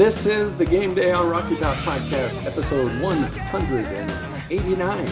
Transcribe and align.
This 0.00 0.24
is 0.24 0.56
the 0.56 0.64
Game 0.64 0.94
Day 0.94 1.12
on 1.12 1.28
Rocky 1.28 1.56
Top 1.56 1.76
podcast, 1.84 2.34
episode 2.46 2.90
189. 3.02 5.06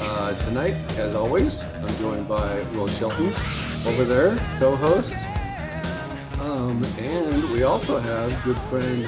Uh, 0.00 0.32
tonight, 0.40 0.82
as 0.98 1.14
always, 1.14 1.62
I'm 1.64 1.94
joined 1.98 2.26
by 2.26 2.62
Will 2.72 2.86
Shelton 2.86 3.26
over 3.86 4.04
there, 4.04 4.38
co-host. 4.58 5.14
Um, 6.40 6.82
and 6.98 7.44
we 7.50 7.64
also 7.64 7.98
have 7.98 8.30
good 8.42 8.56
friend 8.70 9.06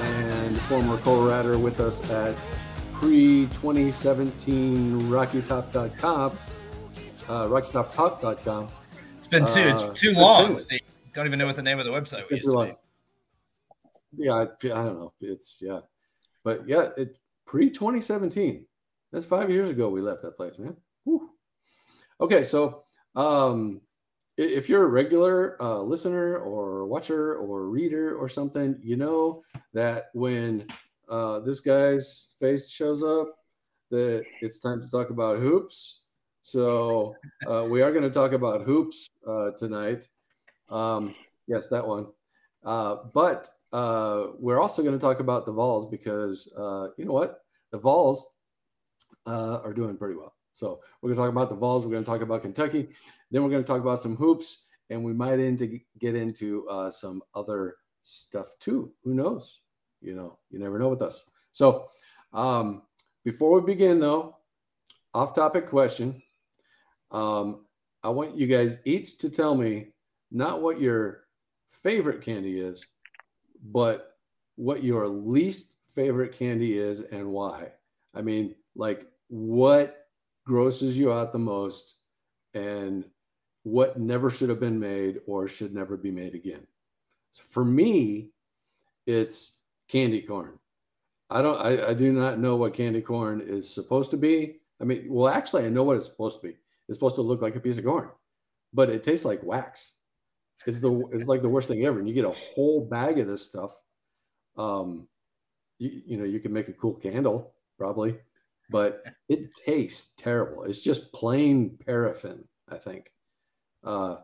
and 0.00 0.60
former 0.62 0.96
co-writer 0.98 1.56
with 1.56 1.78
us 1.78 2.02
at 2.10 2.34
pre-2017 2.94 5.02
RockyTop.com, 5.02 6.36
uh, 7.28 7.46
RockyTopTalk.com. 7.46 8.68
It's 9.16 9.28
been 9.28 9.46
too, 9.46 9.60
it's 9.60 9.82
Uh, 9.82 9.94
too 9.94 10.10
it's 10.10 10.18
long. 10.18 10.48
been- 10.48 10.58
See, 10.58 10.80
don't 11.12 11.26
even 11.26 11.38
know 11.38 11.46
what 11.46 11.54
the 11.54 11.62
name 11.62 11.78
of 11.78 11.84
the 11.84 11.92
website 11.92 12.24
It's 12.28 12.48
Yeah, 14.16 14.32
I, 14.34 14.42
I 14.42 14.46
don't 14.84 14.98
know. 14.98 15.12
It's 15.20 15.62
yeah, 15.64 15.80
but 16.44 16.68
yeah, 16.68 16.88
it 16.96 17.18
pre 17.46 17.70
2017. 17.70 18.66
That's 19.12 19.26
five 19.26 19.50
years 19.50 19.70
ago 19.70 19.88
we 19.88 20.00
left 20.00 20.22
that 20.22 20.36
place, 20.36 20.58
man. 20.58 20.76
Whew. 21.04 21.30
Okay, 22.20 22.44
so 22.44 22.84
um, 23.16 23.80
if 24.36 24.68
you're 24.68 24.84
a 24.84 24.90
regular 24.90 25.60
uh, 25.62 25.80
listener 25.80 26.38
or 26.38 26.86
watcher 26.86 27.36
or 27.36 27.68
reader 27.68 28.16
or 28.16 28.28
something, 28.28 28.78
you 28.82 28.96
know 28.96 29.42
that 29.74 30.06
when 30.14 30.66
uh, 31.08 31.40
this 31.40 31.60
guy's 31.60 32.32
face 32.40 32.70
shows 32.70 33.02
up, 33.02 33.28
that 33.90 34.22
it's 34.40 34.60
time 34.60 34.80
to 34.80 34.90
talk 34.90 35.10
about 35.10 35.38
hoops. 35.38 36.02
So 36.42 37.14
uh, 37.50 37.64
we 37.64 37.82
are 37.82 37.90
going 37.92 38.04
to 38.04 38.10
talk 38.10 38.32
about 38.32 38.62
hoops 38.62 39.08
uh, 39.26 39.50
tonight. 39.58 40.08
Um, 40.68 41.14
yes, 41.46 41.68
that 41.68 41.86
one. 41.86 42.06
Uh, 42.64 42.96
but 43.12 43.50
uh, 43.72 44.26
we're 44.38 44.60
also 44.60 44.82
going 44.82 44.98
to 44.98 45.04
talk 45.04 45.20
about 45.20 45.46
the 45.46 45.52
Vols 45.52 45.86
because 45.86 46.52
uh, 46.56 46.88
you 46.96 47.04
know 47.04 47.12
what? 47.12 47.44
The 47.70 47.78
Vols 47.78 48.30
uh, 49.26 49.58
are 49.58 49.72
doing 49.72 49.96
pretty 49.96 50.16
well. 50.16 50.34
So 50.52 50.80
we're 51.00 51.08
going 51.08 51.16
to 51.16 51.22
talk 51.22 51.30
about 51.30 51.48
the 51.48 51.56
Vols. 51.56 51.84
We're 51.84 51.92
going 51.92 52.04
to 52.04 52.10
talk 52.10 52.22
about 52.22 52.42
Kentucky. 52.42 52.88
Then 53.30 53.42
we're 53.42 53.50
going 53.50 53.62
to 53.62 53.66
talk 53.66 53.80
about 53.80 54.00
some 54.00 54.16
hoops, 54.16 54.64
and 54.90 55.04
we 55.04 55.12
might 55.12 55.38
into 55.38 55.78
get 55.98 56.16
into 56.16 56.68
uh, 56.68 56.90
some 56.90 57.22
other 57.34 57.76
stuff 58.02 58.54
too. 58.58 58.92
Who 59.04 59.14
knows? 59.14 59.60
You 60.00 60.14
know, 60.14 60.38
you 60.50 60.58
never 60.58 60.78
know 60.78 60.88
with 60.88 61.02
us. 61.02 61.24
So 61.52 61.88
um, 62.32 62.82
before 63.24 63.60
we 63.60 63.66
begin, 63.66 64.00
though, 64.00 64.36
off-topic 65.14 65.68
question. 65.68 66.22
Um, 67.10 67.66
I 68.02 68.08
want 68.08 68.36
you 68.36 68.46
guys 68.46 68.78
each 68.84 69.18
to 69.18 69.30
tell 69.30 69.54
me 69.54 69.88
not 70.30 70.62
what 70.62 70.80
your 70.80 71.24
favorite 71.68 72.22
candy 72.22 72.60
is, 72.60 72.86
but 73.62 74.16
what 74.56 74.82
your 74.82 75.08
least 75.08 75.76
favorite 75.88 76.32
candy 76.32 76.78
is 76.78 77.00
and 77.00 77.26
why. 77.26 77.72
I 78.14 78.22
mean, 78.22 78.54
like 78.74 79.06
what 79.28 80.08
grosses 80.44 80.98
you 80.98 81.12
out 81.12 81.32
the 81.32 81.38
most 81.38 81.94
and 82.54 83.04
what 83.62 83.98
never 83.98 84.30
should 84.30 84.48
have 84.48 84.60
been 84.60 84.78
made 84.78 85.20
or 85.26 85.46
should 85.46 85.74
never 85.74 85.96
be 85.96 86.10
made 86.10 86.34
again. 86.34 86.66
So 87.30 87.42
for 87.48 87.64
me, 87.64 88.30
it's 89.06 89.52
candy 89.88 90.22
corn. 90.22 90.58
I 91.30 91.42
don't 91.42 91.60
I, 91.60 91.88
I 91.88 91.94
do 91.94 92.12
not 92.12 92.38
know 92.38 92.56
what 92.56 92.74
candy 92.74 93.00
corn 93.00 93.40
is 93.40 93.72
supposed 93.72 94.10
to 94.12 94.16
be. 94.16 94.56
I 94.80 94.84
mean, 94.84 95.06
well, 95.08 95.32
actually, 95.32 95.64
I 95.64 95.68
know 95.68 95.84
what 95.84 95.96
it's 95.96 96.06
supposed 96.06 96.40
to 96.40 96.48
be. 96.48 96.56
It's 96.88 96.96
supposed 96.96 97.16
to 97.16 97.22
look 97.22 97.42
like 97.42 97.54
a 97.54 97.60
piece 97.60 97.78
of 97.78 97.84
corn, 97.84 98.08
but 98.72 98.90
it 98.90 99.02
tastes 99.02 99.24
like 99.24 99.42
wax. 99.42 99.92
It's 100.66 100.80
the 100.80 101.08
it's 101.12 101.26
like 101.26 101.42
the 101.42 101.48
worst 101.48 101.68
thing 101.68 101.84
ever. 101.84 101.98
And 101.98 102.08
you 102.08 102.14
get 102.14 102.24
a 102.24 102.30
whole 102.30 102.84
bag 102.84 103.18
of 103.18 103.26
this 103.26 103.44
stuff. 103.44 103.72
Um, 104.56 105.08
you, 105.78 106.02
you 106.06 106.16
know, 106.16 106.24
you 106.24 106.40
can 106.40 106.52
make 106.52 106.68
a 106.68 106.72
cool 106.72 106.94
candle 106.94 107.54
probably, 107.78 108.16
but 108.70 109.04
it 109.28 109.54
tastes 109.54 110.12
terrible. 110.16 110.64
It's 110.64 110.80
just 110.80 111.12
plain 111.12 111.78
paraffin, 111.84 112.44
I 112.68 112.76
think. 112.76 113.12
Uh, 113.82 114.16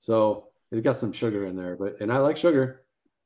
so 0.00 0.48
it's 0.72 0.80
got 0.80 0.96
some 0.96 1.12
sugar 1.12 1.46
in 1.46 1.56
there, 1.56 1.76
but 1.76 2.00
and 2.00 2.12
I 2.12 2.18
like 2.18 2.36
sugar, 2.36 2.82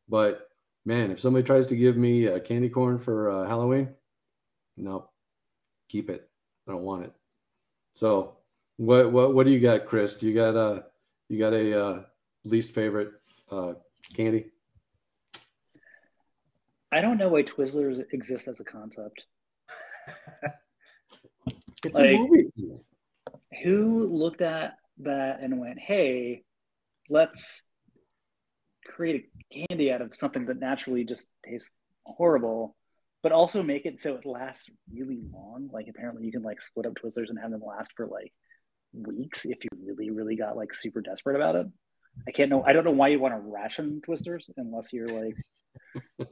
but 0.08 0.48
man, 0.84 1.10
if 1.10 1.20
somebody 1.20 1.42
tries 1.44 1.66
to 1.68 1.76
give 1.76 1.96
me 1.96 2.26
a 2.26 2.40
candy 2.40 2.68
corn 2.68 2.98
for 2.98 3.30
uh, 3.30 3.48
Halloween, 3.48 3.88
no, 4.76 5.08
keep 5.88 6.10
it. 6.10 6.28
I 6.68 6.72
don't 6.72 6.82
want 6.82 7.04
it. 7.04 7.12
So 7.94 8.36
what 8.76 9.10
what 9.12 9.34
what 9.34 9.46
do 9.46 9.52
you 9.52 9.60
got, 9.60 9.86
Chris? 9.86 10.14
Do 10.14 10.26
you 10.28 10.34
got 10.34 10.56
a 10.56 10.86
you 11.28 11.38
got 11.38 11.52
a 11.52 11.84
uh, 11.84 12.02
least 12.44 12.74
favorite 12.74 13.10
uh, 13.50 13.74
candy? 14.14 14.46
I 16.92 17.00
don't 17.00 17.18
know 17.18 17.28
why 17.28 17.42
Twizzlers 17.42 18.02
exist 18.12 18.48
as 18.48 18.60
a 18.60 18.64
concept. 18.64 19.26
It's 21.82 21.96
Like- 21.96 22.10
a 22.14 22.18
movie. 22.18 22.50
Who 23.62 24.00
looked 24.00 24.42
at 24.42 24.76
that 24.98 25.40
and 25.40 25.58
went, 25.58 25.78
"Hey, 25.78 26.44
let's 27.08 27.64
create 28.84 29.24
a 29.50 29.66
candy 29.66 29.90
out 29.90 30.02
of 30.02 30.14
something 30.14 30.44
that 30.46 30.60
naturally 30.60 31.04
just 31.04 31.26
tastes 31.44 31.72
horrible, 32.04 32.76
but 33.22 33.32
also 33.32 33.62
make 33.62 33.86
it 33.86 33.98
so 33.98 34.14
it 34.14 34.26
lasts 34.26 34.68
really 34.92 35.20
long." 35.32 35.68
Like 35.72 35.88
apparently, 35.88 36.24
you 36.26 36.32
can 36.32 36.42
like 36.42 36.60
split 36.60 36.86
up 36.86 36.94
Twizzlers 36.94 37.28
and 37.30 37.38
have 37.38 37.50
them 37.50 37.62
last 37.64 37.92
for 37.96 38.06
like 38.06 38.32
weeks 38.92 39.46
if 39.46 39.64
you 39.64 39.70
really, 39.82 40.10
really 40.10 40.36
got 40.36 40.56
like 40.56 40.72
super 40.74 41.00
desperate 41.00 41.36
about 41.36 41.56
it. 41.56 41.66
I 42.28 42.32
can't 42.32 42.50
know. 42.50 42.62
I 42.64 42.72
don't 42.72 42.84
know 42.84 42.90
why 42.90 43.08
you 43.08 43.18
want 43.18 43.34
to 43.34 43.40
ration 43.40 44.00
Twizzlers 44.06 44.44
unless 44.56 44.92
you're 44.92 45.08
like 45.08 45.36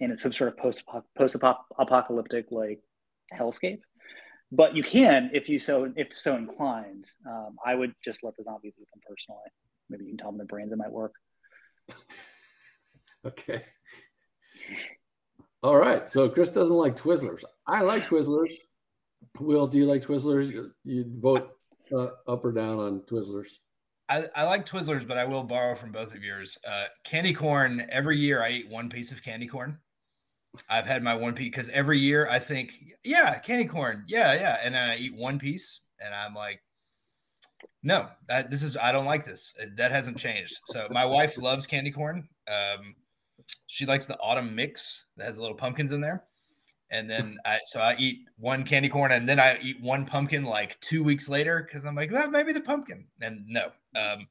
in 0.00 0.16
some 0.16 0.32
sort 0.32 0.48
of 0.52 0.56
post 0.58 0.84
post 1.16 1.36
apocalyptic 1.78 2.46
like 2.50 2.80
hellscape. 3.34 3.80
But 4.50 4.76
you 4.76 4.82
can 4.82 5.30
if 5.32 5.48
you 5.48 5.58
so 5.58 5.92
if 5.96 6.16
so 6.16 6.36
inclined. 6.36 7.06
Um, 7.26 7.56
I 7.64 7.74
would 7.74 7.94
just 8.04 8.22
let 8.22 8.36
the 8.36 8.44
zombies 8.44 8.76
eat 8.80 8.88
them 8.92 9.00
personally. 9.08 9.40
Maybe 9.90 10.04
you 10.04 10.10
can 10.10 10.18
tell 10.18 10.30
them 10.30 10.38
the 10.38 10.44
brains 10.44 10.72
it 10.72 10.76
might 10.78 10.92
work. 10.92 11.14
Okay. 13.24 13.62
All 15.62 15.76
right. 15.76 16.08
So 16.08 16.28
Chris 16.28 16.50
doesn't 16.50 16.74
like 16.74 16.96
Twizzlers. 16.96 17.44
I 17.68 17.82
like 17.82 18.04
Twizzlers. 18.04 18.50
Will, 19.38 19.68
do 19.68 19.78
you 19.78 19.86
like 19.86 20.02
Twizzlers? 20.02 20.50
You- 20.50 20.72
You'd 20.84 21.20
vote 21.20 21.50
uh, 21.96 22.08
up 22.26 22.44
or 22.44 22.50
down 22.52 22.80
on 22.80 23.00
Twizzlers. 23.02 23.46
I, 24.08 24.26
I 24.34 24.44
like 24.44 24.66
Twizzlers, 24.66 25.06
but 25.06 25.16
I 25.18 25.24
will 25.24 25.44
borrow 25.44 25.74
from 25.74 25.92
both 25.92 26.14
of 26.14 26.22
yours. 26.22 26.58
Uh, 26.66 26.86
candy 27.04 27.32
corn, 27.32 27.86
every 27.88 28.18
year 28.18 28.42
I 28.42 28.50
eat 28.50 28.68
one 28.68 28.88
piece 28.90 29.12
of 29.12 29.22
candy 29.22 29.46
corn. 29.46 29.78
I've 30.68 30.86
had 30.86 31.02
my 31.02 31.14
one 31.14 31.34
piece 31.34 31.50
because 31.50 31.68
every 31.70 31.98
year 31.98 32.28
I 32.28 32.38
think, 32.38 32.74
yeah, 33.04 33.38
candy 33.38 33.64
corn, 33.64 34.04
yeah, 34.06 34.34
yeah. 34.34 34.58
And 34.62 34.74
then 34.74 34.90
I 34.90 34.96
eat 34.96 35.14
one 35.16 35.38
piece 35.38 35.80
and 35.98 36.14
I'm 36.14 36.34
like, 36.34 36.60
no, 37.82 38.08
that 38.28 38.50
this 38.50 38.62
is, 38.62 38.76
I 38.76 38.92
don't 38.92 39.06
like 39.06 39.24
this. 39.24 39.54
Uh, 39.60 39.66
That 39.76 39.92
hasn't 39.92 40.18
changed. 40.18 40.58
So 40.66 40.88
my 40.90 41.04
wife 41.04 41.38
loves 41.38 41.66
candy 41.66 41.90
corn. 41.90 42.28
Um, 42.48 42.94
she 43.66 43.86
likes 43.86 44.06
the 44.06 44.18
autumn 44.18 44.54
mix 44.54 45.04
that 45.16 45.24
has 45.24 45.38
little 45.38 45.56
pumpkins 45.56 45.92
in 45.92 46.00
there. 46.00 46.24
And 46.92 47.08
then 47.08 47.38
I, 47.46 47.58
so 47.64 47.80
I 47.80 47.96
eat 47.98 48.18
one 48.36 48.64
candy 48.64 48.90
corn 48.90 49.12
and 49.12 49.26
then 49.26 49.40
I 49.40 49.58
eat 49.62 49.80
one 49.80 50.04
pumpkin 50.04 50.44
like 50.44 50.78
two 50.80 51.02
weeks 51.02 51.26
later 51.26 51.66
because 51.66 51.86
I'm 51.86 51.94
like, 51.94 52.12
well, 52.12 52.30
maybe 52.30 52.52
the 52.52 52.60
pumpkin. 52.60 53.06
And 53.22 53.46
no, 53.48 53.72
um, 53.96 54.28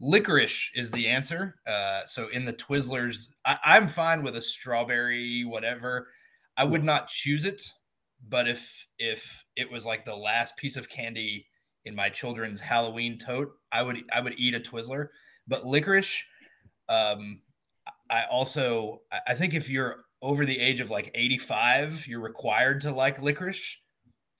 licorice 0.00 0.72
is 0.74 0.90
the 0.90 1.06
answer. 1.06 1.54
Uh, 1.68 2.04
so 2.06 2.26
in 2.28 2.44
the 2.44 2.52
Twizzlers, 2.52 3.28
I, 3.44 3.58
I'm 3.64 3.86
fine 3.86 4.24
with 4.24 4.36
a 4.36 4.42
strawberry, 4.42 5.44
whatever. 5.44 6.08
I 6.56 6.64
would 6.64 6.82
not 6.82 7.08
choose 7.08 7.44
it, 7.44 7.62
but 8.28 8.48
if 8.48 8.86
if 8.98 9.44
it 9.54 9.70
was 9.70 9.86
like 9.86 10.04
the 10.04 10.16
last 10.16 10.56
piece 10.56 10.76
of 10.76 10.88
candy 10.88 11.46
in 11.84 11.94
my 11.94 12.08
children's 12.08 12.60
Halloween 12.60 13.18
tote, 13.18 13.52
I 13.70 13.84
would 13.84 14.02
I 14.12 14.20
would 14.20 14.34
eat 14.36 14.54
a 14.54 14.60
Twizzler. 14.60 15.08
But 15.46 15.64
licorice, 15.64 16.24
um, 16.88 17.40
I 18.10 18.24
also 18.24 19.02
I- 19.28 19.34
think 19.34 19.54
if 19.54 19.70
you're 19.70 20.04
over 20.22 20.44
the 20.44 20.58
age 20.58 20.80
of 20.80 20.90
like 20.90 21.10
85, 21.14 22.06
you're 22.06 22.20
required 22.20 22.80
to 22.82 22.92
like 22.92 23.20
licorice 23.22 23.76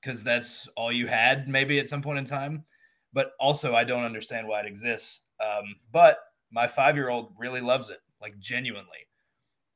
because 0.00 0.22
that's 0.22 0.68
all 0.76 0.92
you 0.92 1.06
had 1.06 1.48
maybe 1.48 1.78
at 1.78 1.88
some 1.88 2.02
point 2.02 2.18
in 2.18 2.24
time. 2.24 2.64
But 3.12 3.32
also, 3.40 3.74
I 3.74 3.84
don't 3.84 4.04
understand 4.04 4.46
why 4.46 4.60
it 4.60 4.66
exists. 4.66 5.26
Um, 5.44 5.64
but 5.92 6.18
my 6.52 6.66
five 6.66 6.96
year 6.96 7.08
old 7.08 7.34
really 7.38 7.60
loves 7.60 7.90
it, 7.90 7.98
like 8.20 8.38
genuinely, 8.38 9.08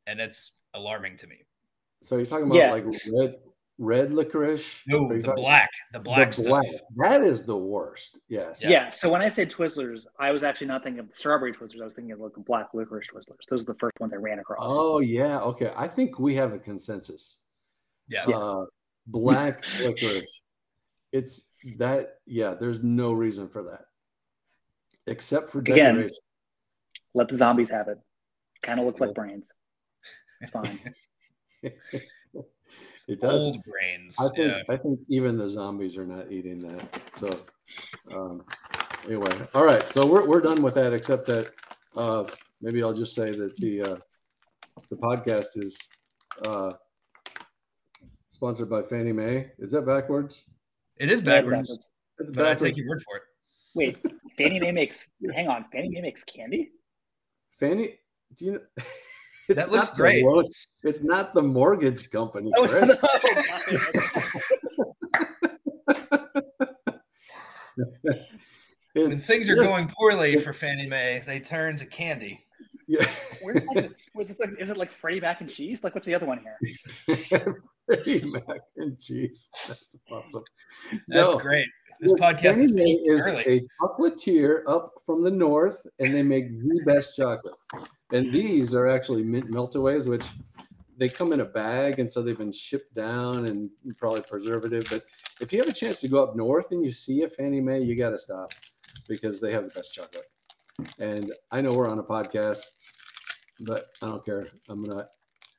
and 0.07 0.21
it's 0.21 0.53
alarming 0.75 1.17
to 1.19 1.27
me. 1.27 1.37
So 2.03 2.17
you're 2.17 2.27
talking 2.27 2.47
about 2.47 2.57
Yeah. 2.57 2.71
like 2.71 2.85
red 2.85 3.37
red 3.79 4.13
licorice? 4.15 4.81
No, 4.87 5.07
Are 5.09 5.15
you 5.17 5.23
the 5.23 5.29
talking- 5.29 5.43
black, 5.43 5.71
the 5.93 6.01
black 6.01 6.29
the 6.31 6.33
stuff. 6.43 6.47
black. 6.49 6.67
That 6.97 7.23
is 7.23 7.45
the 7.45 7.57
worst. 7.57 8.19
Yes. 8.29 8.65
Yeah. 8.65 8.91
So 8.91 9.11
when 9.11 9.21
I 9.23 9.29
say 9.29 9.45
Twizzlers, 9.47 10.07
I 10.19 10.31
was 10.31 10.45
actually 10.45 10.69
not 10.69 10.83
thinking 10.85 11.01
of 11.01 11.09
strawberry 11.15 11.53
Twizzlers. 11.53 11.83
I 11.83 11.85
was 11.85 11.95
thinking 11.95 12.13
of 12.13 12.21
like 12.21 12.33
black 12.47 12.69
licorice 12.75 13.07
Twizzlers. 13.13 13.37
Those 13.49 13.63
are 13.63 13.73
the 13.73 13.79
first 13.79 13.99
ones 14.01 14.13
I 14.13 14.17
ran 14.17 14.39
across. 14.39 14.63
Oh 14.65 15.01
yeah. 15.01 15.41
Okay. 15.41 15.73
I 15.77 15.89
think 15.89 16.19
we 16.19 16.35
have 16.37 16.53
a 16.53 16.59
consensus. 16.59 17.39
Yeah. 18.09 18.25
Uh, 18.27 18.67
black 19.07 19.65
licorice. 19.81 20.41
It's 21.13 21.43
that. 21.79 22.19
Yeah. 22.27 22.55
There's 22.59 22.83
no 22.83 23.13
reason 23.13 23.49
for 23.49 23.63
that, 23.65 23.87
except 25.07 25.51
for 25.51 25.59
Again. 25.61 26.09
Let 27.15 27.29
the 27.29 27.37
zombies 27.37 27.71
have 27.71 27.89
it. 27.89 27.99
Kind 28.63 28.81
of 28.81 28.87
looks 28.87 29.01
like 29.01 29.15
brains. 29.15 29.53
It's 30.41 30.51
fine. 30.51 30.79
it 33.09 33.21
does. 33.21 33.49
Old 33.49 33.63
brains. 33.65 34.17
I 34.19 34.29
think 34.35 34.53
yeah. 34.53 34.63
I 34.69 34.77
think 34.77 35.01
even 35.09 35.37
the 35.37 35.51
zombies 35.51 35.97
are 35.97 36.07
not 36.07 36.33
eating 36.33 36.61
that. 36.63 37.01
So 37.15 37.41
um, 38.15 38.45
anyway, 39.07 39.33
all 39.55 39.65
right. 39.65 39.89
So 39.89 40.07
we're 40.07 40.27
we're 40.27 40.41
done 40.41 40.63
with 40.63 40.75
that, 40.75 40.93
except 40.93 41.27
that 41.27 41.51
uh, 41.97 42.25
maybe 42.61 42.83
I'll 42.83 42.93
just 42.95 43.15
say 43.15 43.31
that 43.31 43.57
the 43.57 43.83
uh, 43.83 43.97
the 44.91 44.97
podcast 44.97 45.57
is 45.57 45.79
uh, 46.47 46.73
sponsored 48.29 48.71
by 48.71 48.83
Fannie 48.83 49.13
May. 49.13 49.51
Is 49.59 49.73
that 49.73 49.83
backwards? 49.87 50.43
It 50.97 51.11
is 51.11 51.21
Yeah, 51.23 51.41
backwards, 51.41 51.91
It's 52.19 52.31
but 52.31 52.47
I 52.47 52.55
take 52.55 52.77
your 52.77 52.89
word 52.89 53.03
for 53.03 53.17
it. 53.17 53.23
Wait, 53.75 53.99
Fannie 54.39 54.61
Mae 54.61 54.73
makes. 54.73 55.11
Hang 55.35 55.49
on, 55.49 55.65
Fannie 55.73 55.89
Mae 55.89 56.01
makes 56.01 56.25
candy. 56.25 56.71
Fannie, 57.59 57.99
do 58.37 58.45
you 58.45 58.53
know? 58.53 58.61
It's 59.49 59.59
That 59.61 59.71
looks 59.71 59.89
not 59.89 59.97
the 59.97 60.03
great. 60.03 60.25
loan- 60.25 60.45
It's 60.85 61.01
not 61.03 61.35
the 61.35 61.43
mortgage 61.43 62.11
company, 62.11 62.51
Oh, 62.57 62.67
Chris. 62.67 62.97
When 68.95 69.19
things 69.21 69.51
are 69.51 69.57
yes. 69.57 69.67
going 69.67 69.89
poorly 69.89 70.39
for 70.39 70.53
Fannie 70.53 70.87
Mae, 70.87 71.23
they 71.27 71.41
turn 71.41 71.77
to 71.77 71.87
candy. 71.87 72.47
yeah. 72.87 73.09
Where's 73.43 73.65
like, 73.75 73.91
where's 74.13 74.31
it 74.31 74.39
like, 74.39 74.51
is 74.61 74.71
it 74.71 74.77
like 74.77 74.93
Freddie 74.93 75.21
Mac 75.21 75.41
and 75.41 75.51
cheese? 75.51 75.83
Like, 75.83 75.95
what's 75.97 76.07
the 76.07 76.15
other 76.15 76.27
one 76.27 76.41
here? 77.07 77.17
Freddie 77.87 78.25
Mac 78.25 78.61
and 78.77 78.99
cheese. 79.01 79.51
That's 79.67 79.99
awesome. 80.13 80.45
That's 81.09 81.33
No, 81.33 81.39
great. 81.39 81.67
This 82.05 82.13
yes, 82.19 82.35
podcast 82.37 82.63
is 82.63 82.71
is 82.71 83.27
early. 83.27 83.45
a 83.47 83.83
chocolatier 83.83 84.61
up 84.69 84.93
from 85.07 85.25
the 85.25 85.31
north, 85.31 85.87
and 85.99 86.15
they 86.15 86.23
make 86.23 86.51
the 86.51 86.83
best 86.87 87.17
chocolate. 87.17 87.55
And 88.13 88.31
these 88.31 88.75
are 88.75 88.87
actually 88.87 89.23
mint 89.23 89.51
meltaways, 89.51 90.07
which 90.07 90.27
they 90.99 91.09
come 91.09 91.33
in 91.33 91.41
a 91.41 91.47
bag, 91.47 92.01
and 92.01 92.11
so 92.11 92.21
they've 92.21 92.37
been 92.37 92.53
shipped 92.53 92.95
down 92.95 93.47
and 93.47 93.71
probably 93.97 94.21
preservative. 94.21 94.87
But 94.91 95.05
if 95.41 95.51
you 95.51 95.61
have 95.61 95.69
a 95.69 95.73
chance 95.73 95.99
to 96.03 96.09
go 96.09 96.23
up 96.23 96.37
north 96.37 96.73
and 96.73 96.85
you 96.85 96.91
see 96.91 97.23
a 97.23 97.29
Fannie 97.29 97.63
May, 97.63 97.81
you 97.81 97.97
got 97.97 98.11
to 98.11 98.19
stop 98.19 98.53
because 99.09 99.41
they 99.41 99.51
have 99.53 99.63
the 99.63 99.71
best 99.75 99.95
chocolate. 99.95 100.27
And 101.01 101.33
I 101.53 101.63
know 101.63 101.73
we're 101.73 101.89
on 101.89 102.01
a 102.01 102.03
podcast, 102.03 102.67
but 103.61 103.87
I 104.03 104.09
don't 104.11 104.23
care. 104.27 104.43
I'm 104.69 104.83
gonna 104.83 105.07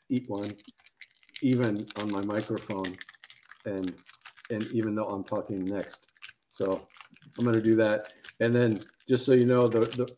eat 0.09 0.30
one, 0.30 0.51
even 1.41 1.88
on 2.00 2.12
my 2.12 2.21
microphone, 2.21 2.95
and 3.65 3.95
and 4.51 4.63
even 4.74 4.94
though 4.94 5.06
I'm 5.06 5.24
talking 5.24 5.65
next. 5.65 6.12
So 6.56 6.88
I'm 7.38 7.44
gonna 7.44 7.60
do 7.60 7.75
that. 7.75 8.02
And 8.40 8.56
then 8.56 8.80
just 9.10 9.25
so 9.25 9.34
you 9.34 9.46
know, 9.46 9.68
the 9.68 9.81
the 9.81 10.16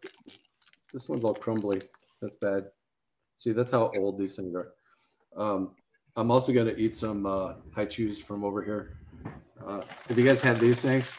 this 0.94 1.10
one's 1.10 1.24
all 1.24 1.34
crumbly. 1.34 1.82
That's 2.22 2.36
bad. 2.36 2.66
See, 3.38 3.54
that's 3.54 3.72
how 3.72 3.92
old 3.98 4.20
these 4.20 4.36
things 4.36 4.56
are. 4.56 4.74
Um, 5.36 5.72
I'm 6.16 6.30
also 6.30 6.54
gonna 6.54 6.76
eat 6.78 6.96
some 6.96 7.26
uh, 7.26 7.54
Hi-Chews 7.74 8.22
from 8.22 8.44
over 8.44 8.62
here. 8.64 9.00
Uh, 9.66 9.82
have 10.08 10.18
you 10.18 10.24
guys 10.24 10.40
had 10.40 10.58
these 10.58 10.80
things? 10.80 11.10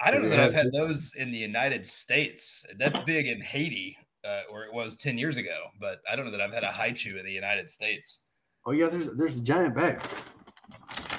I 0.00 0.10
don't 0.10 0.22
know 0.22 0.30
that 0.30 0.40
I've 0.40 0.54
had 0.54 0.64
had 0.64 0.72
those 0.72 1.12
in 1.16 1.30
the 1.30 1.36
United 1.36 1.84
States. 1.84 2.64
That's 2.78 2.98
big 3.00 3.26
in 3.26 3.42
Haiti, 3.42 3.98
uh, 4.24 4.42
or 4.50 4.64
it 4.64 4.72
was 4.72 4.96
10 4.96 5.18
years 5.18 5.36
ago, 5.36 5.64
but 5.78 6.00
I 6.10 6.16
don't 6.16 6.24
know 6.24 6.30
that 6.30 6.40
I've 6.40 6.54
had 6.54 6.64
a 6.64 6.70
Hi-Chew 6.70 7.18
in 7.18 7.26
the 7.26 7.32
United 7.32 7.68
States. 7.68 8.20
Oh 8.64 8.72
yeah, 8.72 8.88
there's 8.88 9.08
there's 9.18 9.36
a 9.36 9.42
giant 9.42 9.74
bag. 9.74 10.00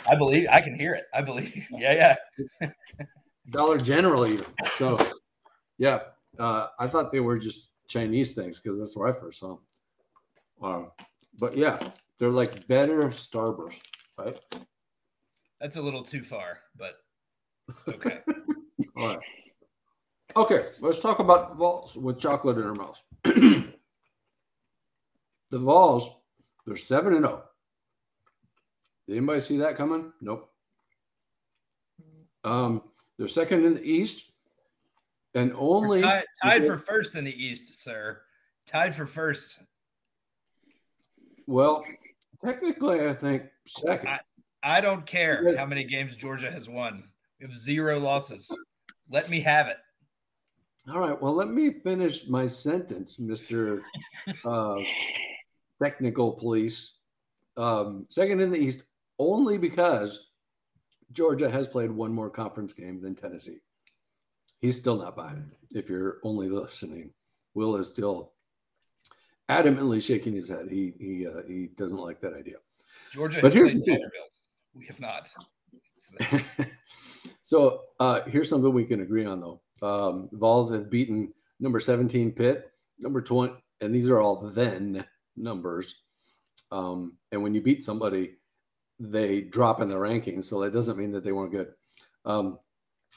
I 0.10 0.16
believe 0.16 0.48
I 0.52 0.62
can 0.62 0.76
hear 0.76 0.94
it. 0.94 1.06
I 1.14 1.22
believe. 1.22 1.66
Yeah, 1.72 2.16
yeah. 2.62 2.70
Dollar 3.50 3.78
General 3.78 4.26
even. 4.28 4.46
So 4.78 4.98
yeah, 5.78 6.00
uh, 6.40 6.68
I 6.80 6.88
thought 6.88 7.12
they 7.12 7.20
were 7.20 7.38
just 7.38 7.70
Chinese 7.88 8.34
things 8.34 8.60
because 8.60 8.78
that's 8.78 8.96
where 8.96 9.08
I 9.08 9.20
first 9.20 9.40
saw 9.40 9.50
them. 9.50 9.60
Um, 10.62 10.92
but 11.40 11.58
yeah, 11.58 11.78
they're 12.20 12.30
like 12.30 12.68
better 12.68 13.10
Starburst, 13.10 13.82
right? 14.18 14.38
That's 15.60 15.76
a 15.78 15.82
little 15.82 16.04
too 16.04 16.24
far, 16.24 16.60
but 16.78 16.96
okay. 17.88 18.20
All 18.98 19.08
right. 19.08 19.20
Okay, 20.36 20.64
let's 20.82 21.00
talk 21.00 21.20
about 21.20 21.58
Vols 21.58 21.96
with 21.96 22.20
chocolate 22.20 22.58
in 22.58 22.64
our 22.64 22.74
mouth. 22.74 23.04
the 23.24 23.74
Vols, 25.52 26.10
they're 26.66 26.76
seven 26.76 27.14
and 27.14 27.26
zero. 27.26 27.44
Did 29.08 29.18
anybody 29.18 29.40
see 29.42 29.58
that 29.58 29.76
coming? 29.76 30.12
Nope. 30.22 30.50
Um, 32.44 32.82
they're 33.18 33.28
second 33.28 33.66
in 33.66 33.74
the 33.76 33.84
East, 33.84 34.26
and 35.36 35.52
We're 35.54 35.60
only 35.60 36.02
tied, 36.02 36.26
tied 36.42 36.66
for 36.66 36.78
first 36.78 37.16
in 37.16 37.24
the 37.24 37.44
East, 37.46 37.84
sir. 37.84 38.22
Tied 38.66 38.96
for 38.96 39.06
first. 39.06 39.60
well, 41.48 41.84
technically, 42.44 43.06
I 43.06 43.14
think 43.14 43.44
second. 43.66 44.10
I- 44.10 44.20
I 44.66 44.80
don't 44.80 45.06
care 45.06 45.42
Wait. 45.44 45.58
how 45.58 45.66
many 45.66 45.84
games 45.84 46.16
Georgia 46.16 46.50
has 46.50 46.70
won. 46.70 47.04
We 47.38 47.46
have 47.46 47.54
zero 47.54 48.00
losses. 48.00 48.50
Let 49.10 49.30
me 49.30 49.42
have 49.42 49.68
it. 49.68 49.76
All 50.90 51.02
right. 51.02 51.22
Well, 51.22 51.34
let 51.34 51.50
me 51.50 51.74
finish 51.74 52.30
my 52.30 52.48
sentence, 52.48 53.20
Mister 53.20 53.82
uh, 54.46 54.78
Technical 55.84 56.32
Police. 56.32 56.94
Um, 57.58 58.06
second 58.08 58.40
in 58.40 58.52
the 58.52 58.58
East, 58.58 58.84
only 59.20 59.58
because 59.58 60.28
Georgia 61.12 61.50
has 61.50 61.68
played 61.68 61.92
one 61.92 62.14
more 62.14 62.30
conference 62.30 62.74
game 62.74 63.02
than 63.02 63.16
Tennessee. 63.16 63.60
He's 64.60 64.76
still 64.78 64.98
not 64.98 65.16
buying 65.16 65.52
it. 65.52 65.78
If 65.78 65.90
you're 65.90 66.18
only 66.24 66.50
listening, 66.50 67.12
Will 67.54 67.76
is 67.76 67.88
still 67.88 68.34
adamantly 69.50 70.02
shaking 70.02 70.34
his 70.34 70.50
head. 70.50 70.68
He 70.70 70.94
he 71.00 71.28
uh, 71.28 71.44
he 71.48 71.70
doesn't 71.76 71.98
like 71.98 72.22
that 72.22 72.34
idea. 72.34 72.56
Georgia 73.12 73.40
But 73.42 73.54
here's 73.54 73.74
the 73.74 73.82
thing. 73.82 74.00
We 74.74 74.86
have 74.88 75.00
not. 75.00 75.30
so 77.44 77.82
uh, 78.00 78.22
here's 78.22 78.50
something 78.50 78.74
we 78.74 78.86
can 78.86 79.02
agree 79.02 79.26
on, 79.26 79.40
though. 79.40 79.62
Um, 79.82 80.30
Vols 80.34 80.72
have 80.72 80.90
beaten 80.90 81.34
number 81.60 81.80
17 81.80 82.32
Pitt, 82.32 82.72
number 83.00 83.22
20, 83.22 83.54
and 83.82 83.94
these 83.94 84.10
are 84.10 84.20
all 84.20 84.48
then 84.50 85.06
numbers. 85.36 86.04
Um, 86.72 87.18
and 87.32 87.44
when 87.44 87.54
you 87.54 87.62
beat 87.62 87.84
somebody, 87.84 88.36
they 89.04 89.42
drop 89.42 89.82
in 89.82 89.90
the 89.90 89.96
rankings. 89.96 90.46
So 90.46 90.62
that 90.62 90.74
doesn't 90.74 90.98
mean 90.98 91.12
that 91.12 91.24
they 91.24 91.34
weren't 91.34 91.52
good. 91.52 91.74
Um, 92.26 92.60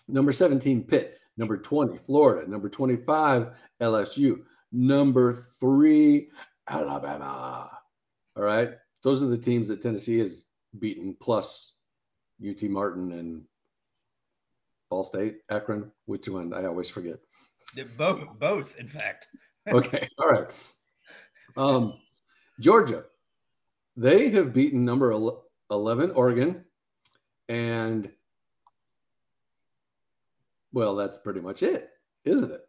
number 0.08 0.32
17 0.32 0.82
Pitt, 0.82 1.18
number 1.36 1.56
20 1.56 1.96
Florida, 1.96 2.50
number 2.50 2.68
25 2.68 3.50
LSU, 3.80 4.40
number 4.72 5.32
three 5.32 6.28
Alabama. 6.68 7.70
All 8.36 8.42
right. 8.42 8.70
Those 9.02 9.22
are 9.22 9.26
the 9.26 9.38
teams 9.38 9.68
that 9.68 9.80
Tennessee 9.80 10.18
has 10.18 10.46
beaten, 10.80 11.16
plus 11.20 11.74
UT 12.46 12.60
Martin 12.64 13.12
and 13.12 13.44
Ball 14.90 15.04
State, 15.04 15.36
Akron. 15.48 15.92
Which 16.06 16.28
one? 16.28 16.52
I 16.52 16.64
always 16.64 16.90
forget. 16.90 17.18
Both, 17.96 18.38
both, 18.38 18.76
in 18.76 18.88
fact. 18.88 19.28
Okay, 19.68 20.08
all 20.20 20.28
right. 20.28 20.48
Um, 21.56 21.94
Georgia, 22.60 23.02
they 23.96 24.30
have 24.30 24.52
beaten 24.52 24.84
number 24.84 25.10
ele- 25.70 25.78
eleven 25.78 26.10
Oregon, 26.12 26.64
and 27.48 28.10
well, 30.72 30.94
that's 30.94 31.18
pretty 31.18 31.40
much 31.40 31.62
it, 31.62 31.90
isn't 32.24 32.50
it? 32.50 32.62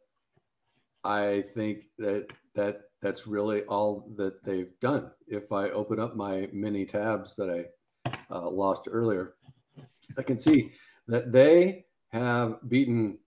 I 1.03 1.43
think 1.53 1.85
that 1.97 2.27
that 2.55 2.81
that's 3.01 3.27
really 3.27 3.63
all 3.63 4.11
that 4.17 4.43
they've 4.43 4.71
done. 4.79 5.11
If 5.27 5.51
I 5.51 5.69
open 5.69 5.99
up 5.99 6.15
my 6.15 6.49
mini 6.51 6.85
tabs 6.85 7.35
that 7.35 7.49
I 7.49 8.11
uh, 8.31 8.49
lost 8.49 8.87
earlier, 8.89 9.35
I 10.17 10.23
can 10.23 10.37
see 10.37 10.71
that 11.07 11.31
they 11.31 11.85
have 12.11 12.57
beaten 12.67 13.19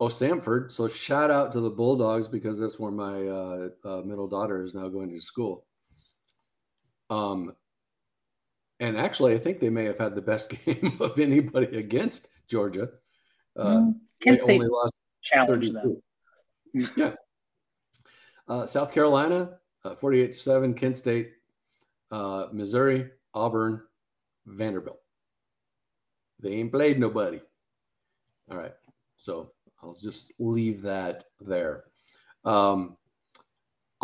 Oh, 0.00 0.08
Samford. 0.08 0.72
So 0.72 0.88
shout 0.88 1.30
out 1.30 1.52
to 1.52 1.60
the 1.60 1.70
Bulldogs 1.70 2.26
because 2.26 2.58
that's 2.58 2.78
where 2.80 2.90
my 2.90 3.26
uh, 3.26 3.68
uh, 3.84 4.02
middle 4.04 4.26
daughter 4.26 4.64
is 4.64 4.74
now 4.74 4.88
going 4.88 5.08
to 5.10 5.20
school. 5.20 5.66
Um, 7.10 7.54
and 8.80 8.96
actually, 8.96 9.34
I 9.34 9.38
think 9.38 9.60
they 9.60 9.70
may 9.70 9.84
have 9.84 9.98
had 9.98 10.14
the 10.14 10.22
best 10.22 10.50
game 10.64 10.96
of 11.00 11.18
anybody 11.18 11.76
against 11.76 12.28
Georgia. 12.48 12.88
Uh, 13.56 13.86
Kent 14.20 14.38
they 14.38 14.44
State 14.44 14.54
only 14.54 14.66
lost 14.66 14.98
challenge 15.22 15.70
them. 15.70 16.00
32. 16.74 16.92
Yeah. 16.96 17.14
Uh, 18.48 18.66
South 18.66 18.92
Carolina, 18.92 19.50
uh, 19.84 19.94
48 19.94 20.34
7, 20.34 20.74
Kent 20.74 20.96
State, 20.96 21.30
uh, 22.10 22.46
Missouri, 22.52 23.10
Auburn, 23.32 23.82
Vanderbilt. 24.46 25.00
They 26.40 26.50
ain't 26.50 26.72
played 26.72 26.98
nobody. 26.98 27.40
All 28.50 28.58
right. 28.58 28.74
So 29.16 29.52
I'll 29.82 29.94
just 29.94 30.32
leave 30.38 30.82
that 30.82 31.24
there. 31.40 31.84
Um, 32.44 32.96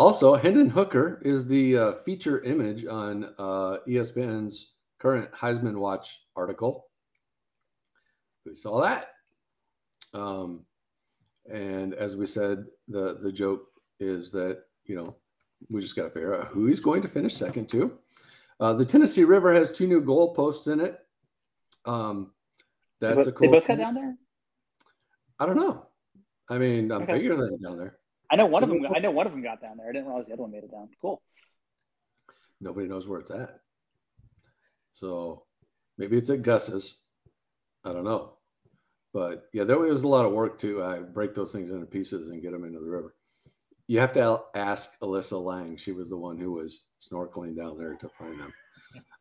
also, 0.01 0.35
Hendon 0.35 0.71
Hooker 0.71 1.21
is 1.27 1.47
the 1.47 1.77
uh, 1.77 1.93
feature 2.07 2.43
image 2.45 2.87
on 2.87 3.35
uh, 3.39 3.77
ESPN's 3.87 4.77
current 4.99 5.31
Heisman 5.33 5.77
Watch 5.77 6.23
article. 6.35 6.87
We 8.47 8.55
saw 8.55 8.81
that. 8.81 9.09
Um, 10.15 10.65
and 11.53 11.93
as 11.93 12.17
we 12.17 12.25
said, 12.25 12.65
the 12.89 13.19
the 13.21 13.31
joke 13.31 13.67
is 13.99 14.31
that 14.31 14.63
you 14.87 14.97
know 14.97 15.17
we 15.69 15.83
just 15.83 15.97
got 15.97 16.05
to 16.05 16.11
figure 16.11 16.35
out 16.35 16.47
who 16.49 16.65
he's 16.65 16.81
going 16.81 17.03
to 17.03 17.09
finish 17.09 17.35
second 17.35 17.69
to. 17.69 17.99
Uh, 18.59 18.73
the 18.73 18.87
Tennessee 18.87 19.25
River 19.25 19.53
has 19.53 19.71
two 19.71 19.87
new 19.87 20.01
goalposts 20.01 20.73
in 20.73 20.81
it. 20.81 20.99
Um, 21.85 22.33
that's 23.03 23.27
they 23.27 23.31
a 23.31 23.35
cool. 23.35 23.51
They 23.51 23.59
both 23.59 23.69
got 23.69 23.77
down 23.77 23.95
there. 23.95 24.17
I 25.39 25.45
don't 25.45 25.59
know. 25.59 25.89
I 26.49 26.57
mean, 26.57 26.91
I'm 26.91 27.03
Okay. 27.03 27.13
figuring 27.19 27.39
they're 27.39 27.69
down 27.69 27.77
there. 27.77 28.00
I 28.31 28.37
know 28.37 28.47
one 28.47 28.63
of 28.63 28.69
them. 28.69 28.87
I 28.95 29.01
know 29.01 29.11
one 29.11 29.27
of 29.27 29.33
them 29.33 29.43
got 29.43 29.61
down 29.61 29.77
there. 29.77 29.89
I 29.89 29.93
didn't 29.93 30.07
realize 30.07 30.27
the 30.27 30.35
other 30.35 30.43
one 30.43 30.53
made 30.53 30.65
it 30.65 30.71
down. 30.71 30.89
Cool. 31.01 31.21
Nobody 32.61 32.87
knows 32.87 33.09
where 33.09 33.21
it's 33.21 33.31
at. 33.31 33.61
So 34.93 35.45
maybe 35.99 36.17
it's 36.17 36.31
at 36.31 36.43
Gus's. 36.43 36.97
I 37.85 37.93
don't 37.93 38.05
know. 38.05 38.35
But 39.13 39.49
yeah, 39.53 39.65
there 39.65 39.79
was 39.79 40.03
a 40.03 40.09
lot 40.09 40.27
of 40.27 40.33
work 40.33 40.59
to 40.61 40.83
uh, 40.83 41.01
break 41.01 41.35
those 41.35 41.53
things 41.53 41.71
into 41.71 41.87
pieces 41.87 42.29
and 42.29 42.43
get 42.43 42.53
them 42.53 42.65
into 42.65 42.79
the 42.79 42.89
river. 42.89 43.15
You 43.89 43.99
have 43.99 44.13
to 44.13 44.43
ask 44.55 44.91
Alyssa 45.01 45.43
Lang. 45.43 45.77
She 45.77 45.91
was 45.91 46.11
the 46.11 46.17
one 46.17 46.39
who 46.39 46.53
was 46.53 46.85
snorkeling 47.01 47.57
down 47.57 47.77
there 47.77 47.97
to 47.97 48.09
find 48.09 48.39
them. 48.39 48.53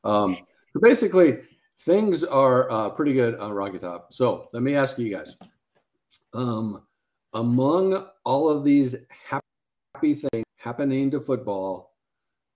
Um, 0.04 0.36
so 0.36 0.80
basically, 0.80 1.40
things 1.80 2.24
are 2.24 2.70
uh, 2.70 2.90
pretty 2.90 3.14
good 3.14 3.40
on 3.40 3.52
Rocky 3.52 3.80
Top. 3.80 4.14
So 4.14 4.48
let 4.54 4.62
me 4.62 4.76
ask 4.76 5.00
you 5.00 5.12
guys 5.12 5.36
um, 6.34 6.84
among 7.34 8.08
all 8.26 8.50
of 8.50 8.64
these 8.64 8.96
happy 9.10 10.14
things 10.16 10.46
happening 10.58 11.12
to 11.12 11.20
football, 11.20 11.96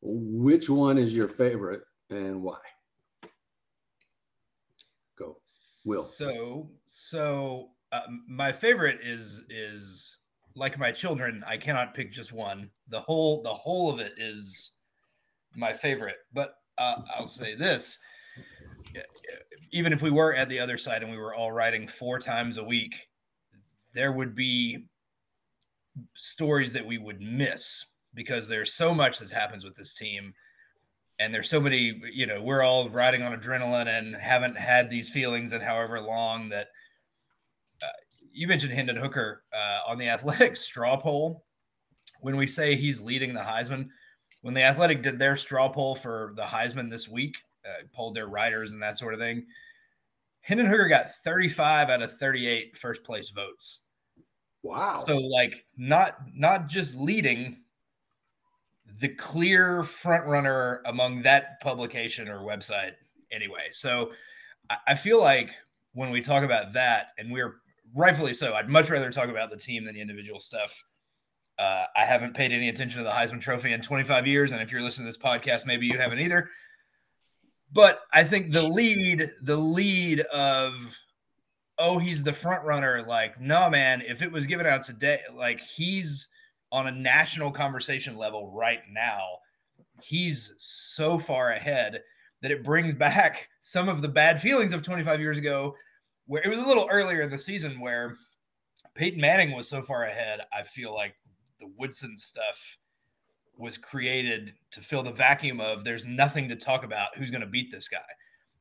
which 0.02 0.70
one 0.70 0.98
is 0.98 1.16
your 1.16 1.28
favorite 1.28 1.82
and 2.10 2.42
why? 2.42 2.60
Go. 5.18 5.38
Will. 5.86 6.04
So, 6.04 6.70
so 6.86 7.72
uh, 7.92 8.02
my 8.28 8.52
favorite 8.52 9.00
is 9.04 9.44
is 9.50 10.18
like 10.56 10.78
my 10.80 10.92
children. 10.92 11.44
I 11.46 11.58
cannot 11.58 11.94
pick 11.94 12.12
just 12.12 12.34
one. 12.34 12.70
The 12.90 13.02
whole 13.02 13.44
the 13.44 13.54
whole 13.54 13.92
of 13.92 14.00
it 14.00 14.14
is 14.18 14.72
my 15.56 15.74
favorite. 15.74 16.18
But 16.34 16.56
uh, 16.78 17.02
I'll 17.16 17.28
say 17.28 17.56
this: 17.56 18.00
even 19.72 19.94
if 19.94 20.02
we 20.02 20.10
were 20.10 20.34
at 20.34 20.50
the 20.50 20.60
other 20.60 20.78
side 20.78 21.04
and 21.04 21.12
we 21.12 21.18
were 21.18 21.36
all 21.36 21.52
riding 21.52 21.88
four 21.88 22.20
times 22.20 22.58
a 22.58 22.64
week, 22.64 22.96
there 23.94 24.12
would 24.12 24.36
be 24.36 24.88
stories 26.16 26.72
that 26.74 26.86
we 26.86 26.98
would 26.98 27.22
miss 27.22 27.86
because 28.14 28.48
there's 28.48 28.74
so 28.74 28.94
much 28.94 29.20
that 29.20 29.30
happens 29.30 29.64
with 29.64 29.76
this 29.76 29.94
team. 29.94 30.34
And 31.20 31.34
there's 31.34 31.50
so 31.50 31.62
many 31.62 32.02
you 32.12 32.26
know 32.26 32.42
we're 32.42 32.64
all 32.64 32.90
riding 32.90 33.22
on 33.22 33.40
adrenaline 33.40 33.88
and 33.88 34.16
haven't 34.16 34.58
had 34.58 34.90
these 34.90 35.10
feelings 35.10 35.54
in 35.54 35.62
however 35.62 36.02
long 36.02 36.50
that 36.50 36.68
uh, 37.84 37.88
you 38.32 38.48
mentioned 38.48 38.74
Hendon 38.74 38.96
Hooker 38.96 39.44
uh, 39.54 39.80
on 39.88 39.98
the 39.98 40.10
athletic 40.10 40.56
straw 40.56 40.98
poll. 40.98 41.46
When 42.22 42.38
we 42.38 42.48
say 42.48 42.76
he's 42.76 43.02
leading 43.02 43.34
the 43.34 43.42
Heisman 43.42 43.90
when 44.42 44.54
the 44.54 44.62
athletic 44.62 45.02
did 45.02 45.18
their 45.18 45.36
straw 45.38 45.70
poll 45.70 45.96
for 45.96 46.34
the 46.36 46.44
Heisman 46.44 46.90
this 46.90 47.08
week 47.08 47.38
uh, 47.66 48.12
their 48.14 48.28
riders 48.28 48.74
and 48.74 48.82
that 48.84 48.98
sort 48.98 49.14
of 49.14 49.20
thing 49.20 49.46
Hendon 50.42 50.68
Hooker 50.68 50.88
got 50.88 51.16
35 51.24 51.90
out 51.90 52.02
of 52.02 52.18
38 52.18 52.78
first 52.78 53.04
place 53.04 53.30
votes 53.30 53.83
Wow. 54.64 55.04
so 55.06 55.18
like 55.18 55.66
not 55.78 56.18
not 56.34 56.68
just 56.68 56.96
leading 56.96 57.58
the 59.00 59.10
clear 59.10 59.84
front 59.84 60.26
runner 60.26 60.82
among 60.86 61.24
that 61.24 61.60
publication 61.60 62.30
or 62.30 62.40
website 62.40 62.94
anyway. 63.32 63.68
So 63.72 64.12
I, 64.88 64.96
feel 64.96 65.20
like 65.20 65.52
when 65.94 66.10
we 66.10 66.22
talk 66.22 66.44
about 66.44 66.74
that, 66.74 67.08
and 67.18 67.32
we're 67.32 67.56
rightfully 67.94 68.34
so, 68.34 68.54
I'd 68.54 68.70
much 68.70 68.90
rather 68.90 69.12
talk 69.12 69.30
about 69.30 69.50
the 69.50 69.58
team 69.58 69.86
than 69.86 69.94
the 69.94 70.02
individual 70.02 70.40
stuff. 70.40 70.84
Uh, 71.60 71.84
I 71.96 72.06
haven't 72.06 72.34
paid 72.34 72.52
any 72.52 72.70
attention 72.70 73.00
to 73.00 73.04
the 73.04 73.12
Heisman 73.12 73.42
Trophy 73.42 73.74
in 73.74 73.82
25 73.82 74.26
years, 74.26 74.52
and 74.52 74.62
if 74.62 74.72
you're 74.72 74.82
listening 74.82 75.06
to 75.06 75.18
this 75.18 75.24
podcast, 75.24 75.66
maybe 75.66 75.86
you 75.86 75.98
haven't 75.98 76.20
either. 76.20 76.50
But 77.72 78.02
I 78.12 78.24
think 78.24 78.54
the 78.54 78.68
lead, 78.68 79.32
the 79.42 79.58
lead 79.58 80.22
of 80.22 80.96
oh, 81.78 81.98
he's 81.98 82.24
the 82.24 82.34
front 82.34 82.64
runner. 82.64 83.04
Like, 83.08 83.40
no, 83.40 83.70
man, 83.70 84.02
if 84.02 84.22
it 84.22 84.32
was 84.32 84.46
given 84.46 84.66
out 84.66 84.84
today, 84.84 85.20
like 85.36 85.60
he's 85.60 86.30
on 86.72 86.88
a 86.88 86.92
national 86.92 87.52
conversation 87.52 88.18
level 88.18 88.52
right 88.52 88.82
now. 88.92 89.22
He's 90.02 90.56
so 90.58 91.20
far 91.20 91.52
ahead 91.52 92.02
that 92.42 92.52
it 92.52 92.64
brings 92.64 92.96
back 92.96 93.48
some 93.62 93.88
of 93.90 94.02
the 94.02 94.08
bad 94.08 94.42
feelings 94.42 94.74
of 94.74 94.82
25 94.82 95.20
years 95.20 95.38
ago, 95.38 95.76
where 96.26 96.44
it 96.44 96.50
was 96.50 96.60
a 96.60 96.68
little 96.68 96.88
earlier 96.92 97.22
in 97.22 97.30
the 97.30 97.38
season 97.38 97.80
where 97.80 98.18
Peyton 98.96 99.22
Manning 99.22 99.52
was 99.52 99.68
so 99.68 99.82
far 99.82 100.04
ahead. 100.04 100.42
I 100.52 100.64
feel 100.64 100.94
like 100.94 101.16
the 101.60 101.72
Woodson 101.78 102.18
stuff 102.18 102.78
was 103.56 103.78
created 103.78 104.54
to 104.72 104.82
fill 104.82 105.04
the 105.04 105.12
vacuum 105.12 105.62
of 105.62 105.84
there's 105.84 106.06
nothing 106.06 106.50
to 106.50 106.56
talk 106.56 106.84
about 106.84 107.16
who's 107.16 107.30
going 107.30 107.42
to 107.42 107.48
beat 107.48 107.72
this 107.72 107.88
guy. 107.88 108.00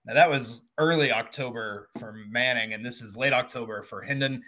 Now 0.04 0.14
that 0.14 0.30
was 0.30 0.62
early 0.78 1.12
October 1.12 1.88
for 1.99 2.14
Manning, 2.28 2.75
and 2.75 2.85
this 2.85 3.00
is 3.00 3.16
late 3.16 3.32
October 3.32 3.82
for 3.82 4.02
Hendon. 4.02 4.42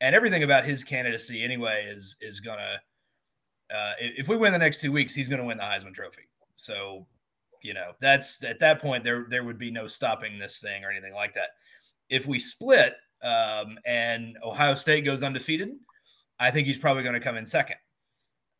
And 0.00 0.14
everything 0.14 0.42
about 0.42 0.64
his 0.64 0.82
candidacy 0.82 1.42
anyway 1.42 1.86
is 1.88 2.16
is 2.20 2.40
gonna. 2.40 2.80
Uh, 3.74 3.92
if 3.98 4.28
we 4.28 4.36
win 4.36 4.52
the 4.52 4.58
next 4.58 4.80
two 4.80 4.92
weeks, 4.92 5.14
he's 5.14 5.28
to 5.28 5.42
win 5.42 5.56
the 5.56 5.64
Heisman 5.64 5.94
Trophy. 5.94 6.22
So, 6.54 7.06
you 7.62 7.74
know, 7.74 7.92
that's 8.00 8.42
at 8.44 8.60
that 8.60 8.80
point 8.80 9.04
there 9.04 9.26
there 9.28 9.44
would 9.44 9.58
be 9.58 9.70
no 9.70 9.86
stopping 9.86 10.38
this 10.38 10.58
thing 10.58 10.84
or 10.84 10.90
anything 10.90 11.14
like 11.14 11.34
that. 11.34 11.50
If 12.08 12.26
we 12.26 12.38
split 12.38 12.94
um, 13.22 13.78
and 13.86 14.36
Ohio 14.42 14.74
State 14.74 15.04
goes 15.04 15.22
undefeated, 15.22 15.70
I 16.38 16.50
think 16.50 16.66
he's 16.66 16.78
probably 16.78 17.02
going 17.02 17.14
to 17.14 17.20
come 17.20 17.36
in 17.36 17.46
second. 17.46 17.76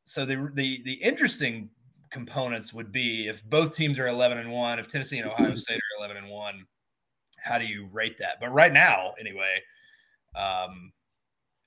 So 0.05 0.25
the 0.25 0.51
the 0.55 0.83
the 0.85 0.95
interesting 0.95 1.71
components 2.11 2.73
would 2.73 2.93
be 2.93 3.29
if 3.29 3.45
both 3.45 3.75
teams 3.75 3.99
are 3.99 4.07
11 4.07 4.39
and 4.39 4.49
1 4.53 4.79
if 4.79 4.87
tennessee 4.87 5.19
and 5.19 5.29
ohio 5.29 5.53
state 5.57 5.81
11 5.99 6.17
and 6.17 6.29
1 6.29 6.67
how 7.43 7.59
do 7.59 7.67
you 7.67 7.89
rate 7.93 8.17
that? 8.19 8.39
But 8.41 8.53
right 8.53 8.73
now 8.73 9.15
anyway 9.21 9.63
um 10.37 10.93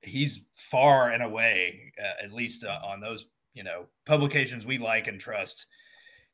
he's 0.01 0.41
far 0.55 1.11
and 1.11 1.23
away 1.23 1.93
uh, 2.01 2.23
at 2.23 2.33
least 2.33 2.63
uh, 2.63 2.79
on 2.85 2.99
those 2.99 3.25
you 3.53 3.63
know 3.63 3.85
publications 4.05 4.65
we 4.65 4.77
like 4.77 5.07
and 5.07 5.19
trust 5.19 5.67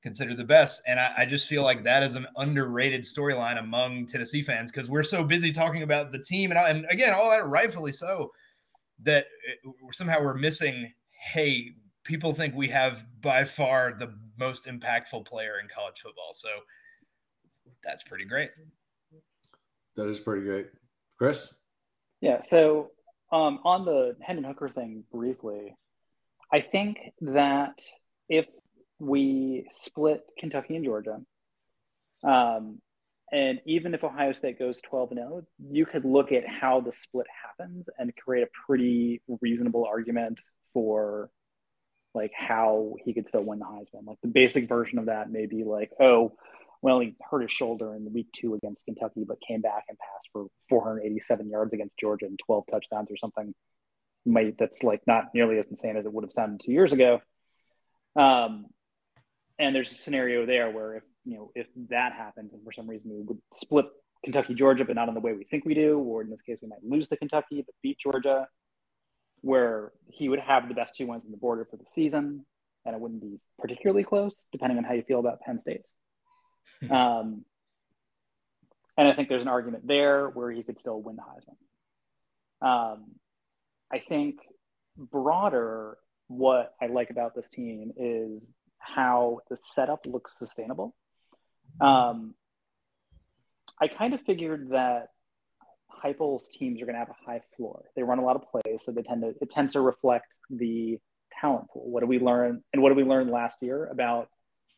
considered 0.02 0.36
the 0.36 0.44
best. 0.44 0.82
And 0.86 1.00
I, 1.00 1.14
I 1.20 1.26
just 1.26 1.48
feel 1.48 1.64
like 1.64 1.84
that 1.84 2.04
is 2.04 2.16
an 2.16 2.28
underrated 2.36 3.04
storyline 3.04 3.58
among 3.58 4.08
tennessee 4.08 4.42
fans 4.42 4.72
because 4.72 4.90
we're 4.90 5.04
so 5.04 5.24
busy 5.24 5.52
talking 5.52 5.84
about 5.84 6.12
the 6.12 6.20
team 6.20 6.52
and, 6.52 6.60
and 6.60 6.86
again 6.90 7.14
all 7.14 7.30
that 7.30 7.48
rightfully 7.48 7.92
so 7.92 8.32
that 9.04 9.26
it, 9.48 9.60
somehow 9.92 10.22
we're 10.22 10.34
missing 10.34 10.92
hey 11.12 11.74
people 12.04 12.34
think 12.34 12.54
we 12.54 12.68
have 12.68 13.06
by 13.22 13.44
far 13.44 13.94
the 13.98 14.14
most 14.38 14.66
impactful 14.66 15.26
player 15.26 15.60
in 15.62 15.68
college 15.74 16.00
football. 16.02 16.34
So 16.34 16.50
that's 17.84 18.04
pretty 18.04 18.26
great. 18.26 18.52
That 19.96 20.08
is 20.10 20.20
pretty 20.20 20.46
great. 20.46 20.68
Chris? 21.18 21.54
Yeah. 22.22 22.42
So 22.42 22.92
um, 23.32 23.60
on 23.64 23.86
the 23.86 24.16
Hendon 24.22 24.46
Hooker 24.46 24.70
thing 24.70 25.04
briefly, 25.12 25.76
I 26.52 26.62
think 26.62 26.98
that 27.22 27.82
if 28.30 28.46
we 29.00 29.68
split 29.72 30.24
Kentucky 30.40 30.76
and 30.76 30.86
Georgia, 30.86 31.20
um, 32.24 32.80
and 33.32 33.60
even 33.66 33.96
if 33.96 34.04
Ohio 34.04 34.32
State 34.34 34.60
goes 34.60 34.80
12 34.82 35.12
and 35.12 35.20
0, 35.20 35.44
you 35.72 35.86
could 35.86 36.06
look 36.06 36.32
at 36.32 36.48
how 36.48 36.82
the 36.82 36.94
split 36.94 37.26
happens 37.44 37.88
and 37.98 38.16
create 38.16 38.44
a 38.44 38.50
pretty 38.68 39.22
reasonable 39.42 39.86
argument 39.86 40.40
for 40.74 41.32
like 42.14 42.32
how 42.36 42.94
he 43.04 43.14
could 43.14 43.28
still 43.28 43.42
win 43.42 43.60
the 43.60 43.66
Heisman. 43.66 44.06
Like 44.06 44.20
the 44.22 44.28
basic 44.28 44.70
version 44.70 45.00
of 45.00 45.08
that 45.08 45.32
may 45.32 45.48
be 45.48 45.64
like, 45.64 45.90
oh, 46.00 46.34
well, 46.84 47.00
he 47.00 47.16
hurt 47.32 47.44
his 47.44 47.52
shoulder 47.52 47.96
in 47.96 48.12
week 48.12 48.28
two 48.36 48.56
against 48.56 48.84
Kentucky, 48.84 49.24
but 49.26 49.40
came 49.40 49.62
back 49.62 49.86
and 49.88 49.98
passed 49.98 50.28
for 50.34 50.48
487 50.68 51.50
yards 51.50 51.72
against 51.72 51.98
Georgia 51.98 52.26
and 52.26 52.38
12 52.46 52.66
touchdowns 52.70 53.10
or 53.10 53.16
something. 53.16 53.56
Might 54.26 54.58
that's 54.60 54.84
like 54.84 55.00
not 55.08 55.28
nearly 55.34 55.60
as 55.60 55.66
insane 55.72 55.96
as 55.96 56.06
it 56.06 56.12
would 56.12 56.26
have 56.26 56.34
sounded 56.34 56.60
two 56.60 56.74
years 56.74 56.92
ago. 56.92 57.22
Um, 58.18 58.66
and 59.58 59.74
there's 59.74 59.94
a 59.94 59.96
scenario 59.96 60.46
there 60.46 60.72
where 60.72 60.96
if 60.96 61.04
you 61.24 61.38
know 61.38 61.52
if 61.56 61.68
that 61.90 62.12
happens 62.12 62.52
and 62.52 62.62
for 62.66 62.74
some 62.74 62.90
reason 62.90 63.12
we 63.12 63.22
would 63.22 63.40
split 63.54 63.86
Kentucky 64.26 64.54
Georgia, 64.54 64.84
but 64.84 64.96
not 64.96 65.08
in 65.08 65.14
the 65.14 65.22
way 65.22 65.32
we 65.32 65.46
think 65.46 65.64
we 65.64 65.76
do, 65.76 65.98
or 65.98 66.22
in 66.22 66.30
this 66.30 66.42
case 66.42 66.60
we 66.62 66.68
might 66.68 66.84
lose 66.84 67.08
to 67.08 67.16
Kentucky 67.16 67.64
but 67.66 67.76
beat 67.82 67.98
Georgia, 67.98 68.46
where 69.40 69.94
he 70.10 70.28
would 70.28 70.40
have 70.40 70.68
the 70.68 70.76
best 70.76 70.96
two 70.96 71.08
wins 71.08 71.24
on 71.24 71.32
the 71.32 71.38
border 71.38 71.64
for 71.64 71.78
the 71.78 71.86
season, 71.88 72.46
and 72.86 72.94
it 72.94 73.00
wouldn't 73.00 73.22
be 73.22 73.40
particularly 73.58 74.04
close, 74.04 74.48
depending 74.52 74.78
on 74.78 74.84
how 74.84 74.94
you 74.94 75.04
feel 75.04 75.22
about 75.22 75.40
Penn 75.40 75.62
State. 75.62 75.82
um, 76.90 77.46
and 78.98 79.08
I 79.08 79.14
think 79.14 79.30
there's 79.30 79.42
an 79.42 79.48
argument 79.48 79.88
there 79.88 80.28
where 80.28 80.52
he 80.52 80.64
could 80.64 80.80
still 80.80 81.02
win 81.02 81.16
the 81.16 81.24
Heisman. 81.24 81.58
Um, 82.68 83.04
I 83.92 84.00
think 84.00 84.38
broader, 84.98 85.98
what 86.28 86.74
I 86.82 86.88
like 86.88 87.10
about 87.10 87.36
this 87.36 87.50
team 87.50 87.92
is 87.98 88.44
how 88.78 89.40
the 89.50 89.58
setup 89.58 90.06
looks 90.06 90.38
sustainable. 90.38 90.96
Um, 91.82 92.36
I 93.82 93.88
kind 93.88 94.14
of 94.14 94.22
figured 94.22 94.70
that 94.72 95.08
Heupel's 96.04 96.50
teams 96.50 96.82
are 96.82 96.86
going 96.86 96.96
to 96.96 97.00
have 97.00 97.10
a 97.10 97.26
high 97.26 97.42
floor. 97.56 97.86
They 97.96 98.04
run 98.04 98.20
a 98.20 98.24
lot 98.24 98.36
of 98.36 98.44
plays, 98.44 98.82
so 98.84 98.92
they 98.92 99.02
tend 99.02 99.22
to 99.22 99.34
it 99.42 99.50
tends 99.52 99.74
to 99.74 99.82
reflect 99.82 100.28
the 100.50 101.00
talent 101.40 101.70
pool. 101.70 101.90
What 101.90 102.02
did 102.02 102.10
we 102.10 102.20
learn? 102.20 102.64
And 102.74 102.82
what 102.82 102.90
did 102.90 102.98
we 102.98 103.04
learn 103.04 103.30
last 103.30 103.60
year 103.62 103.86
about 103.86 104.30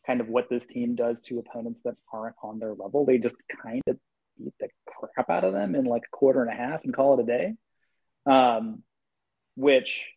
kind 0.06 0.22
of 0.22 0.28
what 0.28 0.50
this 0.50 0.66
team 0.66 0.96
does 0.96 1.22
to 1.22 1.40
opponents 1.40 1.82
that 1.86 1.96
aren't 2.12 2.36
on 2.44 2.60
their 2.60 2.74
level? 2.74 3.06
They 3.06 3.18
just 3.18 3.38
kind 3.64 3.82
of 3.88 3.98
beat 4.38 4.54
the 4.60 4.68
crap 4.86 5.30
out 5.30 5.44
of 5.44 5.54
them 5.54 5.76
in 5.76 5.86
like 5.86 6.04
a 6.04 6.16
quarter 6.16 6.42
and 6.42 6.52
a 6.52 6.56
half 6.56 6.84
and 6.84 6.94
call 6.94 7.20
it 7.20 7.24
a 7.24 7.26
day. 7.26 7.54
Um, 8.26 8.84
which, 9.56 10.08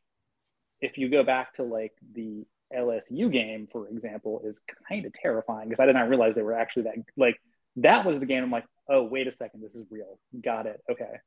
if 0.80 0.98
you 0.98 1.08
go 1.08 1.22
back 1.22 1.54
to 1.54 1.62
like 1.62 1.92
the 2.14 2.44
LSU 2.76 3.30
game, 3.32 3.68
for 3.70 3.88
example, 3.88 4.42
is 4.44 4.60
kind 4.88 5.06
of 5.06 5.12
terrifying 5.12 5.68
because 5.68 5.80
I 5.80 5.86
did 5.86 5.94
not 5.94 6.08
realize 6.08 6.34
they 6.34 6.42
were 6.42 6.58
actually 6.58 6.84
that 6.84 6.96
like 7.16 7.36
that 7.76 8.04
was 8.04 8.18
the 8.18 8.26
game. 8.26 8.42
I'm 8.42 8.50
like, 8.50 8.66
oh, 8.88 9.04
wait 9.04 9.26
a 9.26 9.32
second, 9.32 9.62
this 9.62 9.74
is 9.74 9.84
real. 9.90 10.18
Got 10.42 10.66
it. 10.66 10.80
Okay. 10.90 11.18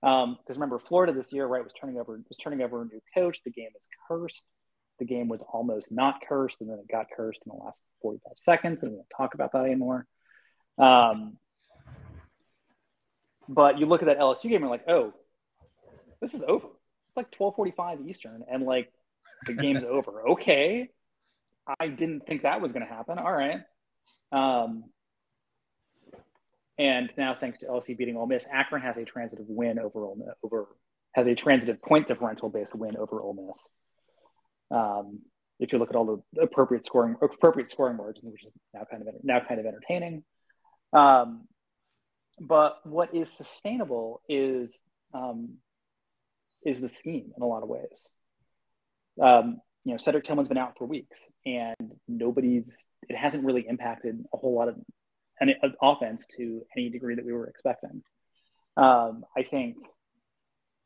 Because 0.00 0.24
um, 0.24 0.38
remember, 0.48 0.78
Florida 0.78 1.12
this 1.12 1.32
year, 1.32 1.46
right, 1.46 1.62
was 1.62 1.72
turning 1.72 1.98
over 1.98 2.20
was 2.28 2.38
turning 2.38 2.62
over 2.62 2.82
a 2.82 2.84
new 2.84 3.00
coach. 3.14 3.42
The 3.44 3.50
game 3.50 3.70
is 3.78 3.88
cursed. 4.06 4.44
The 4.98 5.04
game 5.04 5.28
was 5.28 5.42
almost 5.42 5.92
not 5.92 6.22
cursed, 6.28 6.60
and 6.60 6.68
then 6.68 6.78
it 6.78 6.90
got 6.90 7.06
cursed 7.14 7.40
in 7.46 7.50
the 7.50 7.64
last 7.64 7.82
45 8.02 8.32
seconds, 8.36 8.82
and 8.82 8.92
we 8.92 8.96
won't 8.96 9.10
talk 9.16 9.34
about 9.34 9.52
that 9.52 9.64
anymore. 9.64 10.06
Um, 10.76 11.36
but 13.48 13.78
you 13.78 13.86
look 13.86 14.02
at 14.02 14.06
that 14.06 14.18
LSU 14.18 14.44
game, 14.44 14.54
and 14.54 14.62
you're 14.62 14.70
like, 14.70 14.88
oh, 14.88 15.14
this 16.20 16.34
is 16.34 16.42
over. 16.42 16.66
It's 16.66 17.16
like 17.16 17.30
12:45 17.32 18.08
Eastern, 18.08 18.44
and 18.50 18.64
like 18.64 18.92
the 19.46 19.54
game's 19.54 19.84
over. 19.88 20.28
Okay, 20.30 20.90
I 21.80 21.88
didn't 21.88 22.26
think 22.26 22.42
that 22.42 22.60
was 22.60 22.72
going 22.72 22.86
to 22.86 22.92
happen. 22.92 23.18
All 23.18 23.32
right. 23.32 23.60
Um, 24.32 24.84
and 26.78 27.10
now, 27.16 27.36
thanks 27.38 27.58
to 27.60 27.66
LSU 27.66 27.96
beating 27.96 28.16
Ole 28.16 28.26
Miss, 28.26 28.46
Akron 28.52 28.82
has 28.82 28.96
a 28.96 29.04
transitive 29.04 29.46
win 29.48 29.78
over 29.78 30.04
Ole 30.04 30.16
Miss, 30.16 30.34
over 30.44 30.68
has 31.12 31.26
a 31.26 31.34
transitive 31.34 31.82
point 31.82 32.06
differential 32.06 32.48
based 32.48 32.74
win 32.74 32.96
over 32.96 33.20
Ole 33.20 33.48
Miss. 33.48 33.68
Um, 34.70 35.20
if 35.60 35.72
you 35.72 35.78
look 35.78 35.90
at 35.90 35.96
all 35.96 36.22
the 36.32 36.42
appropriate 36.42 36.86
scoring 36.86 37.16
appropriate 37.20 37.68
scoring 37.68 37.96
margins, 37.96 38.32
which 38.32 38.44
is 38.44 38.52
now 38.74 38.86
kind 38.90 39.02
of 39.06 39.14
now 39.22 39.40
kind 39.46 39.60
of 39.60 39.66
entertaining. 39.66 40.22
Um, 40.92 41.48
but 42.40 42.78
what 42.84 43.14
is 43.14 43.32
sustainable 43.32 44.22
is 44.28 44.78
um, 45.12 45.56
is 46.64 46.80
the 46.80 46.88
scheme 46.88 47.32
in 47.36 47.42
a 47.42 47.46
lot 47.46 47.62
of 47.62 47.68
ways. 47.68 48.08
Um, 49.20 49.60
you 49.84 49.92
know, 49.92 49.98
Cedric 49.98 50.24
Tillman's 50.24 50.48
been 50.48 50.58
out 50.58 50.74
for 50.78 50.86
weeks, 50.86 51.28
and 51.46 51.92
nobody's. 52.06 52.86
It 53.08 53.16
hasn't 53.16 53.44
really 53.44 53.66
impacted 53.68 54.24
a 54.32 54.36
whole 54.36 54.54
lot 54.54 54.68
of 54.68 54.76
an, 55.40 55.54
an 55.62 55.74
offense 55.82 56.24
to 56.36 56.62
any 56.76 56.90
degree 56.90 57.14
that 57.14 57.24
we 57.24 57.32
were 57.32 57.46
expecting. 57.46 58.02
Um, 58.76 59.24
I 59.36 59.42
think, 59.42 59.76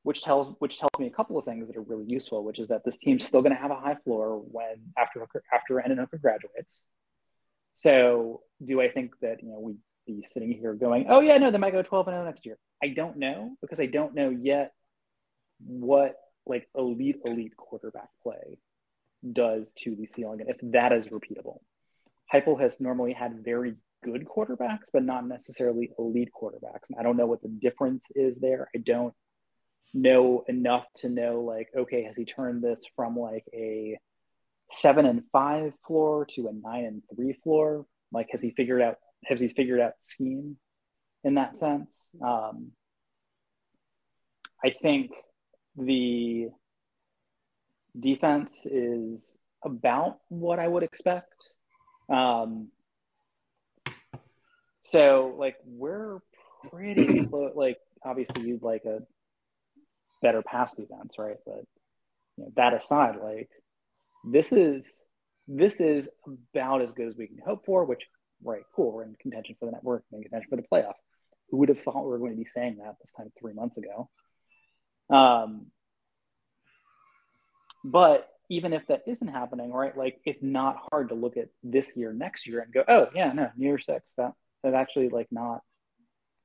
which 0.02 0.22
tells 0.22 0.54
which 0.58 0.78
tells 0.78 0.90
me 0.98 1.06
a 1.06 1.10
couple 1.10 1.38
of 1.38 1.44
things 1.44 1.66
that 1.68 1.76
are 1.76 1.82
really 1.82 2.06
useful, 2.06 2.44
which 2.44 2.58
is 2.58 2.68
that 2.68 2.84
this 2.84 2.98
team's 2.98 3.26
still 3.26 3.42
going 3.42 3.54
to 3.54 3.60
have 3.60 3.70
a 3.70 3.76
high 3.76 3.96
floor 4.04 4.42
when 4.50 4.92
after 4.98 5.26
after 5.52 5.80
Hendon 5.80 5.98
Hooker 5.98 6.18
graduates. 6.18 6.82
So, 7.74 8.42
do 8.64 8.80
I 8.80 8.90
think 8.90 9.12
that 9.22 9.42
you 9.42 9.50
know 9.50 9.60
we'd 9.60 9.78
be 10.06 10.22
sitting 10.22 10.52
here 10.52 10.74
going, 10.74 11.06
"Oh 11.08 11.20
yeah, 11.20 11.38
no, 11.38 11.50
they 11.50 11.58
might 11.58 11.72
go 11.72 11.82
12 11.82 12.08
and 12.08 12.14
0 12.14 12.24
next 12.24 12.44
year"? 12.44 12.58
I 12.82 12.88
don't 12.88 13.18
know 13.18 13.56
because 13.60 13.80
I 13.80 13.86
don't 13.86 14.14
know 14.14 14.30
yet 14.30 14.72
what 15.64 16.16
like 16.44 16.68
elite 16.76 17.20
elite 17.24 17.56
quarterback 17.56 18.08
play 18.22 18.58
does 19.32 19.72
to 19.78 19.94
the 19.94 20.06
ceiling 20.08 20.40
and 20.40 20.50
if 20.50 20.56
that 20.72 20.92
is 20.92 21.08
repeatable. 21.08 21.60
Heupel 22.32 22.60
has 22.60 22.80
normally 22.80 23.12
had 23.12 23.44
very 23.44 23.76
good 24.02 24.26
quarterbacks, 24.26 24.86
but 24.92 25.04
not 25.04 25.26
necessarily 25.26 25.92
elite 25.98 26.30
quarterbacks. 26.34 26.88
And 26.90 26.98
I 26.98 27.02
don't 27.02 27.16
know 27.16 27.26
what 27.26 27.42
the 27.42 27.48
difference 27.48 28.06
is 28.14 28.36
there. 28.40 28.68
I 28.74 28.78
don't 28.78 29.14
know 29.94 30.44
enough 30.48 30.86
to 30.96 31.08
know 31.08 31.40
like, 31.40 31.68
okay, 31.76 32.04
has 32.04 32.16
he 32.16 32.24
turned 32.24 32.62
this 32.62 32.84
from 32.96 33.16
like 33.16 33.44
a 33.52 33.98
seven 34.70 35.06
and 35.06 35.22
five 35.32 35.72
floor 35.86 36.26
to 36.34 36.48
a 36.48 36.52
nine 36.52 36.84
and 36.84 37.02
three 37.14 37.34
floor? 37.42 37.86
Like, 38.10 38.28
has 38.32 38.42
he 38.42 38.50
figured 38.50 38.82
out 38.82 38.98
has 39.26 39.40
he 39.40 39.48
figured 39.48 39.80
out 39.80 39.92
scheme 40.00 40.56
in 41.24 41.34
that 41.34 41.58
sense? 41.58 42.08
Um, 42.24 42.72
I 44.64 44.70
think 44.70 45.12
the 45.76 46.48
defense 47.98 48.66
is 48.66 49.36
about 49.64 50.18
what 50.28 50.58
I 50.58 50.68
would 50.68 50.82
expect. 50.82 51.50
Um, 52.08 52.68
so 54.82 55.34
like 55.38 55.56
we're 55.64 56.18
pretty 56.70 57.26
close. 57.30 57.52
Like 57.54 57.78
obviously 58.04 58.42
you'd 58.42 58.62
like 58.62 58.84
a 58.84 59.00
better 60.22 60.42
past 60.42 60.78
events, 60.78 61.16
right? 61.18 61.36
But 61.44 61.64
you 62.36 62.44
know, 62.44 62.52
that 62.56 62.74
aside, 62.74 63.16
like 63.22 63.50
this 64.24 64.52
is 64.52 65.00
this 65.48 65.80
is 65.80 66.08
about 66.54 66.82
as 66.82 66.92
good 66.92 67.08
as 67.08 67.16
we 67.16 67.26
can 67.26 67.38
hope 67.44 67.64
for. 67.66 67.84
Which 67.84 68.08
right, 68.42 68.62
cool. 68.74 68.92
We're 68.92 69.04
in 69.04 69.16
contention 69.20 69.56
for 69.58 69.66
the 69.66 69.72
network, 69.72 70.04
in 70.12 70.22
contention 70.22 70.48
for 70.48 70.56
the 70.56 70.62
playoff. 70.62 70.94
Who 71.50 71.58
would 71.58 71.68
have 71.68 71.80
thought 71.80 72.04
we 72.04 72.10
were 72.10 72.18
going 72.18 72.32
to 72.32 72.38
be 72.38 72.46
saying 72.46 72.78
that 72.78 72.94
this 73.00 73.12
time 73.16 73.30
three 73.38 73.52
months 73.52 73.76
ago? 73.76 74.08
Um, 75.10 75.66
but 77.84 78.28
even 78.48 78.72
if 78.72 78.86
that 78.86 79.02
isn't 79.06 79.28
happening, 79.28 79.72
right? 79.72 79.96
Like 79.96 80.20
it's 80.24 80.42
not 80.42 80.76
hard 80.90 81.08
to 81.08 81.14
look 81.14 81.36
at 81.36 81.48
this 81.62 81.96
year, 81.96 82.12
next 82.12 82.46
year, 82.46 82.60
and 82.60 82.72
go, 82.72 82.84
oh 82.86 83.08
yeah, 83.14 83.32
no, 83.32 83.50
New 83.56 83.66
Year 83.66 83.78
Six, 83.78 84.14
that 84.16 84.32
that's 84.62 84.74
actually 84.74 85.08
like 85.08 85.28
not 85.30 85.60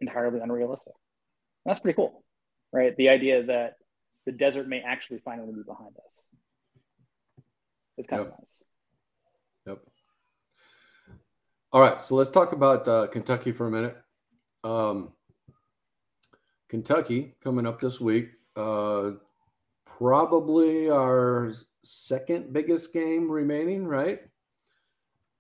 entirely 0.01 0.39
unrealistic. 0.39 0.93
That's 1.65 1.79
pretty 1.79 1.95
cool, 1.95 2.23
right? 2.77 2.95
The 2.95 3.09
idea 3.09 3.43
that 3.43 3.77
the 4.25 4.31
desert 4.31 4.67
may 4.67 4.81
actually 4.81 5.19
finally 5.19 5.53
be 5.53 5.63
behind 5.63 5.95
us. 6.03 6.23
It's 7.97 8.07
kind 8.07 8.23
yep. 8.23 8.33
of 8.33 8.39
nice. 8.39 8.63
Yep. 9.65 9.79
All 11.73 11.81
right, 11.81 12.01
so 12.01 12.15
let's 12.15 12.29
talk 12.29 12.51
about 12.51 12.87
uh, 12.87 13.07
Kentucky 13.07 13.51
for 13.51 13.67
a 13.67 13.71
minute. 13.71 13.97
Um, 14.63 15.13
Kentucky 16.69 17.35
coming 17.43 17.65
up 17.65 17.79
this 17.79 17.99
week. 17.99 18.29
Uh, 18.55 19.11
probably 19.85 20.89
our 20.89 21.51
second 21.83 22.53
biggest 22.53 22.93
game 22.93 23.29
remaining, 23.29 23.85
right? 23.85 24.19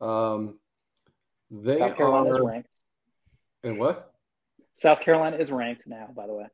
Um, 0.01 0.59
they 1.51 1.77
South 1.77 1.97
Carolina 1.97 2.29
are, 2.29 2.35
is 2.35 2.45
ranked. 2.45 2.79
And 3.63 3.79
what? 3.79 4.13
South 4.75 5.01
Carolina 5.01 5.37
is 5.37 5.51
ranked 5.51 5.87
now, 5.87 6.09
by 6.15 6.27
the 6.27 6.33
way. 6.33 6.45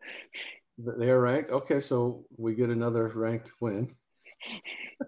They 0.78 1.10
are 1.10 1.22
ranked. 1.22 1.52
Okay, 1.52 1.80
so 1.80 2.26
we 2.38 2.56
get 2.56 2.70
another 2.70 3.08
ranked 3.14 3.52
win. 3.60 3.90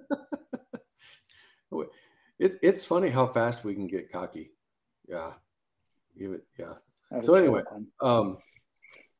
it's 2.40 2.56
it's 2.62 2.86
funny 2.86 3.10
how 3.10 3.28
fast 3.28 3.64
we 3.64 3.74
can 3.74 3.88
get 3.88 4.12
cocky. 4.12 4.52
Yeah, 5.08 5.32
give 6.18 6.32
it. 6.32 6.44
Yeah. 6.58 6.74
So 7.22 7.36
anyway, 7.36 7.62
um, 8.02 8.38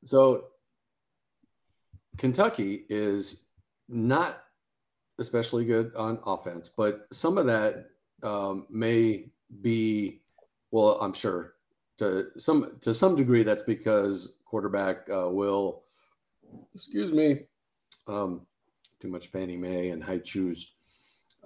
so 0.04 0.46
Kentucky 2.18 2.86
is 2.90 3.46
not 3.88 4.44
especially 5.20 5.66
good 5.66 5.94
on 5.96 6.20
offense, 6.26 6.70
but 6.70 7.08
some 7.12 7.38
of 7.38 7.46
that 7.46 7.86
um, 8.24 8.68
may 8.70 9.30
be, 9.62 10.22
well, 10.72 10.98
I'm 11.02 11.14
sure 11.14 11.54
to 11.98 12.28
some 12.38 12.78
to 12.82 12.94
some 12.94 13.16
degree 13.16 13.44
that's 13.44 13.64
because 13.64 14.38
quarterback 14.46 15.08
uh, 15.10 15.30
will, 15.30 15.84
excuse 16.74 17.12
me, 17.12 17.42
um, 18.08 18.46
too 19.00 19.08
much 19.08 19.28
Fannie 19.28 19.58
May 19.58 19.90
and 19.90 20.04
Hi-Chews. 20.04 20.74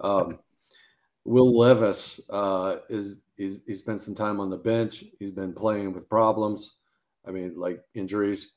Um, 0.00 0.38
Will 1.24 1.58
Levis 1.58 2.20
uh, 2.30 2.76
is 2.88 3.22
is 3.36 3.62
he 3.66 3.74
spent 3.74 4.00
some 4.00 4.14
time 4.14 4.40
on 4.40 4.50
the 4.50 4.56
bench. 4.56 5.04
He's 5.18 5.30
been 5.30 5.52
playing 5.52 5.92
with 5.92 6.08
problems. 6.08 6.76
I 7.26 7.30
mean, 7.30 7.54
like 7.56 7.82
injuries. 7.94 8.52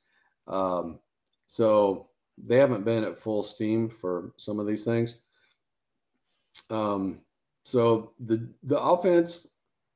Um, 0.47 0.99
so 1.45 2.09
they 2.37 2.57
haven't 2.57 2.85
been 2.85 3.03
at 3.03 3.19
full 3.19 3.43
steam 3.43 3.89
for 3.89 4.33
some 4.37 4.59
of 4.59 4.67
these 4.67 4.85
things. 4.85 5.19
Um, 6.69 7.21
so 7.63 8.13
the 8.19 8.49
the 8.63 8.79
offense 8.79 9.47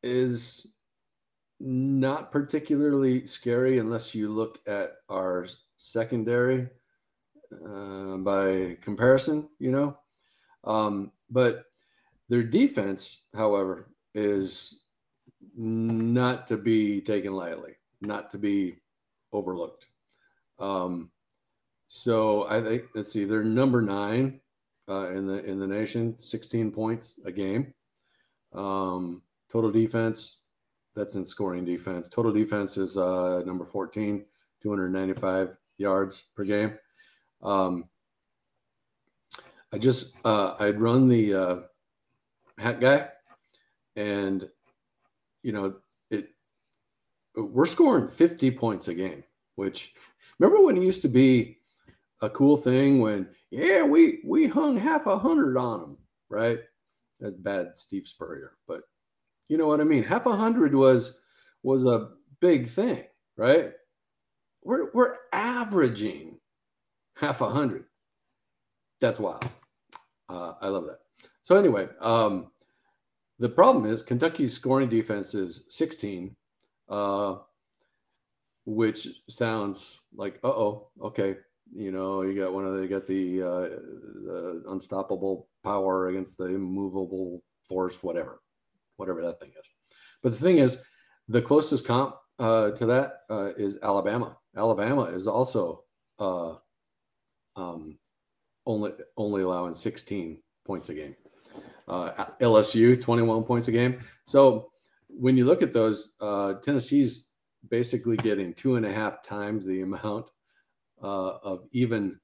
is 0.03 0.67
not 1.59 2.31
particularly 2.31 3.25
scary 3.25 3.79
unless 3.79 4.13
you 4.13 4.29
look 4.29 4.59
at 4.67 4.91
our 5.09 5.47
secondary 5.77 6.67
uh, 7.51 8.17
by 8.17 8.77
comparison, 8.81 9.49
you 9.59 9.71
know. 9.71 9.97
Um, 10.63 11.11
but 11.29 11.65
their 12.29 12.43
defense, 12.43 13.21
however, 13.35 13.89
is 14.13 14.83
not 15.55 16.47
to 16.47 16.57
be 16.57 17.01
taken 17.01 17.33
lightly, 17.33 17.73
not 18.01 18.29
to 18.31 18.37
be 18.37 18.77
overlooked. 19.31 19.87
Um, 20.59 21.11
so 21.87 22.47
I 22.49 22.61
think 22.61 22.83
let's 22.95 23.11
see, 23.11 23.23
they're 23.23 23.43
number 23.43 23.81
nine 23.81 24.41
uh, 24.89 25.11
in 25.11 25.25
the 25.25 25.43
in 25.45 25.59
the 25.59 25.67
nation, 25.67 26.17
16 26.17 26.71
points 26.71 27.19
a 27.25 27.31
game. 27.31 27.73
Um, 28.53 29.23
total 29.51 29.71
defense, 29.71 30.39
that's 30.97 31.15
in 31.15 31.25
scoring 31.25 31.63
defense. 31.63 32.09
Total 32.09 32.33
defense 32.33 32.75
is 32.75 32.97
uh, 32.97 33.43
number 33.45 33.63
14, 33.63 34.25
295 34.61 35.55
yards 35.77 36.23
per 36.35 36.43
game. 36.43 36.73
Um, 37.43 37.87
I 39.71 39.77
just 39.77 40.15
uh, 40.25 40.55
I'd 40.59 40.81
run 40.81 41.07
the 41.07 41.33
uh, 41.33 41.57
hat 42.57 42.81
guy, 42.81 43.09
and 43.95 44.49
you 45.43 45.51
know 45.51 45.75
it. 46.09 46.29
We're 47.35 47.67
scoring 47.67 48.07
50 48.07 48.49
points 48.51 48.87
a 48.87 48.95
game, 48.95 49.23
which 49.55 49.93
remember 50.39 50.65
when 50.65 50.77
it 50.77 50.83
used 50.83 51.03
to 51.03 51.09
be 51.09 51.59
a 52.21 52.29
cool 52.29 52.57
thing 52.57 52.99
when 52.99 53.29
yeah 53.51 53.83
we 53.83 54.21
we 54.25 54.47
hung 54.47 54.77
half 54.77 55.05
a 55.05 55.19
hundred 55.19 55.57
on 55.57 55.81
them, 55.81 55.97
right? 56.29 56.59
That's 57.19 57.37
bad, 57.37 57.77
Steve 57.77 58.07
Spurrier, 58.07 58.53
but 58.67 58.81
you 59.49 59.57
know 59.57 59.67
what 59.67 59.81
I 59.81 59.83
mean. 59.83 60.03
Half 60.03 60.25
a 60.25 60.35
hundred 60.35 60.75
was 60.75 61.19
was 61.63 61.85
a 61.85 62.09
big 62.39 62.67
thing, 62.67 63.03
right? 63.37 63.71
We're 64.63 64.91
we're 64.93 65.15
averaging 65.31 66.39
half 67.15 67.41
a 67.41 67.49
hundred. 67.49 67.85
That's 68.99 69.19
wild. 69.19 69.45
Uh, 70.29 70.53
I 70.61 70.67
love 70.67 70.85
that. 70.85 70.99
So 71.41 71.55
anyway, 71.55 71.87
um, 72.01 72.51
the 73.39 73.49
problem 73.49 73.85
is 73.85 74.01
Kentucky's 74.01 74.53
scoring 74.53 74.89
defense 74.89 75.33
is 75.35 75.65
16, 75.69 76.35
uh, 76.89 77.35
which 78.65 79.07
sounds 79.29 80.01
like, 80.15 80.39
uh 80.43 80.49
oh, 80.49 80.89
okay, 81.01 81.37
you 81.73 81.91
know, 81.91 82.21
you 82.23 82.35
got 82.35 82.53
one 82.53 82.65
of 82.65 82.75
the, 82.75 82.87
got 82.87 83.05
the, 83.07 83.41
uh, 83.41 83.69
the 84.25 84.63
unstoppable 84.69 85.47
power 85.63 86.07
against 86.07 86.37
the 86.37 86.45
immovable 86.45 87.43
force, 87.67 88.01
whatever, 88.01 88.41
whatever 88.97 89.21
that 89.21 89.39
thing 89.39 89.49
is. 89.49 89.69
But 90.21 90.33
the 90.33 90.39
thing 90.39 90.57
is, 90.57 90.77
the 91.27 91.41
closest 91.41 91.85
comp 91.85 92.15
uh, 92.39 92.71
to 92.71 92.85
that 92.85 93.21
uh, 93.29 93.53
is 93.57 93.77
Alabama. 93.81 94.37
Alabama 94.55 95.03
is 95.03 95.27
also 95.27 95.83
uh, 96.19 96.55
um, 97.55 97.97
only 98.65 98.91
only 99.17 99.43
allowing 99.43 99.73
16 99.73 100.41
points 100.65 100.89
a 100.89 100.93
game. 100.93 101.15
Uh, 101.87 102.25
LSU 102.41 102.99
21 102.99 103.43
points 103.43 103.67
a 103.69 103.71
game. 103.71 103.99
So 104.25 104.71
when 105.07 105.37
you 105.37 105.45
look 105.45 105.61
at 105.61 105.73
those, 105.73 106.15
uh, 106.19 106.55
Tennessee's 106.55 107.29
basically 107.69 108.17
getting 108.17 108.53
two 108.53 108.75
and 108.75 108.85
a 108.85 108.91
half 108.91 109.23
times 109.23 109.65
the 109.65 109.81
amount 109.81 110.29
uh, 111.01 111.37
of 111.43 111.63
even 111.71 112.19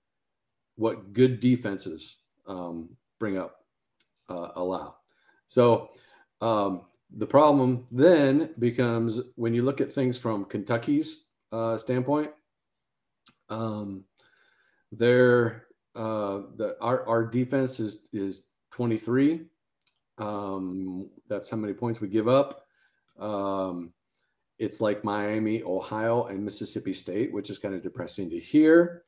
what 0.75 1.13
good 1.13 1.39
defenses 1.39 2.17
um, 2.47 2.89
bring 3.19 3.37
up 3.37 3.59
allow. 4.55 4.95
So 5.47 5.89
um, 6.43 6.81
the 7.15 7.25
problem 7.25 7.85
then 7.89 8.49
becomes 8.59 9.21
when 9.35 9.53
you 9.53 9.63
look 9.63 9.79
at 9.79 9.93
things 9.93 10.17
from 10.17 10.43
Kentucky's 10.43 11.25
uh, 11.53 11.77
standpoint. 11.77 12.31
Um, 13.49 14.03
they're 14.91 15.67
uh, 15.95 16.41
the 16.57 16.75
our, 16.81 17.07
our 17.07 17.25
defense 17.25 17.79
is 17.79 18.07
is 18.11 18.47
23. 18.71 19.45
Um, 20.17 21.09
that's 21.29 21.49
how 21.49 21.57
many 21.57 21.73
points 21.73 22.01
we 22.01 22.09
give 22.09 22.27
up. 22.27 22.65
Um, 23.17 23.93
it's 24.59 24.81
like 24.81 25.05
Miami, 25.05 25.63
Ohio, 25.63 26.25
and 26.25 26.43
Mississippi 26.43 26.93
State, 26.93 27.31
which 27.33 27.49
is 27.49 27.57
kind 27.57 27.73
of 27.73 27.81
depressing 27.81 28.29
to 28.31 28.39
hear. 28.39 29.03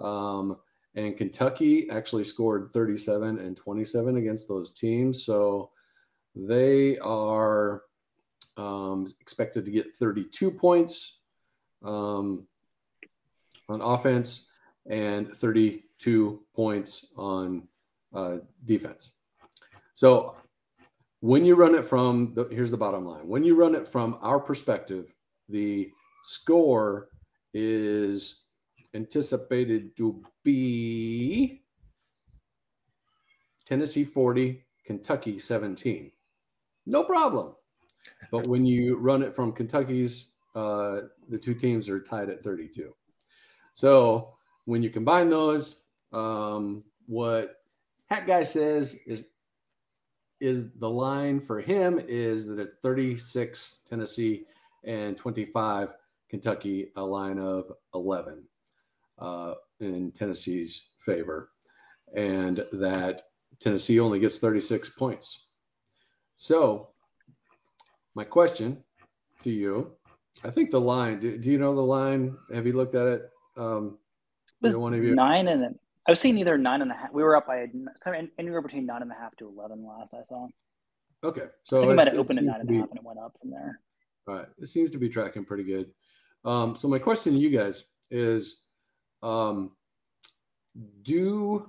Um, 0.00 0.56
and 0.94 1.16
Kentucky 1.18 1.90
actually 1.90 2.24
scored 2.24 2.70
37 2.72 3.38
and 3.40 3.56
27 3.56 4.16
against 4.16 4.48
those 4.48 4.72
teams. 4.72 5.24
So 5.24 5.70
they 6.38 6.96
are 6.98 7.82
um, 8.56 9.06
expected 9.20 9.64
to 9.64 9.70
get 9.70 9.94
32 9.94 10.50
points 10.52 11.18
um, 11.84 12.46
on 13.68 13.80
offense 13.80 14.50
and 14.88 15.34
32 15.34 16.40
points 16.54 17.06
on 17.16 17.66
uh, 18.14 18.36
defense. 18.64 19.12
So 19.94 20.36
when 21.20 21.44
you 21.44 21.56
run 21.56 21.74
it 21.74 21.84
from 21.84 22.32
the, 22.34 22.44
here's 22.50 22.70
the 22.70 22.76
bottom 22.76 23.04
line 23.04 23.26
when 23.26 23.42
you 23.42 23.56
run 23.56 23.74
it 23.74 23.88
from 23.88 24.18
our 24.22 24.38
perspective, 24.38 25.12
the 25.48 25.90
score 26.22 27.08
is 27.52 28.44
anticipated 28.94 29.96
to 29.96 30.22
be 30.44 31.62
Tennessee 33.66 34.04
40, 34.04 34.64
Kentucky 34.84 35.38
17. 35.38 36.12
No 36.88 37.04
problem. 37.04 37.54
But 38.32 38.46
when 38.46 38.64
you 38.64 38.96
run 38.96 39.22
it 39.22 39.34
from 39.34 39.52
Kentucky's, 39.52 40.32
uh, 40.54 41.00
the 41.28 41.38
two 41.38 41.54
teams 41.54 41.90
are 41.90 42.00
tied 42.00 42.30
at 42.30 42.42
32. 42.42 42.94
So 43.74 44.32
when 44.64 44.82
you 44.82 44.88
combine 44.88 45.28
those, 45.28 45.82
um, 46.12 46.84
what 47.06 47.56
Hat 48.06 48.26
Guy 48.26 48.42
says 48.42 48.96
is 49.06 49.26
is 50.40 50.70
the 50.78 50.88
line 50.88 51.40
for 51.40 51.60
him 51.60 52.00
is 52.06 52.46
that 52.46 52.60
it's 52.60 52.76
36 52.76 53.80
Tennessee 53.84 54.44
and 54.84 55.16
25 55.16 55.94
Kentucky, 56.30 56.92
a 56.94 57.02
line 57.02 57.38
of 57.38 57.72
11 57.92 58.44
uh, 59.18 59.54
in 59.80 60.12
Tennessee's 60.12 60.90
favor, 60.98 61.50
and 62.14 62.64
that 62.72 63.22
Tennessee 63.58 63.98
only 63.98 64.20
gets 64.20 64.38
36 64.38 64.90
points. 64.90 65.47
So, 66.40 66.90
my 68.14 68.24
question 68.24 68.82
to 69.40 69.50
you 69.50 69.98
I 70.44 70.50
think 70.50 70.70
the 70.70 70.80
line, 70.80 71.18
do, 71.18 71.36
do 71.36 71.50
you 71.50 71.58
know 71.58 71.74
the 71.74 71.82
line? 71.82 72.36
Have 72.54 72.66
you 72.66 72.72
looked 72.72 72.94
at 72.94 73.06
it? 73.06 73.30
Um, 73.56 73.98
was 74.60 74.76
one 74.76 74.94
of 74.94 75.02
you? 75.02 75.14
Nine 75.14 75.48
and 75.48 75.62
then 75.62 75.78
I 76.06 76.12
was 76.12 76.20
seeing 76.20 76.38
either 76.38 76.56
nine 76.56 76.82
and 76.82 76.90
a 76.90 76.94
half. 76.94 77.12
We 77.12 77.22
were 77.22 77.36
up 77.36 77.46
by 77.46 77.66
anywhere 78.38 78.62
between 78.62 78.86
nine 78.86 79.02
and 79.02 79.10
a 79.10 79.14
half 79.14 79.36
to 79.36 79.48
eleven 79.48 79.84
last 79.84 80.14
I 80.14 80.22
saw. 80.22 80.46
Okay, 81.24 81.46
so 81.64 81.78
I 81.78 81.80
think 81.80 81.92
it, 81.92 81.96
might 81.96 82.08
have 82.08 82.18
opened 82.18 82.38
at 82.38 82.44
nine 82.44 82.60
and 82.60 82.70
a 82.70 82.74
half 82.74 82.88
and 82.90 82.98
it 82.98 83.04
went 83.04 83.18
up 83.18 83.36
from 83.40 83.50
there. 83.50 83.80
All 84.28 84.36
right, 84.36 84.46
it 84.58 84.66
seems 84.68 84.90
to 84.90 84.98
be 84.98 85.08
tracking 85.08 85.44
pretty 85.44 85.64
good. 85.64 85.90
Um, 86.44 86.76
so 86.76 86.86
my 86.86 86.98
question 86.98 87.32
to 87.32 87.38
you 87.38 87.50
guys 87.50 87.86
is, 88.10 88.62
um, 89.22 89.72
do 91.02 91.68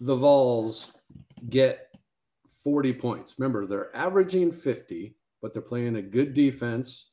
the 0.00 0.14
Vols 0.14 0.92
get 1.48 1.89
forty 2.62 2.92
points? 2.92 3.34
Remember, 3.38 3.66
they're 3.66 3.94
averaging 3.96 4.52
fifty, 4.52 5.16
but 5.42 5.52
they're 5.52 5.62
playing 5.62 5.96
a 5.96 6.02
good 6.02 6.34
defense. 6.34 7.10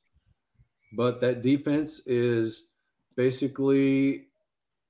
But 0.94 1.20
that 1.22 1.42
defense 1.42 2.08
is 2.08 2.70
basically 3.16 4.28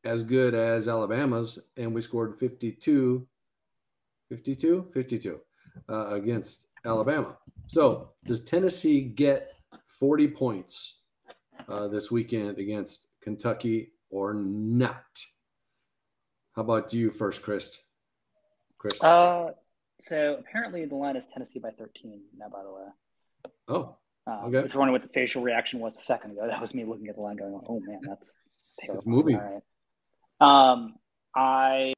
as 0.03 0.23
good 0.23 0.53
as 0.53 0.87
Alabama's, 0.87 1.59
and 1.75 1.93
we 1.93 2.01
scored 2.01 2.37
52, 2.37 3.27
52, 4.29 4.87
52 4.93 5.39
uh, 5.89 6.07
against 6.13 6.67
Alabama. 6.85 7.37
So, 7.67 8.11
does 8.25 8.41
Tennessee 8.41 9.01
get 9.01 9.53
40 9.85 10.29
points 10.29 10.99
uh, 11.67 11.87
this 11.87 12.11
weekend 12.11 12.57
against 12.57 13.07
Kentucky 13.21 13.91
or 14.09 14.33
not? 14.33 15.03
How 16.55 16.61
about 16.61 16.93
you 16.93 17.11
first, 17.11 17.41
Chris? 17.41 17.79
Chris. 18.77 19.03
Uh, 19.03 19.51
so 19.99 20.37
apparently 20.39 20.85
the 20.85 20.95
line 20.95 21.15
is 21.15 21.25
Tennessee 21.33 21.59
by 21.59 21.71
13 21.71 22.21
now, 22.37 22.49
by 22.49 22.63
the 22.63 22.71
way. 22.71 23.51
Oh, 23.67 23.97
uh, 24.27 24.45
okay. 24.45 24.59
If 24.59 24.73
you're 24.73 24.79
wondering 24.79 24.93
what 24.93 25.01
the 25.01 25.13
facial 25.13 25.41
reaction 25.41 25.79
was 25.79 25.95
a 25.97 26.01
second 26.01 26.31
ago, 26.31 26.47
that 26.47 26.61
was 26.61 26.73
me 26.73 26.83
looking 26.83 27.07
at 27.07 27.15
the 27.15 27.21
line 27.21 27.37
going, 27.37 27.59
oh 27.67 27.79
man, 27.79 28.01
that's 28.03 28.35
terrible. 28.79 28.95
It's 28.95 29.05
moving. 29.05 29.35
All 29.35 29.61
right. 30.41 30.71
Um, 30.71 30.95
I 31.35 31.93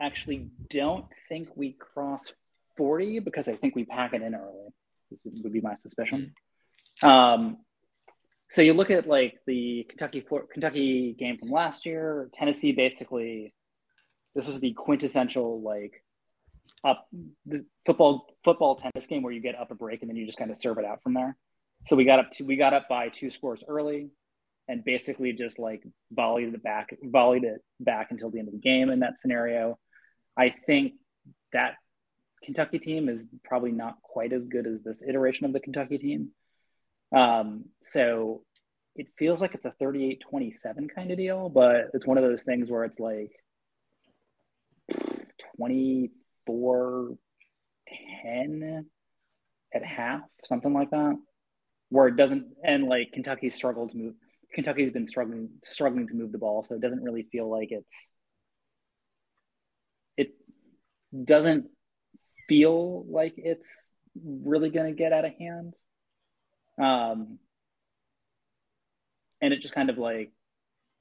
actually 0.00 0.50
don't 0.70 1.06
think 1.28 1.48
we 1.56 1.72
cross 1.72 2.32
40 2.76 3.20
because 3.20 3.48
I 3.48 3.56
think 3.56 3.74
we 3.74 3.84
pack 3.84 4.12
it 4.12 4.22
in 4.22 4.34
early. 4.34 4.68
This 5.10 5.22
would 5.24 5.52
be 5.52 5.60
my 5.60 5.74
suspicion. 5.74 6.34
Um, 7.02 7.58
so 8.50 8.62
you 8.62 8.72
look 8.72 8.90
at 8.90 9.08
like 9.08 9.40
the 9.46 9.86
Kentucky 9.88 10.24
Kentucky 10.52 11.14
game 11.18 11.38
from 11.38 11.48
last 11.48 11.86
year. 11.86 12.30
Tennessee 12.34 12.72
basically, 12.72 13.54
this 14.34 14.48
is 14.48 14.60
the 14.60 14.72
quintessential 14.74 15.60
like 15.62 16.03
up 16.84 17.06
the 17.46 17.64
football 17.86 18.26
football 18.44 18.76
tennis 18.76 19.06
game 19.06 19.22
where 19.22 19.32
you 19.32 19.40
get 19.40 19.58
up 19.58 19.70
a 19.70 19.74
break 19.74 20.02
and 20.02 20.10
then 20.10 20.16
you 20.16 20.26
just 20.26 20.38
kind 20.38 20.50
of 20.50 20.58
serve 20.58 20.78
it 20.78 20.84
out 20.84 21.02
from 21.02 21.14
there. 21.14 21.36
So 21.86 21.96
we 21.96 22.04
got 22.04 22.18
up 22.18 22.30
to 22.32 22.44
we 22.44 22.56
got 22.56 22.74
up 22.74 22.88
by 22.88 23.08
two 23.08 23.30
scores 23.30 23.62
early 23.66 24.10
and 24.68 24.84
basically 24.84 25.32
just 25.32 25.58
like 25.58 25.82
volleyed 26.12 26.54
it 26.54 26.62
back, 26.62 26.96
volleyed 27.02 27.44
it 27.44 27.62
back 27.80 28.08
until 28.10 28.30
the 28.30 28.38
end 28.38 28.48
of 28.48 28.54
the 28.54 28.60
game 28.60 28.90
in 28.90 29.00
that 29.00 29.20
scenario. 29.20 29.78
I 30.36 30.54
think 30.66 30.94
that 31.52 31.74
Kentucky 32.42 32.78
team 32.78 33.08
is 33.08 33.26
probably 33.44 33.72
not 33.72 34.00
quite 34.02 34.32
as 34.32 34.44
good 34.46 34.66
as 34.66 34.82
this 34.82 35.02
iteration 35.06 35.46
of 35.46 35.52
the 35.52 35.60
Kentucky 35.60 35.98
team. 35.98 36.30
Um, 37.14 37.66
so 37.82 38.42
it 38.96 39.08
feels 39.18 39.40
like 39.40 39.54
it's 39.54 39.64
a 39.64 39.74
38 39.78 40.22
27 40.28 40.88
kind 40.88 41.10
of 41.10 41.16
deal, 41.16 41.48
but 41.48 41.90
it's 41.94 42.06
one 42.06 42.18
of 42.18 42.24
those 42.24 42.42
things 42.42 42.70
where 42.70 42.84
it's 42.84 43.00
like 43.00 43.32
24 45.56 46.08
10 48.22 48.86
at 49.74 49.84
half, 49.84 50.22
something 50.44 50.72
like 50.72 50.90
that, 50.90 51.16
where 51.90 52.08
it 52.08 52.16
doesn't, 52.16 52.46
and 52.62 52.84
like 52.84 53.12
Kentucky 53.12 53.50
struggled 53.50 53.90
to 53.90 53.96
move 53.96 54.14
Kentucky's 54.54 54.92
been 54.92 55.06
struggling 55.06 55.50
struggling 55.62 56.06
to 56.06 56.14
move 56.14 56.32
the 56.32 56.38
ball, 56.38 56.64
so 56.64 56.76
it 56.76 56.80
doesn't 56.80 57.02
really 57.02 57.26
feel 57.30 57.50
like 57.50 57.72
it's 57.72 58.08
it 60.16 60.30
doesn't 61.24 61.66
feel 62.48 63.04
like 63.08 63.34
it's 63.36 63.90
really 64.24 64.70
going 64.70 64.86
to 64.86 64.96
get 64.96 65.12
out 65.12 65.24
of 65.24 65.32
hand. 65.38 65.74
Um, 66.80 67.38
and 69.40 69.52
it 69.52 69.60
just 69.60 69.74
kind 69.74 69.90
of 69.90 69.98
like 69.98 70.32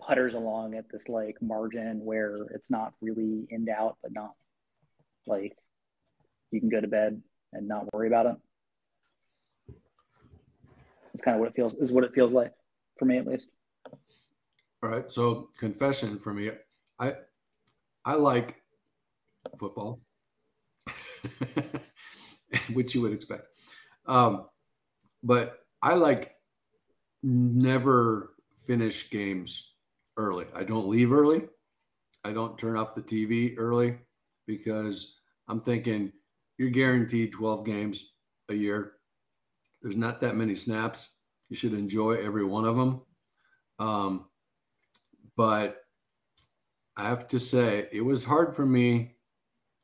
putters 0.01 0.34
along 0.34 0.73
at 0.75 0.86
this 0.91 1.08
like 1.08 1.38
margin 1.41 2.03
where 2.03 2.47
it's 2.56 2.71
not 2.71 2.93
really 3.01 3.45
in 3.49 3.65
doubt, 3.65 3.97
but 4.01 4.12
not 4.12 4.32
like 5.28 5.58
you 6.52 6.60
can 6.60 6.70
go 6.70 6.82
to 6.82 6.88
bed 6.88 7.22
and 7.54 7.68
not 7.68 7.92
worry 7.94 8.08
about 8.08 8.26
it. 8.26 8.36
It's 11.14 11.24
kind 11.24 11.36
of 11.36 11.42
what 11.42 11.50
it 11.50 11.56
feels 11.56 11.76
is 11.76 11.92
what 11.92 12.04
it 12.04 12.14
feels 12.14 12.32
like 12.32 12.52
for 12.98 13.06
me 13.06 13.18
at 13.18 13.28
least. 13.28 13.50
All 14.82 14.90
right. 14.90 15.10
So 15.10 15.50
confession 15.58 16.18
for 16.18 16.34
me, 16.34 16.52
I 17.00 17.14
I 18.06 18.16
like 18.16 18.62
football, 19.58 20.02
which 22.74 22.96
you 22.96 23.02
would 23.02 23.14
expect. 23.14 23.48
Um, 24.06 24.48
but 25.22 25.60
I 25.82 25.94
like 25.94 26.36
never 27.22 28.34
finish 28.66 29.10
games 29.10 29.74
early. 30.18 30.46
I 30.54 30.64
don't 30.64 30.90
leave 30.90 31.14
early. 31.14 31.44
I 32.26 32.34
don't 32.34 32.58
turn 32.58 32.78
off 32.78 32.96
the 32.96 33.02
TV 33.02 33.56
early 33.58 34.00
because 34.47 35.15
I'm 35.47 35.60
thinking 35.60 36.12
you're 36.58 36.69
guaranteed 36.69 37.34
12 37.34 37.65
games 37.65 38.12
a 38.49 38.53
year. 38.53 38.93
There's 39.82 39.95
not 39.95 40.21
that 40.21 40.36
many 40.36 40.56
snaps. 40.56 41.17
You 41.49 41.56
should 41.56 41.73
enjoy 41.73 42.13
every 42.13 42.45
one 42.45 42.65
of 42.65 42.75
them. 42.75 43.01
Um, 43.79 44.25
but 45.36 45.84
I 46.95 47.03
have 47.03 47.27
to 47.29 47.39
say, 47.39 47.88
it 47.91 48.01
was 48.01 48.23
hard 48.23 48.56
for 48.56 48.65
me. 48.65 49.15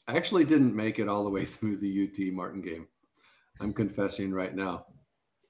I 0.08 0.16
actually 0.16 0.46
didn't 0.46 0.76
make 0.76 1.00
it 1.00 1.08
all 1.08 1.24
the 1.24 1.30
way 1.30 1.46
through 1.46 1.78
the 1.78 2.08
UT 2.08 2.34
Martin 2.34 2.62
game. 2.62 2.88
I'm 3.60 3.74
confessing 3.74 4.32
right 4.32 4.56
now 4.56 4.86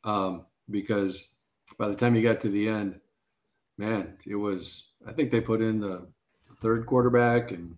um, 0.03 0.45
because 0.69 1.29
by 1.77 1.87
the 1.87 1.95
time 1.95 2.15
you 2.15 2.23
got 2.23 2.41
to 2.41 2.49
the 2.49 2.67
end, 2.67 2.99
man, 3.77 4.17
it 4.25 4.35
was. 4.35 4.87
I 5.07 5.13
think 5.13 5.31
they 5.31 5.41
put 5.41 5.61
in 5.61 5.79
the 5.79 6.11
third 6.61 6.85
quarterback, 6.85 7.51
and 7.51 7.77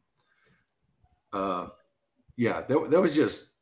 uh, 1.33 1.67
yeah, 2.37 2.61
that, 2.61 2.89
that 2.89 3.01
was 3.01 3.15
just 3.15 3.53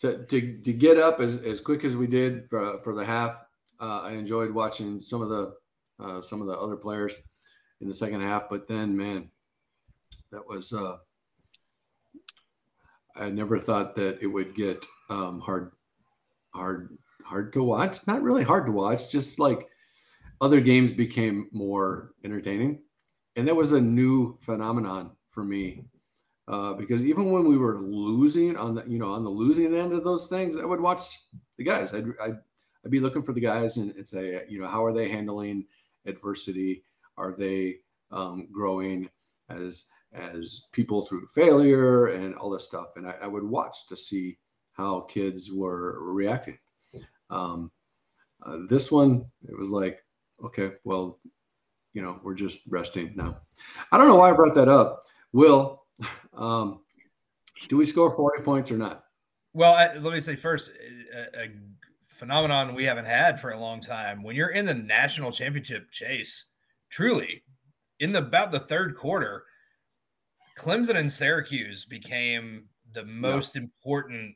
to, 0.00 0.24
to 0.26 0.58
to 0.62 0.72
get 0.72 0.98
up 0.98 1.20
as, 1.20 1.38
as 1.38 1.60
quick 1.60 1.84
as 1.84 1.96
we 1.96 2.06
did 2.06 2.48
for, 2.50 2.80
for 2.82 2.94
the 2.94 3.04
half. 3.04 3.42
Uh, 3.80 4.00
I 4.02 4.12
enjoyed 4.12 4.50
watching 4.50 5.00
some 5.00 5.22
of 5.22 5.28
the 5.28 5.54
uh, 5.98 6.20
some 6.20 6.40
of 6.40 6.46
the 6.46 6.58
other 6.58 6.76
players 6.76 7.14
in 7.80 7.88
the 7.88 7.94
second 7.94 8.20
half, 8.20 8.48
but 8.50 8.68
then, 8.68 8.96
man, 8.96 9.30
that 10.30 10.46
was. 10.46 10.72
Uh, 10.72 10.96
I 13.18 13.30
never 13.30 13.58
thought 13.58 13.96
that 13.96 14.22
it 14.22 14.26
would 14.26 14.54
get 14.54 14.84
um, 15.08 15.40
hard, 15.40 15.72
hard, 16.50 16.98
hard 17.24 17.52
to 17.54 17.62
watch. 17.62 18.06
Not 18.06 18.22
really 18.22 18.44
hard 18.44 18.66
to 18.66 18.72
watch, 18.72 19.10
just 19.10 19.38
like 19.38 19.68
other 20.42 20.60
games 20.60 20.92
became 20.92 21.48
more 21.50 22.12
entertaining. 22.24 22.82
And 23.36 23.48
that 23.48 23.56
was 23.56 23.72
a 23.72 23.80
new 23.80 24.36
phenomenon 24.36 25.12
for 25.30 25.44
me 25.44 25.84
uh, 26.48 26.74
because 26.74 27.04
even 27.04 27.30
when 27.30 27.44
we 27.44 27.56
were 27.56 27.80
losing 27.80 28.56
on 28.56 28.74
the 28.74 28.84
you 28.86 28.98
know 28.98 29.12
on 29.12 29.24
the 29.24 29.30
losing 29.30 29.74
end 29.74 29.92
of 29.92 30.04
those 30.04 30.28
things, 30.28 30.56
I 30.56 30.64
would 30.64 30.80
watch 30.80 31.18
the 31.56 31.64
guys. 31.64 31.92
I'd 31.92 32.06
I'd, 32.22 32.38
I'd 32.84 32.90
be 32.90 33.00
looking 33.00 33.22
for 33.22 33.32
the 33.32 33.40
guys 33.40 33.78
and, 33.78 33.94
and, 33.96 34.06
say 34.06 34.42
you 34.48 34.60
know 34.60 34.68
how 34.68 34.84
are 34.84 34.92
they 34.92 35.08
handling 35.08 35.66
adversity? 36.06 36.84
Are 37.16 37.34
they 37.36 37.76
um, 38.12 38.48
growing 38.52 39.08
as 39.50 39.86
as 40.12 40.66
people 40.72 41.04
through 41.04 41.26
failure 41.26 42.08
and 42.08 42.34
all 42.36 42.50
this 42.50 42.64
stuff? 42.64 42.96
And 42.96 43.08
I, 43.08 43.14
I 43.22 43.26
would 43.26 43.44
watch 43.44 43.86
to 43.88 43.96
see 43.96 44.38
how 44.72 45.00
kids 45.00 45.50
were 45.50 45.98
reacting. 46.00 46.58
Um, 47.28 47.72
uh, 48.44 48.58
this 48.68 48.92
one, 48.92 49.26
it 49.48 49.58
was 49.58 49.70
like 49.70 50.04
okay, 50.44 50.72
well, 50.84 51.18
you 51.92 52.02
know, 52.02 52.20
we're 52.22 52.34
just 52.34 52.60
resting 52.68 53.12
now. 53.16 53.38
I 53.90 53.98
don't 53.98 54.08
know 54.08 54.16
why 54.16 54.30
I 54.30 54.34
brought 54.34 54.54
that 54.54 54.68
up. 54.68 55.02
Will, 55.32 55.85
um, 56.36 56.80
do 57.68 57.76
we 57.76 57.84
score 57.84 58.10
40 58.10 58.42
points 58.42 58.70
or 58.70 58.76
not? 58.76 59.04
Well, 59.52 59.74
I, 59.74 59.94
let 59.94 60.12
me 60.12 60.20
say 60.20 60.36
first, 60.36 60.72
a, 61.14 61.44
a, 61.44 61.48
phenomenon 62.08 62.74
we 62.74 62.84
haven't 62.84 63.04
had 63.04 63.38
for 63.38 63.50
a 63.50 63.58
long 63.58 63.78
time. 63.80 64.22
When 64.22 64.36
you're 64.36 64.48
in 64.48 64.64
the 64.64 64.74
national 64.74 65.32
championship 65.32 65.90
chase, 65.90 66.46
truly, 66.88 67.42
in 68.00 68.12
the 68.12 68.20
about 68.20 68.52
the 68.52 68.60
third 68.60 68.96
quarter, 68.96 69.44
Clemson 70.58 70.96
and 70.96 71.12
Syracuse 71.12 71.84
became 71.84 72.68
the 72.92 73.04
most 73.04 73.54
yeah. 73.54 73.62
important 73.62 74.34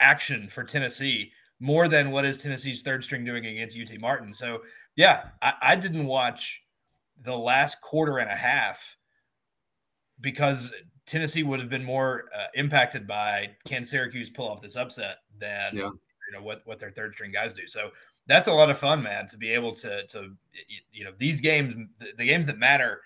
action 0.00 0.48
for 0.48 0.62
Tennessee 0.62 1.32
more 1.60 1.88
than 1.88 2.12
what 2.12 2.24
is 2.24 2.42
Tennessee's 2.42 2.82
third 2.82 3.02
string 3.02 3.24
doing 3.24 3.44
against 3.46 3.78
UT 3.78 4.00
Martin. 4.00 4.32
So, 4.32 4.62
yeah, 4.94 5.30
I, 5.42 5.54
I 5.62 5.76
didn't 5.76 6.06
watch 6.06 6.62
the 7.20 7.36
last 7.36 7.80
quarter 7.80 8.18
and 8.18 8.30
a 8.30 8.36
half 8.36 8.96
because 10.20 10.72
Tennessee 11.06 11.42
would 11.42 11.60
have 11.60 11.70
been 11.70 11.84
more 11.84 12.24
uh, 12.36 12.46
impacted 12.54 13.06
by 13.06 13.50
can 13.66 13.84
Syracuse 13.84 14.30
pull 14.30 14.48
off 14.48 14.60
this 14.60 14.76
upset 14.76 15.18
than 15.38 15.74
yeah. 15.74 15.84
you 15.84 16.32
know 16.32 16.42
what 16.42 16.62
what 16.64 16.78
their 16.78 16.90
third 16.90 17.14
string 17.14 17.32
guys 17.32 17.54
do. 17.54 17.66
So 17.66 17.90
that's 18.26 18.48
a 18.48 18.52
lot 18.52 18.70
of 18.70 18.78
fun, 18.78 19.02
man, 19.02 19.26
to 19.28 19.36
be 19.36 19.50
able 19.50 19.74
to 19.76 20.06
to 20.06 20.30
you 20.92 21.04
know 21.04 21.12
these 21.18 21.40
games, 21.40 21.74
the, 21.98 22.12
the 22.16 22.26
games 22.26 22.46
that 22.46 22.58
matter 22.58 23.00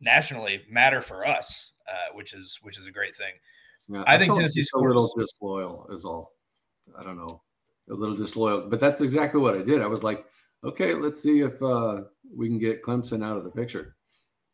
nationally 0.00 0.62
matter 0.70 1.00
for 1.00 1.26
us, 1.26 1.72
uh, 1.88 2.14
which 2.14 2.34
is 2.34 2.58
which 2.62 2.78
is 2.78 2.86
a 2.86 2.92
great 2.92 3.16
thing. 3.16 3.34
Yeah, 3.88 4.02
I, 4.06 4.14
I 4.14 4.18
think 4.18 4.34
Tennessee's 4.34 4.70
a 4.74 4.78
little 4.78 5.12
disloyal 5.16 5.86
is 5.90 6.04
all. 6.04 6.32
I 6.98 7.02
don't 7.02 7.16
know 7.16 7.42
a 7.90 7.94
little 7.94 8.16
disloyal. 8.16 8.68
But 8.68 8.80
that's 8.80 9.00
exactly 9.00 9.40
what 9.40 9.54
I 9.54 9.62
did. 9.62 9.82
I 9.82 9.86
was 9.86 10.02
like, 10.02 10.24
okay, 10.64 10.94
let's 10.94 11.22
see 11.22 11.40
if 11.40 11.60
uh, 11.62 12.02
we 12.34 12.48
can 12.48 12.58
get 12.58 12.82
Clemson 12.82 13.24
out 13.24 13.36
of 13.36 13.44
the 13.44 13.50
picture. 13.50 13.95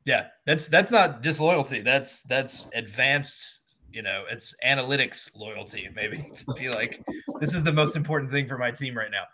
Yeah, 0.05 0.29
that's 0.47 0.69
that's 0.69 0.91
not 0.91 1.23
disloyalty. 1.23 1.81
That's 1.81 2.23
that's 2.25 2.69
advanced. 2.75 3.61
You 3.93 4.03
know, 4.03 4.25
it's 4.31 4.55
analytics 4.65 5.35
loyalty. 5.37 5.89
Maybe 5.95 6.31
to 6.35 6.55
be 6.55 6.69
like 6.69 7.01
this 7.41 7.55
is 7.55 7.63
the 7.63 7.73
most 7.73 7.97
important 7.97 8.31
thing 8.31 8.49
for 8.49 8.59
my 8.59 8.71
team 8.71 8.97
right 8.97 9.11
now. 9.11 9.25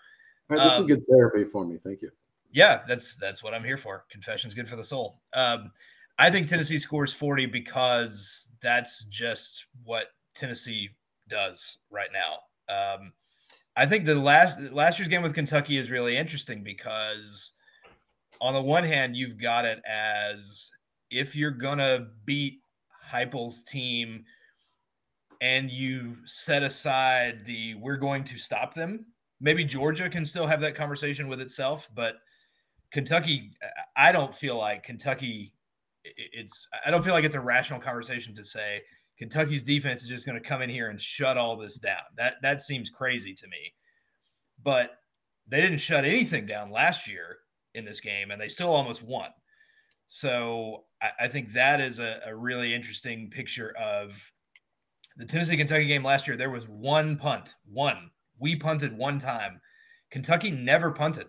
Right, 0.49 0.63
this 0.65 0.77
um, 0.77 0.83
is 0.83 0.89
good 0.89 1.05
therapy 1.07 1.45
for 1.45 1.67
me. 1.67 1.79
Thank 1.83 2.03
you. 2.03 2.11
Yeah, 2.53 2.81
that's 2.89 3.17
that's 3.17 3.43
what 3.43 3.55
I'm 3.55 3.65
here 3.65 3.77
for. 3.77 4.05
Confession's 4.11 4.55
good 4.55 4.69
for 4.69 4.77
the 4.77 4.85
soul. 4.85 5.21
Um, 5.35 5.71
I 6.19 6.31
think 6.31 6.49
Tennessee 6.49 6.79
scores 6.79 7.13
40 7.13 7.47
because 7.47 8.51
that's 8.61 9.05
just 9.05 9.67
what 9.85 10.09
Tennessee 10.35 10.91
does 11.29 11.79
right 11.91 12.09
now. 12.13 12.39
Um, 12.75 13.13
I 13.77 13.87
think 13.87 14.05
the 14.05 14.15
last 14.15 14.61
last 14.73 14.99
year's 14.99 15.09
game 15.09 15.23
with 15.23 15.35
Kentucky 15.35 15.77
is 15.77 15.91
really 15.91 16.17
interesting 16.17 16.65
because 16.65 17.53
on 18.41 18.55
the 18.55 18.63
one 18.63 18.85
hand, 18.85 19.17
you've 19.17 19.39
got 19.39 19.65
it 19.65 19.81
as 19.87 20.71
if 21.11 21.35
you're 21.35 21.51
gonna 21.51 22.09
beat 22.25 22.61
Heupel's 23.11 23.63
team 23.63 24.25
and 25.41 25.71
you 25.71 26.17
set 26.25 26.63
aside 26.63 27.45
the 27.47 27.75
we're 27.77 27.97
going 27.97 28.25
to 28.25 28.39
stop 28.39 28.75
them. 28.75 29.07
Maybe 29.41 29.65
Georgia 29.65 30.11
can 30.11 30.27
still 30.27 30.47
have 30.47 30.61
that 30.61 30.75
conversation 30.75 31.29
with 31.29 31.41
itself, 31.41 31.89
but 31.95 32.17
Kentucky, 32.91 33.53
I 33.97 34.13
don't 34.13 34.35
feel 34.35 34.57
like 34.57 34.83
Kentucky. 34.83 35.53
It's 36.05 36.67
I 36.85 36.91
don't 36.91 37.05
feel 37.05 37.15
like 37.15 37.25
it's 37.25 37.35
a 37.35 37.41
rational 37.41 37.81
conversation 37.81 38.35
to 38.35 38.45
say 38.45 38.81
Kentucky's 39.19 39.65
defense 39.65 40.03
is 40.03 40.09
just 40.09 40.27
going 40.27 40.41
to 40.41 40.49
come 40.49 40.63
in 40.63 40.71
here 40.71 40.89
and 40.89 41.01
shut 41.01 41.37
all 41.37 41.57
this 41.57 41.77
down. 41.77 42.03
That 42.17 42.37
that 42.43 42.61
seems 42.61 42.91
crazy 42.91 43.35
to 43.35 43.47
me. 43.49 43.75
But 44.63 44.93
they 45.47 45.61
didn't 45.61 45.79
shut 45.79 46.05
anything 46.05 46.47
down 46.47 46.71
last 46.71 47.09
year 47.09 47.39
in 47.79 47.85
this 47.85 48.01
game, 48.01 48.31
and 48.31 48.41
they 48.41 48.49
still 48.49 48.75
almost 48.75 49.03
won. 49.03 49.31
So 50.09 50.85
I, 51.01 51.11
I 51.21 51.29
think 51.29 51.53
that 51.53 51.81
is 51.81 51.99
a, 51.99 52.21
a 52.27 52.35
really 52.35 52.75
interesting 52.75 53.31
picture 53.31 53.75
of 53.79 54.31
the 55.17 55.25
Tennessee 55.25 55.57
Kentucky 55.57 55.87
game 55.87 56.05
last 56.05 56.27
year. 56.27 56.37
There 56.37 56.51
was 56.51 56.69
one 56.69 57.17
punt, 57.17 57.55
one. 57.65 58.11
We 58.39 58.55
punted 58.57 58.97
one 58.97 59.19
time. 59.19 59.61
Kentucky 60.11 60.51
never 60.51 60.91
punted. 60.91 61.27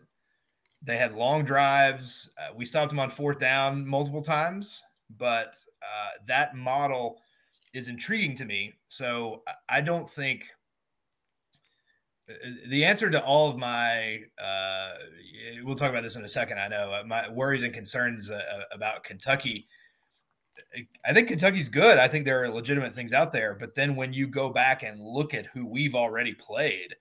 They 0.82 0.98
had 0.98 1.16
long 1.16 1.44
drives. 1.44 2.30
Uh, 2.38 2.54
we 2.56 2.66
stopped 2.66 2.90
them 2.90 3.00
on 3.00 3.10
fourth 3.10 3.40
down 3.40 3.86
multiple 3.86 4.22
times, 4.22 4.82
but 5.18 5.56
uh, 5.82 6.12
that 6.28 6.56
model 6.56 7.20
is 7.74 7.90
intriguing 7.90 8.36
to 8.36 8.46
me. 8.46 8.74
So 8.88 9.44
I 9.68 9.82
don't 9.82 10.10
think 10.10 10.46
the 12.68 12.86
answer 12.86 13.10
to 13.10 13.24
all 13.24 13.50
of 13.50 13.58
my 13.58 14.20
uh, 14.42 14.94
we'll 15.64 15.76
talk 15.76 15.90
about 15.90 16.04
this 16.04 16.16
in 16.16 16.24
a 16.24 16.30
second. 16.30 16.60
I 16.60 16.68
know 16.68 16.92
uh, 16.92 17.04
my 17.06 17.30
worries 17.30 17.64
and 17.64 17.74
concerns 17.74 18.30
uh, 18.30 18.64
about 18.72 19.04
Kentucky. 19.04 19.68
I 21.06 21.14
think 21.14 21.30
Kentucky's 21.30 21.70
good. 21.70 21.98
I 21.98 22.08
think 22.08 22.26
there 22.26 22.44
are 22.44 22.50
legitimate 22.50 22.94
things 22.94 23.14
out 23.14 23.32
there, 23.32 23.56
but 23.56 23.76
then 23.76 23.96
when 23.96 24.14
you 24.14 24.28
go 24.28 24.50
back 24.50 24.84
and 24.84 25.00
look 25.00 25.34
at 25.34 25.46
who 25.48 25.66
we've 25.66 25.96
already 25.96 26.34
played, 26.34 26.96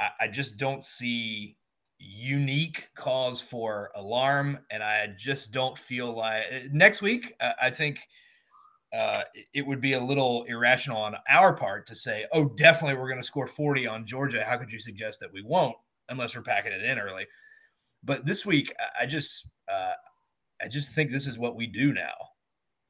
I, 0.00 0.10
I 0.22 0.28
just 0.28 0.56
don't 0.56 0.84
see 0.84 1.56
unique 1.98 2.88
cause 2.96 3.40
for 3.40 3.90
alarm, 3.94 4.58
and 4.70 4.82
I 4.82 5.08
just 5.16 5.52
don't 5.52 5.76
feel 5.76 6.12
like 6.16 6.44
next 6.72 7.02
week. 7.02 7.34
I 7.60 7.70
think 7.70 8.00
uh, 8.92 9.22
it 9.54 9.66
would 9.66 9.80
be 9.80 9.94
a 9.94 10.00
little 10.00 10.44
irrational 10.44 10.98
on 10.98 11.16
our 11.28 11.54
part 11.54 11.86
to 11.86 11.94
say, 11.94 12.26
"Oh, 12.32 12.44
definitely 12.44 12.98
we're 12.98 13.08
going 13.08 13.20
to 13.20 13.26
score 13.26 13.46
40 13.46 13.86
on 13.86 14.06
Georgia." 14.06 14.44
How 14.44 14.58
could 14.58 14.70
you 14.70 14.78
suggest 14.78 15.20
that 15.20 15.32
we 15.32 15.42
won't 15.42 15.76
unless 16.08 16.36
we're 16.36 16.42
packing 16.42 16.72
it 16.72 16.82
in 16.82 16.98
early? 16.98 17.26
But 18.04 18.26
this 18.26 18.44
week, 18.44 18.74
I 19.00 19.06
just, 19.06 19.48
uh, 19.70 19.94
I 20.60 20.68
just 20.68 20.92
think 20.92 21.10
this 21.10 21.26
is 21.26 21.38
what 21.38 21.56
we 21.56 21.66
do 21.66 21.92
now. 21.92 22.14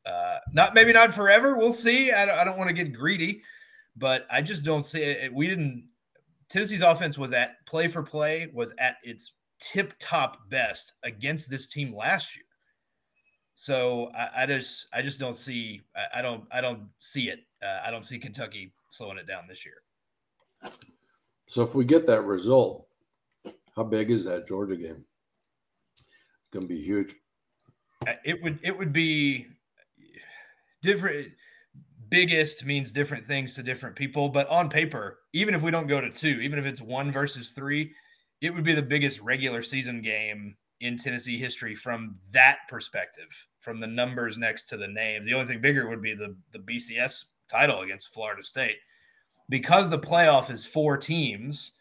Uh, 0.04 0.38
not 0.52 0.74
maybe 0.74 0.92
not 0.92 1.14
forever. 1.14 1.56
We'll 1.56 1.70
see. 1.70 2.10
I 2.10 2.26
don't, 2.26 2.38
I 2.38 2.44
don't 2.44 2.58
want 2.58 2.68
to 2.68 2.74
get 2.74 2.92
greedy, 2.92 3.42
but 3.96 4.26
I 4.30 4.42
just 4.42 4.64
don't 4.64 4.84
see 4.84 5.02
it. 5.02 5.32
We 5.32 5.46
didn't. 5.46 5.88
Tennessee's 6.48 6.82
offense 6.82 7.16
was 7.16 7.32
at 7.32 7.64
play 7.66 7.88
for 7.88 8.02
play 8.02 8.50
was 8.52 8.74
at 8.78 8.96
its 9.04 9.34
tip 9.60 9.94
top 10.00 10.50
best 10.50 10.94
against 11.04 11.48
this 11.48 11.66
team 11.68 11.94
last 11.94 12.34
year. 12.34 12.44
So 13.62 14.10
I, 14.12 14.42
I 14.42 14.46
just 14.46 14.88
I 14.92 15.02
just 15.02 15.20
don't 15.20 15.36
see 15.36 15.82
I, 15.94 16.18
I 16.18 16.22
don't 16.22 16.42
I 16.50 16.60
don't 16.60 16.80
see 16.98 17.28
it. 17.28 17.44
Uh, 17.62 17.78
I 17.86 17.92
don't 17.92 18.04
see 18.04 18.18
Kentucky 18.18 18.72
slowing 18.90 19.18
it 19.18 19.28
down 19.28 19.44
this 19.48 19.64
year. 19.64 19.76
So 21.46 21.62
if 21.62 21.76
we 21.76 21.84
get 21.84 22.04
that 22.08 22.22
result, 22.22 22.88
how 23.76 23.84
big 23.84 24.10
is 24.10 24.24
that 24.24 24.48
Georgia 24.48 24.74
game? 24.74 25.04
It's 25.92 26.48
going 26.50 26.62
to 26.62 26.68
be 26.68 26.82
huge. 26.82 27.14
Uh, 28.04 28.14
it 28.24 28.42
would 28.42 28.58
it 28.64 28.76
would 28.76 28.92
be 28.92 29.46
different. 30.82 31.28
Biggest 32.08 32.64
means 32.64 32.90
different 32.90 33.28
things 33.28 33.54
to 33.54 33.62
different 33.62 33.94
people, 33.94 34.28
but 34.28 34.48
on 34.48 34.70
paper, 34.70 35.20
even 35.34 35.54
if 35.54 35.62
we 35.62 35.70
don't 35.70 35.86
go 35.86 36.00
to 36.00 36.10
two, 36.10 36.40
even 36.40 36.58
if 36.58 36.64
it's 36.64 36.82
one 36.82 37.12
versus 37.12 37.52
three, 37.52 37.92
it 38.40 38.52
would 38.52 38.64
be 38.64 38.74
the 38.74 38.82
biggest 38.82 39.20
regular 39.20 39.62
season 39.62 40.02
game 40.02 40.56
in 40.82 40.96
Tennessee 40.96 41.38
history 41.38 41.74
from 41.74 42.16
that 42.32 42.58
perspective, 42.68 43.46
from 43.60 43.78
the 43.80 43.86
numbers 43.86 44.36
next 44.36 44.64
to 44.64 44.76
the 44.76 44.88
names. 44.88 45.24
The 45.24 45.32
only 45.32 45.46
thing 45.46 45.62
bigger 45.62 45.88
would 45.88 46.02
be 46.02 46.14
the 46.14 46.36
the 46.52 46.58
BCS 46.58 47.26
title 47.48 47.80
against 47.80 48.12
Florida 48.12 48.42
State. 48.42 48.78
Because 49.48 49.88
the 49.88 49.98
playoff 49.98 50.50
is 50.50 50.66
four 50.66 50.96
teams 50.96 51.72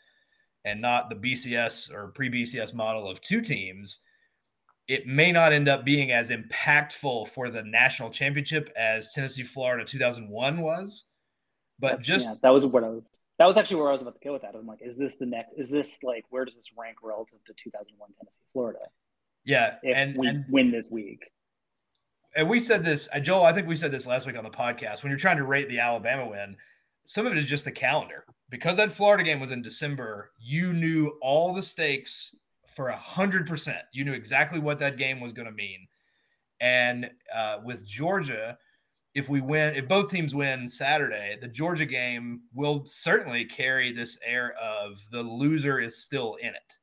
and 0.65 0.81
not 0.81 1.09
the 1.09 1.15
BCS 1.15 1.91
or 1.91 2.09
pre-BCS 2.09 2.73
model 2.73 3.07
of 3.09 3.21
two 3.21 3.41
teams, 3.41 4.01
it 4.87 5.07
may 5.07 5.31
not 5.31 5.53
end 5.53 5.67
up 5.67 5.83
being 5.83 6.11
as 6.11 6.29
impactful 6.29 7.27
for 7.29 7.49
the 7.49 7.63
national 7.63 8.09
championship 8.09 8.69
as 8.75 9.11
Tennessee 9.13 9.43
Florida 9.43 9.83
2001 9.83 10.61
was. 10.61 11.05
But 11.79 12.01
just 12.01 12.27
yeah, 12.27 12.35
that 12.43 12.49
was 12.49 12.65
what 12.65 12.83
I 12.83 12.89
was 12.89 13.03
that 13.41 13.47
was 13.47 13.57
actually 13.57 13.77
where 13.77 13.89
I 13.89 13.93
was 13.93 14.03
about 14.03 14.13
to 14.13 14.19
go 14.23 14.33
with 14.33 14.43
that. 14.43 14.53
I'm 14.53 14.67
like, 14.67 14.83
is 14.83 14.97
this 14.97 15.15
the 15.15 15.25
next? 15.25 15.53
Is 15.57 15.67
this 15.67 16.03
like 16.03 16.25
where 16.29 16.45
does 16.45 16.55
this 16.55 16.69
rank 16.77 16.97
relative 17.01 17.43
to 17.45 17.53
2001 17.53 18.09
Tennessee 18.19 18.39
Florida? 18.53 18.77
Yeah, 19.43 19.77
and 19.83 20.15
we 20.15 20.27
and, 20.27 20.45
win 20.47 20.69
this 20.69 20.91
week. 20.91 21.23
And 22.35 22.47
we 22.47 22.59
said 22.59 22.85
this, 22.85 23.09
uh, 23.11 23.19
Joel. 23.19 23.43
I 23.43 23.51
think 23.51 23.67
we 23.67 23.75
said 23.75 23.91
this 23.91 24.05
last 24.05 24.27
week 24.27 24.37
on 24.37 24.43
the 24.43 24.51
podcast. 24.51 25.01
When 25.01 25.09
you're 25.09 25.17
trying 25.17 25.37
to 25.37 25.43
rate 25.43 25.69
the 25.69 25.79
Alabama 25.79 26.29
win, 26.29 26.55
some 27.05 27.25
of 27.25 27.31
it 27.31 27.39
is 27.39 27.47
just 27.47 27.65
the 27.65 27.71
calendar. 27.71 28.25
Because 28.51 28.77
that 28.77 28.91
Florida 28.91 29.23
game 29.23 29.39
was 29.39 29.49
in 29.49 29.63
December, 29.63 30.33
you 30.39 30.71
knew 30.71 31.17
all 31.23 31.51
the 31.51 31.63
stakes 31.63 32.35
for 32.75 32.89
a 32.89 32.95
hundred 32.95 33.47
percent. 33.47 33.81
You 33.91 34.05
knew 34.05 34.13
exactly 34.13 34.59
what 34.59 34.77
that 34.79 34.97
game 34.97 35.19
was 35.19 35.33
going 35.33 35.47
to 35.47 35.51
mean. 35.51 35.87
And 36.59 37.09
uh, 37.33 37.61
with 37.65 37.87
Georgia, 37.87 38.59
if 39.13 39.27
we 39.27 39.41
win, 39.41 39.75
if 39.75 39.87
both 39.87 40.09
teams 40.09 40.33
win 40.33 40.69
Saturday, 40.69 41.37
the 41.39 41.47
Georgia 41.47 41.85
game 41.85 42.41
will 42.53 42.85
certainly 42.85 43.45
carry 43.45 43.91
this 43.91 44.17
air 44.25 44.53
of 44.61 45.03
the 45.11 45.21
loser 45.21 45.79
is 45.79 46.01
still 46.01 46.35
in 46.35 46.49
it. 46.49 46.77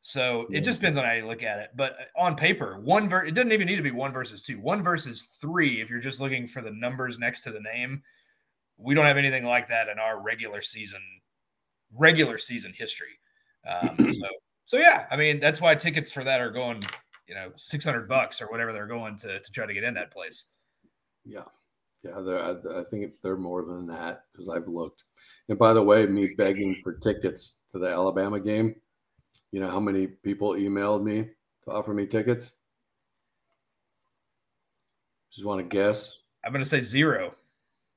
So 0.00 0.46
yeah. 0.50 0.58
it 0.58 0.64
just 0.64 0.80
depends 0.80 0.98
on 0.98 1.04
how 1.04 1.12
you 1.12 1.24
look 1.24 1.42
at 1.42 1.58
it. 1.60 1.70
But 1.76 1.92
uh, 1.92 2.20
on 2.20 2.36
paper, 2.36 2.80
one 2.82 3.08
ver- 3.08 3.24
it 3.24 3.34
doesn't 3.34 3.52
even 3.52 3.66
need 3.66 3.76
to 3.76 3.82
be 3.82 3.92
one 3.92 4.12
versus 4.12 4.42
two. 4.42 4.60
One 4.60 4.82
versus 4.82 5.36
three, 5.40 5.80
if 5.80 5.90
you're 5.90 6.00
just 6.00 6.20
looking 6.20 6.46
for 6.46 6.60
the 6.60 6.72
numbers 6.72 7.18
next 7.18 7.42
to 7.42 7.52
the 7.52 7.60
name, 7.60 8.02
we 8.76 8.94
don't 8.94 9.06
have 9.06 9.16
anything 9.16 9.44
like 9.44 9.68
that 9.68 9.88
in 9.88 9.98
our 9.98 10.20
regular 10.20 10.60
season 10.60 11.00
regular 11.94 12.38
season 12.38 12.72
history. 12.76 13.18
Um, 13.66 14.10
so 14.12 14.26
so 14.66 14.76
yeah, 14.76 15.06
I 15.10 15.16
mean 15.16 15.38
that's 15.38 15.60
why 15.60 15.74
tickets 15.74 16.10
for 16.10 16.24
that 16.24 16.40
are 16.40 16.50
going, 16.50 16.82
you 17.28 17.34
know, 17.34 17.52
six 17.56 17.84
hundred 17.84 18.08
bucks 18.08 18.42
or 18.42 18.46
whatever 18.48 18.72
they're 18.72 18.86
going 18.86 19.16
to 19.18 19.38
to 19.38 19.52
try 19.52 19.66
to 19.66 19.74
get 19.74 19.84
in 19.84 19.94
that 19.94 20.10
place. 20.10 20.46
Yeah. 21.24 21.44
Yeah, 22.02 22.18
I, 22.18 22.80
I 22.80 22.82
think 22.90 23.12
they're 23.22 23.36
more 23.36 23.64
than 23.64 23.86
that 23.86 24.24
because 24.32 24.48
I've 24.48 24.66
looked. 24.66 25.04
And 25.48 25.56
by 25.56 25.72
the 25.72 25.82
way, 25.82 26.04
me 26.06 26.34
begging 26.36 26.76
for 26.82 26.94
tickets 26.94 27.60
to 27.70 27.78
the 27.78 27.88
Alabama 27.88 28.40
game, 28.40 28.74
you 29.52 29.60
know 29.60 29.70
how 29.70 29.78
many 29.78 30.08
people 30.08 30.50
emailed 30.50 31.04
me 31.04 31.28
to 31.64 31.70
offer 31.70 31.94
me 31.94 32.06
tickets? 32.06 32.52
Just 35.32 35.46
want 35.46 35.60
to 35.60 35.76
guess. 35.76 36.18
I'm 36.44 36.52
going 36.52 36.62
to 36.64 36.68
say 36.68 36.80
zero. 36.80 37.34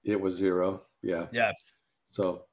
It 0.04 0.22
was 0.22 0.36
zero. 0.36 0.84
Yeah. 1.02 1.26
Yeah. 1.32 1.52
So. 2.06 2.44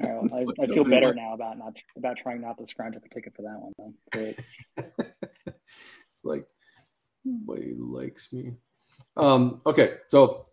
I, 0.00 0.44
I, 0.60 0.66
feel 0.66 0.84
better 0.84 1.12
now 1.14 1.34
about 1.34 1.58
not 1.58 1.76
about 1.96 2.16
trying 2.16 2.40
not 2.40 2.58
to 2.58 2.66
scrounge 2.66 2.94
up 2.94 3.04
a 3.04 3.08
ticket 3.08 3.34
for 3.34 3.42
that 3.42 3.58
one. 3.58 3.94
Great. 4.12 4.38
it's 4.76 6.24
like, 6.24 6.46
nobody 7.24 7.74
likes 7.76 8.32
me. 8.32 8.54
Um, 9.16 9.60
okay, 9.66 9.94
so 10.08 10.44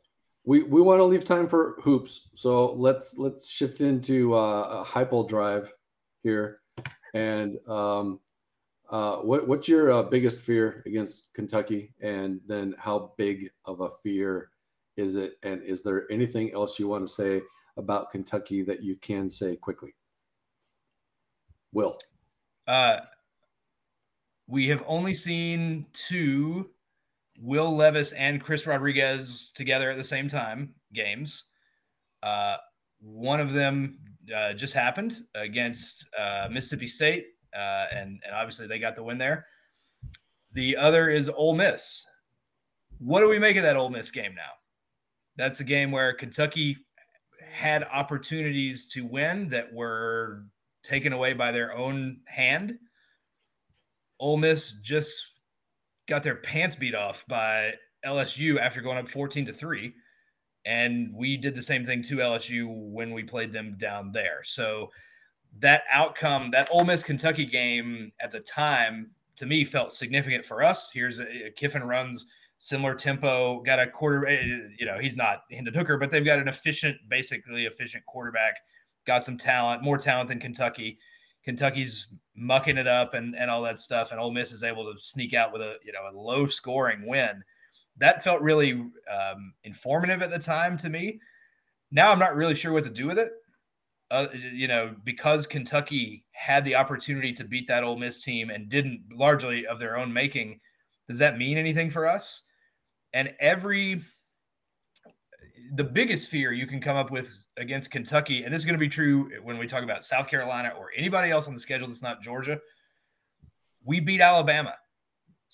we 0.46 0.64
we 0.64 0.82
want 0.82 1.00
to 1.00 1.06
leave 1.06 1.26
time 1.26 1.48
for 1.48 1.76
hoops. 1.82 2.30
So 2.34 2.74
let's 2.74 3.18
let's 3.18 3.50
shift 3.50 3.82
into 3.82 4.34
uh, 4.36 4.80
a 4.80 4.84
hypo 4.84 5.28
drive 5.28 5.72
here. 6.24 6.60
And 7.14 7.58
um, 7.68 8.20
uh, 8.90 9.18
what 9.18 9.48
what's 9.48 9.68
your 9.68 9.92
uh, 9.92 10.04
biggest 10.04 10.42
fear 10.42 10.82
against 10.86 11.34
Kentucky? 11.34 11.94
And 12.02 12.42
then 12.48 12.76
how 12.78 13.14
big 13.18 13.50
of 13.66 13.82
a 13.82 13.90
fear 14.02 14.50
is 14.98 15.16
it? 15.16 15.38
And 15.44 15.62
is 15.64 15.84
there 15.84 16.12
anything 16.12 16.52
else 16.54 16.80
you 16.80 16.88
want 16.88 17.06
to 17.06 17.12
say 17.12 17.42
about 17.78 18.12
Kentucky 18.12 18.64
that 18.64 18.84
you 18.84 18.96
can 18.98 19.30
say 19.30 19.56
quickly? 19.56 19.96
Will. 21.72 21.98
Uh, 22.68 23.00
we 24.48 24.68
have 24.68 24.84
only 24.88 25.14
seen 25.14 25.86
two 25.94 26.70
Will 27.44 27.76
Levis 27.76 28.14
and 28.14 28.42
Chris 28.42 28.66
Rodriguez 28.66 29.52
together 29.54 29.92
at 29.92 29.98
the 29.98 30.04
same 30.04 30.30
time 30.30 30.74
games. 30.94 31.44
Uh, 32.24 32.56
one 33.02 33.42
of 33.42 33.52
them 33.52 34.00
uh, 34.34 34.54
just 34.54 34.74
happened 34.74 35.18
against 35.36 36.08
uh, 36.18 36.48
Mississippi 36.50 36.88
State, 36.88 37.26
uh, 37.54 37.88
and 37.94 38.22
and 38.26 38.34
obviously 38.34 38.66
they 38.66 38.80
got 38.80 38.96
the 38.96 39.04
win 39.04 39.18
there. 39.18 39.46
The 40.54 40.78
other 40.78 41.10
is 41.10 41.28
Ole 41.28 41.54
Miss. 41.54 42.06
What 43.00 43.20
do 43.20 43.28
we 43.28 43.40
make 43.40 43.58
of 43.58 43.64
that 43.64 43.76
Ole 43.76 43.90
Miss 43.90 44.10
game 44.10 44.34
now? 44.36 44.54
That's 45.36 45.60
a 45.60 45.66
game 45.66 45.92
where 45.92 46.14
Kentucky 46.14 46.78
had 47.52 47.84
opportunities 47.84 48.88
to 48.94 49.06
win 49.06 49.50
that 49.50 49.74
were 49.74 50.46
taken 50.82 51.12
away 51.12 51.34
by 51.34 51.52
their 51.52 51.76
own 51.76 52.22
hand. 52.24 52.78
Ole 54.18 54.38
Miss 54.38 54.72
just 54.82 55.33
got 56.08 56.24
their 56.24 56.36
pants 56.36 56.76
beat 56.76 56.96
off 56.96 57.26
by 57.28 57.74
LSU 58.06 58.60
after 58.60 58.82
going 58.82 58.98
up 58.98 59.10
14 59.10 59.46
to 59.46 59.54
3 59.54 59.94
and 60.66 61.14
we 61.14 61.38
did 61.38 61.56
the 61.56 61.62
same 61.62 61.86
thing 61.86 62.02
to 62.04 62.18
LSU 62.18 62.68
when 62.70 63.12
we 63.12 63.24
played 63.24 63.52
them 63.52 63.76
down 63.78 64.12
there. 64.12 64.42
So 64.44 64.92
that 65.60 65.84
outcome, 65.92 66.52
that 66.52 66.70
Ole 66.72 66.86
Miss 66.86 67.04
Kentucky 67.04 67.46
game 67.46 68.12
at 68.22 68.32
the 68.32 68.40
time 68.40 69.12
to 69.36 69.46
me 69.46 69.66
felt 69.66 69.92
significant 69.92 70.46
for 70.46 70.64
us. 70.64 70.90
Here's 70.94 71.20
a, 71.20 71.52
Kiffin 71.56 71.84
runs 71.84 72.28
similar 72.58 72.96
tempo, 72.96 73.62
got 73.62 73.80
a 73.80 73.88
quarter, 73.88 74.26
eh, 74.26 74.60
you 74.78 74.86
know, 74.86 74.98
he's 75.00 75.18
not 75.18 75.42
Hendon 75.52 75.74
Hooker, 75.74 75.98
but 75.98 76.12
they've 76.12 76.24
got 76.24 76.40
an 76.40 76.48
efficient, 76.48 76.98
basically 77.10 77.66
efficient 77.66 78.06
quarterback, 78.06 78.56
got 79.06 79.26
some 79.26 79.38
talent, 79.38 79.84
more 79.84 79.98
talent 79.98 80.30
than 80.30 80.40
Kentucky. 80.40 80.98
Kentucky's 81.44 82.08
mucking 82.36 82.78
it 82.78 82.88
up 82.88 83.14
and, 83.14 83.36
and 83.36 83.50
all 83.50 83.62
that 83.62 83.80
stuff. 83.80 84.12
And 84.12 84.20
Ole 84.20 84.32
Miss 84.32 84.52
is 84.52 84.64
able 84.64 84.92
to 84.92 85.00
sneak 85.00 85.34
out 85.34 85.52
with 85.54 85.62
a 85.62 85.78
you 85.84 85.92
know 85.92 86.02
a 86.10 86.16
low 86.16 86.46
scoring 86.46 87.08
win. 87.08 87.44
That 87.98 88.24
felt 88.24 88.42
really 88.42 88.72
um, 88.72 89.54
informative 89.64 90.22
at 90.22 90.32
the 90.32 90.40
time 90.40 90.78
to 90.78 90.90
me. 90.90 91.20
Now 91.92 92.12
I'm 92.12 92.20
not 92.20 92.36
really 92.36 92.56
sure 92.56 92.72
what 92.72 92.84
to 92.86 92.90
do 92.90 93.08
with 93.08 93.20
it. 93.20 93.32
Uh, 94.12 94.28
you 94.34 94.68
know, 94.68 94.96
because 95.04 95.48
Kentucky 95.48 96.24
had 96.34 96.66
the 96.66 96.76
opportunity 96.76 97.34
to 97.34 97.44
beat 97.44 97.68
that 97.68 97.84
Ole 97.84 97.98
Miss 97.98 98.24
team 98.24 98.50
and 98.50 98.70
didn't 98.70 99.02
largely 99.12 99.66
of 99.66 99.80
their 99.80 99.98
own 99.98 100.14
making. 100.14 100.60
Does 101.08 101.18
that 101.18 101.38
mean 101.38 101.58
anything 101.58 101.90
for 101.90 102.08
us? 102.08 102.44
And 103.14 103.34
every 103.40 104.04
the 105.76 105.84
biggest 105.84 106.28
fear 106.28 106.52
you 106.52 106.68
can 106.68 106.82
come 106.82 106.98
up 106.98 107.12
with 107.12 107.48
against 107.58 107.92
Kentucky, 107.92 108.44
and 108.44 108.54
this 108.54 108.60
is 108.60 108.66
going 108.66 108.78
to 108.78 108.80
be 108.80 108.90
true 108.90 109.30
when 109.44 109.58
we 109.58 109.68
talk 109.68 109.84
about 109.84 110.04
South 110.04 110.28
Carolina 110.28 110.74
or 110.78 110.92
anybody 110.96 111.32
else 111.32 111.48
on 111.48 111.54
the 111.54 111.60
schedule 111.60 111.88
that's 111.88 112.02
not 112.02 112.22
Georgia, 112.22 112.60
we 113.84 114.00
beat 114.00 114.22
Alabama. 114.22 114.76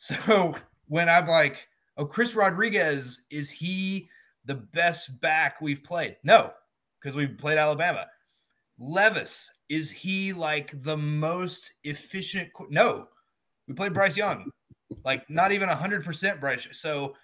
So 0.01 0.55
when 0.87 1.09
I'm 1.09 1.27
like, 1.27 1.67
oh, 1.97 2.05
Chris 2.05 2.33
Rodriguez, 2.33 3.23
is 3.29 3.49
he 3.49 4.07
the 4.45 4.55
best 4.55 5.19
back 5.19 5.59
we've 5.59 5.83
played? 5.83 6.15
No, 6.23 6.53
because 7.01 7.17
we 7.17 7.27
played 7.27 7.57
Alabama. 7.57 8.05
Levis, 8.79 9.51
is 9.67 9.91
he 9.91 10.31
like 10.31 10.81
the 10.83 10.95
most 10.95 11.73
efficient? 11.83 12.49
No, 12.69 13.09
we 13.67 13.73
played 13.73 13.93
Bryce 13.93 14.15
Young, 14.15 14.49
like 15.03 15.29
not 15.29 15.51
even 15.51 15.67
100% 15.67 16.39
Bryce. 16.39 16.67
So, 16.71 17.15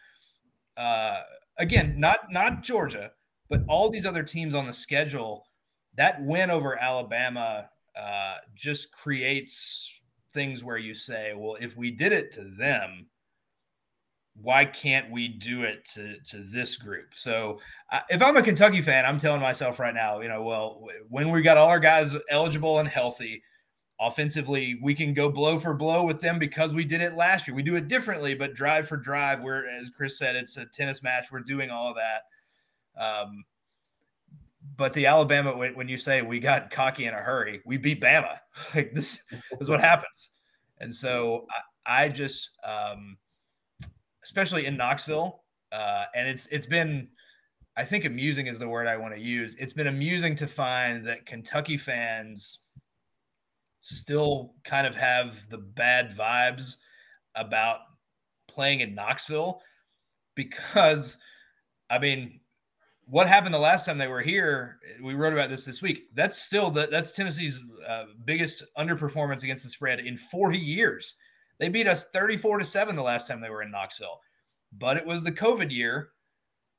uh, 0.75 1.21
again, 1.57 1.95
not 1.97 2.31
not 2.31 2.63
Georgia, 2.63 3.11
but 3.49 3.63
all 3.67 3.89
these 3.89 4.05
other 4.05 4.23
teams 4.23 4.53
on 4.53 4.65
the 4.65 4.73
schedule, 4.73 5.45
that 5.95 6.21
win 6.23 6.49
over 6.49 6.81
Alabama 6.81 7.69
uh, 7.95 8.37
just 8.53 8.91
creates 8.91 9.91
things 10.33 10.63
where 10.63 10.77
you 10.77 10.93
say, 10.93 11.33
well, 11.35 11.57
if 11.61 11.77
we 11.77 11.91
did 11.91 12.11
it 12.11 12.31
to 12.33 12.43
them, 12.57 13.07
why 14.41 14.65
can't 14.65 15.09
we 15.11 15.27
do 15.29 15.63
it 15.63 15.85
to 15.93 16.19
to 16.19 16.37
this 16.37 16.75
group? 16.75 17.13
So 17.13 17.59
uh, 17.91 18.01
if 18.09 18.21
I'm 18.21 18.37
a 18.37 18.41
Kentucky 18.41 18.81
fan, 18.81 19.05
I'm 19.05 19.17
telling 19.17 19.41
myself 19.41 19.79
right 19.79 19.93
now, 19.93 20.19
you 20.19 20.27
know, 20.27 20.43
well, 20.43 20.85
when 21.09 21.31
we 21.31 21.41
got 21.41 21.57
all 21.57 21.69
our 21.69 21.79
guys 21.79 22.17
eligible 22.29 22.79
and 22.79 22.87
healthy, 22.87 23.41
offensively, 23.99 24.77
we 24.81 24.93
can 24.93 25.13
go 25.13 25.29
blow 25.29 25.57
for 25.59 25.73
blow 25.73 26.05
with 26.05 26.19
them 26.19 26.39
because 26.39 26.73
we 26.73 26.83
did 26.83 27.01
it 27.01 27.15
last 27.15 27.47
year. 27.47 27.55
We 27.55 27.63
do 27.63 27.75
it 27.75 27.87
differently, 27.87 28.33
but 28.33 28.53
drive 28.53 28.87
for 28.87 28.97
drive, 28.97 29.41
where 29.41 29.65
as 29.67 29.89
Chris 29.89 30.17
said, 30.17 30.35
it's 30.35 30.57
a 30.57 30.65
tennis 30.65 31.01
match. 31.01 31.27
We're 31.31 31.39
doing 31.39 31.69
all 31.69 31.89
of 31.89 31.95
that. 31.95 33.01
Um, 33.01 33.45
but 34.77 34.93
the 34.93 35.05
Alabama, 35.05 35.55
when, 35.55 35.75
when 35.75 35.87
you 35.87 35.97
say 35.97 36.21
we 36.21 36.39
got 36.39 36.69
cocky 36.69 37.05
in 37.05 37.13
a 37.13 37.17
hurry, 37.17 37.61
we 37.65 37.77
beat 37.77 38.01
Bama. 38.01 38.39
Like 38.73 38.93
this 38.93 39.21
is 39.59 39.69
what 39.69 39.81
happens. 39.81 40.31
And 40.79 40.93
so 40.93 41.45
I, 41.85 42.05
I 42.05 42.09
just, 42.09 42.51
um, 42.63 43.17
especially 44.23 44.65
in 44.65 44.75
Knoxville, 44.77 45.43
uh, 45.71 46.05
and 46.15 46.27
it's 46.27 46.47
it's 46.47 46.65
been, 46.65 47.09
I 47.77 47.83
think 47.83 48.05
amusing 48.05 48.47
is 48.47 48.59
the 48.59 48.67
word 48.67 48.87
I 48.87 48.97
want 48.97 49.13
to 49.13 49.19
use. 49.19 49.55
It's 49.55 49.73
been 49.73 49.87
amusing 49.87 50.35
to 50.37 50.47
find 50.47 51.03
that 51.05 51.25
Kentucky 51.25 51.77
fans 51.77 52.59
still 53.85 54.55
kind 54.63 54.87
of 54.87 54.95
have 54.95 55.47
the 55.49 55.59
bad 55.59 56.15
vibes 56.17 56.77
about 57.35 57.81
playing 58.47 58.79
in 58.79 58.95
Knoxville 58.95 59.61
because, 60.33 61.17
I 61.89 61.99
mean, 61.99 62.39
what 63.05 63.27
happened 63.27 63.53
the 63.53 63.59
last 63.59 63.85
time 63.85 63.99
they 63.99 64.07
were 64.07 64.23
here? 64.23 64.79
We 65.03 65.13
wrote 65.13 65.33
about 65.33 65.51
this 65.51 65.65
this 65.65 65.83
week. 65.83 66.05
That's 66.15 66.41
still 66.41 66.71
the, 66.71 66.87
that's 66.89 67.11
Tennessee's 67.11 67.61
uh, 67.87 68.05
biggest 68.25 68.63
underperformance 68.75 69.43
against 69.43 69.63
the 69.63 69.69
spread 69.69 69.99
in 69.99 70.17
40 70.17 70.57
years. 70.57 71.13
They 71.59 71.69
beat 71.69 71.87
us 71.87 72.05
34 72.05 72.59
to 72.59 72.65
7 72.65 72.95
the 72.95 73.03
last 73.03 73.27
time 73.27 73.39
they 73.39 73.51
were 73.51 73.61
in 73.61 73.69
Knoxville. 73.69 74.19
But 74.75 74.97
it 74.97 75.05
was 75.05 75.23
the 75.23 75.31
COVID 75.31 75.71
year 75.71 76.09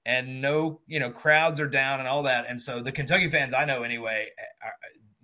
and 0.07 0.43
no, 0.43 0.81
you 0.89 0.99
know, 0.99 1.11
crowds 1.11 1.61
are 1.61 1.69
down 1.69 2.01
and 2.01 2.09
all 2.09 2.25
that. 2.25 2.47
And 2.49 2.61
so 2.61 2.83
the 2.83 2.91
Kentucky 2.91 3.29
fans 3.29 3.55
I 3.55 3.65
know 3.65 3.85
anyway, 3.85 4.29
are, 4.61 4.73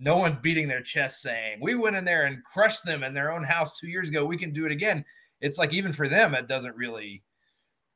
no 0.03 0.17
one's 0.17 0.39
beating 0.39 0.69
their 0.69 0.83
chest 0.83 1.23
saying, 1.23 1.59
"We 1.61 1.75
went 1.75 1.97
in 1.97 2.05
there 2.05 2.27
and 2.27 2.45
crushed 2.45 2.85
them 2.85 3.03
in 3.03 3.15
their 3.15 3.33
own 3.33 3.45
house 3.45 3.79
2 3.79 3.89
years 3.89 4.09
ago. 4.09 4.25
We 4.25 4.39
can 4.39 4.53
do 4.53 4.67
it 4.67 4.73
again." 4.73 5.05
It's 5.41 5.59
like 5.59 5.73
even 5.73 5.93
for 5.93 6.09
them 6.09 6.35
it 6.35 6.47
doesn't 6.49 6.77
really 6.77 7.23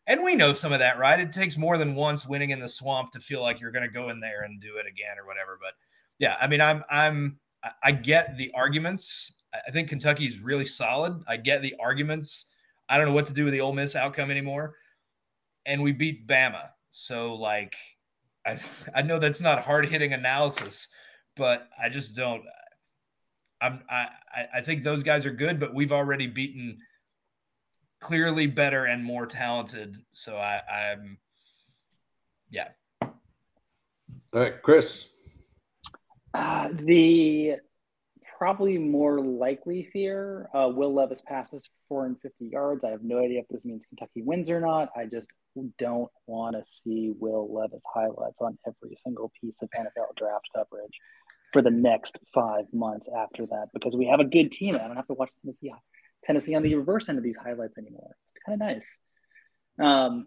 and 0.07 0.23
we 0.23 0.37
know 0.37 0.55
some 0.55 0.73
of 0.73 0.79
that, 0.79 0.99
right? 0.99 1.19
It 1.19 1.33
takes 1.33 1.57
more 1.57 1.77
than 1.79 1.97
once 1.97 2.27
winning 2.27 2.51
in 2.51 2.61
the 2.61 2.69
swamp 2.69 3.11
to 3.13 3.21
feel 3.21 3.43
like 3.43 3.61
you're 3.61 3.73
going 3.73 3.87
to 3.87 3.93
go 3.93 4.09
in 4.11 4.21
there 4.21 4.43
and 4.43 4.61
do 4.61 4.77
it 4.77 4.87
again 4.87 5.19
or 5.19 5.27
whatever. 5.27 5.59
But 5.61 5.73
yeah, 6.19 6.37
I 6.41 6.47
mean, 6.47 6.61
I'm 6.61 6.85
I'm 6.89 7.39
I 7.83 7.93
get 7.93 8.37
the 8.37 8.53
arguments. 8.55 9.33
I 9.67 9.71
think 9.71 9.89
Kentucky's 9.89 10.39
really 10.39 10.67
solid. 10.67 11.21
I 11.27 11.37
get 11.37 11.63
the 11.63 11.75
arguments. 11.81 12.47
I 12.89 12.99
don't 12.99 13.09
know 13.09 13.15
what 13.15 13.27
to 13.27 13.33
do 13.33 13.45
with 13.45 13.53
the 13.53 13.61
Ole 13.61 13.73
Miss 13.73 13.97
outcome 13.97 14.31
anymore. 14.31 14.77
And 15.65 15.83
we 15.83 15.93
beat 15.93 16.29
Bama. 16.29 16.69
So 16.91 17.35
like 17.35 17.75
I 18.47 18.59
I 18.95 19.03
know 19.03 19.19
that's 19.19 19.41
not 19.41 19.65
hard 19.65 19.89
hitting 19.89 20.13
analysis, 20.13 20.89
but 21.37 21.69
I 21.81 21.89
just 21.89 22.17
don't 22.17 22.43
I'm 23.61 23.83
I 23.89 24.09
I 24.55 24.61
think 24.61 24.83
those 24.83 25.03
guys 25.03 25.25
are 25.25 25.33
good, 25.33 25.59
but 25.59 25.75
we've 25.75 25.93
already 25.93 26.27
beaten 26.27 26.79
clearly 28.01 28.47
better 28.47 28.85
and 28.85 29.05
more 29.05 29.27
talented. 29.27 29.99
So 30.13 30.37
I, 30.37 30.61
I'm, 30.71 31.19
yeah. 32.51 32.69
All 33.03 33.11
right, 34.33 34.63
Chris. 34.63 35.07
Uh, 36.35 36.69
the 36.73 37.57
probably 38.39 38.77
more 38.77 39.21
likely 39.21 39.89
fear 39.93 40.51
uh, 40.55 40.69
Will 40.69 40.93
Levis 40.93 41.23
passes 41.27 41.63
450 41.89 42.47
yards. 42.47 42.85
I 42.85 42.91
have 42.91 43.03
no 43.03 43.19
idea 43.19 43.41
if 43.41 43.49
this 43.49 43.65
means 43.65 43.87
Kentucky 43.89 44.23
wins 44.23 44.51
or 44.51 44.61
not. 44.61 44.91
I 44.95 45.07
just 45.07 45.29
don't 45.79 46.11
want 46.27 46.57
to 46.57 46.65
see 46.65 47.13
Will 47.19 47.53
Levis 47.53 47.83
highlights 47.93 48.41
on 48.41 48.59
every 48.67 48.97
single 49.05 49.33
piece 49.41 49.57
of 49.63 49.69
NFL 49.71 50.17
draft 50.17 50.49
coverage 50.55 50.99
for 51.53 51.63
the 51.63 51.71
next 51.71 52.19
five 52.35 52.65
months 52.73 53.09
after 53.17 53.47
that 53.47 53.69
because 53.73 53.97
we 53.97 54.07
have 54.07 54.21
a 54.21 54.25
good 54.25 54.53
team. 54.53 54.75
I 54.75 54.87
don't 54.87 54.97
have 54.97 55.07
to 55.07 55.15
watch 55.15 55.31
Tennessee 55.43 55.73
Tennessee 56.25 56.55
on 56.55 56.63
the 56.63 56.75
reverse 56.75 57.09
end 57.09 57.19
of 57.19 57.25
these 57.25 57.37
highlights 57.37 57.79
anymore. 57.79 58.11
It's 58.35 58.43
kind 58.45 58.61
of 58.61 58.69
nice. 58.69 58.99
Um, 59.81 60.27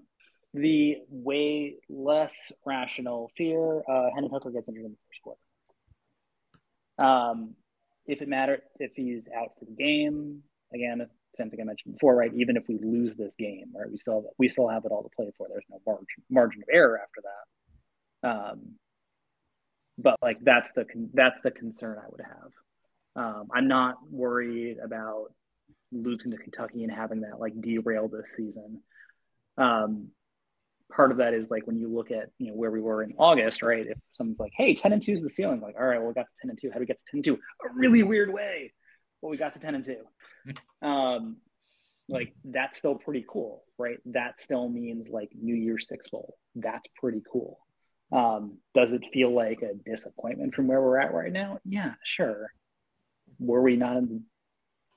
the 0.53 0.97
way 1.09 1.75
less 1.89 2.51
rational 2.65 3.31
fear, 3.37 3.81
uh, 3.87 4.09
Hendon 4.13 4.31
Hooker 4.31 4.51
gets 4.51 4.69
injured 4.69 4.85
in 4.85 4.91
the 4.91 4.97
first 5.07 5.21
quarter. 5.23 5.39
Um, 6.97 7.55
if 8.07 8.21
it 8.21 8.27
matters, 8.27 8.61
if 8.79 8.91
he's 8.95 9.29
out 9.35 9.49
for 9.59 9.65
the 9.65 9.71
game, 9.71 10.41
again, 10.73 11.07
same 11.33 11.49
thing 11.49 11.61
I 11.61 11.63
mentioned 11.63 11.93
before, 11.93 12.15
right? 12.15 12.31
Even 12.33 12.57
if 12.57 12.63
we 12.67 12.77
lose 12.81 13.15
this 13.15 13.35
game, 13.35 13.71
right, 13.75 13.89
we 13.89 13.97
still 13.97 14.15
have, 14.15 14.23
we 14.37 14.49
still 14.49 14.67
have 14.67 14.85
it 14.85 14.91
all 14.91 15.03
to 15.03 15.09
play 15.15 15.31
for. 15.37 15.47
There's 15.49 15.63
no 15.69 15.79
margin 15.85 16.07
margin 16.29 16.61
of 16.61 16.69
error 16.71 16.99
after 17.01 17.21
that. 17.23 18.29
Um, 18.29 18.75
but 19.97 20.15
like 20.21 20.37
that's 20.41 20.71
the 20.71 20.85
that's 21.13 21.41
the 21.41 21.51
concern 21.51 21.97
I 21.99 22.07
would 22.09 22.21
have. 22.21 22.51
Um, 23.15 23.47
I'm 23.53 23.67
not 23.67 23.97
worried 24.09 24.77
about 24.83 25.33
losing 25.91 26.31
to 26.31 26.37
Kentucky 26.37 26.83
and 26.83 26.91
having 26.91 27.21
that 27.21 27.39
like 27.39 27.59
derail 27.59 28.07
this 28.07 28.33
season. 28.35 28.81
Um, 29.57 30.09
part 30.91 31.11
of 31.11 31.17
that 31.17 31.33
is 31.33 31.49
like 31.49 31.67
when 31.67 31.77
you 31.77 31.93
look 31.93 32.11
at 32.11 32.29
you 32.37 32.47
know 32.47 32.53
where 32.53 32.71
we 32.71 32.81
were 32.81 33.03
in 33.03 33.13
August, 33.17 33.61
right? 33.61 33.85
If 33.85 33.97
someone's 34.11 34.39
like, 34.39 34.53
"Hey, 34.55 34.73
ten 34.73 34.93
and 34.93 35.01
two 35.01 35.13
is 35.13 35.21
the 35.21 35.29
ceiling," 35.29 35.61
like, 35.61 35.75
all 35.77 35.85
right, 35.85 35.99
well, 35.99 36.07
we 36.07 36.13
got 36.13 36.27
to 36.29 36.35
ten 36.41 36.49
and 36.49 36.59
two. 36.59 36.69
How 36.69 36.75
do 36.75 36.81
we 36.81 36.85
get 36.85 36.97
to 36.97 37.11
ten 37.11 37.17
and 37.17 37.25
two? 37.25 37.35
A 37.35 37.73
really 37.73 38.03
weird 38.03 38.33
way. 38.33 38.73
Well, 39.21 39.29
we 39.29 39.37
got 39.37 39.53
to 39.55 39.59
ten 39.59 39.75
and 39.75 39.83
two. 39.83 40.03
Um, 40.81 41.37
like 42.07 42.33
that's 42.43 42.77
still 42.77 42.95
pretty 42.95 43.25
cool, 43.27 43.63
right? 43.77 43.97
That 44.05 44.39
still 44.39 44.69
means 44.69 45.07
like 45.09 45.29
New 45.39 45.55
Year's 45.55 45.87
Six 45.87 46.09
bowl. 46.09 46.35
That's 46.55 46.87
pretty 46.99 47.21
cool. 47.31 47.59
Um, 48.11 48.57
does 48.73 48.91
it 48.91 49.03
feel 49.13 49.33
like 49.33 49.61
a 49.61 49.75
disappointment 49.89 50.55
from 50.55 50.67
where 50.67 50.81
we're 50.81 50.99
at 50.99 51.13
right 51.13 51.31
now? 51.31 51.59
Yeah, 51.63 51.93
sure. 52.03 52.51
Were 53.39 53.61
we 53.61 53.75
not 53.75 53.97
in 53.97 54.23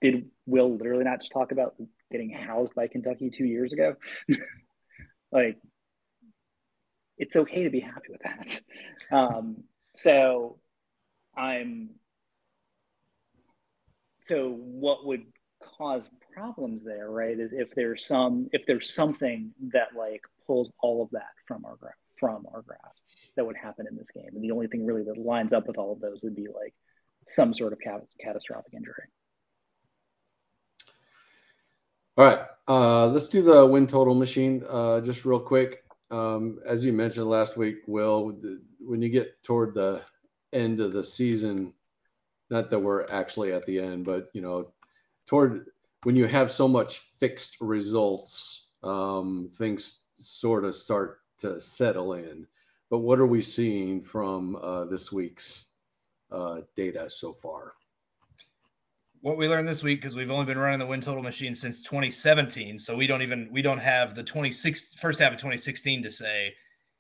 did 0.02 0.28
Will 0.46 0.76
literally 0.76 1.04
not 1.04 1.20
just 1.20 1.32
talk 1.32 1.52
about 1.52 1.76
getting 2.10 2.30
housed 2.30 2.74
by 2.74 2.88
Kentucky 2.88 3.30
two 3.30 3.44
years 3.44 3.72
ago? 3.72 3.94
like, 5.32 5.58
it's 7.16 7.36
okay 7.36 7.62
to 7.62 7.70
be 7.70 7.80
happy 7.80 8.08
with 8.10 8.20
that. 8.22 8.60
Um, 9.10 9.64
so, 9.94 10.58
I'm. 11.36 11.90
So, 14.22 14.48
what 14.48 15.04
would 15.04 15.24
cause 15.78 16.08
problems 16.34 16.84
there, 16.84 17.10
right? 17.10 17.38
Is 17.38 17.52
if 17.52 17.74
there's 17.74 18.06
some 18.06 18.48
if 18.52 18.66
there's 18.66 18.94
something 18.94 19.52
that 19.72 19.88
like 19.96 20.22
pulls 20.46 20.70
all 20.80 21.02
of 21.02 21.10
that 21.10 21.32
from 21.46 21.64
our 21.64 21.76
from 22.18 22.46
our 22.52 22.62
grasp 22.62 23.02
that 23.36 23.44
would 23.44 23.56
happen 23.56 23.86
in 23.90 23.96
this 23.96 24.10
game, 24.14 24.30
and 24.34 24.42
the 24.42 24.50
only 24.50 24.66
thing 24.66 24.86
really 24.86 25.02
that 25.02 25.18
lines 25.18 25.52
up 25.52 25.66
with 25.66 25.78
all 25.78 25.92
of 25.92 26.00
those 26.00 26.20
would 26.22 26.36
be 26.36 26.46
like 26.46 26.74
some 27.26 27.54
sort 27.54 27.72
of 27.72 27.78
catastrophic 28.20 28.74
injury. 28.74 29.04
All 32.16 32.26
right, 32.26 32.40
uh, 32.68 33.06
let's 33.06 33.26
do 33.28 33.42
the 33.42 33.64
win 33.64 33.86
total 33.86 34.14
machine 34.14 34.64
uh, 34.68 35.00
just 35.00 35.24
real 35.24 35.40
quick. 35.40 35.82
Um, 36.10 36.58
as 36.66 36.84
you 36.84 36.92
mentioned 36.92 37.26
last 37.26 37.56
week, 37.56 37.78
Will, 37.86 38.38
when 38.80 39.00
you 39.00 39.08
get 39.08 39.42
toward 39.42 39.74
the 39.74 40.02
end 40.52 40.80
of 40.80 40.92
the 40.92 41.02
season, 41.02 41.72
not 42.50 42.68
that 42.68 42.78
we're 42.78 43.08
actually 43.08 43.52
at 43.52 43.64
the 43.64 43.78
end, 43.78 44.04
but 44.04 44.28
you 44.34 44.42
know, 44.42 44.72
toward 45.26 45.66
when 46.04 46.16
you 46.16 46.26
have 46.26 46.50
so 46.50 46.66
much 46.66 46.98
fixed 47.18 47.56
results, 47.60 48.66
um, 48.82 49.50
things 49.54 50.00
sort 50.16 50.64
of 50.64 50.74
start 50.74 51.20
to 51.38 51.60
settle 51.60 52.14
in. 52.14 52.46
But 52.90 52.98
what 52.98 53.18
are 53.18 53.26
we 53.26 53.40
seeing 53.40 54.02
from 54.02 54.56
uh, 54.56 54.84
this 54.86 55.12
week's 55.12 55.66
uh, 56.30 56.60
data 56.76 57.08
so 57.08 57.32
far? 57.32 57.74
what 59.22 59.36
we 59.36 59.48
learned 59.48 59.68
this 59.68 59.84
week 59.84 60.00
because 60.00 60.16
we've 60.16 60.30
only 60.30 60.44
been 60.44 60.58
running 60.58 60.80
the 60.80 60.86
win 60.86 61.00
total 61.00 61.22
machine 61.22 61.54
since 61.54 61.80
2017 61.82 62.78
so 62.78 62.94
we 62.94 63.06
don't 63.06 63.22
even 63.22 63.48
we 63.50 63.62
don't 63.62 63.78
have 63.78 64.14
the 64.14 64.22
26 64.22 64.94
first 64.94 65.20
half 65.20 65.32
of 65.32 65.38
2016 65.38 66.02
to 66.02 66.10
say 66.10 66.52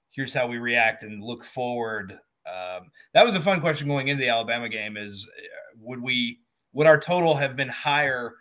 here's 0.08 0.32
how 0.32 0.46
we 0.46 0.58
react 0.58 1.02
and 1.02 1.22
look 1.22 1.44
forward 1.44 2.12
um, 2.46 2.90
that 3.12 3.26
was 3.26 3.34
a 3.34 3.40
fun 3.40 3.60
question 3.60 3.88
going 3.88 4.08
into 4.08 4.20
the 4.20 4.28
alabama 4.28 4.68
game 4.68 4.96
is 4.96 5.26
uh, 5.36 5.76
would 5.80 6.00
we 6.00 6.38
would 6.72 6.86
our 6.86 6.98
total 6.98 7.34
have 7.34 7.56
been 7.56 7.68
higher 7.68 8.34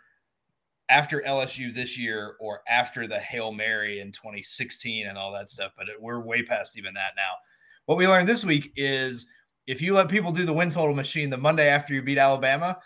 after 0.88 1.22
lsu 1.26 1.72
this 1.72 1.98
year 1.98 2.36
or 2.40 2.60
after 2.68 3.06
the 3.06 3.18
hail 3.18 3.52
mary 3.52 4.00
in 4.00 4.12
2016 4.12 5.06
and 5.06 5.16
all 5.16 5.32
that 5.32 5.48
stuff 5.48 5.72
but 5.76 5.88
it, 5.88 6.00
we're 6.00 6.20
way 6.20 6.42
past 6.42 6.76
even 6.76 6.92
that 6.94 7.12
now 7.16 7.32
what 7.86 7.96
we 7.96 8.06
learned 8.06 8.28
this 8.28 8.44
week 8.44 8.72
is 8.76 9.26
if 9.66 9.80
you 9.80 9.94
let 9.94 10.08
people 10.08 10.32
do 10.32 10.44
the 10.44 10.52
win 10.52 10.68
total 10.68 10.94
machine 10.94 11.30
the 11.30 11.36
monday 11.36 11.68
after 11.68 11.94
you 11.94 12.02
beat 12.02 12.18
alabama 12.18 12.76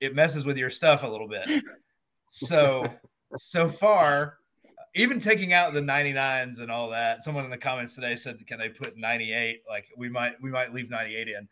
it 0.00 0.14
messes 0.14 0.44
with 0.44 0.56
your 0.56 0.70
stuff 0.70 1.02
a 1.02 1.06
little 1.06 1.28
bit. 1.28 1.62
So 2.28 2.88
so 3.36 3.68
far, 3.68 4.38
even 4.94 5.18
taking 5.18 5.52
out 5.52 5.72
the 5.72 5.80
99s 5.80 6.60
and 6.60 6.70
all 6.70 6.90
that. 6.90 7.22
Someone 7.22 7.44
in 7.44 7.50
the 7.50 7.58
comments 7.58 7.94
today 7.94 8.16
said, 8.16 8.44
"Can 8.46 8.58
they 8.58 8.68
put 8.68 8.96
98?" 8.96 9.62
Like 9.68 9.86
we 9.96 10.08
might 10.08 10.40
we 10.40 10.50
might 10.50 10.72
leave 10.72 10.90
98 10.90 11.28
in. 11.28 11.48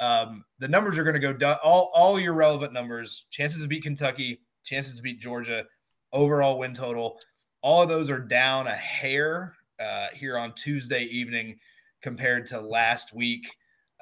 Um, 0.00 0.44
the 0.58 0.68
numbers 0.68 0.98
are 0.98 1.04
going 1.04 1.14
to 1.14 1.20
go 1.20 1.32
down. 1.32 1.56
All 1.62 1.90
all 1.94 2.20
your 2.20 2.34
relevant 2.34 2.72
numbers, 2.72 3.26
chances 3.30 3.62
to 3.62 3.68
beat 3.68 3.82
Kentucky, 3.82 4.40
chances 4.64 4.96
to 4.96 5.02
beat 5.02 5.20
Georgia, 5.20 5.64
overall 6.12 6.58
win 6.58 6.74
total. 6.74 7.18
All 7.62 7.82
of 7.82 7.88
those 7.88 8.08
are 8.08 8.20
down 8.20 8.66
a 8.66 8.74
hair 8.74 9.54
uh, 9.80 10.08
here 10.14 10.38
on 10.38 10.54
Tuesday 10.54 11.04
evening 11.04 11.58
compared 12.02 12.46
to 12.46 12.60
last 12.60 13.14
week. 13.14 13.46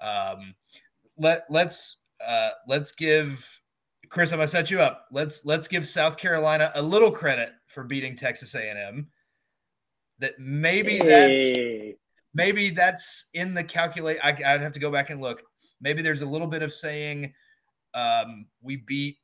Um, 0.01 0.55
let 1.17 1.45
let's 1.49 1.97
uh, 2.25 2.51
let's 2.69 2.93
give 2.93 3.61
Chris. 4.09 4.33
I'm 4.33 4.39
gonna 4.39 4.49
set 4.49 4.71
you 4.71 4.81
up. 4.81 5.07
Let's 5.11 5.45
let's 5.45 5.69
give 5.69 5.89
South 5.89 6.17
Carolina 6.17 6.71
a 6.75 6.83
little 6.83 7.11
credit 7.11 7.53
for 7.67 7.85
beating 7.85 8.17
Texas 8.17 8.55
A&M. 8.55 9.09
That 10.19 10.39
maybe 10.39 10.97
hey. 10.97 11.07
that's 11.07 11.99
maybe 12.35 12.71
that's 12.71 13.27
in 13.35 13.55
the 13.55 13.65
calculate. 13.65 14.19
I, 14.23 14.33
would 14.33 14.63
have 14.63 14.73
to 14.73 14.81
go 14.81 14.91
back 14.91 15.11
and 15.11 15.21
look. 15.21 15.43
Maybe 15.81 16.03
there's 16.03 16.23
a 16.23 16.27
little 16.27 16.47
bit 16.47 16.63
of 16.63 16.73
saying 16.73 17.35
um, 17.95 18.47
we 18.63 18.77
beat 18.77 19.19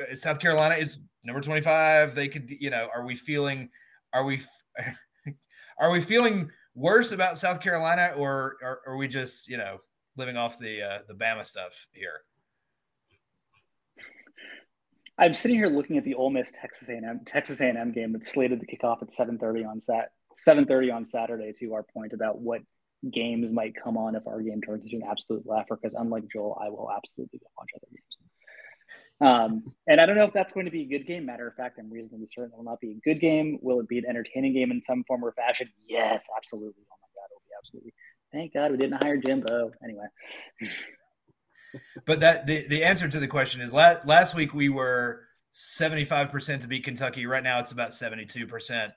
uh, 0.00 0.14
South 0.14 0.38
Carolina 0.38 0.74
is 0.76 0.98
number 1.24 1.40
25. 1.40 2.14
They 2.14 2.28
could, 2.28 2.50
you 2.50 2.70
know, 2.70 2.88
are 2.94 3.04
we 3.04 3.14
feeling? 3.14 3.70
Are 4.12 4.24
we? 4.24 4.42
Are 5.78 5.90
we 5.90 6.00
feeling 6.00 6.50
worse 6.74 7.12
about 7.12 7.38
South 7.38 7.60
Carolina, 7.60 8.12
or, 8.16 8.56
are 8.86 8.96
we 8.96 9.08
just, 9.08 9.48
you 9.48 9.56
know, 9.56 9.78
living 10.16 10.36
off 10.36 10.58
the 10.58 10.82
uh, 10.82 10.98
the 11.08 11.14
Bama 11.14 11.44
stuff 11.44 11.86
here? 11.92 12.22
I'm 15.18 15.34
sitting 15.34 15.56
here 15.56 15.68
looking 15.68 15.96
at 15.96 16.04
the 16.04 16.14
Ole 16.14 16.30
Miss 16.30 16.52
Texas 16.52 16.88
A&M 16.88 17.20
Texas 17.24 17.60
A&M 17.60 17.92
game 17.92 18.12
that's 18.12 18.32
slated 18.32 18.60
to 18.60 18.66
kick 18.66 18.84
off 18.84 19.02
at 19.02 19.08
7:30 19.08 19.66
on 19.66 19.80
Sat 19.80 20.10
7:30 20.36 20.94
on 20.94 21.06
Saturday. 21.06 21.52
To 21.60 21.74
our 21.74 21.82
point 21.82 22.12
about 22.12 22.38
what 22.38 22.60
games 23.12 23.52
might 23.52 23.74
come 23.82 23.96
on 23.96 24.14
if 24.14 24.26
our 24.26 24.40
game 24.40 24.60
turns 24.60 24.84
into 24.84 24.96
an 24.96 25.10
absolute 25.10 25.46
laugher, 25.46 25.78
because 25.80 25.94
unlike 25.98 26.24
Joel, 26.32 26.58
I 26.60 26.68
will 26.68 26.90
absolutely 26.94 27.40
watch 27.56 27.68
other 27.76 27.86
games. 27.90 28.16
Um, 29.20 29.74
and 29.86 30.00
I 30.00 30.06
don't 30.06 30.16
know 30.16 30.24
if 30.24 30.32
that's 30.32 30.52
going 30.52 30.66
to 30.66 30.72
be 30.72 30.82
a 30.82 30.86
good 30.86 31.06
game. 31.06 31.24
Matter 31.24 31.48
of 31.48 31.54
fact, 31.54 31.78
I'm 31.78 31.90
reasonably 31.90 32.26
certain 32.26 32.52
it 32.52 32.56
will 32.56 32.64
not 32.64 32.80
be 32.80 32.92
a 32.92 33.00
good 33.08 33.20
game. 33.20 33.58
Will 33.62 33.80
it 33.80 33.88
be 33.88 33.98
an 33.98 34.04
entertaining 34.06 34.52
game 34.52 34.70
in 34.70 34.82
some 34.82 35.04
form 35.04 35.24
or 35.24 35.32
fashion? 35.32 35.68
Yes, 35.88 36.26
absolutely. 36.36 36.82
Oh 36.90 36.96
my 37.00 37.08
God, 37.14 37.28
it'll 37.30 37.42
be 37.46 37.54
absolutely. 37.58 37.94
Thank 38.32 38.52
God 38.52 38.70
we 38.72 38.76
didn't 38.76 39.02
hire 39.02 39.16
Jimbo. 39.16 39.70
Anyway. 39.82 40.06
but 42.06 42.20
that 42.20 42.46
the, 42.46 42.66
the 42.68 42.84
answer 42.84 43.08
to 43.08 43.18
the 43.18 43.28
question 43.28 43.60
is 43.60 43.72
last, 43.72 44.06
last 44.06 44.34
week 44.34 44.52
we 44.52 44.68
were 44.68 45.22
75% 45.54 46.60
to 46.60 46.66
beat 46.66 46.84
Kentucky. 46.84 47.24
Right 47.24 47.42
now 47.42 47.58
it's 47.60 47.72
about 47.72 47.90
72%. 47.90 48.92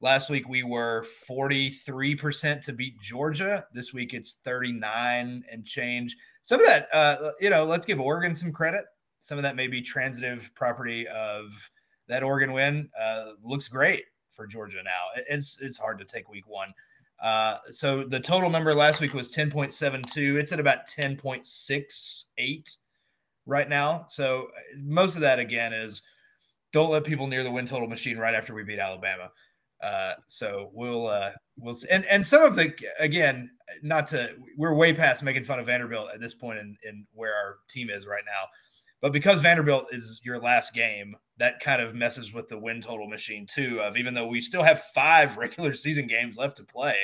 Last 0.00 0.30
week 0.30 0.48
we 0.48 0.62
were 0.62 1.04
43% 1.28 2.62
to 2.62 2.72
beat 2.72 3.00
Georgia. 3.00 3.66
This 3.72 3.92
week 3.92 4.14
it's 4.14 4.34
39 4.44 5.44
and 5.50 5.64
change. 5.64 6.16
Some 6.42 6.60
of 6.60 6.66
that, 6.66 6.88
uh, 6.94 7.32
you 7.40 7.50
know, 7.50 7.64
let's 7.64 7.84
give 7.84 8.00
Oregon 8.00 8.34
some 8.34 8.52
credit. 8.52 8.84
Some 9.20 9.38
of 9.38 9.42
that 9.42 9.56
may 9.56 9.66
be 9.66 9.82
transitive 9.82 10.50
property 10.54 11.08
of 11.08 11.70
that 12.06 12.22
Oregon 12.22 12.52
win. 12.52 12.88
Uh, 12.98 13.32
looks 13.42 13.66
great 13.66 14.04
for 14.30 14.46
Georgia 14.46 14.82
now. 14.84 15.22
It's 15.28 15.60
it's 15.60 15.76
hard 15.76 15.98
to 15.98 16.04
take 16.04 16.28
week 16.28 16.46
one. 16.46 16.72
Uh, 17.20 17.58
so 17.70 18.04
the 18.04 18.20
total 18.20 18.48
number 18.48 18.72
last 18.74 19.00
week 19.00 19.12
was 19.12 19.34
10.72. 19.34 20.38
It's 20.38 20.52
at 20.52 20.60
about 20.60 20.86
10.68 20.86 22.76
right 23.44 23.68
now. 23.68 24.04
So 24.08 24.44
uh, 24.44 24.78
most 24.78 25.16
of 25.16 25.22
that 25.22 25.40
again 25.40 25.72
is 25.72 26.02
don't 26.72 26.90
let 26.90 27.02
people 27.02 27.26
near 27.26 27.42
the 27.42 27.50
win 27.50 27.66
total 27.66 27.88
machine 27.88 28.16
right 28.16 28.34
after 28.34 28.54
we 28.54 28.62
beat 28.62 28.78
Alabama. 28.78 29.32
Uh, 29.82 30.14
so 30.26 30.70
we'll 30.72 31.06
uh, 31.06 31.32
we'll 31.58 31.74
see. 31.74 31.88
and 31.90 32.04
and 32.06 32.24
some 32.24 32.42
of 32.42 32.56
the 32.56 32.74
again 32.98 33.50
not 33.82 34.06
to 34.08 34.34
we're 34.56 34.74
way 34.74 34.92
past 34.92 35.22
making 35.22 35.44
fun 35.44 35.58
of 35.58 35.66
Vanderbilt 35.66 36.10
at 36.12 36.20
this 36.20 36.34
point 36.34 36.58
in 36.58 36.76
in 36.84 37.06
where 37.14 37.34
our 37.34 37.58
team 37.68 37.90
is 37.90 38.06
right 38.06 38.24
now. 38.26 38.48
But 39.00 39.12
because 39.12 39.40
Vanderbilt 39.40 39.88
is 39.92 40.20
your 40.24 40.38
last 40.38 40.74
game, 40.74 41.16
that 41.38 41.60
kind 41.60 41.80
of 41.80 41.94
messes 41.94 42.32
with 42.32 42.48
the 42.48 42.58
win 42.58 42.80
total 42.80 43.08
machine 43.08 43.46
too. 43.46 43.80
Of 43.80 43.96
even 43.96 44.14
though 44.14 44.26
we 44.26 44.40
still 44.40 44.62
have 44.62 44.82
five 44.82 45.36
regular 45.38 45.74
season 45.74 46.06
games 46.06 46.36
left 46.36 46.56
to 46.56 46.64
play, 46.64 46.96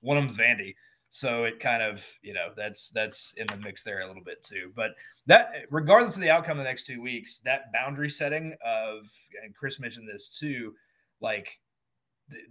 one 0.00 0.16
of 0.16 0.22
them's 0.22 0.36
Vandy. 0.36 0.74
So 1.12 1.42
it 1.42 1.58
kind 1.58 1.82
of, 1.82 2.06
you 2.22 2.32
know, 2.32 2.50
that's 2.56 2.90
that's 2.90 3.32
in 3.32 3.48
the 3.48 3.56
mix 3.56 3.82
there 3.82 4.00
a 4.00 4.06
little 4.06 4.22
bit 4.22 4.44
too. 4.44 4.70
But 4.76 4.92
that 5.26 5.66
regardless 5.70 6.14
of 6.14 6.22
the 6.22 6.30
outcome 6.30 6.58
of 6.58 6.64
the 6.64 6.70
next 6.70 6.86
two 6.86 7.02
weeks, 7.02 7.40
that 7.40 7.72
boundary 7.72 8.10
setting 8.10 8.54
of 8.64 9.10
and 9.42 9.54
Chris 9.54 9.80
mentioned 9.80 10.08
this 10.08 10.28
too, 10.28 10.74
like 11.20 11.58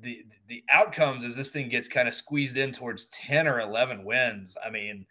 the 0.01 0.25
the, 0.47 0.63
outcomes 0.69 1.23
as 1.23 1.35
this 1.35 1.51
thing 1.51 1.69
gets 1.69 1.87
kind 1.87 2.07
of 2.07 2.13
squeezed 2.13 2.57
in 2.57 2.71
towards 2.71 3.05
10 3.09 3.47
or 3.47 3.59
11 3.59 4.03
wins. 4.03 4.57
I 4.65 4.69
mean, 4.69 5.05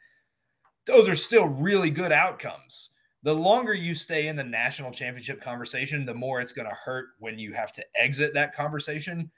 those 0.86 1.08
are 1.08 1.14
still 1.14 1.46
really 1.46 1.90
good 1.90 2.12
outcomes 2.12 2.90
the 3.22 3.34
longer 3.34 3.74
you 3.74 3.94
stay 3.94 4.28
in 4.28 4.36
the 4.36 4.44
national 4.44 4.92
championship 4.92 5.42
conversation, 5.42 6.06
the 6.06 6.14
more 6.14 6.40
it's 6.40 6.52
going 6.52 6.68
to 6.68 6.74
hurt 6.74 7.08
when 7.18 7.38
you 7.38 7.52
have 7.52 7.72
to 7.72 7.84
exit 7.96 8.32
that 8.34 8.54
conversation. 8.54 9.30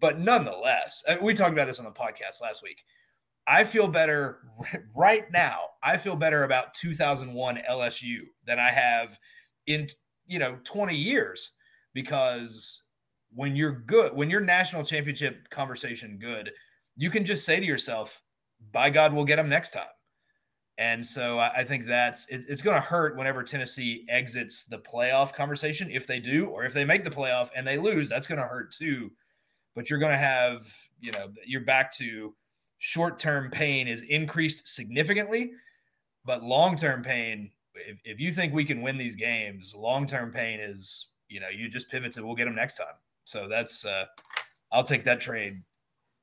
But 0.00 0.18
nonetheless, 0.18 1.04
uh, 1.06 1.16
we 1.20 1.34
talked 1.34 1.52
about 1.52 1.66
this 1.66 1.78
on 1.78 1.84
the 1.84 1.92
podcast 1.92 2.40
last 2.40 2.62
week. 2.62 2.84
I 3.46 3.64
feel 3.64 3.88
better 3.88 4.38
right 4.96 5.30
now. 5.30 5.60
I 5.82 5.98
feel 5.98 6.16
better 6.16 6.44
about 6.44 6.74
2001 6.74 7.62
LSU 7.70 8.20
than 8.46 8.58
I 8.58 8.70
have 8.70 9.18
in 9.66 9.88
you 10.26 10.38
know 10.38 10.58
20 10.64 10.96
years 10.96 11.52
because 11.92 12.82
when 13.34 13.56
you're 13.56 13.72
good, 13.72 14.14
when 14.14 14.30
you're 14.30 14.40
national 14.40 14.84
championship 14.84 15.48
conversation 15.50 16.18
good, 16.18 16.52
you 16.96 17.10
can 17.10 17.24
just 17.24 17.44
say 17.44 17.58
to 17.60 17.66
yourself, 17.66 18.22
"By 18.72 18.90
God, 18.90 19.12
we'll 19.12 19.24
get 19.24 19.36
them 19.36 19.48
next 19.48 19.70
time." 19.70 19.86
And 20.78 21.06
so 21.06 21.38
I 21.38 21.64
think 21.64 21.86
that's 21.86 22.26
it's 22.28 22.62
going 22.62 22.76
to 22.76 22.80
hurt 22.80 23.16
whenever 23.16 23.42
Tennessee 23.42 24.06
exits 24.08 24.64
the 24.64 24.78
playoff 24.78 25.34
conversation. 25.34 25.90
If 25.90 26.06
they 26.06 26.18
do, 26.18 26.46
or 26.46 26.64
if 26.64 26.72
they 26.72 26.84
make 26.84 27.04
the 27.04 27.10
playoff 27.10 27.50
and 27.54 27.66
they 27.66 27.76
lose, 27.76 28.08
that's 28.08 28.26
going 28.26 28.40
to 28.40 28.46
hurt 28.46 28.72
too. 28.72 29.10
But 29.74 29.90
you're 29.90 29.98
going 29.98 30.12
to 30.12 30.18
have, 30.18 30.66
you 31.00 31.12
know, 31.12 31.28
you're 31.46 31.64
back 31.64 31.92
to 31.94 32.34
short 32.78 33.18
term 33.18 33.50
pain 33.50 33.86
is 33.86 34.02
increased 34.02 34.66
significantly, 34.66 35.52
but 36.24 36.42
long 36.42 36.76
term 36.76 37.02
pain, 37.02 37.50
if, 37.74 37.98
if 38.04 38.20
you 38.20 38.32
think 38.32 38.52
we 38.52 38.64
can 38.64 38.82
win 38.82 38.98
these 38.98 39.14
games, 39.14 39.74
long 39.76 40.06
term 40.06 40.32
pain 40.32 40.58
is, 40.58 41.10
you 41.28 41.38
know, 41.38 41.48
you 41.48 41.68
just 41.68 41.90
pivot 41.90 42.12
to 42.12 42.26
we'll 42.26 42.34
get 42.34 42.46
them 42.46 42.56
next 42.56 42.76
time. 42.76 42.94
So 43.24 43.48
that's, 43.48 43.84
uh, 43.84 44.06
I'll 44.72 44.84
take 44.84 45.04
that 45.04 45.20
trade 45.20 45.62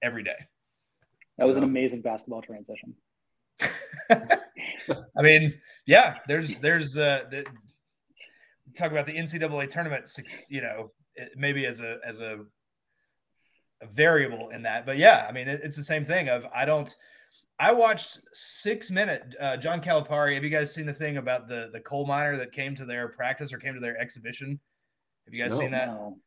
every 0.01 0.23
day. 0.23 0.47
That 1.37 1.47
was 1.47 1.55
an 1.55 1.63
amazing 1.63 2.01
basketball 2.01 2.41
transition. 2.41 2.93
I 4.09 5.21
mean, 5.21 5.53
yeah, 5.85 6.17
there's 6.27 6.59
there's 6.61 6.97
uh 6.97 7.23
the, 7.29 7.45
talk 8.77 8.91
about 8.91 9.07
the 9.07 9.13
NCAA 9.13 9.69
tournament, 9.69 10.09
six, 10.09 10.45
you 10.49 10.61
know, 10.61 10.91
maybe 11.35 11.65
as 11.65 11.79
a 11.79 11.97
as 12.05 12.19
a, 12.19 12.39
a 13.81 13.87
variable 13.87 14.49
in 14.49 14.63
that, 14.63 14.85
but 14.85 14.97
yeah, 14.97 15.25
I 15.27 15.31
mean, 15.31 15.47
it, 15.47 15.61
it's 15.63 15.77
the 15.77 15.83
same 15.83 16.05
thing. 16.05 16.29
Of 16.29 16.45
I 16.53 16.65
don't. 16.65 16.93
I 17.61 17.73
watched 17.73 18.19
six 18.31 18.89
minute 18.89 19.35
uh, 19.39 19.57
John 19.57 19.81
Calipari. 19.81 20.33
Have 20.35 20.45
you 20.45 20.49
guys 20.49 20.73
seen 20.73 20.85
the 20.85 20.93
thing 20.93 21.17
about 21.17 21.47
the 21.47 21.69
the 21.73 21.79
coal 21.81 22.05
miner 22.05 22.37
that 22.37 22.51
came 22.51 22.73
to 22.75 22.85
their 22.85 23.09
practice 23.09 23.51
or 23.51 23.57
came 23.57 23.73
to 23.73 23.81
their 23.81 23.97
exhibition? 23.99 24.59
Have 25.25 25.33
you 25.33 25.43
guys 25.43 25.51
no, 25.51 25.59
seen 25.59 25.71
that? 25.71 25.87
No. 25.87 26.17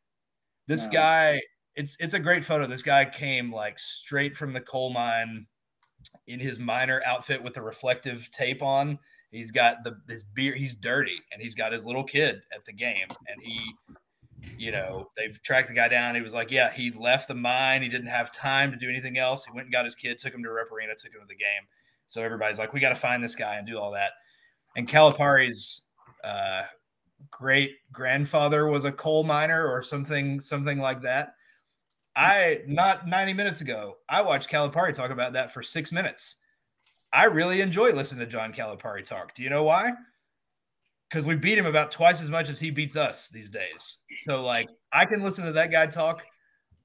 This 0.67 0.85
no. 0.85 0.91
guy, 0.93 1.41
it's 1.75 1.97
it's 1.99 2.13
a 2.13 2.19
great 2.19 2.43
photo. 2.43 2.67
This 2.67 2.83
guy 2.83 3.05
came 3.05 3.51
like 3.53 3.79
straight 3.79 4.35
from 4.35 4.53
the 4.53 4.61
coal 4.61 4.91
mine 4.91 5.45
in 6.27 6.39
his 6.39 6.59
miner 6.59 7.01
outfit 7.05 7.41
with 7.41 7.53
the 7.53 7.61
reflective 7.61 8.29
tape 8.31 8.61
on. 8.61 8.99
He's 9.31 9.51
got 9.51 9.83
the 9.83 9.97
his 10.07 10.23
beard. 10.23 10.57
He's 10.57 10.75
dirty, 10.75 11.17
and 11.31 11.41
he's 11.41 11.55
got 11.55 11.71
his 11.71 11.85
little 11.85 12.03
kid 12.03 12.41
at 12.53 12.63
the 12.65 12.73
game, 12.73 13.07
and 13.27 13.41
he, 13.41 13.59
you 14.57 14.71
know, 14.71 15.09
they've 15.17 15.41
tracked 15.41 15.69
the 15.69 15.73
guy 15.73 15.87
down. 15.87 16.13
He 16.13 16.21
was 16.21 16.33
like, 16.33 16.51
yeah, 16.51 16.71
he 16.71 16.91
left 16.91 17.27
the 17.27 17.35
mine. 17.35 17.81
He 17.81 17.89
didn't 17.89 18.07
have 18.07 18.31
time 18.31 18.71
to 18.71 18.77
do 18.77 18.89
anything 18.89 19.17
else. 19.17 19.43
He 19.43 19.51
went 19.51 19.65
and 19.65 19.73
got 19.73 19.85
his 19.85 19.95
kid, 19.95 20.19
took 20.19 20.33
him 20.33 20.43
to 20.43 20.51
Rupp 20.51 20.71
Arena, 20.71 20.93
took 20.95 21.13
him 21.13 21.21
to 21.21 21.27
the 21.27 21.35
game. 21.35 21.63
So 22.05 22.21
everybody's 22.21 22.59
like, 22.59 22.73
we 22.73 22.79
got 22.79 22.89
to 22.89 22.95
find 22.95 23.23
this 23.23 23.35
guy 23.35 23.55
and 23.55 23.65
do 23.65 23.79
all 23.79 23.91
that. 23.93 24.11
And 24.75 24.87
Calipari's 24.87 25.81
uh, 26.23 26.63
great 27.31 27.77
grandfather 27.91 28.67
was 28.67 28.85
a 28.85 28.91
coal 28.91 29.23
miner 29.23 29.67
or 29.67 29.81
something, 29.81 30.39
something 30.39 30.79
like 30.79 31.01
that. 31.01 31.35
I 32.15 32.59
not 32.67 33.07
90 33.07 33.33
minutes 33.33 33.61
ago, 33.61 33.97
I 34.07 34.21
watched 34.21 34.49
Calipari 34.49 34.93
talk 34.93 35.11
about 35.11 35.33
that 35.33 35.51
for 35.51 35.63
six 35.63 35.91
minutes. 35.91 36.37
I 37.11 37.25
really 37.25 37.61
enjoy 37.61 37.91
listening 37.91 38.21
to 38.21 38.31
John 38.31 38.53
Calipari 38.53 39.03
talk. 39.03 39.35
Do 39.35 39.43
you 39.43 39.49
know 39.49 39.63
why? 39.63 39.93
Because 41.09 41.27
we 41.27 41.35
beat 41.35 41.57
him 41.57 41.67
about 41.67 41.91
twice 41.91 42.21
as 42.21 42.29
much 42.29 42.49
as 42.49 42.59
he 42.59 42.71
beats 42.71 42.95
us 42.95 43.29
these 43.29 43.51
days. 43.51 43.97
So, 44.23 44.43
like, 44.43 44.69
I 44.91 45.05
can 45.05 45.23
listen 45.23 45.45
to 45.45 45.51
that 45.51 45.71
guy 45.71 45.85
talk 45.85 46.23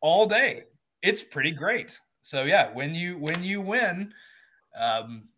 all 0.00 0.26
day. 0.26 0.64
It's 1.02 1.22
pretty 1.22 1.50
great. 1.50 1.98
So, 2.20 2.44
yeah, 2.44 2.70
when 2.74 2.94
you 2.94 3.16
when 3.16 3.42
you 3.42 3.62
win, 3.62 4.12
um, 4.78 5.28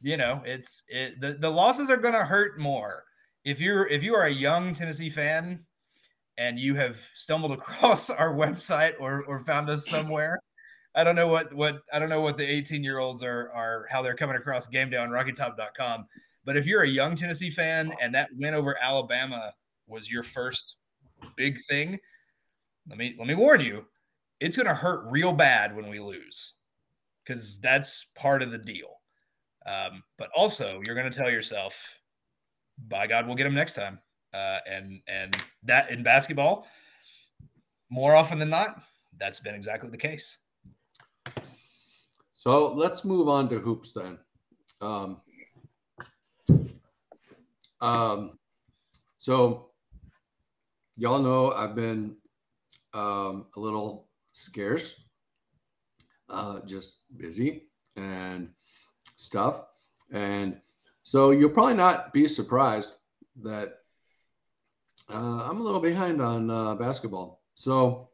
you 0.00 0.16
know, 0.16 0.40
it's 0.44 0.84
it, 0.88 1.20
the 1.20 1.34
the 1.34 1.50
losses 1.50 1.90
are 1.90 1.96
going 1.96 2.14
to 2.14 2.24
hurt 2.24 2.60
more 2.60 3.04
if 3.48 3.60
you're 3.60 3.86
if 3.86 4.02
you 4.02 4.14
are 4.14 4.26
a 4.26 4.32
young 4.32 4.74
Tennessee 4.74 5.08
fan 5.08 5.64
and 6.36 6.58
you 6.58 6.74
have 6.74 7.00
stumbled 7.14 7.52
across 7.58 8.10
our 8.10 8.34
website 8.34 8.92
or 9.00 9.24
or 9.24 9.40
found 9.40 9.70
us 9.70 9.88
somewhere. 9.88 10.38
I 10.94 11.04
don't 11.04 11.16
know 11.16 11.28
what 11.28 11.54
what 11.54 11.80
I 11.92 11.98
don't 11.98 12.10
know 12.10 12.20
what 12.20 12.36
the 12.36 12.44
18 12.44 12.84
year 12.84 12.98
olds 12.98 13.22
are 13.22 13.50
are 13.52 13.86
how 13.90 14.02
they're 14.02 14.16
coming 14.16 14.36
across 14.36 14.66
game 14.66 14.90
day 14.90 14.98
on 14.98 15.08
rockytop.com. 15.08 16.06
But 16.44 16.56
if 16.56 16.66
you're 16.66 16.82
a 16.82 16.88
young 16.88 17.16
Tennessee 17.16 17.50
fan 17.50 17.92
and 18.02 18.14
that 18.14 18.28
win 18.36 18.54
over 18.54 18.76
Alabama 18.82 19.52
was 19.86 20.10
your 20.10 20.22
first 20.22 20.76
big 21.36 21.58
thing, 21.68 21.98
let 22.88 22.98
me 22.98 23.14
let 23.18 23.28
me 23.28 23.34
warn 23.34 23.60
you, 23.60 23.86
it's 24.40 24.56
going 24.56 24.66
to 24.66 24.74
hurt 24.74 25.10
real 25.10 25.32
bad 25.32 25.74
when 25.74 25.88
we 25.88 26.00
lose 26.00 26.54
because 27.24 27.58
that's 27.60 28.06
part 28.14 28.42
of 28.42 28.50
the 28.50 28.58
deal. 28.58 29.00
Um, 29.66 30.02
but 30.18 30.30
also, 30.34 30.80
you're 30.84 30.94
going 30.94 31.10
to 31.10 31.16
tell 31.16 31.30
yourself, 31.30 31.97
"By 32.86 33.06
God, 33.06 33.26
we'll 33.26 33.36
get 33.36 33.44
them 33.44 33.54
next 33.54 33.74
time." 33.74 33.98
Uh, 34.32 34.60
and 34.68 35.00
and 35.08 35.36
that 35.64 35.90
in 35.90 36.02
basketball, 36.02 36.66
more 37.90 38.14
often 38.14 38.38
than 38.38 38.50
not, 38.50 38.82
that's 39.18 39.40
been 39.40 39.54
exactly 39.54 39.90
the 39.90 39.96
case. 39.96 40.38
So 42.32 42.72
let's 42.72 43.04
move 43.04 43.28
on 43.28 43.48
to 43.48 43.58
hoops 43.58 43.92
then. 43.92 44.18
Um, 44.80 45.20
um, 47.80 48.38
so 49.18 49.70
y'all 50.96 51.18
know 51.18 51.52
I've 51.52 51.74
been 51.74 52.16
um, 52.94 53.46
a 53.56 53.60
little 53.60 54.08
scarce, 54.32 55.00
uh, 56.28 56.60
just 56.64 57.00
busy 57.16 57.68
and 57.96 58.50
stuff. 59.16 59.64
And 60.12 60.60
so 61.08 61.30
you'll 61.30 61.48
probably 61.48 61.72
not 61.72 62.12
be 62.12 62.28
surprised 62.28 62.92
that 63.40 63.78
uh, 65.08 65.48
I'm 65.48 65.58
a 65.58 65.62
little 65.62 65.80
behind 65.80 66.20
on 66.20 66.50
uh, 66.50 66.74
basketball. 66.74 67.40
So, 67.54 68.10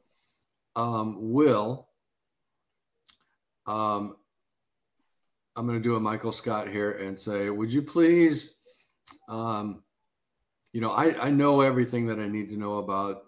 um, 0.76 1.16
Will, 1.18 1.88
um, 3.66 4.14
I'm 5.56 5.66
going 5.66 5.76
to 5.76 5.82
do 5.82 5.96
a 5.96 6.00
Michael 6.00 6.30
Scott 6.30 6.68
here 6.68 6.92
and 6.92 7.18
say, 7.18 7.50
would 7.50 7.72
you 7.72 7.82
please, 7.82 8.54
um, 9.28 9.82
you 10.72 10.80
know, 10.80 10.92
I, 10.92 11.20
I 11.20 11.30
know 11.32 11.62
everything 11.62 12.06
that 12.06 12.20
I 12.20 12.28
need 12.28 12.48
to 12.50 12.56
know 12.56 12.74
about 12.74 13.22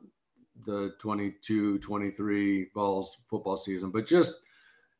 the 0.64 0.92
22 1.00 1.80
23 1.80 2.68
Vols 2.72 3.18
football 3.28 3.56
season, 3.56 3.90
but 3.90 4.06
just 4.06 4.38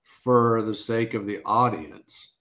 for 0.03 0.61
the 0.63 0.75
sake 0.75 1.15
of 1.15 1.25
the 1.25 1.41
audience, 1.45 2.33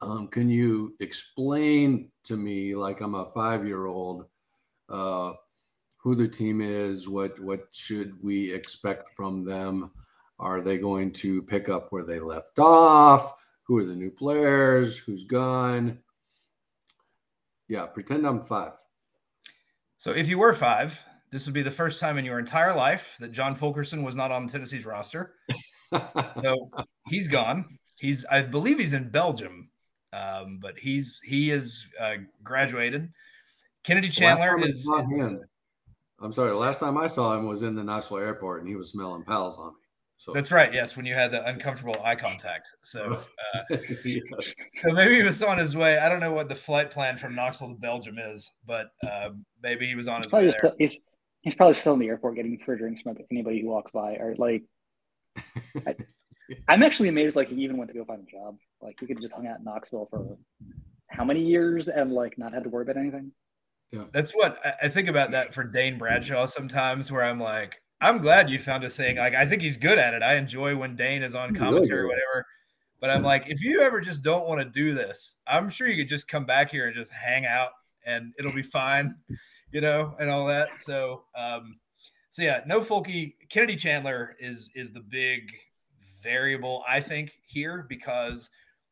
um, 0.00 0.28
can 0.28 0.50
you 0.50 0.94
explain 1.00 2.10
to 2.24 2.36
me, 2.36 2.74
like 2.74 3.00
I'm 3.00 3.14
a 3.14 3.26
five 3.26 3.66
year 3.66 3.86
old, 3.86 4.24
uh, 4.88 5.32
who 6.02 6.14
the 6.14 6.28
team 6.28 6.60
is? 6.60 7.08
What 7.08 7.38
what 7.40 7.68
should 7.72 8.14
we 8.22 8.52
expect 8.52 9.08
from 9.08 9.40
them? 9.40 9.90
Are 10.38 10.60
they 10.60 10.78
going 10.78 11.12
to 11.14 11.42
pick 11.42 11.68
up 11.68 11.88
where 11.90 12.04
they 12.04 12.20
left 12.20 12.58
off? 12.58 13.32
Who 13.66 13.78
are 13.78 13.84
the 13.84 13.94
new 13.94 14.10
players? 14.10 14.98
Who's 14.98 15.24
gone? 15.24 15.98
Yeah, 17.68 17.86
pretend 17.86 18.26
I'm 18.26 18.42
five. 18.42 18.72
So 19.98 20.12
if 20.12 20.28
you 20.28 20.38
were 20.38 20.54
five, 20.54 21.02
this 21.32 21.46
would 21.46 21.54
be 21.54 21.62
the 21.62 21.70
first 21.70 22.00
time 22.00 22.18
in 22.18 22.24
your 22.24 22.38
entire 22.38 22.74
life 22.74 23.16
that 23.18 23.32
John 23.32 23.54
Fulkerson 23.54 24.02
was 24.02 24.14
not 24.14 24.30
on 24.30 24.46
Tennessee's 24.46 24.86
roster. 24.86 25.34
so 26.42 26.70
he's 27.08 27.28
gone. 27.28 27.78
He's, 27.96 28.24
I 28.26 28.42
believe, 28.42 28.78
he's 28.78 28.92
in 28.92 29.08
Belgium, 29.08 29.70
um, 30.16 30.58
but 30.60 30.78
he's 30.78 31.20
he 31.24 31.50
is 31.50 31.86
uh, 32.00 32.16
graduated. 32.42 33.10
Kennedy 33.84 34.08
Chandler 34.08 34.58
is, 34.60 34.78
is. 34.78 35.40
I'm 36.20 36.32
sorry. 36.32 36.50
The 36.50 36.56
last 36.56 36.80
time 36.80 36.96
I 36.96 37.06
saw 37.08 37.36
him 37.36 37.46
was 37.46 37.62
in 37.62 37.74
the 37.74 37.84
Knoxville 37.84 38.18
airport, 38.18 38.60
and 38.60 38.68
he 38.68 38.74
was 38.74 38.90
smelling 38.90 39.22
pals 39.22 39.58
on 39.58 39.68
me. 39.68 39.80
So 40.18 40.32
that's 40.32 40.50
right. 40.50 40.72
Yes, 40.72 40.96
when 40.96 41.04
you 41.04 41.12
had 41.12 41.30
the 41.30 41.46
uncomfortable 41.46 41.96
eye 42.02 42.14
contact. 42.14 42.68
So, 42.80 43.20
uh, 43.54 43.76
yes. 44.04 44.54
so 44.82 44.92
maybe 44.92 45.16
he 45.16 45.22
was 45.22 45.42
on 45.42 45.58
his 45.58 45.76
way. 45.76 45.98
I 45.98 46.08
don't 46.08 46.20
know 46.20 46.32
what 46.32 46.48
the 46.48 46.54
flight 46.54 46.90
plan 46.90 47.18
from 47.18 47.34
Knoxville 47.34 47.68
to 47.68 47.74
Belgium 47.74 48.18
is, 48.18 48.50
but 48.66 48.88
uh, 49.06 49.30
maybe 49.62 49.86
he 49.86 49.94
was 49.94 50.08
on 50.08 50.22
his 50.22 50.32
way. 50.32 50.50
Still, 50.52 50.72
he's 50.78 50.96
he's 51.42 51.54
probably 51.54 51.74
still 51.74 51.92
in 51.92 52.00
the 52.00 52.08
airport 52.08 52.36
getting 52.36 52.58
free 52.64 52.78
drinks 52.78 53.02
from 53.02 53.18
anybody 53.30 53.60
who 53.60 53.68
walks 53.68 53.90
by. 53.90 54.14
Or 54.14 54.34
like, 54.38 54.62
I, 55.86 55.94
am 56.68 56.82
actually 56.82 57.08
amazed. 57.08 57.36
Like 57.36 57.48
he 57.48 57.56
even 57.56 57.76
went 57.76 57.90
to 57.90 57.96
go 57.96 58.04
find 58.04 58.26
a 58.26 58.30
job. 58.30 58.56
Like 58.80 58.98
he 59.00 59.06
could 59.06 59.16
have 59.16 59.22
just 59.22 59.34
hung 59.34 59.46
out 59.46 59.58
in 59.58 59.64
Knoxville 59.64 60.08
for 60.10 60.36
how 61.08 61.24
many 61.24 61.42
years 61.42 61.88
and 61.88 62.12
like 62.12 62.38
not 62.38 62.52
had 62.52 62.64
to 62.64 62.68
worry 62.68 62.82
about 62.82 62.96
anything. 62.96 63.32
Yeah, 63.92 64.04
that's 64.12 64.32
what 64.32 64.58
I 64.82 64.88
think 64.88 65.08
about 65.08 65.30
that 65.30 65.54
for 65.54 65.62
Dane 65.62 65.98
Bradshaw 65.98 66.46
sometimes, 66.46 67.12
where 67.12 67.22
I'm 67.22 67.38
like, 67.38 67.80
I'm 68.00 68.18
glad 68.18 68.50
you 68.50 68.58
found 68.58 68.84
a 68.84 68.90
thing. 68.90 69.16
Like 69.16 69.34
I 69.34 69.46
think 69.46 69.62
he's 69.62 69.76
good 69.76 69.98
at 69.98 70.14
it. 70.14 70.22
I 70.22 70.36
enjoy 70.36 70.76
when 70.76 70.96
Dane 70.96 71.22
is 71.22 71.34
on 71.34 71.54
commentary 71.54 72.00
or 72.00 72.08
whatever. 72.08 72.46
But 73.00 73.10
I'm 73.10 73.22
like, 73.22 73.48
if 73.48 73.60
you 73.62 73.82
ever 73.82 74.00
just 74.00 74.22
don't 74.22 74.46
want 74.46 74.60
to 74.60 74.64
do 74.64 74.94
this, 74.94 75.36
I'm 75.46 75.68
sure 75.68 75.86
you 75.86 75.96
could 75.96 76.08
just 76.08 76.28
come 76.28 76.46
back 76.46 76.70
here 76.70 76.86
and 76.86 76.96
just 76.96 77.10
hang 77.10 77.44
out 77.44 77.70
and 78.06 78.32
it'll 78.38 78.54
be 78.54 78.62
fine, 78.62 79.14
you 79.72 79.80
know, 79.80 80.14
and 80.18 80.30
all 80.30 80.46
that. 80.46 80.80
So 80.80 81.24
um, 81.36 81.78
so 82.30 82.42
yeah, 82.42 82.60
no 82.66 82.80
Folky. 82.80 83.34
Kennedy 83.48 83.76
Chandler 83.76 84.36
is 84.38 84.70
is 84.74 84.92
the 84.92 85.00
big 85.00 85.50
variable, 86.26 86.84
I 86.88 87.00
think, 87.00 87.32
here 87.46 87.86
because 87.88 88.50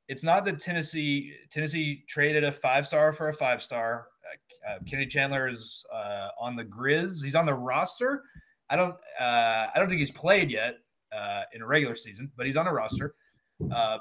it's 0.09 0.23
not 0.23 0.45
that 0.45 0.61
Tennessee 0.61 1.35
Tennessee 1.51 2.05
traded 2.07 2.45
a 2.45 2.53
five 2.53 2.87
star 2.87 3.13
for 3.13 3.29
a 3.29 3.33
five 3.33 3.63
star. 3.63 4.07
Uh, 4.25 4.71
uh, 4.71 4.79
Kennedy 4.89 5.11
Chandler 5.11 5.49
is 5.49 5.85
uh, 5.93 6.29
on 6.39 6.57
the 6.57 6.65
Grizz. 6.65 7.23
He's 7.23 7.35
on 7.35 7.45
the 7.45 7.55
roster, 7.55 8.23
I 8.71 8.77
don't 8.77 8.97
uh, 9.21 9.67
I 9.75 9.79
don't 9.79 9.89
think 9.89 10.01
he's 10.01 10.11
played 10.11 10.51
yet 10.51 10.79
uh, 11.13 11.43
in 11.53 11.63
a 11.63 11.67
regular 11.67 11.97
season, 11.97 12.31
but 12.37 12.47
he's 12.47 12.57
on 12.57 12.67
a 12.67 12.73
roster. 12.73 13.15
Um, 13.75 14.01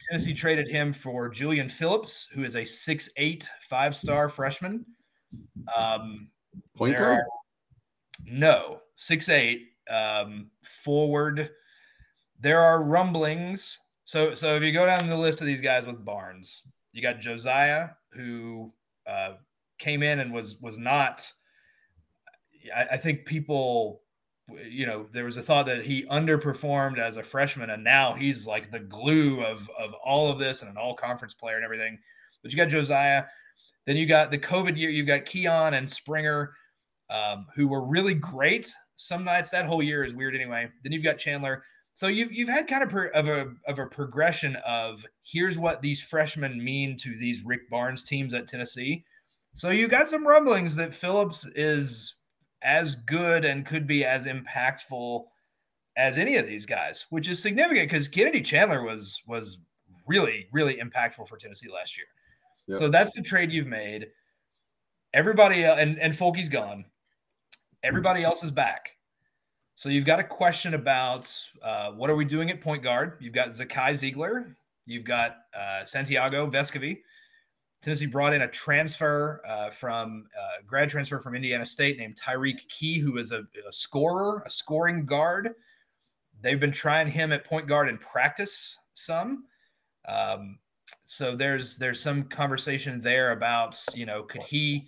Tennessee 0.00 0.34
traded 0.34 0.68
him 0.68 0.92
for 0.92 1.28
Julian 1.28 1.68
Phillips, 1.68 2.28
who 2.34 2.42
is 2.42 2.56
a 2.56 2.64
six-eight 2.64 3.48
five-star 3.68 4.28
freshman. 4.28 4.84
Um, 5.76 6.28
Point 6.76 6.98
guard? 6.98 7.24
No, 8.26 8.80
six-eight 8.96 9.68
um, 9.88 10.50
forward. 10.62 11.50
There 12.44 12.60
are 12.60 12.84
rumblings. 12.84 13.80
So, 14.04 14.34
so 14.34 14.56
if 14.56 14.62
you 14.62 14.70
go 14.70 14.84
down 14.84 15.08
the 15.08 15.16
list 15.16 15.40
of 15.40 15.46
these 15.46 15.62
guys 15.62 15.86
with 15.86 16.04
Barnes, 16.04 16.62
you 16.92 17.00
got 17.00 17.18
Josiah, 17.18 17.88
who 18.12 18.70
uh, 19.06 19.36
came 19.78 20.02
in 20.02 20.20
and 20.20 20.30
was 20.30 20.60
was 20.60 20.76
not– 20.76 21.32
I, 22.76 22.84
I 22.92 22.96
think 22.98 23.24
people 23.24 24.02
you 24.48 24.86
know, 24.86 25.06
there 25.12 25.24
was 25.24 25.36
a 25.36 25.42
thought 25.42 25.66
that 25.66 25.84
he 25.84 26.04
underperformed 26.04 26.98
as 26.98 27.16
a 27.16 27.22
freshman, 27.22 27.70
and 27.70 27.82
now 27.82 28.12
he's 28.12 28.46
like 28.46 28.70
the 28.70 28.80
glue 28.80 29.42
of 29.42 29.70
of 29.78 29.94
all 30.04 30.30
of 30.30 30.38
this 30.38 30.60
and 30.60 30.70
an 30.70 30.76
all 30.76 30.94
conference 30.94 31.34
player 31.34 31.56
and 31.56 31.64
everything. 31.64 31.98
But 32.42 32.52
you 32.52 32.58
got 32.58 32.68
Josiah, 32.68 33.24
then 33.86 33.96
you 33.96 34.06
got 34.06 34.30
the 34.30 34.38
COVID 34.38 34.76
year, 34.76 34.90
you've 34.90 35.06
got 35.06 35.24
Keon 35.24 35.72
and 35.74 35.88
Springer, 35.88 36.52
um, 37.08 37.46
who 37.54 37.66
were 37.66 37.86
really 37.86 38.14
great. 38.14 38.70
Some 38.96 39.24
nights 39.24 39.50
that 39.50 39.66
whole 39.66 39.82
year 39.82 40.04
is 40.04 40.14
weird 40.14 40.36
anyway. 40.36 40.68
Then 40.82 40.92
you've 40.92 41.02
got 41.02 41.18
Chandler. 41.18 41.64
So 41.94 42.08
you've 42.08 42.32
you've 42.32 42.48
had 42.48 42.66
kind 42.66 42.82
of 42.82 42.88
per, 42.88 43.06
of 43.06 43.28
a 43.28 43.54
of 43.66 43.78
a 43.78 43.86
progression 43.86 44.56
of 44.66 45.06
here's 45.22 45.56
what 45.56 45.80
these 45.80 46.02
freshmen 46.02 46.62
mean 46.62 46.96
to 46.98 47.16
these 47.16 47.44
Rick 47.44 47.70
Barnes 47.70 48.02
teams 48.02 48.34
at 48.34 48.48
Tennessee. 48.48 49.04
So 49.54 49.70
you 49.70 49.86
got 49.86 50.08
some 50.08 50.26
rumblings 50.26 50.74
that 50.74 50.92
Phillips 50.92 51.46
is 51.54 52.16
as 52.62 52.96
good 52.96 53.44
and 53.44 53.64
could 53.64 53.86
be 53.86 54.04
as 54.04 54.26
impactful 54.26 55.24
as 55.96 56.18
any 56.18 56.36
of 56.36 56.48
these 56.48 56.66
guys, 56.66 57.06
which 57.10 57.28
is 57.28 57.40
significant 57.40 57.88
because 57.88 58.08
Kennedy 58.08 58.42
Chandler 58.42 58.82
was 58.82 59.22
was 59.28 59.58
really 60.08 60.48
really 60.52 60.74
impactful 60.74 61.28
for 61.28 61.36
Tennessee 61.36 61.70
last 61.70 61.96
year. 61.96 62.06
Yep. 62.66 62.78
So 62.78 62.88
that's 62.88 63.12
the 63.12 63.22
trade 63.22 63.52
you've 63.52 63.68
made. 63.68 64.08
Everybody 65.12 65.64
and 65.64 66.00
and 66.00 66.12
Folky's 66.12 66.48
gone. 66.48 66.86
Everybody 67.84 68.24
else 68.24 68.42
is 68.42 68.50
back. 68.50 68.93
So 69.76 69.88
you've 69.88 70.04
got 70.04 70.20
a 70.20 70.24
question 70.24 70.74
about 70.74 71.32
uh, 71.62 71.92
what 71.92 72.08
are 72.08 72.16
we 72.16 72.24
doing 72.24 72.50
at 72.50 72.60
point 72.60 72.82
guard? 72.82 73.18
You've 73.20 73.34
got 73.34 73.48
Zakai 73.48 73.92
Zeigler. 73.92 74.54
You've 74.86 75.04
got 75.04 75.38
uh, 75.52 75.84
Santiago 75.84 76.48
Vescovi. 76.48 76.98
Tennessee 77.82 78.06
brought 78.06 78.32
in 78.32 78.42
a 78.42 78.48
transfer 78.48 79.42
uh, 79.46 79.70
from 79.70 80.26
uh, 80.38 80.62
grad 80.66 80.88
transfer 80.88 81.18
from 81.18 81.34
Indiana 81.34 81.66
State 81.66 81.98
named 81.98 82.16
Tyreke 82.16 82.66
Key, 82.68 82.98
who 82.98 83.18
is 83.18 83.32
a, 83.32 83.40
a, 83.68 83.72
scorer, 83.72 84.42
a 84.46 84.50
scoring 84.50 85.04
guard. 85.04 85.50
They've 86.40 86.60
been 86.60 86.72
trying 86.72 87.08
him 87.08 87.32
at 87.32 87.44
point 87.44 87.66
guard 87.66 87.88
in 87.88 87.98
practice 87.98 88.78
some. 88.94 89.44
Um, 90.06 90.58
so 91.04 91.34
there's 91.34 91.76
there's 91.76 92.00
some 92.00 92.24
conversation 92.24 93.00
there 93.00 93.32
about 93.32 93.82
you 93.94 94.06
know 94.06 94.22
could 94.22 94.42
he 94.42 94.86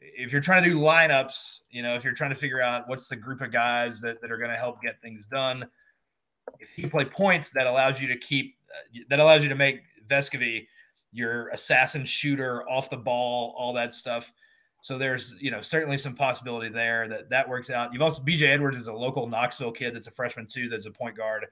if 0.00 0.30
you're 0.32 0.40
trying 0.40 0.62
to 0.62 0.70
do 0.70 0.76
lineups 0.76 1.60
you 1.70 1.82
know 1.82 1.94
if 1.94 2.04
you're 2.04 2.12
trying 2.12 2.30
to 2.30 2.36
figure 2.36 2.60
out 2.60 2.88
what's 2.88 3.08
the 3.08 3.16
group 3.16 3.40
of 3.40 3.50
guys 3.50 4.00
that, 4.00 4.20
that 4.20 4.30
are 4.30 4.38
going 4.38 4.50
to 4.50 4.56
help 4.56 4.80
get 4.82 5.00
things 5.00 5.26
done 5.26 5.66
if 6.58 6.68
you 6.76 6.88
play 6.88 7.04
points 7.04 7.50
that 7.50 7.66
allows 7.66 8.00
you 8.00 8.08
to 8.08 8.16
keep 8.16 8.56
uh, 8.70 9.00
that 9.08 9.18
allows 9.20 9.42
you 9.42 9.48
to 9.48 9.54
make 9.54 9.82
Vescovi 10.08 10.66
your 11.12 11.48
assassin 11.48 12.04
shooter 12.04 12.68
off 12.68 12.90
the 12.90 12.96
ball, 12.96 13.54
all 13.56 13.72
that 13.72 13.92
stuff. 13.92 14.32
So 14.82 14.98
there's, 14.98 15.34
you 15.40 15.50
know, 15.50 15.60
certainly 15.60 15.98
some 15.98 16.14
possibility 16.14 16.68
there 16.68 17.08
that 17.08 17.30
that 17.30 17.48
works 17.48 17.70
out. 17.70 17.92
You've 17.92 18.02
also 18.02 18.22
BJ 18.22 18.42
Edwards 18.42 18.76
is 18.76 18.88
a 18.88 18.92
local 18.92 19.26
Knoxville 19.26 19.72
kid 19.72 19.94
that's 19.94 20.06
a 20.06 20.10
freshman 20.10 20.46
too. 20.46 20.68
That's 20.68 20.86
a 20.86 20.90
point 20.90 21.16
guard. 21.16 21.46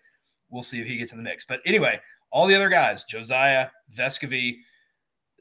We'll 0.51 0.62
see 0.62 0.80
if 0.80 0.86
he 0.86 0.97
gets 0.97 1.12
in 1.12 1.18
the 1.18 1.24
mix. 1.24 1.45
But 1.45 1.61
anyway, 1.66 2.01
all 2.30 2.47
the 2.47 2.55
other 2.55 2.68
guys, 2.68 3.05
Josiah, 3.05 3.68
Vescovi, 3.97 4.59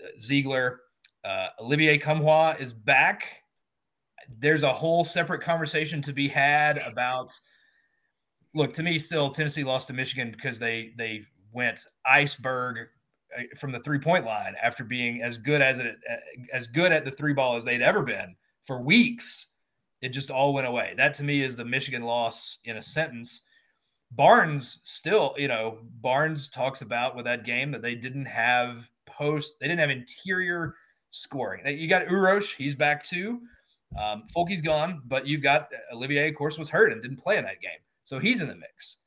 uh, 0.04 0.08
Zeigler, 0.20 0.78
uh, 1.24 1.50
Olivier 1.60 1.98
Nkamhoua 1.98 2.60
is 2.60 2.74
back. 2.74 3.28
There's 4.40 4.64
a 4.64 4.74
whole 4.74 5.04
separate 5.06 5.42
conversation 5.42 6.02
to 6.04 6.14
be 6.14 6.28
had 6.28 6.78
about. 6.80 7.32
Look, 8.56 8.74
to 8.74 8.84
me, 8.84 9.00
still 9.00 9.30
Tennessee 9.30 9.64
lost 9.64 9.88
to 9.88 9.94
Michigan 9.94 10.32
because 10.32 10.60
they 10.60 10.94
they 10.98 11.26
went 11.54 11.86
iceberg 12.06 12.88
uh, 13.38 13.44
from 13.58 13.72
the 13.72 13.80
three 13.80 14.00
point 14.00 14.26
line 14.26 14.56
after 14.62 14.84
being 14.84 15.22
as 15.22 15.38
good 15.38 15.62
as 15.62 15.80
it 15.80 15.96
uh, 16.10 16.16
as 16.54 16.68
good 16.68 16.92
at 16.92 17.06
the 17.06 17.12
three 17.12 17.34
ball 17.34 17.56
as 17.56 17.66
they'd 17.66 17.82
ever 17.82 18.04
been 18.04 18.36
for 18.62 18.82
weeks. 18.82 19.48
It 20.02 20.10
just 20.10 20.30
all 20.30 20.54
went 20.54 20.68
away. 20.68 20.94
That 20.98 21.14
to 21.16 21.24
me 21.24 21.42
is 21.42 21.56
the 21.56 21.66
Michigan 21.66 22.04
loss 22.04 22.60
in 22.66 22.78
a 22.78 22.82
sentence. 22.82 23.44
Barnes 24.12 24.80
still, 24.84 25.34
you 25.38 25.48
know, 25.48 25.80
Barnes 26.02 26.50
talks 26.50 26.82
about 26.82 27.16
with 27.16 27.26
that 27.26 27.46
game 27.46 27.72
that 27.72 27.82
they 27.82 27.96
didn't 27.96 28.26
have 28.26 28.90
post, 29.06 29.60
they 29.60 29.68
didn't 29.68 29.80
have 29.80 29.90
interior 29.90 30.76
scoring. 31.14 31.66
You 31.66 31.88
got 31.88 32.08
Urosh, 32.08 32.56
he's 32.56 32.76
back 32.76 33.04
too. 33.04 33.42
Um, 34.02 34.24
Fulke's 34.36 34.62
gone, 34.62 35.02
but 35.06 35.28
you've 35.28 35.44
got 35.44 35.70
uh, 35.72 35.96
Olivier, 35.96 36.30
of 36.30 36.36
course, 36.36 36.58
was 36.58 36.70
hurt 36.70 36.92
and 36.92 37.02
didn't 37.02 37.22
play 37.22 37.38
in 37.38 37.44
that 37.46 37.62
game. 37.62 37.80
So 38.04 38.20
he's 38.20 38.42
in 38.42 38.48
the 38.48 38.56
mix. 38.56 38.98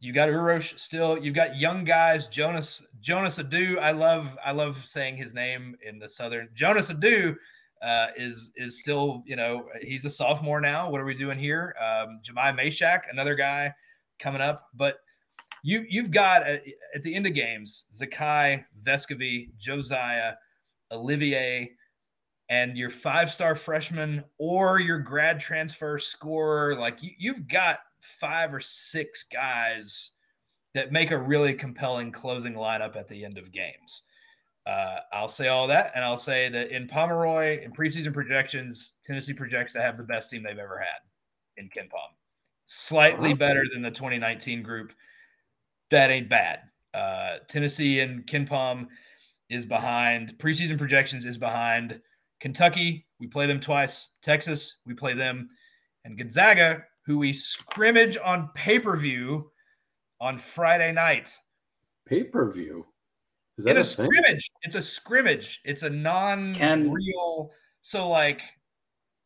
You 0.00 0.12
got 0.12 0.28
Urosh 0.28 0.78
still. 0.78 1.18
You've 1.18 1.34
got 1.34 1.58
young 1.58 1.82
guys. 1.84 2.28
Jonas 2.28 2.86
Jonas 3.00 3.38
Aidoo. 3.38 3.78
I 3.78 3.90
love 3.90 4.36
I 4.44 4.52
love 4.52 4.86
saying 4.86 5.16
his 5.16 5.34
name 5.34 5.76
in 5.84 5.98
the 5.98 6.08
southern. 6.08 6.48
Jonas 6.54 6.90
Aidoo 6.90 7.34
uh, 7.82 8.08
is 8.16 8.52
is 8.56 8.80
still 8.80 9.22
you 9.26 9.34
know 9.34 9.66
he's 9.80 10.04
a 10.04 10.10
sophomore 10.10 10.60
now. 10.60 10.90
What 10.90 11.00
are 11.00 11.04
we 11.04 11.14
doing 11.14 11.38
here? 11.38 11.74
Um, 11.80 12.20
Jahmai 12.22 12.56
Mashack, 12.56 13.02
another 13.10 13.34
guy 13.34 13.72
coming 14.18 14.42
up. 14.42 14.68
But 14.74 14.98
you 15.64 15.84
you've 15.88 16.10
got 16.10 16.46
at, 16.46 16.62
at 16.94 17.02
the 17.02 17.14
end 17.14 17.26
of 17.26 17.34
games 17.34 17.86
Zakai, 17.90 18.64
Vescovi, 18.86 19.48
Josiah, 19.58 20.34
Olivier, 20.94 21.72
and 22.48 22.76
your 22.76 22.90
five 22.90 23.32
star 23.32 23.54
freshman 23.54 24.24
or 24.38 24.80
your 24.80 24.98
grad 24.98 25.40
transfer 25.40 25.98
scorer. 25.98 26.74
Like 26.74 27.02
you, 27.02 27.10
you've 27.18 27.48
got 27.48 27.78
five 28.00 28.52
or 28.52 28.60
six 28.60 29.22
guys 29.22 30.10
that 30.74 30.92
make 30.92 31.10
a 31.10 31.18
really 31.18 31.54
compelling 31.54 32.12
closing 32.12 32.54
lineup 32.54 32.96
at 32.96 33.08
the 33.08 33.24
end 33.24 33.38
of 33.38 33.52
games. 33.52 34.02
Uh, 34.66 34.98
I'll 35.12 35.28
say 35.28 35.48
all 35.48 35.66
that, 35.68 35.92
and 35.94 36.04
I'll 36.04 36.16
say 36.16 36.48
that 36.48 36.70
in 36.70 36.88
Pomeroy, 36.88 37.62
in 37.62 37.72
preseason 37.72 38.14
projections, 38.14 38.92
Tennessee 39.04 39.34
projects 39.34 39.74
to 39.74 39.82
have 39.82 39.98
the 39.98 40.04
best 40.04 40.30
team 40.30 40.42
they've 40.42 40.58
ever 40.58 40.78
had 40.78 41.62
in 41.62 41.68
KenPom. 41.68 42.14
Slightly 42.64 43.34
better 43.34 43.64
than 43.70 43.82
the 43.82 43.90
2019 43.90 44.62
group. 44.62 44.92
That 45.90 46.10
ain't 46.10 46.30
bad. 46.30 46.60
Uh, 46.94 47.38
Tennessee 47.46 48.00
and 48.00 48.26
KenPom 48.26 48.86
is 49.50 49.64
behind. 49.64 50.34
Preseason 50.38 50.78
projections 50.78 51.24
is 51.24 51.36
behind 51.36 52.00
Kentucky. 52.40 53.06
We 53.20 53.26
play 53.26 53.46
them 53.46 53.60
twice. 53.60 54.10
Texas, 54.22 54.78
we 54.86 54.94
play 54.94 55.14
them. 55.14 55.48
And 56.04 56.18
Gonzaga, 56.18 56.84
who 57.06 57.18
we 57.18 57.32
scrimmage 57.32 58.16
on 58.22 58.50
pay 58.54 58.78
per 58.78 58.96
view 58.96 59.50
on 60.20 60.38
Friday 60.38 60.92
night. 60.92 61.34
Pay 62.06 62.24
per 62.24 62.50
view? 62.50 62.86
Is 63.56 63.64
that 63.64 63.72
in 63.72 63.76
a, 63.76 63.80
a 63.80 63.84
scrimmage? 63.84 64.50
It's 64.62 64.74
a 64.74 64.82
scrimmage. 64.82 65.60
It's 65.64 65.82
a 65.82 65.90
non-real. 65.90 67.50
So 67.82 68.08
like, 68.08 68.42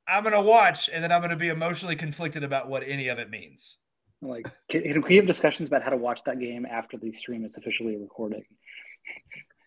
I'm 0.06 0.24
gonna 0.24 0.42
watch, 0.42 0.88
and 0.92 1.02
then 1.02 1.12
I'm 1.12 1.20
gonna 1.20 1.36
be 1.36 1.48
emotionally 1.48 1.96
conflicted 1.96 2.42
about 2.42 2.68
what 2.68 2.82
any 2.86 3.08
of 3.08 3.18
it 3.18 3.30
means. 3.30 3.76
Like, 4.20 4.50
can, 4.68 4.82
can 4.82 5.02
we 5.02 5.16
have 5.16 5.26
discussions 5.26 5.68
about 5.68 5.82
how 5.82 5.90
to 5.90 5.96
watch 5.96 6.20
that 6.26 6.40
game 6.40 6.66
after 6.66 6.96
the 6.96 7.12
stream 7.12 7.44
is 7.44 7.56
officially 7.56 7.96
recording? 7.96 8.44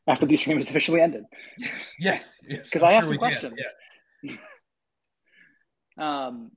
After 0.07 0.25
the 0.25 0.35
stream 0.35 0.57
is 0.59 0.69
officially 0.69 1.01
ended. 1.01 1.23
Yes. 1.57 1.95
Yeah. 1.99 2.19
Because 2.47 2.83
I 2.83 2.93
have 2.93 3.05
some 3.05 3.17
questions. 3.17 3.59
Yeah. 4.23 4.35
um, 6.27 6.51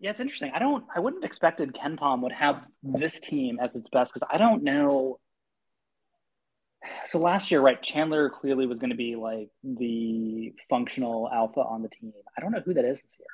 yeah, 0.00 0.10
it's 0.10 0.20
interesting. 0.20 0.52
I 0.54 0.58
don't. 0.58 0.84
I 0.94 1.00
wouldn't 1.00 1.22
have 1.22 1.28
expected 1.28 1.74
KenPom 1.74 2.20
would 2.22 2.32
have 2.32 2.62
this 2.82 3.20
team 3.20 3.58
as 3.60 3.74
its 3.74 3.88
best 3.90 4.12
because 4.12 4.28
I 4.30 4.38
don't 4.38 4.62
know. 4.62 5.18
So 7.06 7.18
last 7.18 7.50
year, 7.50 7.62
right? 7.62 7.82
Chandler 7.82 8.28
clearly 8.28 8.66
was 8.66 8.76
going 8.76 8.90
to 8.90 8.96
be 8.96 9.16
like 9.16 9.48
the 9.62 10.52
functional 10.68 11.30
alpha 11.32 11.60
on 11.60 11.80
the 11.80 11.88
team. 11.88 12.12
I 12.36 12.42
don't 12.42 12.52
know 12.52 12.60
who 12.62 12.74
that 12.74 12.84
is 12.84 13.00
this 13.00 13.16
year. 13.18 13.26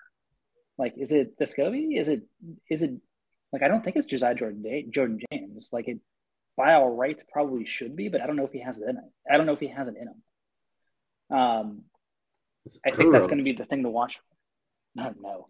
Like, 0.78 0.94
is 0.96 1.10
it 1.10 1.36
Vescovi? 1.36 2.00
Is 2.00 2.06
it? 2.06 2.22
Is 2.70 2.80
it? 2.80 2.92
Like, 3.52 3.62
I 3.64 3.68
don't 3.68 3.82
think 3.82 3.96
it's 3.96 4.06
Josiah 4.06 4.36
Jordan 4.36 4.64
Jordan 4.92 5.18
James. 5.32 5.68
Like, 5.72 5.88
it 5.88 5.98
by 6.56 6.74
all 6.74 6.90
rights 6.90 7.24
probably 7.32 7.64
should 7.64 7.96
be, 7.96 8.08
but 8.08 8.20
I 8.20 8.26
don't 8.26 8.36
know 8.36 8.46
if 8.46 8.52
he 8.52 8.60
has 8.60 8.76
it 8.76 8.82
in 8.88 8.96
him. 8.96 9.10
I 9.30 9.36
don't 9.36 9.46
know 9.46 9.54
if 9.54 9.60
he 9.60 9.68
has 9.68 9.88
it 9.88 9.94
in 10.00 10.08
him. 10.08 11.38
Um, 11.38 11.82
I 12.84 12.90
think 12.90 13.12
that's 13.12 13.28
going 13.28 13.38
to 13.38 13.44
be 13.44 13.52
the 13.52 13.64
thing 13.64 13.82
to 13.82 13.88
watch. 13.88 14.18
No, 14.94 15.14
no, 15.20 15.46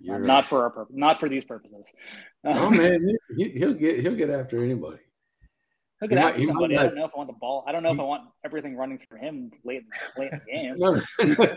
not, 0.00 0.20
not 0.20 0.48
for 0.48 0.62
our 0.62 0.70
purpose, 0.70 0.94
not 0.94 1.20
for 1.20 1.28
these 1.28 1.44
purposes. 1.44 1.90
oh 2.44 2.68
man, 2.68 3.00
he, 3.36 3.64
will 3.64 3.72
get 3.72 4.00
he'll 4.00 4.14
get 4.14 4.28
after 4.28 4.62
anybody. 4.62 4.98
He'll 6.00 6.08
get 6.10 6.18
he 6.18 6.24
after 6.24 6.38
might, 6.38 6.46
somebody. 6.46 6.76
I 6.76 6.82
don't 6.84 6.94
know 6.94 7.06
if 7.06 7.10
I 7.14 7.18
want 7.18 7.30
the 7.30 7.36
ball. 7.40 7.64
I 7.66 7.72
don't 7.72 7.82
know 7.82 7.92
if 7.92 7.98
I 7.98 8.02
want 8.02 8.24
everything 8.44 8.76
running 8.76 8.98
through 8.98 9.20
him 9.20 9.50
late, 9.64 9.84
late 10.18 10.32
in 10.32 10.38
the 10.38 10.52
game. 10.52 10.74
no, 10.76 11.00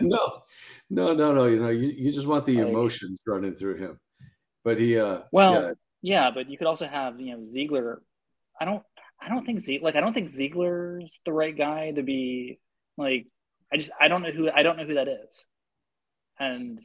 no, 0.00 0.42
no, 0.88 1.14
no, 1.14 1.34
no. 1.34 1.46
You 1.46 1.60
know, 1.60 1.68
you, 1.68 1.92
you 1.94 2.10
just 2.10 2.26
want 2.26 2.46
the 2.46 2.56
like, 2.56 2.68
emotions 2.68 3.20
running 3.26 3.56
through 3.56 3.76
him. 3.76 4.00
But 4.64 4.78
he, 4.78 4.98
uh, 4.98 5.20
well, 5.32 5.52
yeah. 5.52 5.70
yeah, 6.00 6.30
but 6.34 6.48
you 6.48 6.56
could 6.56 6.66
also 6.66 6.86
have 6.86 7.20
you 7.20 7.36
know 7.36 7.42
Zeigler. 7.42 7.98
I 8.60 8.64
don't, 8.64 8.82
I 9.20 9.28
don't 9.28 9.44
think 9.44 9.60
Zeigler. 9.60 9.82
Like, 9.82 9.96
I 9.96 10.00
don't 10.00 10.12
think 10.12 10.30
Zeigler's 10.30 11.20
the 11.24 11.32
right 11.32 11.56
guy 11.56 11.92
to 11.92 12.02
be 12.02 12.58
like. 12.96 13.26
I 13.72 13.76
just, 13.76 13.90
I 13.98 14.08
don't 14.08 14.22
know 14.22 14.30
who, 14.30 14.50
I 14.50 14.62
don't 14.62 14.76
know 14.76 14.84
who 14.84 14.94
that 14.94 15.08
is, 15.08 15.46
and 16.38 16.78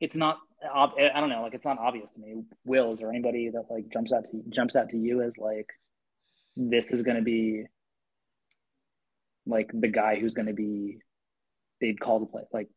it's 0.00 0.16
not 0.16 0.38
I 0.64 1.20
don't 1.20 1.28
know, 1.28 1.42
like 1.42 1.54
it's 1.54 1.64
not 1.64 1.78
obvious 1.78 2.12
to 2.12 2.20
me. 2.20 2.42
Wills 2.64 3.00
or 3.02 3.10
anybody 3.10 3.50
that 3.50 3.64
like 3.70 3.88
jumps 3.92 4.12
out 4.12 4.24
to 4.26 4.42
jumps 4.50 4.76
out 4.76 4.90
to 4.90 4.96
you 4.96 5.22
as 5.22 5.32
like 5.38 5.68
this 6.56 6.92
is 6.92 7.02
going 7.02 7.16
to 7.16 7.22
be 7.22 7.64
like 9.46 9.70
the 9.72 9.88
guy 9.88 10.18
who's 10.20 10.34
going 10.34 10.46
to 10.46 10.52
be 10.52 10.98
they'd 11.80 12.00
call 12.00 12.20
the 12.20 12.26
play 12.26 12.42
like 12.52 12.68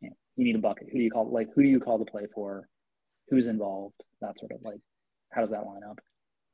you 0.00 0.44
need 0.44 0.56
a 0.56 0.60
bucket. 0.60 0.88
Who 0.90 0.98
do 0.98 1.04
you 1.04 1.10
call 1.10 1.30
like 1.30 1.48
who 1.54 1.62
do 1.62 1.68
you 1.68 1.80
call 1.80 1.98
the 1.98 2.04
play 2.04 2.26
for? 2.34 2.68
Who's 3.28 3.46
involved? 3.46 3.94
That 4.20 4.38
sort 4.38 4.52
of 4.52 4.58
like 4.62 4.80
how 5.32 5.42
does 5.42 5.50
that 5.50 5.66
line 5.66 5.82
up? 5.88 5.98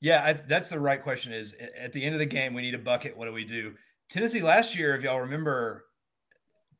Yeah, 0.00 0.22
I, 0.24 0.32
that's 0.32 0.68
the 0.68 0.80
right 0.80 1.02
question. 1.02 1.32
Is 1.32 1.54
at 1.78 1.92
the 1.92 2.04
end 2.04 2.14
of 2.14 2.20
the 2.20 2.26
game 2.26 2.54
we 2.54 2.62
need 2.62 2.74
a 2.74 2.78
bucket. 2.78 3.16
What 3.16 3.26
do 3.26 3.32
we 3.32 3.44
do? 3.44 3.74
Tennessee 4.08 4.42
last 4.42 4.76
year, 4.76 4.94
if 4.94 5.02
y'all 5.02 5.20
remember, 5.20 5.84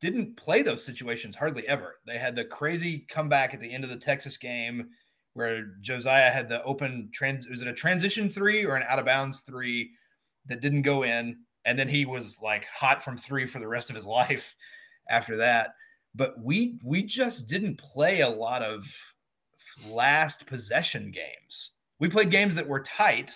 didn't 0.01 0.37
play 0.37 0.63
those 0.63 0.85
situations 0.85 1.37
hardly 1.37 1.67
ever. 1.67 1.97
They 2.07 2.19
had 2.19 2.37
the 2.37 2.45
crazy 2.45 3.05
comeback 3.09 3.53
at 3.53 3.61
the 3.61 3.73
end 3.73 3.85
of 3.85 3.91
the 3.91 3.97
Texas 3.97 4.39
game 4.39 4.89
where 5.35 5.67
Josiah 5.81 6.31
had 6.31 6.49
the 6.49 6.63
open 6.65 7.11
trans 7.13 7.49
was 7.49 7.63
it 7.63 7.69
a 7.69 7.73
transition 7.73 8.29
three 8.29 8.65
or 8.65 8.77
an 8.77 8.85
out 8.89 8.99
of 8.99 9.05
bounds 9.05 9.41
three 9.41 9.91
that 10.47 10.61
didn't 10.61 10.83
go 10.83 11.05
in 11.05 11.37
and 11.65 11.79
then 11.79 11.89
he 11.89 12.05
was 12.05 12.39
like 12.43 12.67
hot 12.67 13.03
from 13.03 13.17
three 13.17 13.47
for 13.47 13.61
the 13.61 13.69
rest 13.69 13.89
of 13.89 13.97
his 13.97 14.07
life 14.21 14.55
after 15.09 15.37
that 15.37 15.75
but 16.15 16.35
we 16.43 16.79
we 16.85 17.03
just 17.05 17.47
didn't 17.47 17.79
play 17.79 18.21
a 18.21 18.29
lot 18.29 18.63
of 18.63 18.85
last 19.89 20.45
possession 20.47 21.13
games 21.13 21.73
we 21.99 22.09
played 22.09 22.31
games 22.31 22.55
that 22.55 22.69
were 22.69 22.81
tight 22.81 23.33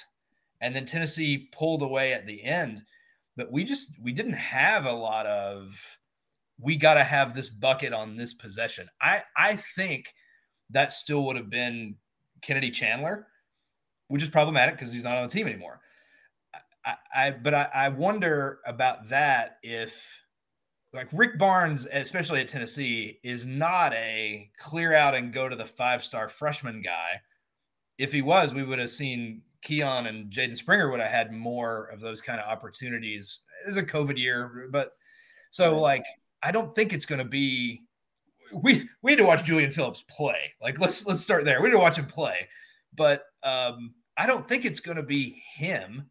and 0.60 0.74
then 0.74 0.86
Tennessee 0.86 1.48
pulled 1.52 1.82
away 1.82 2.12
at 2.12 2.26
the 2.26 2.42
end 2.42 2.84
but 3.36 3.50
we 3.50 3.64
just 3.64 3.92
we 4.02 4.12
didn't 4.12 4.32
have 4.34 4.86
a 4.86 4.92
lot 4.92 5.26
of 5.26 5.98
we 6.60 6.76
got 6.76 6.94
to 6.94 7.04
have 7.04 7.34
this 7.34 7.48
bucket 7.48 7.92
on 7.92 8.16
this 8.16 8.34
possession. 8.34 8.88
I 9.00 9.22
I 9.36 9.56
think 9.56 10.14
that 10.70 10.92
still 10.92 11.24
would 11.26 11.36
have 11.36 11.50
been 11.50 11.96
Kennedy 12.40 12.70
Chandler, 12.70 13.26
which 14.08 14.22
is 14.22 14.30
problematic 14.30 14.76
because 14.76 14.92
he's 14.92 15.04
not 15.04 15.16
on 15.16 15.24
the 15.24 15.28
team 15.28 15.46
anymore. 15.46 15.80
I, 16.84 16.94
I 17.14 17.30
but 17.30 17.54
I, 17.54 17.68
I 17.74 17.88
wonder 17.88 18.60
about 18.66 19.08
that 19.08 19.58
if 19.62 20.20
like 20.92 21.08
Rick 21.12 21.38
Barnes, 21.38 21.86
especially 21.90 22.40
at 22.40 22.48
Tennessee, 22.48 23.18
is 23.24 23.46
not 23.46 23.94
a 23.94 24.50
clear 24.58 24.92
out 24.92 25.14
and 25.14 25.32
go 25.32 25.48
to 25.48 25.56
the 25.56 25.64
five 25.64 26.04
star 26.04 26.28
freshman 26.28 26.82
guy. 26.82 27.20
If 28.02 28.12
he 28.12 28.20
was, 28.20 28.52
we 28.52 28.64
would 28.64 28.80
have 28.80 28.90
seen 28.90 29.42
Keon 29.62 30.06
and 30.08 30.30
Jaden 30.30 30.56
Springer 30.56 30.90
would 30.90 31.00
have 31.00 31.10
had 31.10 31.32
more 31.32 31.84
of 31.86 32.00
those 32.00 32.20
kind 32.20 32.40
of 32.40 32.50
opportunities. 32.50 33.40
It's 33.66 33.76
a 33.76 33.82
COVID 33.82 34.18
year, 34.18 34.68
but 34.72 34.92
so 35.50 35.78
like 35.78 36.04
I 36.42 36.50
don't 36.50 36.74
think 36.74 36.92
it's 36.92 37.06
going 37.06 37.20
to 37.20 37.24
be. 37.24 37.82
We 38.52 38.88
we 39.02 39.12
need 39.12 39.18
to 39.18 39.24
watch 39.24 39.44
Julian 39.44 39.70
Phillips 39.70 40.04
play. 40.08 40.52
Like 40.60 40.80
let's 40.80 41.06
let's 41.06 41.20
start 41.20 41.44
there. 41.44 41.62
We 41.62 41.68
need 41.68 41.76
to 41.76 41.78
watch 41.78 41.96
him 41.96 42.06
play, 42.06 42.48
but 42.96 43.24
um, 43.44 43.94
I 44.16 44.26
don't 44.26 44.46
think 44.46 44.64
it's 44.64 44.80
going 44.80 44.96
to 44.96 45.02
be 45.02 45.42
him. 45.54 46.10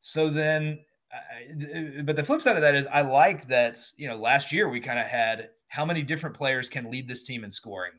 So 0.00 0.30
then 0.30 0.78
I, 1.12 2.02
but 2.04 2.16
the 2.16 2.24
flip 2.24 2.42
side 2.42 2.56
of 2.56 2.62
that 2.62 2.74
is 2.74 2.86
I 2.86 3.02
like 3.02 3.46
that, 3.48 3.80
you 3.96 4.08
know, 4.08 4.16
last 4.16 4.52
year 4.52 4.68
we 4.68 4.80
kind 4.80 4.98
of 4.98 5.06
had 5.06 5.50
how 5.68 5.84
many 5.84 6.02
different 6.02 6.36
players 6.36 6.68
can 6.68 6.90
lead 6.90 7.06
this 7.06 7.22
team 7.22 7.44
in 7.44 7.50
scoring 7.50 7.92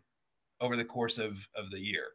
over 0.61 0.75
the 0.75 0.85
course 0.85 1.17
of, 1.17 1.47
of 1.55 1.69
the 1.71 1.79
year. 1.79 2.05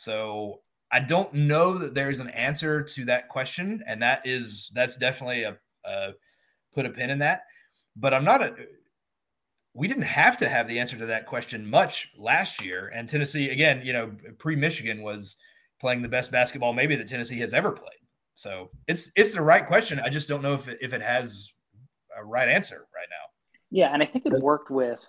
So 0.00 0.62
I 0.90 1.00
don't 1.00 1.30
know 1.34 1.76
that 1.76 1.94
there's 1.94 2.20
an 2.20 2.30
answer 2.30 2.82
to 2.82 3.04
that 3.04 3.28
question. 3.28 3.84
And 3.86 4.00
that 4.00 4.22
is, 4.24 4.70
that's 4.74 4.96
definitely 4.96 5.42
a, 5.42 5.58
a 5.84 6.12
put 6.74 6.86
a 6.86 6.88
pin 6.88 7.10
in 7.10 7.18
that. 7.18 7.42
But 7.94 8.14
I'm 8.14 8.24
not 8.24 8.42
a, 8.42 8.54
we 9.74 9.88
didn't 9.88 10.04
have 10.04 10.38
to 10.38 10.48
have 10.48 10.66
the 10.66 10.78
answer 10.78 10.96
to 10.96 11.04
that 11.04 11.26
question 11.26 11.68
much 11.68 12.08
last 12.16 12.64
year. 12.64 12.90
And 12.94 13.10
Tennessee, 13.10 13.50
again, 13.50 13.82
you 13.84 13.92
know, 13.92 14.10
pre 14.38 14.56
Michigan 14.56 15.02
was 15.02 15.36
playing 15.82 16.00
the 16.00 16.08
best 16.08 16.32
basketball 16.32 16.72
maybe 16.72 16.96
that 16.96 17.06
Tennessee 17.06 17.38
has 17.40 17.52
ever 17.52 17.70
played. 17.70 18.00
So 18.34 18.70
it's 18.88 19.12
it's 19.16 19.34
the 19.34 19.42
right 19.42 19.66
question. 19.66 20.00
I 20.00 20.08
just 20.08 20.30
don't 20.30 20.40
know 20.40 20.54
if 20.54 20.66
it, 20.66 20.78
if 20.80 20.94
it 20.94 21.02
has 21.02 21.50
a 22.16 22.24
right 22.24 22.48
answer 22.48 22.86
right 22.94 23.08
now. 23.10 23.26
Yeah, 23.70 23.92
and 23.92 24.02
I 24.02 24.06
think 24.06 24.24
it 24.24 24.32
worked 24.40 24.70
with 24.70 25.04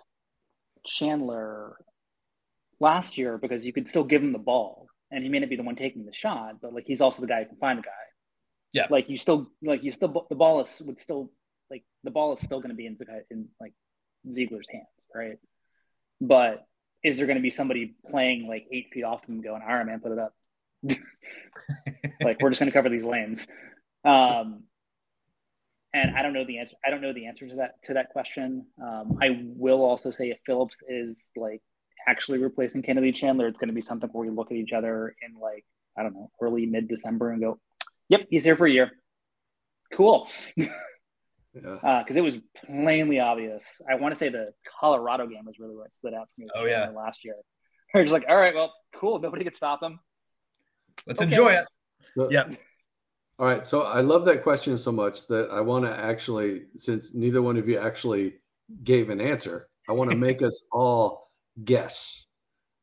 Chandler 0.86 1.78
last 2.82 3.16
year 3.16 3.38
because 3.38 3.64
you 3.64 3.72
could 3.72 3.88
still 3.88 4.04
give 4.04 4.22
him 4.22 4.32
the 4.32 4.38
ball, 4.38 4.88
and 5.10 5.22
he 5.22 5.30
may 5.30 5.38
not 5.38 5.48
be 5.48 5.56
the 5.56 5.62
one 5.62 5.76
taking 5.76 6.04
the 6.04 6.12
shot, 6.12 6.60
but 6.60 6.74
like 6.74 6.84
he's 6.86 7.00
also 7.00 7.22
the 7.22 7.28
guy 7.28 7.42
who 7.42 7.48
can 7.48 7.56
find 7.56 7.78
the 7.78 7.82
guy. 7.82 7.90
Yeah, 8.72 8.86
like 8.90 9.08
you 9.08 9.16
still 9.16 9.50
like 9.62 9.82
you 9.82 9.92
still 9.92 10.26
the 10.28 10.34
ball 10.34 10.60
is 10.62 10.82
would 10.84 10.98
still 10.98 11.30
like 11.70 11.84
the 12.04 12.10
ball 12.10 12.34
is 12.34 12.40
still 12.40 12.58
going 12.58 12.70
to 12.70 12.76
be 12.76 12.86
in 12.86 12.96
the 12.98 13.06
in 13.30 13.48
like 13.60 13.72
Zeigler's 14.28 14.68
hands, 14.70 14.86
right? 15.14 15.38
But 16.20 16.64
is 17.02 17.16
there 17.16 17.26
going 17.26 17.38
to 17.38 17.42
be 17.42 17.50
somebody 17.50 17.94
playing 18.10 18.46
like 18.46 18.66
eight 18.72 18.88
feet 18.92 19.04
off 19.04 19.24
him 19.24 19.40
going, 19.40 19.62
all 19.62 19.74
right, 19.74 19.86
man, 19.86 20.00
put 20.00 20.12
it 20.12 20.18
up? 20.18 20.34
like 22.24 22.40
we're 22.40 22.50
just 22.50 22.60
going 22.60 22.70
to 22.70 22.72
cover 22.72 22.88
these 22.88 23.04
lanes. 23.04 23.46
Um, 24.04 24.64
and 25.94 26.16
I 26.16 26.22
don't 26.22 26.32
know 26.32 26.46
the 26.46 26.58
answer. 26.58 26.76
I 26.84 26.90
don't 26.90 27.02
know 27.02 27.12
the 27.12 27.26
answer 27.26 27.46
to 27.48 27.56
that 27.56 27.82
to 27.84 27.94
that 27.94 28.10
question. 28.10 28.66
Um, 28.82 29.18
I 29.20 29.42
will 29.56 29.84
also 29.84 30.10
say 30.10 30.30
if 30.30 30.38
Phillips 30.46 30.78
is 30.88 31.28
like 31.36 31.60
actually 32.06 32.38
replacing 32.38 32.82
Kennedy 32.82 33.12
Chandler, 33.12 33.48
it's 33.48 33.58
going 33.58 33.68
to 33.68 33.74
be 33.74 33.82
something 33.82 34.08
where 34.10 34.28
we 34.28 34.34
look 34.34 34.50
at 34.50 34.56
each 34.56 34.72
other 34.72 35.14
in 35.22 35.38
like 35.38 35.64
I 35.96 36.02
don't 36.02 36.14
know 36.14 36.30
early 36.40 36.66
mid 36.66 36.88
December 36.88 37.30
and 37.30 37.40
go, 37.40 37.58
"Yep, 38.08 38.26
he's 38.30 38.44
here 38.44 38.56
for 38.56 38.66
a 38.66 38.70
year." 38.70 38.92
Cool. 39.92 40.28
because 40.56 40.70
uh, 41.84 42.04
it 42.08 42.22
was 42.22 42.36
plainly 42.66 43.20
obvious. 43.20 43.80
I 43.90 43.96
want 43.96 44.14
to 44.14 44.18
say 44.18 44.28
the 44.28 44.52
Colorado 44.80 45.26
game 45.26 45.44
was 45.44 45.58
really 45.58 45.76
what 45.76 45.94
stood 45.94 46.14
out 46.14 46.28
for 46.34 46.40
me. 46.40 46.48
Oh 46.54 46.64
yeah, 46.64 46.88
last 46.88 47.24
year. 47.24 47.34
They're 47.94 48.04
just 48.04 48.12
like, 48.12 48.24
all 48.26 48.36
right, 48.36 48.54
well, 48.54 48.72
cool. 48.94 49.18
Nobody 49.18 49.44
could 49.44 49.56
stop 49.56 49.80
them. 49.80 50.00
Let's 51.06 51.20
okay. 51.20 51.30
enjoy 51.30 51.52
it. 51.52 51.66
yeah. 52.30 52.44
All 53.38 53.46
right. 53.46 53.66
So 53.66 53.82
I 53.82 54.00
love 54.00 54.24
that 54.26 54.42
question 54.42 54.78
so 54.78 54.92
much 54.92 55.26
that 55.26 55.50
I 55.50 55.60
want 55.60 55.84
to 55.84 55.94
actually, 55.94 56.62
since 56.76 57.12
neither 57.12 57.42
one 57.42 57.58
of 57.58 57.68
you 57.68 57.78
actually 57.78 58.36
gave 58.82 59.10
an 59.10 59.20
answer, 59.20 59.68
I 59.88 59.92
want 59.92 60.10
to 60.10 60.16
make 60.16 60.40
us 60.40 60.68
all 60.72 61.30
guess. 61.64 62.26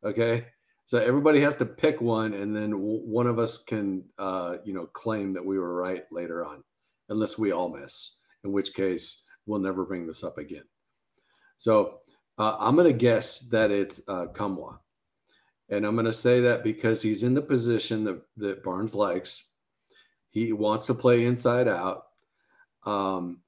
Okay. 0.04 0.48
So 0.86 0.98
everybody 0.98 1.40
has 1.42 1.56
to 1.58 1.66
pick 1.66 2.02
one, 2.02 2.34
and 2.34 2.56
then 2.56 2.72
one 2.72 3.28
of 3.28 3.38
us 3.38 3.60
can, 3.60 4.06
uh, 4.18 4.56
you 4.66 4.74
know, 4.74 4.88
claim 4.88 5.34
that 5.34 5.46
we 5.46 5.60
were 5.60 5.76
right 5.76 6.04
later 6.12 6.44
on, 6.44 6.64
unless 7.10 7.38
we 7.38 7.52
all 7.52 7.70
miss 7.70 8.16
in 8.44 8.52
which 8.52 8.74
case 8.74 9.22
we'll 9.46 9.60
never 9.60 9.86
bring 9.86 10.08
this 10.08 10.24
up 10.24 10.38
again. 10.38 10.64
So 11.58 12.00
uh, 12.38 12.56
I'm 12.60 12.76
going 12.76 12.88
to 12.88 12.98
guess 12.98 13.40
that 13.50 13.70
it's 13.70 14.02
uh, 14.08 14.28
Nkamhoua. 14.34 14.80
And 15.70 15.86
I'm 15.86 15.96
going 15.96 16.06
to 16.06 16.14
say 16.14 16.42
that 16.42 16.64
because 16.64 17.02
he's 17.02 17.22
in 17.22 17.36
the 17.36 17.42
position 17.42 18.04
that, 18.06 18.22
that 18.38 18.64
Barnes 18.64 18.96
likes. 18.96 19.46
He 20.32 20.54
wants 20.54 20.88
to 20.88 20.96
play 20.96 21.26
inside 21.26 21.68
out. 21.68 22.06
Um, 22.86 23.42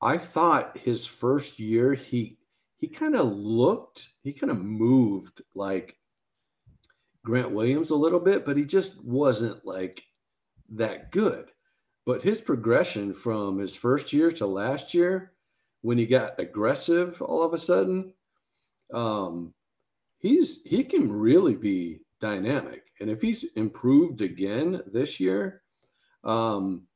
I 0.00 0.18
thought 0.18 0.78
his 0.78 1.06
first 1.06 1.58
year, 1.58 1.94
he 1.94 2.35
he 2.78 2.88
kind 2.88 3.16
of 3.16 3.26
looked, 3.26 4.08
he 4.22 4.32
kind 4.32 4.50
of 4.50 4.62
moved 4.62 5.42
like 5.54 5.96
Grant 7.24 7.50
Williams 7.50 7.90
a 7.90 7.96
little 7.96 8.20
bit, 8.20 8.44
but 8.44 8.56
he 8.56 8.64
just 8.64 9.02
wasn't 9.04 9.64
like 9.66 10.04
that 10.70 11.10
good. 11.10 11.50
But 12.04 12.22
his 12.22 12.40
progression 12.40 13.12
from 13.12 13.58
his 13.58 13.74
first 13.74 14.12
year 14.12 14.30
to 14.32 14.46
last 14.46 14.94
year, 14.94 15.32
when 15.82 15.98
he 15.98 16.06
got 16.06 16.38
aggressive 16.38 17.20
all 17.20 17.42
of 17.44 17.52
a 17.52 17.58
sudden, 17.58 18.12
um, 18.94 19.54
he's 20.18 20.62
he 20.64 20.84
can 20.84 21.10
really 21.10 21.56
be 21.56 22.00
dynamic. 22.20 22.82
And 23.00 23.10
if 23.10 23.20
he's 23.22 23.44
improved 23.56 24.20
again 24.20 24.82
this 24.86 25.18
year, 25.18 25.62
um, 26.24 26.86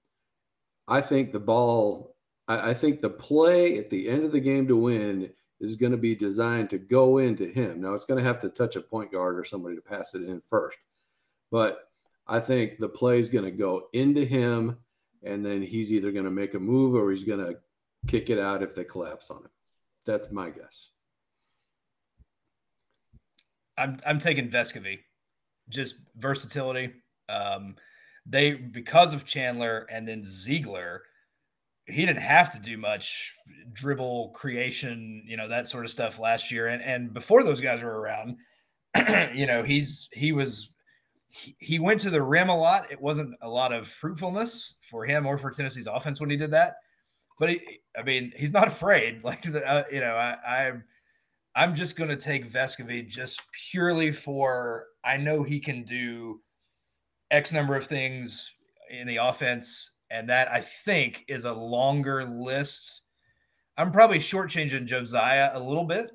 I 0.87 1.01
think 1.01 1.31
the 1.31 1.41
ball, 1.41 2.15
I, 2.49 2.71
I 2.71 2.75
think 2.75 3.01
the 3.01 3.11
play 3.11 3.79
at 3.79 3.91
the 3.91 4.09
end 4.09 4.25
of 4.25 4.33
the 4.33 4.41
game 4.41 4.69
to 4.69 4.77
win 4.77 5.31
is 5.61 5.77
going 5.77 5.93
to 5.93 5.99
be 5.99 6.15
designed 6.15 6.71
to 6.71 6.79
go 6.79 7.19
into 7.19 7.47
him. 7.47 7.81
Now 7.81 7.95
it's 7.95 8.05
going 8.05 8.19
to 8.19 8.25
have 8.25 8.41
to 8.41 8.49
touch 8.49 8.77
a 8.77 8.81
point 8.81 9.13
guard 9.13 9.39
or 9.39 9.45
somebody 9.45 9.77
to 9.77 9.83
pass 9.83 10.15
it 10.15 10.23
in 10.23 10.41
first. 10.41 10.79
But 11.51 11.89
I 12.27 12.41
think 12.41 12.79
the 12.79 12.89
play 12.89 13.19
is 13.19 13.29
going 13.29 13.45
to 13.45 13.51
go 13.51 13.89
into 13.93 14.25
him 14.25 14.79
and 15.23 15.45
then 15.45 15.63
he's 15.63 15.93
either 15.93 16.13
going 16.13 16.25
to 16.25 16.31
make 16.31 16.55
a 16.55 16.59
move 16.59 16.95
or 16.95 17.11
he's 17.11 17.25
going 17.25 17.45
to 17.45 17.59
kick 18.07 18.31
it 18.31 18.39
out 18.39 18.63
if 18.63 18.75
they 18.75 18.85
collapse 18.85 19.31
on 19.31 19.39
him. 19.39 19.51
That's 20.07 20.31
my 20.31 20.51
guess. 20.51 20.89
I'm 23.77 23.99
I'm 24.07 24.19
taking 24.19 24.51
Vescovi, 24.51 25.01
just 25.69 25.95
versatility. 26.17 26.93
Um, 27.29 27.77
they 28.27 28.53
because 28.53 29.15
of 29.15 29.25
Chandler 29.25 29.87
and 29.91 30.07
then 30.07 30.23
Zeigler, 30.23 31.01
he 31.91 32.07
didn't 32.07 32.23
have 32.23 32.51
to 32.51 32.61
do 32.61 32.77
much 32.77 33.35
dribble 33.73 34.31
creation, 34.31 35.23
you 35.27 35.37
know, 35.37 35.49
that 35.49 35.69
sort 35.69 35.85
of 35.85 35.91
stuff 35.91 36.19
last 36.19 36.51
year. 36.51 36.69
And 36.69 36.83
and 36.83 37.13
before 37.13 37.43
those 37.43 37.61
guys 37.61 37.83
were 37.83 38.01
around, 38.01 38.37
you 39.35 39.47
know, 39.47 39.63
he's 39.63 40.09
he 40.13 40.33
was 40.33 40.71
he, 41.31 41.79
went 41.79 42.01
to 42.01 42.11
the 42.11 42.23
rim 42.23 42.49
a 42.49 42.57
lot. 42.57 42.91
It 42.91 43.01
wasn't 43.01 43.37
a 43.41 43.49
lot 43.49 43.73
of 43.73 43.87
fruitfulness 43.87 44.75
for 44.83 45.05
him 45.05 45.27
or 45.27 45.39
for 45.39 45.51
Tennessee's 45.51 45.87
offense 45.87 46.21
when 46.21 46.29
he 46.29 46.37
did 46.37 46.51
that. 46.51 46.77
But 47.39 47.51
he, 47.51 47.81
I 47.97 48.03
mean, 48.03 48.33
he's 48.37 48.53
not 48.53 48.67
afraid. 48.67 49.23
Like 49.25 49.43
the, 49.43 49.67
uh, 49.67 49.85
you 49.93 50.01
know, 50.01 50.15
I, 50.15 50.37
I'm 50.45 50.85
I'm 51.55 51.75
just 51.75 51.97
going 51.97 52.11
to 52.11 52.17
take 52.17 52.53
Vescovi 52.53 53.07
just 53.07 53.43
purely 53.71 54.11
for 54.11 54.87
I 55.05 55.17
know 55.17 55.43
he 55.43 55.61
can 55.61 55.85
do 55.85 56.41
X 57.31 57.53
number 57.53 57.77
of 57.77 57.87
things 57.87 58.51
in 58.91 59.07
the 59.07 59.17
offense, 59.17 59.93
and 60.11 60.29
that 60.29 60.51
I 60.51 60.61
think 60.61 61.25
is 61.29 61.45
a 61.45 61.53
longer 61.53 62.25
list. 62.25 63.03
I'm 63.77 63.93
probably 63.93 64.19
shortchanging 64.19 64.87
Josiah 64.87 65.51
a 65.55 65.61
little 65.61 65.85
bit, 65.85 66.11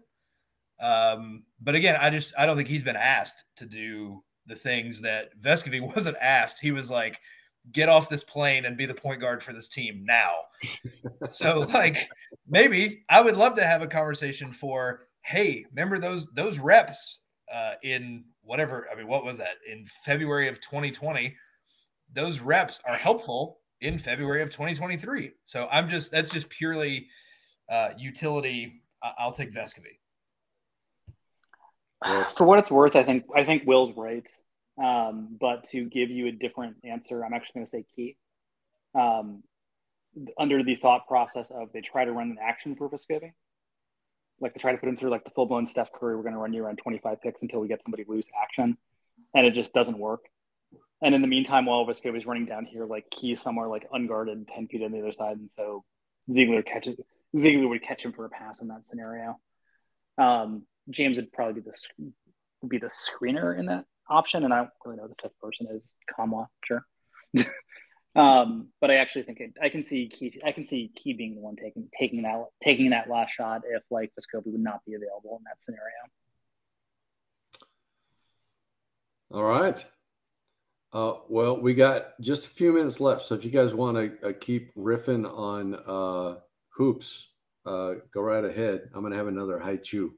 um, 0.79 1.43
but 1.61 1.75
again, 1.75 1.97
I 1.99 2.09
just 2.09 2.33
I 2.37 2.45
don't 2.45 2.57
think 2.57 2.69
he's 2.69 2.83
been 2.83 2.95
asked 2.95 3.45
to 3.57 3.65
do 3.65 4.23
the 4.45 4.55
things 4.55 5.01
that 5.01 5.37
Vescovi 5.39 5.81
wasn't 5.95 6.17
asked. 6.21 6.59
He 6.59 6.71
was 6.71 6.91
like, 6.91 7.19
get 7.71 7.89
off 7.89 8.09
this 8.09 8.23
plane 8.23 8.65
and 8.65 8.77
be 8.77 8.85
the 8.85 8.93
point 8.93 9.21
guard 9.21 9.41
for 9.41 9.53
this 9.53 9.67
team 9.67 10.03
now. 10.05 10.33
so 11.29 11.61
like 11.61 12.09
maybe 12.47 13.03
I 13.09 13.21
would 13.21 13.37
love 13.37 13.55
to 13.55 13.65
have 13.65 13.81
a 13.81 13.87
conversation 13.87 14.51
for, 14.51 15.07
hey, 15.21 15.65
remember 15.71 15.99
those 15.99 16.29
those 16.33 16.59
reps 16.59 17.19
uh, 17.51 17.73
in 17.83 18.25
whatever, 18.41 18.87
I 18.91 18.95
mean, 18.95 19.07
what 19.07 19.25
was 19.25 19.37
that? 19.37 19.55
In 19.69 19.85
February 20.03 20.47
of 20.47 20.61
2020, 20.61 21.35
those 22.13 22.39
reps 22.39 22.79
are 22.87 22.95
helpful 22.95 23.59
in 23.81 23.99
February 23.99 24.41
of 24.41 24.49
2023. 24.49 25.31
So 25.45 25.67
I'm 25.71 25.87
just 25.87 26.11
that's 26.11 26.29
just 26.29 26.49
purely 26.49 27.07
uh, 27.69 27.89
utility. 27.97 28.81
I'll 29.19 29.31
take 29.31 29.53
Vescovi. 29.53 29.99
Yes. 32.05 32.35
For 32.37 32.45
what 32.45 32.59
it's 32.59 32.71
worth, 32.71 32.95
I 32.95 33.03
think 33.03 33.25
I 33.35 33.43
think 33.43 33.63
Will's 33.65 33.95
right. 33.95 34.29
Um, 34.83 35.37
but 35.39 35.63
to 35.65 35.85
give 35.85 36.09
you 36.09 36.27
a 36.27 36.31
different 36.31 36.75
answer, 36.83 37.23
I'm 37.23 37.33
actually 37.33 37.53
going 37.55 37.65
to 37.65 37.69
say 37.69 37.85
Key. 37.95 38.17
Um, 38.93 39.43
under 40.39 40.63
the 40.63 40.75
thought 40.75 41.07
process 41.07 41.51
of 41.51 41.71
they 41.73 41.81
try 41.81 42.05
to 42.05 42.11
run 42.11 42.31
an 42.31 42.37
action 42.41 42.75
for 42.75 42.89
Vescovi, 42.89 43.33
like 44.39 44.53
they 44.53 44.59
try 44.59 44.71
to 44.71 44.77
put 44.77 44.87
him 44.87 44.97
through 44.97 45.09
like 45.09 45.23
the 45.23 45.31
full 45.31 45.45
blown 45.45 45.67
Steph 45.67 45.91
Curry. 45.91 46.15
We're 46.15 46.23
going 46.23 46.33
to 46.33 46.39
run 46.39 46.53
you 46.53 46.63
around 46.63 46.77
25 46.77 47.21
picks 47.21 47.41
until 47.41 47.59
we 47.59 47.67
get 47.67 47.83
somebody 47.83 48.05
loose 48.07 48.29
action, 48.41 48.77
and 49.33 49.45
it 49.45 49.53
just 49.53 49.73
doesn't 49.73 49.97
work. 49.97 50.25
And 51.01 51.13
in 51.13 51.21
the 51.21 51.27
meantime, 51.27 51.65
while 51.65 51.85
Vescovi's 51.85 52.25
running 52.25 52.45
down 52.45 52.65
here, 52.65 52.85
like 52.85 53.09
Key 53.11 53.35
somewhere 53.35 53.67
like 53.67 53.87
unguarded 53.91 54.47
10 54.47 54.67
feet 54.67 54.83
on 54.83 54.91
the 54.91 54.99
other 54.99 55.13
side, 55.13 55.37
and 55.37 55.51
so 55.51 55.83
Zeigler 56.29 56.65
catches 56.65 56.97
Zeigler 57.35 57.69
would 57.69 57.83
catch 57.83 58.03
him 58.03 58.13
for 58.13 58.25
a 58.25 58.29
pass 58.29 58.61
in 58.61 58.69
that 58.69 58.87
scenario. 58.87 59.37
Um, 60.17 60.65
James 60.89 61.17
would 61.17 61.31
probably 61.33 61.61
be 61.61 61.69
the 61.69 62.11
be 62.67 62.77
the 62.77 62.89
screener 62.89 63.57
in 63.57 63.65
that 63.67 63.85
option, 64.09 64.43
and 64.43 64.53
I 64.53 64.57
don't 64.57 64.69
really 64.85 64.97
know 64.97 65.07
the 65.07 65.15
fifth 65.21 65.37
person 65.41 65.67
is 65.69 65.93
Nkamhoua, 66.17 66.47
sure. 66.63 66.85
um, 68.15 68.69
but 68.79 68.89
I 68.89 68.95
actually 68.95 69.23
think 69.23 69.39
it, 69.41 69.53
I 69.61 69.69
can 69.69 69.83
see 69.83 70.07
Key. 70.07 70.39
I 70.45 70.53
can 70.53 70.65
see 70.65 70.91
Key 70.95 71.13
being 71.13 71.35
the 71.35 71.41
one 71.41 71.55
taking 71.57 71.89
taking 71.97 72.21
that 72.21 72.45
taking 72.63 72.91
that 72.91 73.09
last 73.09 73.33
shot 73.33 73.63
if 73.69 73.83
like 73.91 74.11
Vescovi 74.17 74.51
would 74.51 74.61
not 74.61 74.85
be 74.85 74.93
available 74.93 75.37
in 75.37 75.43
that 75.43 75.61
scenario. 75.61 75.91
All 79.31 79.43
right. 79.43 79.85
Uh, 80.95 81.19
well, 81.27 81.59
we 81.59 81.73
got 81.73 82.17
just 82.21 82.47
a 82.47 82.49
few 82.49 82.71
minutes 82.71 83.01
left, 83.01 83.25
so 83.25 83.35
if 83.35 83.43
you 83.43 83.51
guys 83.51 83.73
want 83.73 83.97
to 83.97 84.29
uh, 84.29 84.31
keep 84.39 84.73
riffing 84.75 85.29
on 85.29 85.75
uh, 85.85 86.39
hoops, 86.69 87.31
uh, 87.65 87.95
go 88.13 88.21
right 88.21 88.45
ahead. 88.45 88.89
I'm 88.93 89.03
gonna 89.03 89.17
have 89.17 89.27
another 89.27 89.59
Hi-Chew. 89.59 90.13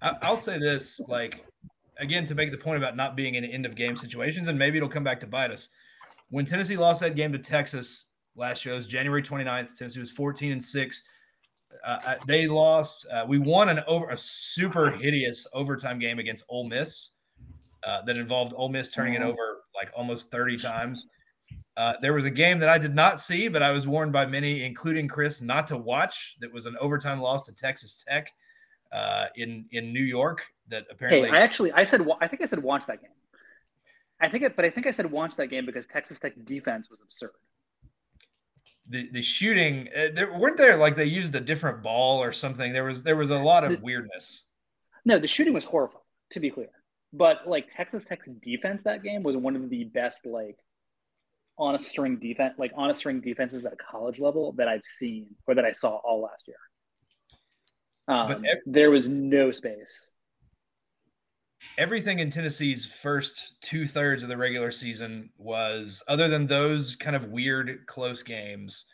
I'll 0.00 0.36
say 0.36 0.60
this, 0.60 1.00
like 1.08 1.44
again, 1.98 2.24
to 2.26 2.36
make 2.36 2.52
the 2.52 2.56
point 2.56 2.78
about 2.78 2.94
not 2.94 3.16
being 3.16 3.34
in 3.34 3.44
end 3.44 3.66
of 3.66 3.74
game 3.74 3.96
situations, 3.96 4.46
and 4.46 4.56
maybe 4.56 4.76
it'll 4.76 4.88
come 4.88 5.02
back 5.02 5.18
to 5.20 5.26
bite 5.26 5.50
us. 5.50 5.70
When 6.30 6.44
Tennessee 6.44 6.76
lost 6.76 7.00
that 7.00 7.16
game 7.16 7.32
to 7.32 7.38
Texas 7.40 8.06
last 8.36 8.64
year, 8.64 8.74
it 8.74 8.76
was 8.76 8.86
January 8.86 9.24
29th. 9.24 9.76
Tennessee 9.76 9.98
was 9.98 10.12
14 10.12 10.52
and 10.52 10.62
six. 10.62 11.02
Uh, 11.84 11.98
uh, 12.06 12.14
they 12.28 12.46
lost. 12.46 13.08
Uh, 13.10 13.24
we 13.26 13.40
won 13.40 13.68
an 13.70 13.80
over 13.88 14.10
a 14.10 14.16
super 14.16 14.92
hideous 14.92 15.48
overtime 15.52 15.98
game 15.98 16.20
against 16.20 16.44
Ole 16.48 16.68
Miss 16.68 17.10
uh, 17.82 18.02
that 18.02 18.18
involved 18.18 18.52
Ole 18.56 18.68
Miss 18.68 18.92
turning 18.92 19.14
it 19.14 19.20
mm-hmm. 19.20 19.30
over 19.30 19.63
like 19.74 19.90
almost 19.96 20.30
30 20.30 20.56
times. 20.58 21.08
Uh, 21.76 21.94
there 22.00 22.12
was 22.12 22.24
a 22.24 22.30
game 22.30 22.58
that 22.60 22.68
I 22.68 22.78
did 22.78 22.94
not 22.94 23.18
see, 23.18 23.48
but 23.48 23.62
I 23.62 23.70
was 23.70 23.86
warned 23.86 24.12
by 24.12 24.26
many, 24.26 24.62
including 24.62 25.08
Chris, 25.08 25.40
not 25.40 25.66
to 25.68 25.76
watch. 25.76 26.36
That 26.40 26.52
was 26.52 26.66
an 26.66 26.76
overtime 26.80 27.20
loss 27.20 27.44
to 27.46 27.52
Texas 27.52 28.04
Tech 28.06 28.30
uh, 28.92 29.26
in 29.36 29.66
in 29.72 29.92
New 29.92 30.02
York. 30.02 30.42
That 30.68 30.86
apparently, 30.90 31.28
hey, 31.28 31.36
I 31.36 31.40
actually 31.40 31.72
I 31.72 31.84
said 31.84 32.06
I 32.20 32.28
think 32.28 32.42
I 32.42 32.46
said 32.46 32.60
watch 32.60 32.86
that 32.86 33.02
game. 33.02 33.10
I 34.20 34.28
think 34.28 34.44
it, 34.44 34.56
but 34.56 34.64
I 34.64 34.70
think 34.70 34.86
I 34.86 34.92
said 34.92 35.10
watch 35.10 35.36
that 35.36 35.48
game 35.48 35.66
because 35.66 35.86
Texas 35.86 36.20
Tech 36.20 36.32
defense 36.44 36.88
was 36.88 37.00
absurd. 37.02 37.32
The 38.88 39.10
the 39.10 39.22
shooting 39.22 39.88
uh, 39.94 40.08
there 40.14 40.32
weren't 40.38 40.56
there 40.56 40.76
like 40.76 40.96
they 40.96 41.06
used 41.06 41.34
a 41.34 41.40
different 41.40 41.82
ball 41.82 42.22
or 42.22 42.32
something. 42.32 42.72
There 42.72 42.84
was 42.84 43.02
there 43.02 43.16
was 43.16 43.30
a 43.30 43.38
lot 43.38 43.64
of 43.64 43.72
the, 43.72 43.78
weirdness. 43.78 44.44
No, 45.04 45.18
the 45.18 45.28
shooting 45.28 45.52
was 45.52 45.64
horrible. 45.64 46.02
To 46.30 46.40
be 46.40 46.50
clear, 46.50 46.70
but 47.16 47.46
like 47.46 47.68
Texas 47.68 48.04
Tech's 48.04 48.26
defense 48.26 48.82
that 48.82 49.02
game 49.02 49.22
was 49.22 49.36
one 49.36 49.56
of 49.56 49.70
the 49.70 49.84
best 49.84 50.26
like 50.26 50.58
on 51.56 51.74
a 51.74 51.78
string 51.78 52.16
defense, 52.16 52.54
like 52.58 52.72
on 52.76 52.90
a 52.90 52.94
string 52.94 53.20
defenses 53.20 53.64
at 53.64 53.72
a 53.72 53.76
college 53.76 54.18
level 54.18 54.52
that 54.52 54.68
I've 54.68 54.84
seen 54.84 55.26
or 55.46 55.54
that 55.54 55.64
I 55.64 55.72
saw 55.72 55.96
all 56.04 56.22
last 56.22 56.44
year. 56.48 56.56
Um, 58.08 58.28
but 58.28 58.36
every, 58.38 58.60
there 58.66 58.90
was 58.90 59.08
no 59.08 59.52
space. 59.52 60.10
Everything 61.78 62.18
in 62.18 62.28
Tennessee's 62.28 62.84
first 62.84 63.54
two 63.62 63.86
thirds 63.86 64.22
of 64.22 64.28
the 64.28 64.36
regular 64.36 64.70
season 64.70 65.30
was, 65.38 66.02
other 66.08 66.28
than 66.28 66.46
those 66.46 66.96
kind 66.96 67.16
of 67.16 67.30
weird 67.30 67.86
close 67.86 68.22
games, 68.22 68.86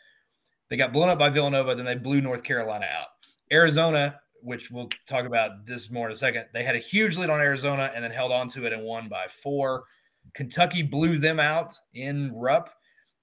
they 0.69 0.77
got 0.77 0.93
blown 0.93 1.09
up 1.09 1.19
by 1.19 1.29
Villanova, 1.29 1.75
then 1.75 1.85
they 1.85 1.95
blew 1.95 2.21
North 2.21 2.43
Carolina 2.43 2.85
out. 2.97 3.07
Arizona, 3.51 4.20
which 4.43 4.71
we'll 4.71 4.89
talk 5.07 5.25
about 5.25 5.65
this 5.65 5.89
more 5.89 6.07
in 6.07 6.11
a 6.11 6.15
second, 6.15 6.45
they 6.53 6.63
had 6.63 6.75
a 6.75 6.79
huge 6.79 7.17
lead 7.17 7.29
on 7.29 7.39
Arizona 7.39 7.91
and 7.93 8.03
then 8.03 8.11
held 8.11 8.31
on 8.31 8.47
to 8.49 8.65
it 8.65 8.73
and 8.73 8.83
won 8.83 9.07
by 9.07 9.27
four. 9.27 9.85
Kentucky 10.33 10.83
blew 10.83 11.17
them 11.17 11.39
out 11.39 11.73
in 11.93 12.31
Rupp. 12.33 12.69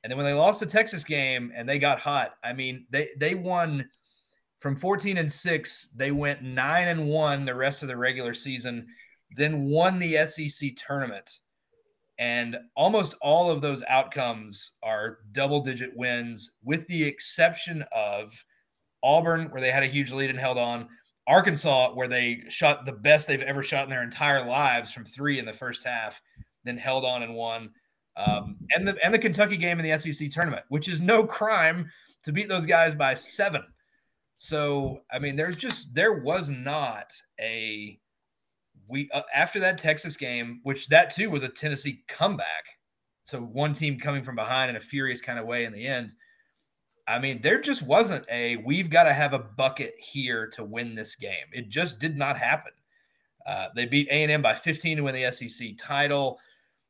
And 0.03 0.11
then 0.11 0.17
when 0.17 0.27
they 0.27 0.33
lost 0.33 0.61
the 0.61 0.67
Texas 0.67 1.05
game 1.05 1.53
and 1.55 1.69
they 1.69 1.79
got 1.79 1.99
hot, 1.99 2.35
I 2.45 2.53
mean, 2.53 2.87
they 2.91 3.11
they 3.19 3.35
won 3.35 3.89
from 4.59 4.77
14 4.77 5.19
and 5.19 5.31
6, 5.31 5.89
they 5.95 6.11
went 6.11 6.43
9 6.43 6.89
and 6.89 7.09
1 7.09 7.45
the 7.45 7.55
rest 7.55 7.83
of 7.83 7.89
the 7.89 7.97
regular 7.97 8.35
season, 8.35 8.87
then 9.37 9.65
won 9.65 9.99
the 9.99 10.27
SEC 10.27 10.71
tournament. 10.77 11.39
And 12.19 12.57
almost 12.75 13.15
all 13.23 13.51
of 13.51 13.63
those 13.63 13.85
outcomes 13.89 14.73
are 14.83 15.19
double 15.31 15.61
digit 15.61 15.97
wins, 15.97 16.51
with 16.65 16.87
the 16.89 17.05
exception 17.05 17.85
of 17.93 18.45
Auburn, 19.05 19.51
where 19.51 19.61
they 19.61 19.71
had 19.71 19.85
a 19.85 19.89
huge 19.89 20.11
lead 20.11 20.31
and 20.31 20.39
held 20.39 20.59
on, 20.59 20.89
Arkansas, 21.29 21.93
where 21.93 22.09
they 22.09 22.43
shot 22.49 22.87
the 22.87 22.93
best 22.93 23.29
they've 23.29 23.43
ever 23.43 23.63
shot 23.63 23.85
in 23.85 23.91
their 23.91 24.03
entire 24.03 24.45
lives 24.45 24.93
from 24.93 25.05
three 25.05 25.39
in 25.39 25.45
the 25.45 25.53
first 25.53 25.87
half, 25.87 26.21
then 26.65 26.79
held 26.79 27.05
on 27.05 27.23
and 27.23 27.35
won. 27.35 27.71
Um, 28.17 28.57
and 28.75 28.89
the 28.89 28.97
and 29.05 29.15
the 29.15 29.19
Kentucky 29.19 29.59
game 29.59 29.79
in 29.79 29.89
the 29.89 29.97
SEC 29.97 30.31
tournament, 30.31 30.65
which 30.71 30.89
is 30.89 31.01
no 31.01 31.25
crime 31.25 31.89
to 32.25 32.33
beat 32.33 32.49
those 32.49 32.67
guys 32.67 32.95
by 32.95 33.15
seven. 33.15 33.63
So 34.37 35.03
I 35.13 35.19
mean, 35.19 35.37
there's 35.37 35.55
just 35.55 35.95
there 35.95 36.15
was 36.15 36.49
not 36.49 37.13
a 37.39 38.01
we 38.89 39.11
uh, 39.13 39.23
after 39.33 39.61
that 39.61 39.79
Texas 39.79 40.17
game, 40.17 40.61
which 40.63 40.89
that 40.89 41.11
too 41.11 41.31
was 41.31 41.43
a 41.43 41.49
Tennessee 41.49 42.03
comeback. 42.09 42.65
So 43.25 43.41
one 43.41 43.75
team 43.75 44.01
coming 44.01 44.23
from 44.23 44.35
behind 44.35 44.71
in 44.71 44.77
a 44.77 44.81
furious 44.81 45.21
kind 45.21 45.39
of 45.39 45.47
way 45.47 45.65
in 45.65 45.73
the 45.73 45.87
end. 45.87 46.15
I 47.09 47.19
mean, 47.19 47.41
there 47.41 47.59
just 47.61 47.83
wasn't 47.83 48.27
a 48.31 48.57
we've 48.57 48.91
got 48.91 49.05
to 49.05 49.15
have 49.15 49.33
a 49.33 49.39
bucket 49.39 49.95
here 49.99 50.47
to 50.49 50.63
win 50.63 50.95
this 50.95 51.17
game. 51.17 51.47
It 51.53 51.71
just 51.71 51.99
did 51.99 52.17
not 52.19 52.37
happen. 52.37 52.73
Uh, 53.47 53.69
they 53.75 53.87
beat 53.87 54.09
A 54.09 54.23
and 54.23 54.31
M 54.31 54.43
by 54.43 54.55
15 54.55 54.99
to 54.99 55.03
win 55.03 55.15
the 55.15 55.33
SEC 55.33 55.71
title. 55.79 56.39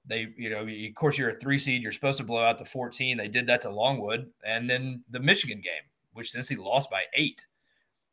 They, 0.04 0.34
you 0.36 0.50
know, 0.50 0.66
of 0.66 0.94
course, 0.96 1.16
you're 1.16 1.28
a 1.28 1.34
three 1.34 1.58
seed. 1.58 1.82
You're 1.82 1.92
supposed 1.92 2.18
to 2.18 2.24
blow 2.24 2.42
out 2.42 2.58
the 2.58 2.64
14. 2.64 3.16
They 3.16 3.28
did 3.28 3.46
that 3.46 3.62
to 3.62 3.70
Longwood, 3.70 4.28
and 4.44 4.68
then 4.68 5.04
the 5.10 5.20
Michigan 5.20 5.60
game, 5.60 5.82
which 6.14 6.32
Tennessee 6.32 6.56
lost 6.56 6.90
by 6.90 7.04
eight. 7.12 7.46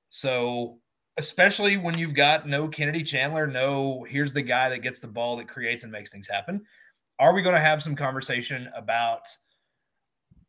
So, 0.10 0.78
especially 1.18 1.78
when 1.78 1.98
you've 1.98 2.14
got 2.14 2.48
no 2.48 2.68
Kennedy 2.68 3.02
Chandler, 3.02 3.48
no 3.48 4.06
here's 4.08 4.34
the 4.34 4.44
guy 4.44 4.70
that 4.70 4.84
gets 4.84 5.00
the 5.00 5.08
ball 5.08 5.38
that 5.38 5.48
creates 5.48 5.84
and 5.84 5.92
makes 5.92 6.12
things 6.12 6.28
happen. 6.28 6.64
Are 7.18 7.34
we 7.34 7.42
going 7.42 7.56
to 7.56 7.62
have 7.62 7.82
some 7.82 7.96
conversation 7.96 8.70
about 8.76 9.26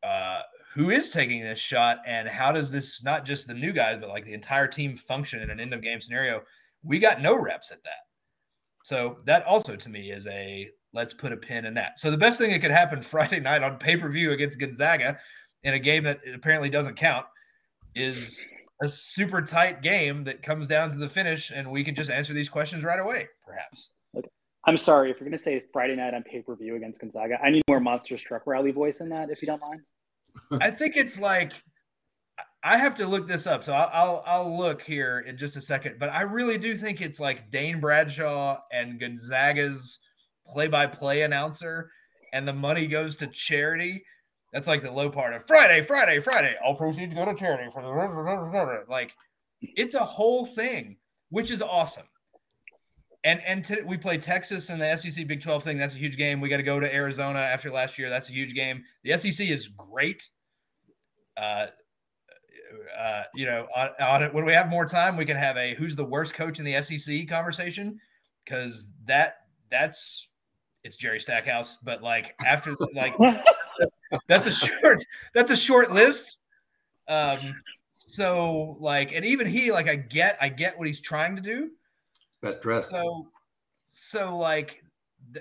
uh, 0.03 0.43
who 0.77 0.91
is 0.91 1.11
taking 1.11 1.41
this 1.41 1.59
shot 1.59 2.01
and 2.07 2.29
how 2.29 2.53
does 2.53 2.71
this 2.71 3.03
not 3.03 3.25
just 3.25 3.49
the 3.49 3.55
new 3.55 3.73
guys, 3.73 3.97
but 3.99 4.11
like 4.11 4.27
the 4.27 4.35
entire 4.35 4.69
team 4.69 4.95
function 4.95 5.41
in 5.41 5.49
an 5.49 5.59
end 5.59 5.73
of 5.73 5.81
game 5.81 6.03
scenario? 6.03 6.43
We 6.83 6.99
got 6.99 7.23
no 7.23 7.35
reps 7.35 7.73
at 7.73 7.83
that. 7.85 8.01
So 8.85 9.17
that 9.25 9.43
also 9.47 9.75
to 9.75 9.89
me 9.89 10.11
is 10.11 10.27
a 10.27 10.69
let's 10.93 11.15
put 11.15 11.33
a 11.33 11.37
pin 11.37 11.65
in 11.65 11.73
that. 11.75 11.99
So 11.99 12.11
the 12.11 12.19
best 12.19 12.39
thing 12.39 12.51
that 12.51 12.61
could 12.61 12.71
happen 12.71 13.01
Friday 13.03 13.41
night 13.41 13.63
on 13.63 13.79
pay 13.79 13.97
per 13.97 14.11
view 14.11 14.33
against 14.33 14.61
Gonzaga 14.61 15.19
in 15.63 15.73
a 15.73 15.79
game 15.79 16.05
that 16.05 16.21
apparently 16.35 16.69
doesn't 16.69 16.97
count 16.97 17.25
is 17.95 18.47
a 18.83 18.89
super 18.89 19.41
tight 19.41 19.81
game 19.81 20.25
that 20.25 20.43
comes 20.43 20.69
down 20.69 20.91
to 20.91 20.97
the 20.97 21.09
finish, 21.09 21.51
and 21.51 21.71
we 21.71 21.83
can 21.85 21.95
just 21.95 22.11
answer 22.11 22.35
these 22.35 22.51
questions 22.51 22.85
right 22.85 23.01
away, 23.01 23.27
perhaps. 23.47 23.95
I'm 24.67 24.77
sorry 24.77 25.11
if 25.11 25.19
you're 25.19 25.29
going 25.29 25.39
to 25.39 25.43
say 25.43 25.65
Friday 25.73 25.97
night 25.97 26.13
on 26.13 26.23
pay 26.23 26.43
per 26.43 26.55
view 26.55 26.77
against 26.77 27.01
Gonzaga. 27.01 27.39
I 27.43 27.49
need 27.49 27.63
more 27.67 27.81
monster 27.81 28.19
truck 28.19 28.43
rally 28.47 28.73
voice 28.73 29.01
in 29.01 29.09
that, 29.09 29.31
if 29.31 29.41
you 29.41 29.47
don't 29.47 29.63
mind. 29.63 29.81
I 30.61 30.71
think 30.71 30.97
it's 30.97 31.21
like 31.21 31.53
I 32.67 32.79
have 32.79 32.97
to 32.97 33.07
look 33.07 33.29
this 33.29 33.47
up, 33.47 33.63
so 33.63 33.73
I'll, 33.73 33.91
I'll, 33.93 34.23
I'll 34.27 34.59
look 34.59 34.83
here 34.83 35.21
in 35.21 35.39
just 35.39 35.57
a 35.57 35.61
second. 35.61 35.99
But 36.01 36.11
I 36.11 36.23
really 36.23 36.59
do 36.59 36.77
think 36.77 37.01
it's 37.01 37.21
like 37.21 37.51
Dane 37.53 37.81
Bradshaw 37.81 38.59
and 38.73 38.99
Gonzaga's 38.99 40.01
play-by-play 40.49 41.23
announcer, 41.23 41.91
and 42.33 42.47
the 42.47 42.53
money 42.53 42.89
goes 42.89 43.15
to 43.17 43.29
charity. 43.29 44.03
That's 44.53 44.67
like 44.67 44.83
the 44.83 44.91
low 44.91 45.11
part 45.11 45.35
of 45.35 45.47
Friday, 45.47 45.83
Friday, 45.83 46.19
Friday. 46.19 46.57
All 46.65 46.75
proceeds 46.75 47.15
go 47.15 47.25
to 47.25 47.35
charity 47.35 47.71
for 47.73 47.83
the 47.83 48.85
like. 48.89 49.13
It's 49.61 49.95
a 49.95 50.05
whole 50.05 50.45
thing, 50.45 50.97
which 51.31 51.51
is 51.51 51.63
awesome. 51.63 52.07
And 53.27 53.43
and 53.45 53.65
t- 53.65 53.83
we 53.85 53.97
play 53.97 54.19
Texas 54.19 54.71
and 54.71 54.81
the 54.81 54.97
SEC 54.97 55.27
Big 55.27 55.43
12 55.43 55.65
thing. 55.65 55.79
That's 55.79 55.95
a 55.95 55.99
huge 55.99 56.17
game. 56.17 56.41
We 56.41 56.49
got 56.49 56.59
to 56.59 56.63
go 56.63 56.79
to 56.79 56.95
Arizona 56.95 57.41
after 57.41 57.73
last 57.73 57.99
year. 57.99 58.09
That's 58.09 58.31
a 58.31 58.33
huge 58.33 58.55
game. 58.55 58.85
The 59.03 59.19
SEC 59.19 59.49
is 59.49 59.67
great. 59.67 60.31
Uh, 61.37 61.67
uh, 62.97 63.25
you 63.35 63.45
know, 63.45 63.67
on, 63.75 63.89
on 64.01 64.33
when 64.33 64.45
we 64.45 64.53
have 64.53 64.69
more 64.69 64.87
time, 64.87 65.17
we 65.17 65.27
can 65.27 65.37
have 65.37 65.57
a 65.57 65.75
who's 65.75 65.97
the 65.97 66.05
worst 66.05 66.35
coach 66.35 66.61
in 66.61 66.65
the 66.65 66.81
SEC 66.81 67.29
conversation 67.29 67.99
because 68.45 68.93
that 69.07 69.39
that's 69.73 70.29
it's 70.85 70.97
Jerry 70.97 71.19
Stackhouse. 71.19 71.79
But 71.79 72.05
like 72.05 72.37
after 72.47 72.77
like 72.95 73.13
that's 74.29 74.47
a 74.47 74.53
short 74.53 75.05
that's 75.35 75.51
a 75.51 75.57
short 75.57 75.91
list. 75.91 76.39
Um, 77.09 77.57
so 77.91 78.77
like, 78.79 79.13
and 79.13 79.25
even 79.25 79.49
he 79.49 79.73
like 79.73 79.89
I 79.89 79.97
get 79.97 80.39
I 80.41 80.49
get 80.49 80.79
what 80.79 80.87
he's 80.87 81.01
trying 81.01 81.35
to 81.35 81.43
do. 81.43 81.71
Best 82.47 82.61
dressed. 82.61 82.91
So 82.91 83.29
so 83.87 84.37
like 84.37 84.83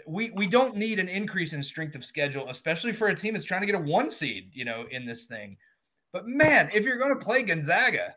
we 0.07 0.31
we 0.31 0.47
don't 0.47 0.75
need 0.75 0.99
an 0.99 1.09
increase 1.09 1.53
in 1.53 1.61
strength 1.63 1.95
of 1.95 2.05
schedule, 2.05 2.49
especially 2.49 2.93
for 2.93 3.07
a 3.07 3.15
team 3.15 3.33
that's 3.33 3.45
trying 3.45 3.61
to 3.61 3.67
get 3.67 3.75
a 3.75 3.79
one 3.79 4.09
seed, 4.09 4.49
you 4.53 4.65
know, 4.65 4.85
in 4.91 5.05
this 5.05 5.27
thing. 5.27 5.57
But 6.11 6.27
man, 6.27 6.69
if 6.73 6.85
you're 6.85 6.97
going 6.97 7.17
to 7.17 7.23
play 7.23 7.43
Gonzaga, 7.43 8.15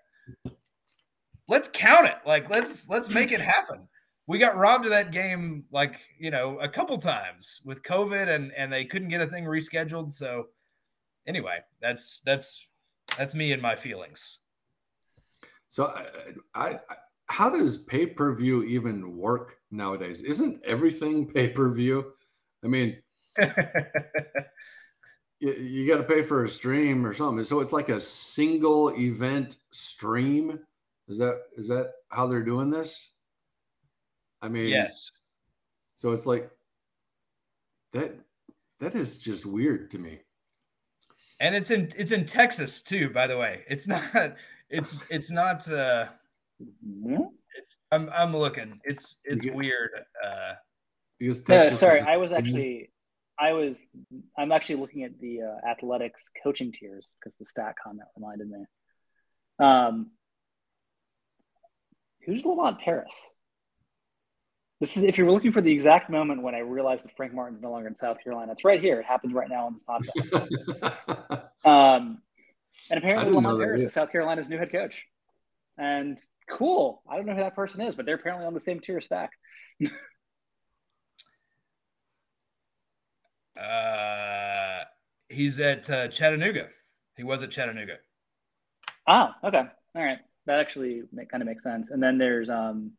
let's 1.49 1.69
count 1.73 2.07
it. 2.07 2.19
Like 2.25 2.49
let's 2.51 2.89
let's 2.89 3.09
make 3.09 3.33
it 3.33 3.41
happen 3.41 3.89
we 4.29 4.39
got 4.39 4.57
robbed 4.57 4.85
of 4.85 4.91
that 4.91 5.11
game 5.11 5.65
like 5.73 5.99
you 6.19 6.31
know 6.31 6.59
a 6.61 6.69
couple 6.69 6.97
times 6.99 7.61
with 7.65 7.83
covid 7.83 8.29
and 8.29 8.53
and 8.53 8.73
they 8.73 8.85
couldn't 8.85 9.09
get 9.09 9.21
a 9.21 9.27
thing 9.27 9.45
rescheduled 9.45 10.13
so 10.13 10.47
anyway 11.27 11.59
that's 11.81 12.21
that's 12.21 12.65
that's 13.17 13.35
me 13.35 13.53
and 13.53 13.61
my 13.61 13.75
feelings 13.75 14.39
so 15.69 15.93
i, 16.55 16.79
I 16.79 16.97
how 17.29 17.51
does 17.51 17.79
pay-per-view 17.79 18.65
even 18.65 19.17
work 19.17 19.59
nowadays 19.71 20.23
isn't 20.23 20.61
everything 20.65 21.27
pay-per-view 21.27 22.05
i 22.65 22.67
mean 22.67 22.97
you, 25.41 25.53
you 25.53 25.89
got 25.89 25.99
to 25.99 26.03
pay 26.05 26.23
for 26.23 26.45
a 26.45 26.49
stream 26.49 27.07
or 27.07 27.13
something 27.13 27.45
so 27.45 27.61
it's 27.61 27.73
like 27.73 27.89
a 27.89 28.01
single 28.01 28.89
event 28.97 29.57
stream 29.71 30.59
is 31.09 31.19
that 31.19 31.41
is 31.57 31.69
that 31.69 31.93
how 32.09 32.27
they're 32.27 32.43
doing 32.43 32.71
this 32.71 33.11
I 34.43 34.49
mean, 34.49 34.69
yes. 34.69 35.11
So 35.95 36.13
it's 36.13 36.27
like 36.27 36.51
that 37.93 38.15
that 38.79 38.95
is 38.95 39.19
just 39.19 39.47
weird 39.47 39.91
to 39.93 39.99
me. 39.99 40.21
And 41.41 41.55
it's 41.55 41.71
in 41.71 41.91
it's 41.97 42.13
in 42.13 42.25
Texas 42.25 42.83
too, 42.83 43.11
by 43.11 43.27
the 43.27 43.37
way. 43.37 43.65
It's 43.69 43.89
not 43.89 44.37
it's 44.71 45.05
it's 45.11 45.31
not 45.31 45.69
uh 45.69 46.07
Mhm. 46.63 47.29
I'm 47.93 48.11
I'm 48.13 48.37
looking. 48.37 48.81
It's 48.85 49.17
it's 49.25 49.45
get- 49.45 49.55
weird. 49.55 49.91
Uh 50.25 50.55
Because 51.19 51.49
No, 51.49 51.57
Texas 51.57 51.81
sorry, 51.81 51.99
is- 52.01 52.07
I 52.07 52.17
was 52.17 52.33
actually, 52.33 52.91
I 53.39 53.53
was, 53.53 53.77
I'm 54.37 54.53
actually 54.53 54.77
looking 54.77 55.03
at 55.05 55.19
the 55.21 55.43
uh, 55.43 55.69
athletics 55.69 56.31
coaching 56.43 56.73
tiers 56.73 57.11
because 57.19 57.37
the 57.39 57.45
stat 57.45 57.75
comment 57.83 58.09
reminded 58.17 58.49
me. 58.51 58.65
Um, 59.61 60.11
who's 62.25 62.45
Lamont 62.45 62.81
Paris? 62.81 63.33
This 64.81 64.97
is 64.97 65.03
if 65.03 65.19
you're 65.19 65.31
looking 65.31 65.51
for 65.53 65.61
the 65.61 65.73
exact 65.73 66.09
moment 66.09 66.43
when 66.43 66.55
I 66.55 66.61
realized 66.61 67.05
that 67.05 67.17
Frank 67.17 67.35
Martin's 67.35 67.61
no 67.63 67.71
longer 67.73 67.89
in 67.89 67.97
South 67.97 68.23
Carolina. 68.23 68.53
It's 68.53 68.65
right 68.65 68.81
here. 68.81 69.01
It 69.01 69.07
happens 69.07 69.33
right 69.35 69.49
now 69.49 69.67
on 69.67 69.73
this 69.75 69.83
podcast. 69.83 71.43
um, 71.65 72.23
and 72.91 72.99
apparently 72.99 73.25
didn't 73.25 73.35
Lamont 73.35 73.59
Paris 73.61 73.83
is 73.83 73.93
South 73.93 74.13
Carolina's 74.13 74.49
new 74.49 74.57
head 74.59 74.71
coach. 74.71 75.05
And 75.79 76.19
cool. 76.51 77.03
I 77.09 77.17
don't 77.17 77.27
know 77.27 77.35
who 77.35 77.41
that 77.41 77.55
person 77.55 77.81
is, 77.81 77.95
but 77.95 78.05
they're 78.05 78.17
apparently 78.17 78.47
on 78.47 78.55
the 78.55 78.61
same 78.61 78.81
tier 78.81 79.01
stack. 79.01 79.31
uh 83.57 84.85
he's 85.29 85.61
at 85.61 85.89
uh, 85.91 86.09
Chattanooga. 86.09 86.69
He 87.17 87.25
was 87.25 87.43
at 87.43 87.51
Chattanooga. 87.51 87.97
Oh, 89.07 89.31
okay. 89.45 89.65
All 89.95 90.05
right. 90.05 90.19
That 90.47 90.61
actually 90.61 91.03
make, 91.13 91.31
kind 91.31 91.43
of 91.43 91.49
makes 91.49 91.63
sense. 91.63 91.91
And 91.91 92.03
then 92.03 92.19
there's 92.19 92.49
um, 92.49 92.93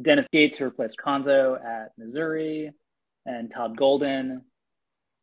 Dennis 0.00 0.28
Gates, 0.30 0.56
who 0.56 0.64
replaced 0.64 0.96
Cuonzo 1.04 1.62
at 1.64 1.92
Missouri, 1.98 2.72
and 3.26 3.50
Todd 3.50 3.76
Golden, 3.76 4.42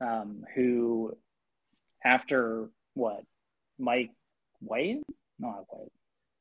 um, 0.01 0.43
who, 0.55 1.15
after 2.03 2.69
what, 2.93 3.23
Mike 3.79 4.11
White? 4.59 5.01
No, 5.39 5.49
not 5.49 5.65
White. 5.69 5.91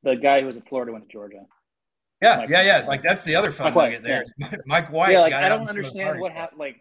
The 0.07 0.15
guy 0.15 0.41
who 0.41 0.47
was 0.47 0.57
at 0.57 0.69
Florida 0.69 0.93
went 0.93 1.07
to 1.09 1.13
Georgia. 1.13 1.45
Yeah, 2.23 2.37
Mike- 2.39 2.49
yeah, 2.49 2.63
yeah. 2.63 2.85
Like 2.87 3.03
that's 3.03 3.25
the 3.25 3.35
other 3.35 3.51
fun 3.51 3.75
Mike 3.75 3.91
nugget 3.91 4.05
there. 4.05 4.25
yeah. 4.39 4.53
Mike 4.67 4.93
White. 4.93 5.13
yeah, 5.13 5.21
like 5.23 5.33
got 5.33 5.43
I 5.43 5.49
don't 5.49 5.69
understand 5.69 6.21
what 6.21 6.31
happened. 6.31 6.61
Like, 6.61 6.77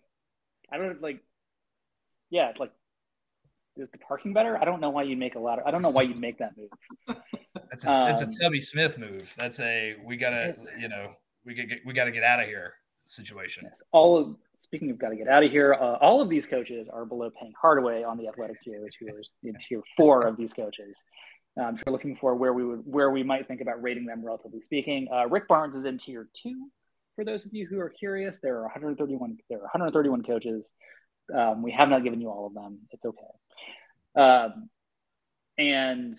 I 0.71 0.77
don't 0.77 1.01
like. 1.01 1.19
Yeah, 2.29 2.49
it's 2.51 2.59
like. 2.59 2.71
Is 3.77 3.89
the 3.91 3.97
parking 3.97 4.31
better? 4.31 4.57
I 4.57 4.63
don't 4.63 4.79
know 4.79 4.89
why 4.91 5.03
you 5.03 5.17
make 5.17 5.35
a 5.35 5.39
lot 5.39 5.59
of. 5.59 5.65
I 5.65 5.71
don't 5.71 5.81
know 5.81 5.89
why 5.89 6.03
you'd 6.03 6.19
make 6.19 6.37
that 6.37 6.51
move. 6.55 6.69
That's 7.69 7.85
a, 7.85 8.07
it's 8.09 8.21
a 8.21 8.25
Um, 8.25 8.31
Tubby 8.31 8.61
Smith 8.61 8.97
move. 8.97 9.33
That's 9.37 9.59
a 9.59 9.95
we 10.05 10.15
gotta 10.15 10.55
you 10.79 10.87
know 10.87 11.11
we 11.45 11.55
get 11.55 11.67
we 11.85 11.93
gotta 11.93 12.11
get 12.11 12.23
out 12.23 12.39
of 12.39 12.45
here 12.45 12.75
situation. 13.05 13.63
Yes. 13.69 13.81
All 13.91 14.17
of, 14.17 14.35
speaking 14.59 14.89
of 14.91 14.97
got 14.97 15.09
to 15.09 15.15
get 15.15 15.27
out 15.27 15.43
of 15.43 15.51
here, 15.51 15.73
uh, 15.73 15.97
all 16.01 16.21
of 16.21 16.29
these 16.29 16.45
coaches 16.45 16.87
are 16.91 17.05
below 17.05 17.29
Penny 17.37 17.53
Hardaway 17.59 18.03
on 18.03 18.17
the 18.17 18.27
athletic 18.27 18.61
tier, 18.63 18.79
who 18.99 19.07
is 19.17 19.29
in 19.43 19.55
tier 19.67 19.81
four 19.97 20.25
of 20.25 20.37
these 20.37 20.53
coaches. 20.53 20.95
Um, 21.61 21.75
if 21.75 21.83
you're 21.85 21.93
looking 21.93 22.17
for 22.17 22.35
where 22.35 22.53
we 22.53 22.65
would 22.65 22.81
where 22.85 23.09
we 23.11 23.23
might 23.23 23.47
think 23.47 23.61
about 23.61 23.81
rating 23.81 24.05
them, 24.05 24.23
relatively 24.23 24.61
speaking, 24.61 25.07
uh, 25.13 25.27
Rick 25.27 25.47
Barnes 25.47 25.75
is 25.75 25.85
in 25.85 25.97
tier 25.97 26.27
two. 26.41 26.69
For 27.15 27.23
those 27.23 27.45
of 27.45 27.53
you 27.53 27.65
who 27.65 27.79
are 27.79 27.89
curious, 27.89 28.39
there 28.41 28.57
are 28.57 28.63
131 28.63 29.37
there 29.49 29.59
are 29.59 29.61
131 29.61 30.23
coaches. 30.23 30.71
Um, 31.33 31.61
we 31.61 31.71
have 31.71 31.89
not 31.89 32.03
given 32.03 32.19
you 32.19 32.29
all 32.29 32.47
of 32.47 32.53
them. 32.53 32.79
It's 32.91 33.05
okay. 33.05 34.21
Um, 34.21 34.69
and 35.57 36.17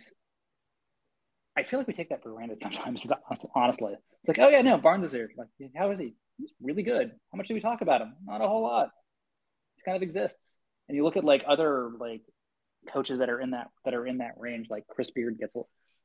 I 1.56 1.64
feel 1.64 1.78
like 1.78 1.86
we 1.86 1.94
take 1.94 2.08
that 2.08 2.22
for 2.22 2.32
granted 2.32 2.62
sometimes. 2.62 3.06
Honestly, 3.54 3.92
it's 3.94 4.28
like, 4.28 4.38
oh 4.38 4.48
yeah, 4.48 4.62
no, 4.62 4.78
Barnes 4.78 5.04
is 5.04 5.12
here. 5.12 5.30
Like, 5.36 5.48
how 5.76 5.90
is 5.90 5.98
he? 5.98 6.14
He's 6.38 6.52
really 6.62 6.82
good. 6.82 7.12
How 7.32 7.36
much 7.36 7.48
do 7.48 7.54
we 7.54 7.60
talk 7.60 7.80
about 7.82 8.00
him? 8.00 8.14
Not 8.24 8.42
a 8.42 8.48
whole 8.48 8.62
lot. 8.62 8.90
He 9.76 9.82
kind 9.82 9.96
of 9.96 10.02
exists. 10.02 10.56
And 10.88 10.96
you 10.96 11.04
look 11.04 11.16
at 11.16 11.24
like 11.24 11.44
other 11.46 11.90
like 11.98 12.22
coaches 12.92 13.18
that 13.18 13.28
are 13.28 13.40
in 13.40 13.50
that 13.50 13.68
that 13.84 13.94
are 13.94 14.06
in 14.06 14.18
that 14.18 14.34
range. 14.38 14.68
Like 14.70 14.86
Chris 14.88 15.10
Beard 15.10 15.38
gets 15.38 15.54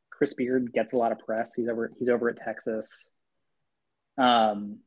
Chris 0.10 0.34
Beard 0.34 0.72
gets 0.74 0.94
a 0.94 0.98
lot 0.98 1.12
of 1.12 1.20
press. 1.20 1.54
He's 1.54 1.68
over 1.68 1.92
he's 1.98 2.10
over 2.10 2.30
at 2.30 2.38
Texas. 2.38 3.10
Um, 4.18 4.80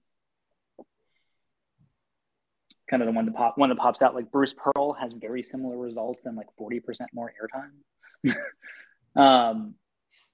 kind 2.89 3.03
of 3.03 3.07
the 3.07 3.13
one 3.13 3.27
that 3.27 3.35
pop 3.35 3.59
one 3.59 3.69
that 3.71 3.79
pops 3.79 4.03
out. 4.03 4.15
Like 4.15 4.31
Bruce 4.31 4.55
Pearl 4.55 4.93
has 4.95 5.13
very 5.13 5.43
similar 5.43 5.77
results 5.77 6.27
and 6.27 6.37
like 6.37 6.49
forty 6.57 6.81
percent 6.81 7.11
more 7.13 7.33
airtime. 7.41 8.31
um, 9.21 9.75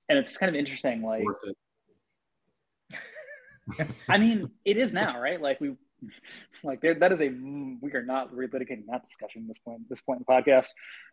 and 0.08 0.18
it's 0.18 0.36
kind 0.36 0.50
of 0.50 0.58
interesting. 0.58 1.02
Like. 1.02 1.24
I 4.08 4.18
mean, 4.18 4.50
it 4.64 4.76
is 4.76 4.92
now, 4.92 5.20
right? 5.20 5.40
Like 5.40 5.60
we, 5.60 5.76
like 6.64 6.80
there, 6.80 6.94
that 6.94 7.12
is 7.12 7.20
a 7.20 7.28
we 7.28 7.92
are 7.92 8.02
not 8.04 8.32
relitigating 8.32 8.84
that 8.90 9.06
discussion 9.06 9.42
at 9.42 9.48
this 9.48 9.58
point. 9.58 9.88
This 9.88 10.00
point 10.00 10.20
in 10.20 10.24
the 10.26 10.32
podcast. 10.32 10.68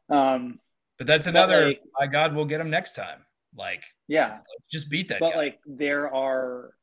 Um, 0.10 0.60
But 0.98 1.08
that's 1.08 1.26
But, 1.26 1.32
another. 1.32 1.66
like- 1.68 1.82
by 1.98 2.08
God, 2.08 2.36
we'll 2.36 2.46
get 2.46 2.62
him 2.62 2.70
next 2.70 2.94
time. 2.96 3.26
Like 3.56 3.84
yeah, 4.08 4.40
just 4.72 4.90
beat 4.90 5.08
that 5.10 5.20
but 5.20 5.32
guy. 5.32 5.38
like 5.38 5.60
there 5.66 6.14
are, 6.14 6.74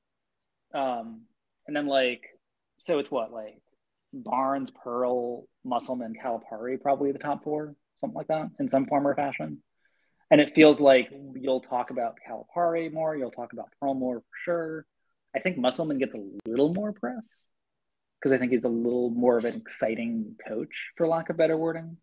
um, 0.73 1.23
and 1.67 1.77
then 1.77 1.87
like 1.87 2.23
so 2.79 2.99
it's 2.99 3.11
what 3.11 3.33
like 3.33 3.61
Barnes, 4.13 4.71
Pearl, 4.83 5.47
Musselman, 5.65 6.15
Calipari, 6.23 6.81
probably 6.81 7.13
the 7.13 7.19
top 7.19 7.45
four, 7.45 7.75
something 8.01 8.17
like 8.17 8.29
that, 8.29 8.49
in 8.59 8.69
some 8.69 8.87
form 8.87 9.07
or 9.07 9.15
fashion. 9.15 9.63
And 10.31 10.41
it 10.41 10.55
feels 10.55 10.81
like 10.81 11.11
you'll 11.35 11.61
talk 11.61 11.91
about 11.91 12.17
Calipari 12.29 12.93
more, 12.93 13.15
you'll 13.17 13.31
talk 13.31 13.53
about 13.53 13.69
Pearl 13.81 13.95
more 13.95 14.21
for 14.21 14.37
sure. 14.43 14.87
I 15.37 15.41
think 15.41 15.59
Musselman 15.59 15.99
gets 15.99 16.15
a 16.15 16.25
little 16.47 16.73
more 16.73 16.93
press 16.93 17.43
because 18.25 18.35
I 18.35 18.39
think 18.39 18.53
he's 18.53 18.65
a 18.65 18.69
little 18.71 19.11
more 19.11 19.37
of 19.37 19.45
an 19.45 19.55
exciting 19.55 20.37
coach, 20.49 20.93
for 20.97 21.07
lack 21.07 21.29
of 21.29 21.37
better 21.37 21.59
wording. 21.59 21.99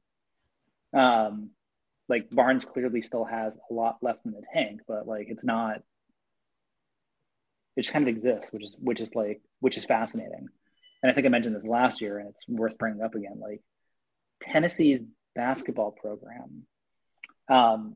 Um, 0.94 1.50
like 2.08 2.30
Barnes 2.30 2.64
clearly 2.64 3.02
still 3.02 3.26
has 3.26 3.58
a 3.70 3.74
lot 3.74 3.98
left 4.04 4.24
in 4.26 4.32
the 4.32 4.44
tank, 4.54 4.82
but 4.88 5.08
like 5.08 5.28
it's 5.30 5.44
not. 5.44 5.78
It 7.76 7.82
just 7.82 7.94
kind 7.94 8.08
of 8.08 8.16
exists, 8.16 8.52
which 8.54 8.64
is 8.64 8.76
which 8.80 9.02
is 9.02 9.16
like 9.16 9.42
which 9.62 9.78
is 9.80 9.86
fascinating. 9.86 10.48
And 11.02 11.12
I 11.12 11.16
think 11.16 11.26
I 11.26 11.30
mentioned 11.30 11.56
this 11.56 11.64
last 11.64 12.02
year, 12.02 12.20
and 12.20 12.30
it's 12.30 12.48
worth 12.48 12.78
bringing 12.78 13.02
up 13.02 13.16
again. 13.16 13.40
Like 13.40 13.64
Tennessee's 14.44 15.02
basketball 15.34 15.92
program, 15.92 16.68
um, 17.50 17.96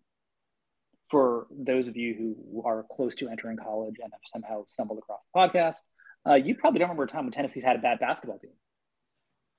for 1.11 1.45
those 1.51 1.87
of 1.87 1.95
you 1.95 2.15
who 2.15 2.63
are 2.65 2.85
close 2.91 3.15
to 3.17 3.29
entering 3.29 3.57
college 3.57 3.97
and 4.01 4.11
have 4.11 4.21
somehow 4.25 4.65
stumbled 4.69 4.97
across 4.97 5.19
the 5.31 5.39
podcast, 5.39 5.81
uh, 6.27 6.35
you 6.35 6.55
probably 6.55 6.79
don't 6.79 6.89
remember 6.89 7.03
a 7.03 7.07
time 7.07 7.25
when 7.25 7.31
Tennessee's 7.31 7.63
had 7.63 7.75
a 7.75 7.79
bad 7.79 7.99
basketball 7.99 8.39
team. 8.39 8.51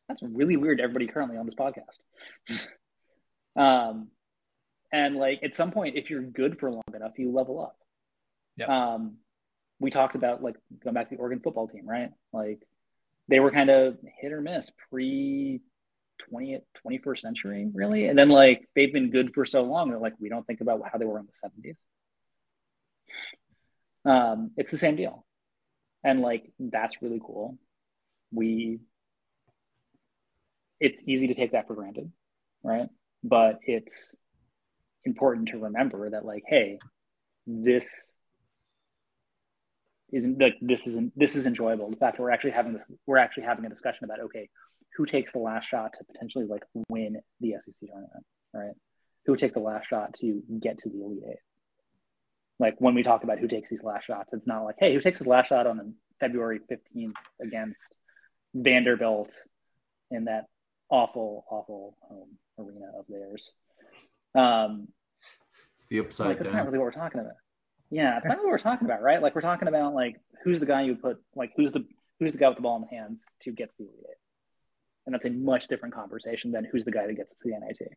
That's 0.08 0.22
really 0.22 0.56
weird 0.56 0.78
to 0.78 0.84
everybody 0.84 1.06
currently 1.06 1.36
on 1.36 1.46
this 1.46 1.54
podcast. 1.54 2.00
um, 3.56 4.08
and 4.92 5.16
like 5.16 5.40
at 5.42 5.54
some 5.54 5.70
point, 5.70 5.96
if 5.96 6.10
you're 6.10 6.22
good 6.22 6.58
for 6.58 6.70
long 6.70 6.82
enough, 6.94 7.18
you 7.18 7.32
level 7.32 7.60
up. 7.60 7.76
Yep. 8.56 8.68
Um, 8.68 9.16
we 9.78 9.90
talked 9.90 10.14
about 10.14 10.42
like 10.42 10.56
going 10.82 10.94
back 10.94 11.10
to 11.10 11.16
the 11.16 11.20
Oregon 11.20 11.40
football 11.42 11.68
team, 11.68 11.86
right? 11.86 12.10
Like 12.32 12.60
they 13.28 13.40
were 13.40 13.50
kind 13.50 13.70
of 13.70 13.98
hit 14.20 14.32
or 14.32 14.40
miss 14.40 14.70
pre 14.90 15.60
20th 16.32 16.62
21st 16.86 17.18
century 17.18 17.68
really 17.74 18.06
and 18.06 18.18
then 18.18 18.30
like 18.30 18.66
they've 18.74 18.92
been 18.92 19.10
good 19.10 19.34
for 19.34 19.44
so 19.44 19.62
long 19.62 19.90
that 19.90 20.00
like 20.00 20.14
we 20.18 20.30
don't 20.30 20.46
think 20.46 20.62
about 20.62 20.80
how 20.90 20.98
they 20.98 21.04
were 21.04 21.18
in 21.18 21.26
the 21.26 21.76
70s 24.08 24.10
um 24.10 24.50
it's 24.56 24.70
the 24.70 24.78
same 24.78 24.96
deal 24.96 25.25
and 26.04 26.20
like 26.20 26.50
that's 26.58 27.02
really 27.02 27.20
cool 27.24 27.58
we 28.32 28.80
it's 30.80 31.02
easy 31.06 31.28
to 31.28 31.34
take 31.34 31.52
that 31.52 31.66
for 31.66 31.74
granted 31.74 32.10
right 32.62 32.88
but 33.22 33.58
it's 33.62 34.14
important 35.04 35.48
to 35.48 35.58
remember 35.58 36.10
that 36.10 36.24
like 36.24 36.42
hey 36.46 36.78
this 37.46 38.12
isn't 40.12 40.40
like 40.40 40.54
this 40.60 40.86
isn't 40.86 41.12
this 41.16 41.36
is 41.36 41.46
enjoyable 41.46 41.90
the 41.90 41.96
fact 41.96 42.16
that 42.16 42.22
we're 42.22 42.30
actually 42.30 42.50
having 42.50 42.72
this 42.72 42.84
we're 43.06 43.16
actually 43.16 43.44
having 43.44 43.64
a 43.64 43.68
discussion 43.68 44.04
about 44.04 44.20
okay 44.20 44.48
who 44.96 45.06
takes 45.06 45.32
the 45.32 45.38
last 45.38 45.66
shot 45.66 45.92
to 45.92 46.04
potentially 46.04 46.46
like 46.46 46.64
win 46.88 47.18
the 47.40 47.54
SEC 47.60 47.74
tournament, 47.86 48.24
right? 48.54 48.72
Who 49.26 49.32
would 49.32 49.40
take 49.40 49.54
the 49.54 49.60
last 49.60 49.86
shot 49.86 50.14
to 50.20 50.42
get 50.60 50.78
to 50.78 50.88
the 50.88 51.02
Elite 51.02 51.22
Eight? 51.28 51.38
Like 52.58 52.76
when 52.78 52.94
we 52.94 53.02
talk 53.02 53.24
about 53.24 53.38
who 53.38 53.48
takes 53.48 53.68
these 53.68 53.82
last 53.82 54.06
shots, 54.06 54.32
it's 54.32 54.46
not 54.46 54.64
like, 54.64 54.76
hey, 54.78 54.94
who 54.94 55.00
takes 55.00 55.20
the 55.20 55.28
last 55.28 55.48
shot 55.48 55.66
on 55.66 55.94
February 56.20 56.60
15th 56.70 57.12
against 57.40 57.92
Vanderbilt 58.54 59.34
in 60.10 60.24
that 60.24 60.46
awful, 60.88 61.44
awful 61.50 61.96
home 62.00 62.38
arena 62.58 62.86
of 62.98 63.04
theirs. 63.08 63.52
Um, 64.34 64.88
It's 65.74 65.86
the 65.86 66.00
upside 66.00 66.28
like 66.28 66.38
that's 66.38 66.52
not 66.52 66.66
really 66.66 66.78
what 66.78 66.84
we're 66.84 66.92
talking 66.92 67.20
about. 67.20 67.34
Yeah, 67.90 68.16
it's 68.16 68.26
not 68.26 68.38
what 68.38 68.46
we're 68.46 68.58
talking 68.58 68.86
about, 68.86 69.02
right? 69.02 69.22
Like 69.22 69.34
we're 69.34 69.42
talking 69.42 69.68
about 69.68 69.94
like 69.94 70.16
who's 70.42 70.58
the 70.58 70.66
guy 70.66 70.82
you 70.82 70.96
put 70.96 71.18
like 71.34 71.52
who's 71.56 71.72
the 71.72 71.84
who's 72.18 72.32
the 72.32 72.38
guy 72.38 72.48
with 72.48 72.56
the 72.56 72.62
ball 72.62 72.76
in 72.76 72.82
the 72.82 72.88
hands 72.88 73.24
to 73.42 73.52
get 73.52 73.68
to 73.68 73.74
the 73.78 73.84
Elite 73.84 74.04
Eight, 74.08 74.16
and 75.04 75.14
that's 75.14 75.26
a 75.26 75.30
much 75.30 75.68
different 75.68 75.94
conversation 75.94 76.50
than 76.52 76.64
who's 76.64 76.84
the 76.84 76.90
guy 76.90 77.06
that 77.06 77.14
gets 77.14 77.30
to 77.30 77.36
the 77.44 77.50
NIT. 77.50 77.92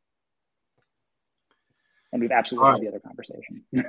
And 2.12 2.22
we've 2.22 2.32
absolutely 2.32 2.68
All 2.68 2.74
had 2.74 2.82
the 2.82 2.88
other 2.90 3.00
conversation. 3.00 3.64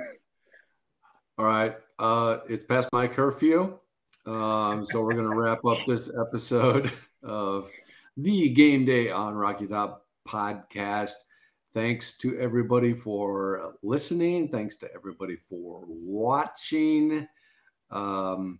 All 1.41 1.47
right. 1.47 1.75
Uh, 1.97 2.37
it's 2.47 2.63
past 2.63 2.87
my 2.93 3.07
curfew. 3.07 3.75
Um, 4.27 4.85
so 4.85 5.01
we're 5.01 5.15
going 5.15 5.27
to 5.27 5.35
wrap 5.35 5.65
up 5.65 5.79
this 5.87 6.15
episode 6.15 6.91
of 7.23 7.67
the 8.15 8.49
Game 8.49 8.85
Day 8.85 9.09
on 9.09 9.33
Rocky 9.33 9.65
Top 9.65 10.05
podcast. 10.27 11.13
Thanks 11.73 12.15
to 12.19 12.37
everybody 12.37 12.93
for 12.93 13.73
listening. 13.81 14.49
Thanks 14.49 14.75
to 14.75 14.93
everybody 14.93 15.35
for 15.35 15.83
watching. 15.87 17.27
Um, 17.89 18.59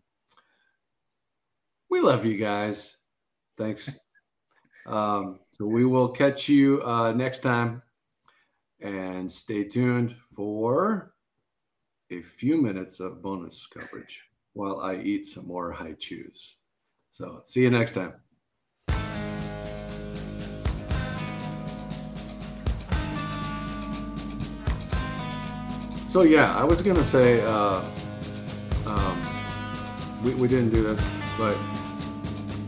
we 1.88 2.02
love 2.02 2.26
you 2.26 2.36
guys. 2.36 2.98
Thanks. 3.60 3.92
Um, 4.88 5.38
so 5.52 5.68
we 5.68 5.86
will 5.86 6.10
catch 6.10 6.50
you 6.50 6.82
uh, 6.82 7.12
next 7.12 7.44
time. 7.44 7.84
And 8.80 9.32
stay 9.32 9.66
tuned 9.66 10.16
for 10.36 11.11
a 12.12 12.22
few 12.22 12.62
minutes 12.62 13.00
of 13.00 13.22
bonus 13.22 13.66
coverage 13.66 14.24
while 14.54 14.82
I 14.82 14.96
eat 14.96 15.26
some 15.26 15.48
more 15.48 15.72
Hi-Chews. 15.72 16.58
So 17.10 17.42
see 17.46 17.62
you 17.62 17.70
next 17.70 17.94
time. 17.94 18.14
So 26.08 26.24
yeah, 26.24 26.54
I 26.58 26.66
was 26.66 26.82
gonna 26.82 27.06
say 27.06 27.42
uh, 27.42 27.82
um, 28.86 29.26
we, 30.22 30.34
we 30.36 30.48
didn't 30.50 30.72
do 30.72 30.84
this, 30.84 31.06
but 31.38 31.58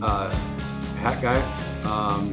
uh, 0.00 0.30
Hat 1.02 1.20
Guy 1.20 1.38
um, 1.84 2.32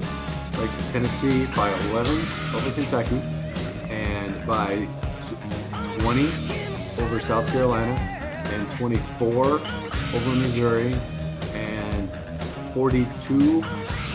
likes 0.58 0.78
Tennessee 0.94 1.46
by 1.54 1.70
11 1.90 2.16
over 2.56 2.72
Kentucky 2.72 3.22
and 3.90 4.48
by 4.48 4.88
20 6.00 6.61
over 7.00 7.20
South 7.20 7.48
Carolina 7.52 7.94
and 8.54 8.72
24 8.72 9.46
over 9.46 10.36
Missouri 10.36 10.96
and 11.54 12.12
42 12.74 13.64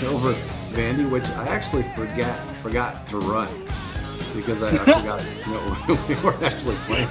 over 0.06 0.34
Vandy, 0.74 1.08
which 1.08 1.28
I 1.30 1.48
actually 1.48 1.84
forgot 1.94 2.38
forgot 2.56 3.08
to 3.08 3.18
run 3.18 3.48
because 4.34 4.62
I, 4.62 4.74
I 4.74 4.78
forgot 4.78 5.24
you 5.46 5.52
know, 5.52 6.04
we 6.08 6.14
weren't 6.16 6.42
actually 6.42 6.76
playing. 6.86 7.08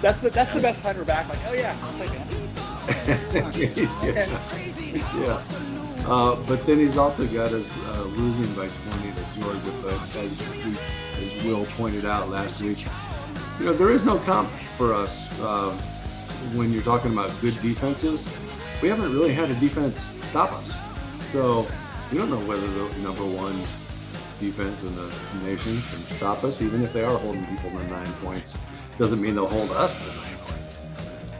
that's 0.00 0.20
the 0.20 0.30
that's 0.30 0.52
the 0.52 0.60
best 0.60 0.82
time 0.82 0.96
we're 0.96 1.04
back. 1.04 1.28
Like, 1.28 1.38
oh 1.46 1.52
yeah, 1.52 1.76
I'll 1.82 1.92
play 1.92 2.06
Vandy. 3.26 3.88
yeah. 4.02 5.20
yeah. 5.20 6.08
Uh, 6.08 6.34
but 6.46 6.66
then 6.66 6.78
he's 6.78 6.98
also 6.98 7.26
got 7.28 7.52
us 7.52 7.78
uh, 7.78 8.02
losing 8.16 8.52
by 8.54 8.66
20 8.66 9.12
to 9.12 9.40
Georgia. 9.40 9.72
But 9.82 10.16
as 10.16 10.36
we, 10.64 10.76
as 11.24 11.44
Will 11.44 11.64
pointed 11.76 12.04
out 12.04 12.28
last 12.28 12.60
week, 12.60 12.84
you 13.58 13.66
know 13.66 13.72
there 13.72 13.90
is 13.90 14.04
no 14.04 14.18
comp 14.18 14.48
for 14.76 14.94
us 14.94 15.28
uh, 15.40 15.70
when 16.54 16.72
you're 16.72 16.82
talking 16.82 17.12
about 17.12 17.32
good 17.40 17.60
defenses. 17.60 18.26
We 18.82 18.88
haven't 18.88 19.12
really 19.12 19.32
had 19.32 19.50
a 19.50 19.54
defense 19.54 20.08
stop 20.26 20.52
us, 20.52 20.76
so 21.20 21.66
we 22.10 22.18
don't 22.18 22.30
know 22.30 22.40
whether 22.40 22.66
the 22.66 22.98
number 23.00 23.24
one 23.24 23.54
defense 24.40 24.82
in 24.82 24.94
the 24.96 25.12
nation 25.44 25.80
can 25.90 26.00
stop 26.08 26.42
us, 26.42 26.60
even 26.60 26.82
if 26.82 26.92
they 26.92 27.04
are 27.04 27.16
holding 27.16 27.46
people 27.46 27.70
to 27.70 27.84
nine 27.88 28.12
points. 28.14 28.58
Doesn't 28.98 29.20
mean 29.20 29.34
they'll 29.34 29.46
hold 29.46 29.70
us 29.70 29.96
to 29.96 30.08
nine 30.08 30.36
points. 30.38 30.82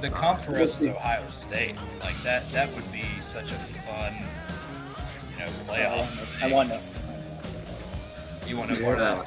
The 0.00 0.10
comp 0.10 0.40
for 0.40 0.56
us 0.56 0.80
is 0.80 0.88
Ohio 0.88 1.28
State. 1.30 1.74
Like 2.00 2.20
that, 2.22 2.48
that 2.50 2.72
would 2.74 2.90
be 2.92 3.04
such 3.20 3.50
a 3.50 3.54
fun, 3.54 4.14
you 5.32 5.38
know, 5.40 5.50
playoff. 5.66 6.42
I 6.42 6.52
want 6.52 6.70
to. 6.70 6.80
You 8.48 8.56
want 8.56 8.74
to? 8.74 8.80
Yeah. 8.80 9.24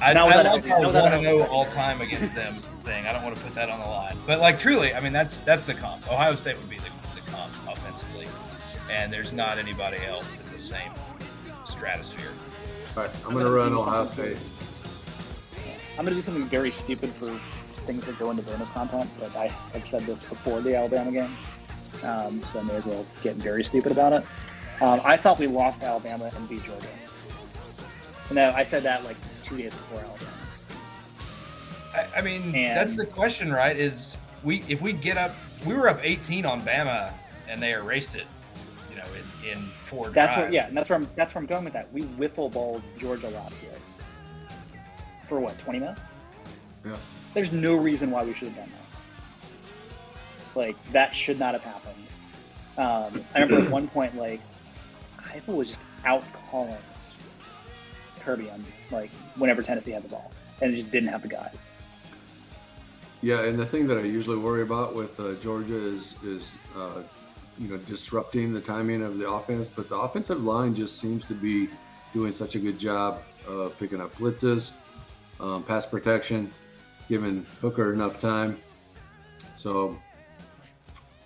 I, 0.00 0.10
I 0.10 0.12
love 0.12 0.70
our 0.70 0.80
one 0.92 1.12
and 1.12 1.22
zero 1.22 1.42
all 1.44 1.66
time 1.66 2.00
against 2.00 2.34
them 2.34 2.54
thing. 2.84 3.06
I 3.06 3.12
don't 3.12 3.22
want 3.22 3.36
to 3.36 3.42
put 3.42 3.54
that 3.54 3.70
on 3.70 3.80
the 3.80 3.86
line, 3.86 4.16
but 4.26 4.40
like 4.40 4.58
truly, 4.58 4.94
I 4.94 5.00
mean 5.00 5.12
that's 5.12 5.38
that's 5.38 5.64
the 5.66 5.74
comp. 5.74 6.10
Ohio 6.10 6.34
State 6.34 6.58
would 6.58 6.68
be 6.68 6.76
the, 6.76 6.90
the 7.14 7.30
comp 7.30 7.52
offensively, 7.68 8.26
and 8.90 9.12
there's 9.12 9.32
not 9.32 9.58
anybody 9.58 9.98
else 10.04 10.38
in 10.38 10.52
the 10.52 10.58
same 10.58 10.90
stratosphere. 11.64 12.30
All 12.96 13.04
right, 13.04 13.26
I'm 13.26 13.32
gonna 13.34 13.50
run 13.50 13.72
Ohio 13.72 14.06
State. 14.06 14.38
I'm 15.98 16.04
gonna 16.04 16.16
do 16.16 16.22
something 16.22 16.44
very 16.46 16.70
stupid 16.70 17.10
for 17.10 17.26
things 17.86 18.04
that 18.04 18.18
go 18.18 18.30
into 18.30 18.42
bonus 18.42 18.68
content, 18.70 19.08
but 19.18 19.34
I 19.36 19.46
have 19.46 19.86
said 19.86 20.02
this 20.02 20.24
before 20.24 20.60
the 20.60 20.74
Alabama 20.74 21.12
game, 21.12 21.36
um, 22.02 22.42
so 22.44 22.60
I 22.60 22.62
may 22.64 22.74
as 22.74 22.84
well 22.84 23.06
get 23.22 23.36
very 23.36 23.64
stupid 23.64 23.92
about 23.92 24.12
it. 24.12 24.24
Um, 24.80 25.00
I 25.04 25.16
thought 25.16 25.38
we 25.38 25.46
lost 25.46 25.82
Alabama 25.82 26.30
and 26.36 26.48
beat 26.48 26.64
Georgia. 26.64 26.88
No, 28.32 28.50
I 28.50 28.64
said 28.64 28.82
that 28.82 29.04
like 29.04 29.16
two 29.44 29.56
days 29.56 29.72
before 29.72 30.00
Alabama. 30.00 30.30
I, 31.94 32.18
I 32.18 32.20
mean, 32.22 32.54
and, 32.54 32.76
that's 32.76 32.96
the 32.96 33.06
question, 33.06 33.52
right? 33.52 33.76
Is 33.76 34.16
we 34.42 34.64
if 34.68 34.82
we 34.82 34.92
get 34.92 35.16
up, 35.16 35.34
we 35.64 35.74
were 35.74 35.88
up 35.88 35.98
18 36.02 36.44
on 36.44 36.60
Bama, 36.62 37.12
and 37.48 37.62
they 37.62 37.72
erased 37.72 38.16
it. 38.16 38.26
You 38.90 38.96
know, 38.96 39.04
in, 39.44 39.50
in 39.50 39.64
four 39.82 40.08
that's 40.10 40.34
drives. 40.34 40.36
Where, 40.36 40.52
yeah, 40.52 40.66
and 40.66 40.76
that's 40.76 40.88
where 40.88 40.98
I'm 40.98 41.08
that's 41.14 41.34
where 41.34 41.42
I'm 41.42 41.46
going 41.46 41.64
with 41.64 41.74
that. 41.74 41.92
We 41.92 42.02
wiffle 42.02 42.50
balled 42.50 42.82
Georgia 42.98 43.28
last 43.28 43.62
year 43.62 43.70
for 45.28 45.40
what 45.40 45.58
20 45.58 45.80
minutes. 45.80 46.00
Yeah. 46.84 46.96
There's 47.32 47.52
no 47.52 47.74
reason 47.74 48.10
why 48.10 48.24
we 48.24 48.34
should 48.34 48.48
have 48.48 48.56
done 48.56 48.70
that. 48.70 50.66
Like 50.66 50.92
that 50.92 51.16
should 51.16 51.38
not 51.38 51.54
have 51.54 51.62
happened. 51.62 51.94
Um, 52.76 53.24
I 53.34 53.42
remember 53.42 53.66
at 53.66 53.70
one 53.70 53.88
point, 53.88 54.16
like 54.16 54.40
Heupel 55.18 55.56
was 55.56 55.68
just 55.68 55.80
out 56.04 56.22
calling 56.50 56.76
Kirby 58.24 58.50
on 58.50 58.64
like 58.90 59.10
whenever 59.36 59.62
Tennessee 59.62 59.92
had 59.92 60.02
the 60.02 60.08
ball, 60.08 60.32
and 60.60 60.72
it 60.72 60.76
just 60.78 60.90
didn't 60.90 61.08
have 61.08 61.22
the 61.22 61.28
guys. 61.28 61.54
Yeah, 63.22 63.44
and 63.44 63.58
the 63.58 63.64
thing 63.64 63.86
that 63.86 63.96
I 63.96 64.02
usually 64.02 64.36
worry 64.36 64.62
about 64.62 64.94
with 64.94 65.18
uh, 65.18 65.34
Georgia 65.42 65.76
is 65.76 66.14
is 66.24 66.56
uh, 66.76 67.02
you 67.58 67.68
know 67.68 67.78
disrupting 67.78 68.52
the 68.52 68.60
timing 68.60 69.02
of 69.02 69.18
the 69.18 69.30
offense, 69.30 69.68
but 69.68 69.88
the 69.88 69.96
offensive 69.96 70.42
line 70.42 70.74
just 70.74 70.98
seems 70.98 71.24
to 71.26 71.34
be 71.34 71.68
doing 72.12 72.32
such 72.32 72.54
a 72.54 72.58
good 72.58 72.78
job 72.78 73.22
uh, 73.48 73.70
picking 73.78 74.00
up 74.00 74.14
blitzes, 74.16 74.72
um, 75.40 75.62
pass 75.62 75.86
protection, 75.86 76.50
giving 77.08 77.46
Hooker 77.60 77.92
enough 77.92 78.20
time. 78.20 78.58
So, 79.54 79.98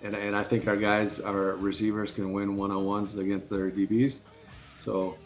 and 0.01 0.15
and 0.15 0.35
I 0.35 0.43
think 0.43 0.67
our 0.67 0.77
guys, 0.77 1.19
our 1.19 1.55
receivers, 1.57 2.11
can 2.11 2.31
win 2.31 2.57
one 2.57 2.71
on 2.71 2.85
ones 2.85 3.17
against 3.17 3.49
their 3.49 3.69
DBs. 3.69 4.19
So 4.79 5.17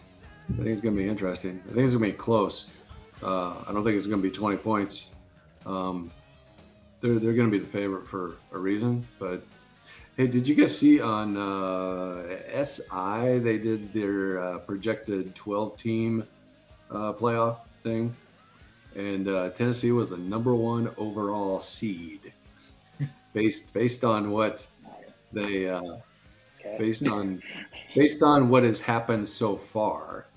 I 0.49 0.55
think 0.55 0.67
it's 0.67 0.81
going 0.81 0.95
to 0.95 1.01
be 1.01 1.07
interesting. 1.07 1.61
I 1.65 1.73
think 1.73 1.79
it's 1.79 1.93
going 1.93 2.05
to 2.05 2.11
be 2.11 2.17
close. 2.17 2.67
Uh, 3.21 3.55
I 3.67 3.71
don't 3.71 3.83
think 3.83 3.95
it's 3.95 4.05
going 4.05 4.21
to 4.21 4.27
be 4.27 4.33
20 4.33 4.57
points. 4.57 5.11
Um, 5.65 6.11
they're 7.03 7.19
they're 7.19 7.33
going 7.33 7.49
to 7.49 7.51
be 7.51 7.59
the 7.59 7.69
favorite 7.69 8.07
for 8.07 8.37
a 8.51 8.57
reason. 8.57 9.05
But 9.19 9.43
hey, 10.17 10.27
did 10.27 10.47
you 10.47 10.55
guys 10.55 10.77
see 10.77 11.01
on 11.01 11.37
uh, 11.37 12.23
SI 12.63 13.39
they 13.39 13.57
did 13.57 13.93
their 13.93 14.39
uh, 14.41 14.59
projected 14.59 15.35
12 15.35 15.77
team 15.77 16.23
uh, 16.89 17.13
playoff 17.13 17.57
thing, 17.83 18.15
and 18.95 19.27
uh, 19.27 19.49
Tennessee 19.49 19.91
was 19.91 20.11
the 20.11 20.17
number 20.17 20.55
one 20.55 20.89
overall 20.97 21.59
seed 21.59 22.31
based 23.33 23.73
based 23.73 24.03
on 24.03 24.31
what 24.31 24.65
they 25.33 25.69
uh, 25.69 25.81
okay. 26.59 26.77
based 26.79 27.07
on 27.07 27.41
based 27.95 28.23
on 28.23 28.49
what 28.49 28.63
has 28.63 28.79
happened 28.81 29.27
so 29.27 29.57
far. 29.57 30.27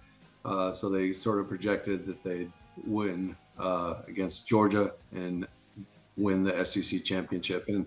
Uh, 0.46 0.72
so 0.72 0.88
they 0.88 1.12
sort 1.12 1.40
of 1.40 1.48
projected 1.48 2.06
that 2.06 2.22
they'd 2.22 2.52
win 2.86 3.36
uh, 3.58 3.96
against 4.06 4.46
Georgia 4.46 4.92
and 5.12 5.46
win 6.16 6.44
the 6.44 6.64
SEC 6.64 7.04
championship. 7.04 7.64
And 7.68 7.86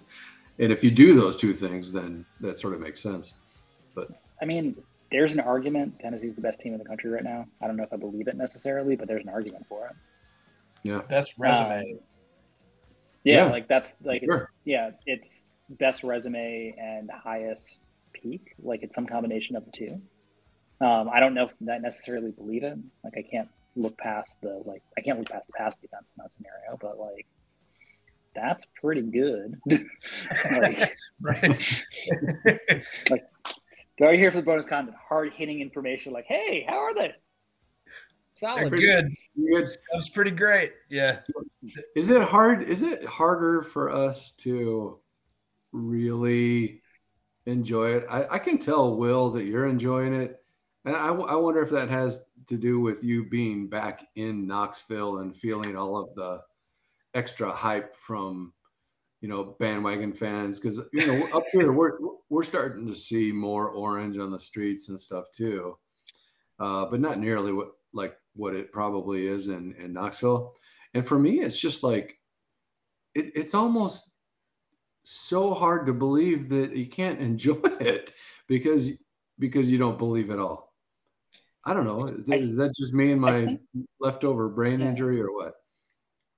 and 0.60 0.74
if 0.74 0.84
you 0.84 0.92
do 0.92 1.16
those 1.16 1.38
two 1.38 1.54
things, 1.54 1.90
then 1.92 2.26
that 2.42 2.58
sort 2.58 2.74
of 2.74 2.82
makes 2.82 3.00
sense. 3.00 3.36
But 3.96 4.10
I 4.42 4.46
mean, 4.46 4.76
there's 5.10 5.32
an 5.32 5.40
argument 5.40 6.00
Tennessee's 6.00 6.36
the 6.36 6.42
best 6.42 6.60
team 6.60 6.74
in 6.74 6.80
the 6.80 6.86
country 6.86 7.10
right 7.10 7.24
now. 7.24 7.48
I 7.62 7.68
don't 7.68 7.78
know 7.78 7.84
if 7.84 7.94
I 7.94 7.98
believe 7.98 8.28
it 8.28 8.36
necessarily, 8.36 8.98
but 8.98 9.08
there's 9.08 9.24
an 9.24 9.30
argument 9.30 9.66
for 9.70 9.88
it. 9.88 9.96
Yeah, 10.84 11.02
best 11.08 11.36
resume. 11.38 11.94
Um, 11.94 12.00
yeah, 13.24 13.46
yeah, 13.46 13.52
like 13.52 13.70
that's 13.70 13.96
like 14.04 14.24
sure. 14.24 14.36
it's, 14.36 14.46
yeah, 14.66 14.92
it's 15.06 15.48
best 15.70 16.04
resume 16.04 16.76
and 16.78 17.10
highest 17.12 17.80
peak. 18.12 18.54
Like 18.62 18.84
it's 18.84 18.96
some 18.96 19.06
combination 19.06 19.56
of 19.56 19.64
the 19.66 19.72
two. 19.72 20.02
Um, 20.82 21.10
I 21.12 21.20
don't 21.20 21.34
know 21.34 21.46
if 21.46 21.70
I 21.70 21.78
necessarily 21.78 22.32
believe 22.32 22.64
it. 22.64 22.78
Like 23.04 23.14
I 23.18 23.24
can't 23.30 23.50
look 23.76 23.98
past 23.98 24.36
the 24.42 24.62
like 24.66 24.82
I 24.98 25.02
can't 25.02 25.20
look 25.20 25.30
past 25.30 25.48
the 25.48 25.54
pass 25.54 25.76
defense 25.78 26.06
in 26.18 26.24
that 26.24 26.34
scenario, 26.34 26.78
but 26.80 27.00
like 27.00 27.26
that's 28.36 28.66
pretty 28.82 29.02
good. 29.02 29.60
like, 30.52 30.98
right. 31.22 31.86
like 33.10 33.26
go 33.98 34.12
here 34.14 34.32
for 34.32 34.38
the 34.38 34.44
bonus 34.44 34.68
content, 34.68 34.96
hard 35.08 35.34
hitting 35.34 35.62
information. 35.62 36.14
Like, 36.14 36.26
hey, 36.26 36.66
how 36.68 36.78
are 36.78 36.94
they? 36.94 37.14
Solid. 38.40 38.72
They're 38.72 38.80
good. 38.80 39.16
good. 39.36 39.68
That's 39.92 40.10
pretty 40.10 40.32
great. 40.32 40.72
Yeah. 40.90 41.20
Is 41.96 42.10
it 42.10 42.22
hard? 42.22 42.64
Is 42.64 42.82
it 42.82 43.04
harder 43.06 43.62
for 43.62 43.92
us 43.92 44.32
to 44.40 45.00
really 45.74 46.82
enjoy 47.46 47.96
it? 47.98 48.06
I, 48.10 48.26
I 48.36 48.40
can 48.40 48.58
tell 48.58 48.96
Will 48.96 49.30
that 49.32 49.46
you're 49.46 49.68
enjoying 49.68 50.14
it 50.14 50.39
and 50.86 50.96
I, 50.96 51.08
I 51.08 51.36
wonder 51.36 51.62
if 51.62 51.70
that 51.72 51.90
has 51.90 52.24
to 52.48 52.58
do 52.58 52.80
with 52.80 53.04
you 53.04 53.26
being 53.30 53.70
back 53.70 54.06
in 54.16 54.48
Knoxville 54.48 55.20
and 55.20 55.36
feeling 55.36 55.76
all 55.76 55.98
of 55.98 56.14
the 56.16 56.42
extra 57.14 57.52
hype 57.52 57.96
from 57.96 58.54
you 59.22 59.28
know, 59.28 59.56
bandwagon 59.60 60.14
fans 60.14 60.60
because 60.60 60.80
you 60.94 61.06
know 61.06 61.28
up 61.38 61.44
here 61.52 61.74
we're 61.74 61.98
we're 62.30 62.44
starting 62.44 62.88
to 62.88 62.94
see 62.94 63.32
more 63.32 63.70
orange 63.70 64.18
on 64.18 64.32
the 64.32 64.40
streets 64.40 64.90
and 64.90 65.00
stuff 65.00 65.26
too, 65.32 65.78
uh, 66.60 66.86
but 66.86 67.00
not 67.00 67.20
nearly 67.20 67.52
what 67.52 67.70
like 67.94 68.16
what 68.36 68.56
it 68.56 68.72
probably 68.72 69.28
is 69.28 69.48
in 69.48 69.76
in 69.78 69.94
Knoxville. 69.94 70.54
And 70.94 71.06
for 71.06 71.20
me, 71.20 71.42
it's 71.42 71.60
just 71.60 71.84
like 71.84 72.20
it, 73.14 73.32
it's 73.36 73.54
almost 73.54 74.10
so 75.04 75.54
hard 75.54 75.86
to 75.88 75.94
believe 75.94 76.50
that 76.50 76.76
you 76.76 76.88
can't 76.88 77.20
enjoy 77.30 77.60
it 77.82 78.14
because 78.48 78.92
because 79.38 79.70
you 79.70 79.78
don't 79.78 79.98
believe 79.98 80.30
at 80.30 80.40
all. 80.40 80.69
I 81.66 81.74
don't 81.74 81.86
know. 81.86 82.08
Is 82.08 82.56
that 82.56 82.74
just 82.76 82.94
me 82.94 83.12
and 83.12 83.22
my 83.22 83.46
think, 83.46 83.62
leftover 84.00 84.50
brain 84.50 84.80
yeah. 84.80 84.88
injury 84.88 85.22
or 85.22 85.34
what? 85.34 85.54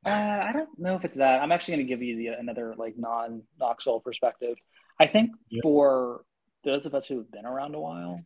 Uh, 0.06 0.10
I 0.10 0.52
don't 0.52 0.70
know 0.80 0.96
if 0.96 1.06
it's 1.06 1.18
that. 1.18 1.42
I'm 1.42 1.52
actually 1.52 1.76
going 1.76 1.88
to 1.88 1.94
give 1.94 2.02
you 2.02 2.18
the, 2.18 2.28
another 2.40 2.74
like 2.78 2.96
non 2.98 3.44
Knoxville 3.60 4.00
perspective. 4.00 4.56
I 5.00 5.08
think 5.08 5.32
for 5.62 6.22
those 6.64 6.86
of 6.86 6.96
us 6.96 7.06
who 7.06 7.18
have 7.18 7.32
been 7.32 7.46
around 7.46 7.76
a 7.76 7.80
while, 7.80 8.22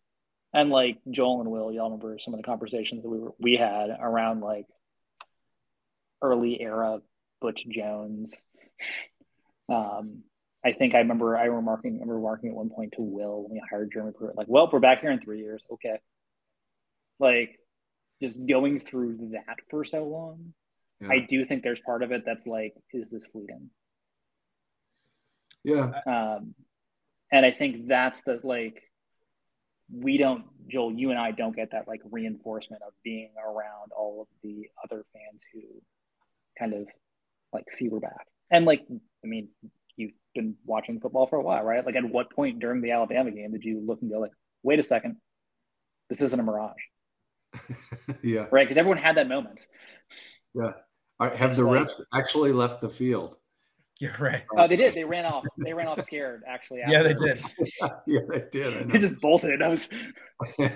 and 0.53 0.69
like 0.69 0.99
Joel 1.11 1.41
and 1.41 1.51
Will, 1.51 1.71
y'all 1.71 1.85
remember 1.85 2.17
some 2.19 2.33
of 2.33 2.39
the 2.39 2.45
conversations 2.45 3.03
that 3.03 3.09
we 3.09 3.19
were 3.19 3.33
we 3.39 3.55
had 3.55 3.89
around 3.99 4.39
like 4.39 4.67
early 6.21 6.61
era 6.61 6.99
Butch 7.41 7.65
Jones. 7.69 8.43
Um, 9.67 10.23
I 10.63 10.71
think 10.71 10.95
I 10.95 10.99
remember 10.99 11.37
I 11.37 11.45
remarking 11.45 11.95
I 11.95 11.99
remember 11.99 12.15
remarking 12.15 12.49
at 12.51 12.55
one 12.55 12.69
point 12.69 12.93
to 12.93 13.01
Will 13.01 13.43
when 13.43 13.51
we 13.51 13.61
hired 13.69 13.91
Jeremy 13.91 14.13
Pruitt, 14.17 14.37
like, 14.37 14.47
well, 14.47 14.69
we're 14.71 14.79
back 14.79 15.01
here 15.01 15.11
in 15.11 15.19
three 15.19 15.39
years. 15.39 15.61
Okay. 15.73 15.99
Like 17.19 17.59
just 18.21 18.45
going 18.45 18.79
through 18.79 19.31
that 19.33 19.57
for 19.69 19.83
so 19.83 20.03
long. 20.03 20.53
Yeah. 21.01 21.09
I 21.11 21.19
do 21.19 21.45
think 21.45 21.63
there's 21.63 21.81
part 21.81 22.03
of 22.03 22.11
it 22.11 22.23
that's 22.25 22.47
like, 22.47 22.73
is 22.93 23.09
this 23.11 23.25
fleeting? 23.27 23.69
Yeah. 25.63 25.91
Um, 26.05 26.55
and 27.31 27.45
I 27.45 27.51
think 27.51 27.87
that's 27.87 28.21
the 28.23 28.39
like 28.43 28.81
we 29.91 30.17
don't 30.17 30.45
Joel, 30.67 30.93
you 30.93 31.11
and 31.11 31.19
I 31.19 31.31
don't 31.31 31.55
get 31.55 31.71
that 31.71 31.87
like 31.87 32.01
reinforcement 32.09 32.81
of 32.85 32.93
being 33.03 33.31
around 33.43 33.91
all 33.95 34.21
of 34.21 34.27
the 34.41 34.67
other 34.83 35.05
fans 35.13 35.41
who 35.53 35.61
kind 36.57 36.73
of 36.73 36.87
like 37.53 37.71
see 37.71 37.89
we're 37.89 37.99
back. 37.99 38.27
And 38.51 38.65
like, 38.65 38.81
I 38.89 39.27
mean, 39.27 39.49
you've 39.95 40.13
been 40.33 40.55
watching 40.65 40.99
football 40.99 41.27
for 41.27 41.37
a 41.37 41.41
while, 41.41 41.63
right? 41.63 41.85
Like, 41.85 41.95
at 41.95 42.09
what 42.09 42.31
point 42.31 42.59
during 42.59 42.81
the 42.81 42.91
Alabama 42.91 43.31
game 43.31 43.51
did 43.51 43.63
you 43.63 43.81
look 43.85 44.01
and 44.01 44.11
go 44.11 44.19
like, 44.19 44.31
wait 44.63 44.79
a 44.79 44.83
second, 44.83 45.17
this 46.09 46.21
isn't 46.21 46.39
a 46.39 46.43
mirage? 46.43 46.73
yeah. 48.23 48.45
Right. 48.51 48.67
Because 48.67 48.77
everyone 48.77 48.97
had 48.97 49.17
that 49.17 49.27
moment. 49.27 49.67
Yeah. 50.53 50.71
Right, 51.19 51.35
have 51.35 51.55
the 51.55 51.63
like, 51.63 51.83
refs 51.83 52.01
actually 52.13 52.51
left 52.51 52.81
the 52.81 52.89
field? 52.89 53.37
You're 54.01 54.15
right. 54.19 54.43
Oh, 54.55 54.67
they 54.67 54.75
did. 54.75 54.93
They 54.93 55.05
ran 55.05 55.25
off. 55.25 55.45
They 55.57 55.73
ran 55.73 55.87
off 55.87 56.03
scared. 56.03 56.43
Actually. 56.45 56.81
yeah, 56.87 57.01
they 57.01 57.13
did. 57.13 57.41
yeah, 58.07 58.19
they 58.29 58.43
did. 58.51 58.89
They 58.89 58.99
just 58.99 59.21
bolted. 59.21 59.61
I 59.61 59.69
was. 59.69 59.87
and 60.59 60.71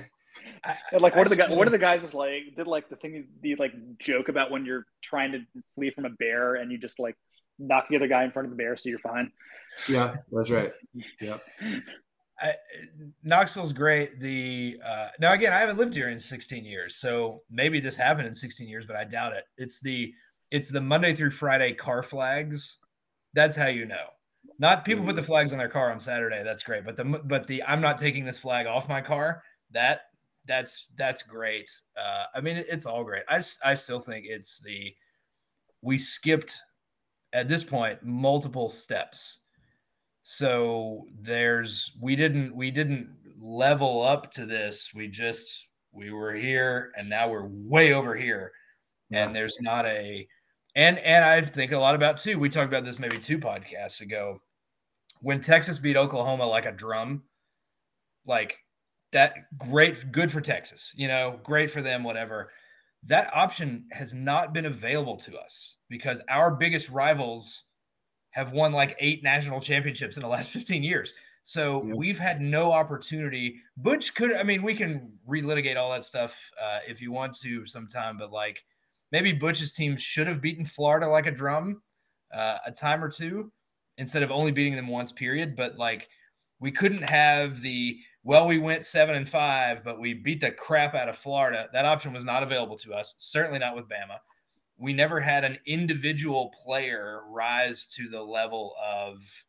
like, 1.01 1.15
what 1.15 1.27
are 1.27 1.29
the 1.29 1.35
guys? 1.35 1.49
What 1.51 1.67
are 1.67 1.71
the 1.71 1.77
guys 1.77 2.01
just 2.01 2.13
like? 2.13 2.55
Did 2.55 2.67
like 2.67 2.87
the 2.89 2.95
thing 2.95 3.27
the 3.41 3.55
like 3.55 3.73
joke 3.99 4.29
about 4.29 4.51
when 4.51 4.65
you're 4.65 4.85
trying 5.01 5.33
to 5.33 5.39
flee 5.75 5.91
from 5.91 6.05
a 6.05 6.09
bear 6.11 6.55
and 6.55 6.71
you 6.71 6.77
just 6.77 6.97
like 6.97 7.15
knock 7.57 7.87
the 7.89 7.97
other 7.97 8.07
guy 8.07 8.23
in 8.23 8.31
front 8.31 8.45
of 8.45 8.51
the 8.51 8.55
bear 8.55 8.77
so 8.77 8.87
you're 8.87 8.99
fine. 8.99 9.31
Yeah, 9.89 10.15
that's 10.31 10.49
right. 10.49 10.71
Yep. 11.19 11.41
I, 12.41 12.53
Knoxville's 13.23 13.73
great. 13.73 14.19
The 14.19 14.79
uh, 14.83 15.09
now 15.19 15.33
again, 15.33 15.53
I 15.53 15.59
haven't 15.59 15.77
lived 15.77 15.95
here 15.95 16.09
in 16.09 16.19
16 16.19 16.65
years, 16.65 16.95
so 16.95 17.43
maybe 17.49 17.79
this 17.79 17.95
happened 17.95 18.27
in 18.27 18.33
16 18.33 18.67
years, 18.67 18.85
but 18.85 18.95
I 18.95 19.03
doubt 19.03 19.33
it. 19.33 19.45
It's 19.57 19.79
the 19.79 20.13
it's 20.51 20.69
the 20.69 20.81
Monday 20.81 21.13
through 21.13 21.31
Friday 21.31 21.73
car 21.73 22.01
flags. 22.01 22.77
That's 23.33 23.57
how 23.57 23.67
you 23.67 23.85
know. 23.85 24.07
Not 24.57 24.85
people 24.85 25.05
put 25.05 25.15
the 25.15 25.21
mm-hmm. 25.21 25.27
flags 25.27 25.53
on 25.53 25.59
their 25.59 25.69
car 25.69 25.91
on 25.91 25.99
Saturday. 25.99 26.43
That's 26.43 26.63
great, 26.63 26.85
but 26.85 26.97
the 26.97 27.03
but 27.03 27.47
the 27.47 27.63
I'm 27.63 27.81
not 27.81 27.97
taking 27.97 28.25
this 28.25 28.39
flag 28.39 28.67
off 28.67 28.89
my 28.89 29.01
car. 29.01 29.43
That 29.71 30.01
that's 30.45 30.87
that's 30.95 31.23
great. 31.23 31.69
Uh, 31.97 32.25
I 32.33 32.41
mean, 32.41 32.57
it's 32.57 32.85
all 32.85 33.03
great. 33.03 33.23
I 33.29 33.41
I 33.63 33.73
still 33.73 33.99
think 33.99 34.25
it's 34.27 34.59
the 34.59 34.93
we 35.81 35.97
skipped 35.97 36.57
at 37.33 37.47
this 37.47 37.63
point 37.63 38.03
multiple 38.03 38.69
steps 38.69 39.39
so 40.31 41.07
there's 41.19 41.91
we 41.99 42.15
didn't 42.15 42.55
we 42.55 42.69
didn't 42.69 43.09
level 43.41 44.03
up 44.03 44.29
to 44.33 44.45
this. 44.45 44.91
We 44.93 45.07
just 45.07 45.65
we 45.91 46.11
were 46.11 46.33
here 46.33 46.91
and 46.95 47.09
now 47.09 47.29
we're 47.29 47.47
way 47.47 47.93
over 47.93 48.15
here. 48.15 48.51
Yeah. 49.09 49.25
and 49.25 49.35
there's 49.35 49.57
not 49.59 49.87
a 49.87 50.27
and 50.75 50.99
and 50.99 51.25
i 51.25 51.41
think 51.41 51.71
a 51.71 51.79
lot 51.79 51.95
about 51.95 52.19
too 52.19 52.37
we 52.37 52.47
talked 52.47 52.67
about 52.67 52.85
this 52.85 52.99
maybe 52.99 53.17
two 53.17 53.39
podcasts 53.39 54.01
ago. 54.01 54.39
When 55.21 55.41
texas 55.41 55.79
beat 55.79 55.97
oklahoma 55.97 56.45
like 56.45 56.67
a 56.67 56.73
drum 56.73 57.23
like 58.27 58.55
that 59.11 59.33
great 59.57 60.11
good 60.11 60.31
for 60.31 60.41
texas 60.41 60.93
you 60.95 61.07
know 61.07 61.39
great 61.41 61.71
for 61.71 61.81
them 61.81 62.03
whatever. 62.03 62.51
That 63.07 63.35
option 63.35 63.87
has 63.93 64.13
not 64.13 64.53
been 64.53 64.67
available 64.67 65.17
to 65.17 65.39
us 65.39 65.77
because 65.89 66.21
our 66.29 66.53
biggest 66.53 66.89
rivals 66.89 67.63
have 68.39 68.53
won 68.53 68.71
like 68.71 68.95
eight 68.99 69.23
national 69.23 69.61
championships 69.61 70.17
in 70.17 70.23
the 70.23 70.29
last 70.29 70.49
15 70.51 70.81
years. 70.81 71.13
So 71.43 71.85
yep. 71.85 71.95
we've 71.95 72.19
had 72.19 72.41
no 72.41 72.71
opportunity. 72.71 73.61
Butch 73.77 74.13
could, 74.13 74.33
I 74.33 74.43
mean, 74.43 74.63
we 74.63 74.75
can 74.75 75.11
relitigate 75.27 75.77
all 75.77 75.91
that 75.91 76.05
stuff 76.05 76.39
uh, 76.61 76.79
if 76.87 77.01
you 77.01 77.11
want 77.11 77.35
to 77.39 77.65
sometime, 77.65 78.17
but 78.17 78.31
like 78.31 78.63
maybe 79.11 79.33
Butch's 79.33 79.73
team 79.73 79.97
should 79.97 80.27
have 80.27 80.41
beaten 80.41 80.65
Florida 80.65 81.07
like 81.07 81.27
a 81.27 81.31
drum 81.31 81.81
uh, 82.33 82.59
a 82.65 82.71
time 82.71 83.03
or 83.03 83.09
two 83.09 83.51
instead 83.97 84.23
of 84.23 84.31
only 84.31 84.51
beating 84.51 84.75
them 84.75 84.87
once, 84.87 85.11
period. 85.11 85.55
But 85.55 85.77
like 85.77 86.07
we 86.59 86.71
couldn't 86.71 87.03
have 87.03 87.61
the, 87.61 87.97
well, 88.23 88.47
we 88.47 88.59
went 88.59 88.85
seven 88.85 89.15
and 89.15 89.27
five, 89.27 89.83
but 89.83 89.99
we 89.99 90.13
beat 90.13 90.41
the 90.41 90.51
crap 90.51 90.93
out 90.93 91.09
of 91.09 91.17
Florida. 91.17 91.67
That 91.73 91.85
option 91.85 92.13
was 92.13 92.25
not 92.25 92.43
available 92.43 92.77
to 92.77 92.93
us, 92.93 93.15
certainly 93.17 93.59
not 93.59 93.75
with 93.75 93.89
Bama 93.89 94.19
we 94.79 94.93
never 94.93 95.19
had 95.19 95.43
an 95.43 95.59
individual 95.65 96.53
player 96.63 97.21
rise 97.27 97.87
to 97.89 98.07
the 98.07 98.23
level 98.23 98.73
of 98.81 99.43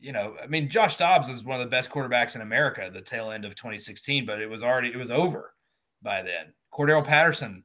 you 0.00 0.12
know, 0.12 0.36
I 0.42 0.46
mean, 0.46 0.68
Josh 0.68 0.98
Dobbs 0.98 1.30
was 1.30 1.44
one 1.44 1.58
of 1.58 1.64
the 1.64 1.70
best 1.70 1.88
quarterbacks 1.88 2.34
in 2.36 2.42
America 2.42 2.84
at 2.84 2.92
the 2.92 3.00
tail 3.00 3.30
end 3.30 3.46
of 3.46 3.54
2016, 3.54 4.26
but 4.26 4.40
it 4.40 4.50
was 4.50 4.62
already 4.62 4.88
it 4.88 4.98
was 4.98 5.10
over 5.10 5.54
by 6.02 6.22
then. 6.22 6.52
Cordarrelle 6.72 7.06
Patterson, 7.06 7.64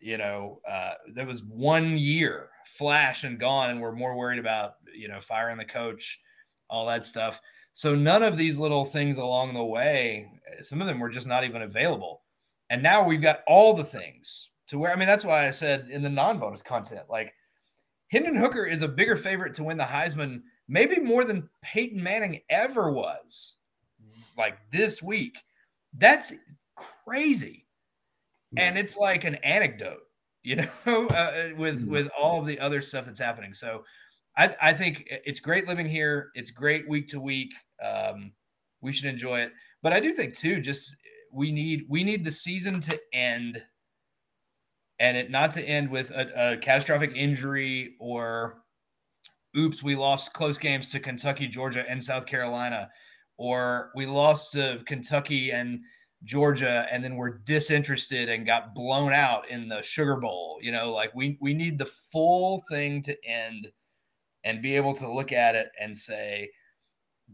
you 0.00 0.18
know, 0.18 0.60
uh, 0.68 0.94
there 1.14 1.26
was 1.26 1.44
one 1.44 1.96
year 1.96 2.50
flash 2.66 3.22
and 3.22 3.38
gone, 3.38 3.70
and 3.70 3.80
we're 3.80 3.92
more 3.92 4.16
worried 4.16 4.40
about 4.40 4.74
you 4.94 5.08
know 5.08 5.20
firing 5.20 5.56
the 5.56 5.64
coach, 5.64 6.20
all 6.68 6.86
that 6.86 7.04
stuff. 7.04 7.40
So 7.74 7.94
none 7.94 8.24
of 8.24 8.36
these 8.36 8.58
little 8.58 8.84
things 8.84 9.18
along 9.18 9.54
the 9.54 9.64
way, 9.64 10.32
some 10.60 10.80
of 10.80 10.88
them 10.88 10.98
were 10.98 11.10
just 11.10 11.28
not 11.28 11.44
even 11.44 11.62
available. 11.62 12.22
And 12.70 12.82
now 12.82 13.06
we've 13.06 13.22
got 13.22 13.42
all 13.46 13.72
the 13.72 13.84
things 13.84 14.50
to 14.68 14.78
where 14.78 14.92
I 14.92 14.96
mean 14.96 15.08
that's 15.08 15.24
why 15.24 15.46
I 15.46 15.50
said 15.50 15.88
in 15.90 16.02
the 16.02 16.10
non-bonus 16.10 16.62
content, 16.62 17.06
like 17.10 17.32
Hendon 18.08 18.36
Hooker 18.36 18.64
is 18.64 18.82
a 18.82 18.88
bigger 18.88 19.16
favorite 19.16 19.54
to 19.54 19.64
win 19.64 19.76
the 19.76 19.84
Heisman, 19.84 20.42
maybe 20.68 20.98
more 21.00 21.24
than 21.24 21.48
Peyton 21.62 22.02
Manning 22.02 22.40
ever 22.48 22.90
was, 22.90 23.56
like 24.36 24.58
this 24.70 25.02
week. 25.02 25.38
That's 25.94 26.32
crazy, 27.06 27.66
and 28.56 28.78
it's 28.78 28.96
like 28.96 29.24
an 29.24 29.36
anecdote, 29.36 30.02
you 30.42 30.56
know, 30.86 31.08
uh, 31.08 31.50
with 31.56 31.82
mm-hmm. 31.82 31.90
with 31.90 32.08
all 32.18 32.40
of 32.40 32.46
the 32.46 32.60
other 32.60 32.80
stuff 32.80 33.06
that's 33.06 33.20
happening. 33.20 33.52
So, 33.52 33.84
I 34.36 34.54
I 34.60 34.72
think 34.72 35.08
it's 35.24 35.40
great 35.40 35.66
living 35.66 35.88
here. 35.88 36.30
It's 36.34 36.50
great 36.50 36.88
week 36.88 37.08
to 37.08 37.20
week. 37.20 37.52
Um, 37.82 38.32
we 38.80 38.92
should 38.92 39.06
enjoy 39.06 39.40
it, 39.40 39.52
but 39.82 39.92
I 39.92 40.00
do 40.00 40.12
think 40.12 40.34
too, 40.34 40.60
just 40.60 40.96
we 41.32 41.52
need 41.52 41.86
we 41.88 42.04
need 42.04 42.24
the 42.24 42.30
season 42.30 42.80
to 42.82 43.00
end 43.12 43.62
and 45.00 45.16
it 45.16 45.30
not 45.30 45.52
to 45.52 45.64
end 45.64 45.90
with 45.90 46.10
a, 46.10 46.52
a 46.52 46.56
catastrophic 46.56 47.12
injury 47.14 47.96
or 48.00 48.62
oops, 49.56 49.82
we 49.82 49.96
lost 49.96 50.32
close 50.32 50.58
games 50.58 50.90
to 50.90 51.00
Kentucky, 51.00 51.48
Georgia, 51.48 51.84
and 51.88 52.04
South 52.04 52.26
Carolina, 52.26 52.90
or 53.36 53.90
we 53.94 54.06
lost 54.06 54.52
to 54.52 54.82
Kentucky 54.86 55.52
and 55.52 55.80
Georgia, 56.24 56.86
and 56.90 57.02
then 57.02 57.16
we're 57.16 57.38
disinterested 57.38 58.28
and 58.28 58.44
got 58.44 58.74
blown 58.74 59.12
out 59.12 59.48
in 59.48 59.68
the 59.68 59.82
Sugar 59.82 60.16
Bowl. 60.16 60.58
You 60.60 60.72
know, 60.72 60.92
like 60.92 61.14
we 61.14 61.38
we 61.40 61.54
need 61.54 61.78
the 61.78 61.86
full 61.86 62.62
thing 62.70 63.02
to 63.02 63.16
end 63.24 63.68
and 64.44 64.62
be 64.62 64.76
able 64.76 64.94
to 64.94 65.12
look 65.12 65.32
at 65.32 65.54
it 65.54 65.68
and 65.80 65.96
say, 65.96 66.50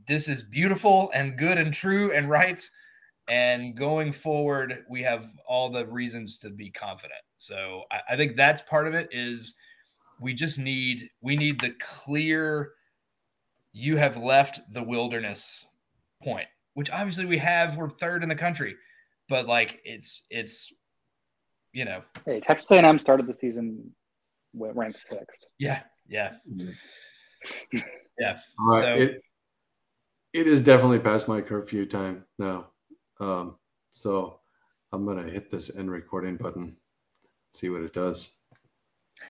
this 0.07 0.29
is 0.29 0.43
beautiful 0.43 1.11
and 1.15 1.39
good 1.39 1.59
and 1.59 1.73
true 1.73 2.13
and 2.13 2.29
right. 2.29 2.69
And 3.29 3.77
going 3.77 4.13
forward, 4.13 4.85
we 4.91 5.03
have 5.03 5.29
all 5.49 5.71
the 5.71 5.87
reasons 5.87 6.39
to 6.41 6.51
be 6.51 6.71
confident. 6.71 7.21
So 7.39 7.83
I, 7.91 8.01
I 8.11 8.17
think 8.17 8.37
that's 8.37 8.63
part 8.63 8.87
of 8.87 8.95
it 8.95 9.09
is 9.13 9.55
we 10.21 10.35
just 10.35 10.59
need 10.59 11.09
we 11.21 11.37
need 11.37 11.61
the 11.61 11.75
clear 11.81 12.73
you 13.73 13.97
have 13.97 14.17
left 14.17 14.61
the 14.73 14.83
wilderness 14.83 15.67
point, 16.23 16.47
which 16.75 16.91
obviously 16.91 17.25
we 17.25 17.39
have. 17.39 17.77
We're 17.77 17.91
third 17.91 18.23
in 18.23 18.29
the 18.29 18.37
country, 18.37 18.77
but 19.29 19.47
like 19.47 19.81
it's 19.85 20.23
it's 20.31 20.73
you 21.73 21.85
know. 21.85 22.03
Hey, 22.25 22.41
Texas 22.41 22.71
A&M 22.71 22.99
started 23.01 23.27
the 23.27 23.35
season 23.35 23.91
ranked 24.55 24.97
sixth. 24.97 25.55
Yeah, 25.59 25.81
yeah. 26.07 26.35
Mm-hmm. 26.51 27.79
Yeah. 28.19 28.39
All 28.61 28.67
right. 28.69 28.81
So- 28.81 28.95
it 28.95 29.21
it 30.33 30.47
is 30.49 30.63
definitely 30.63 30.99
past 30.99 31.27
my 31.29 31.41
curfew 31.41 31.87
time 31.87 32.25
now. 32.39 32.69
Um, 33.21 33.57
so 33.91 34.41
I'm 34.93 35.07
gonna 35.07 35.31
hit 35.31 35.51
this 35.51 35.75
end 35.75 35.91
recording 35.91 36.37
button, 36.37 36.77
see 37.53 37.69
what 37.69 37.83
it 37.83 37.93
does. 37.93 38.35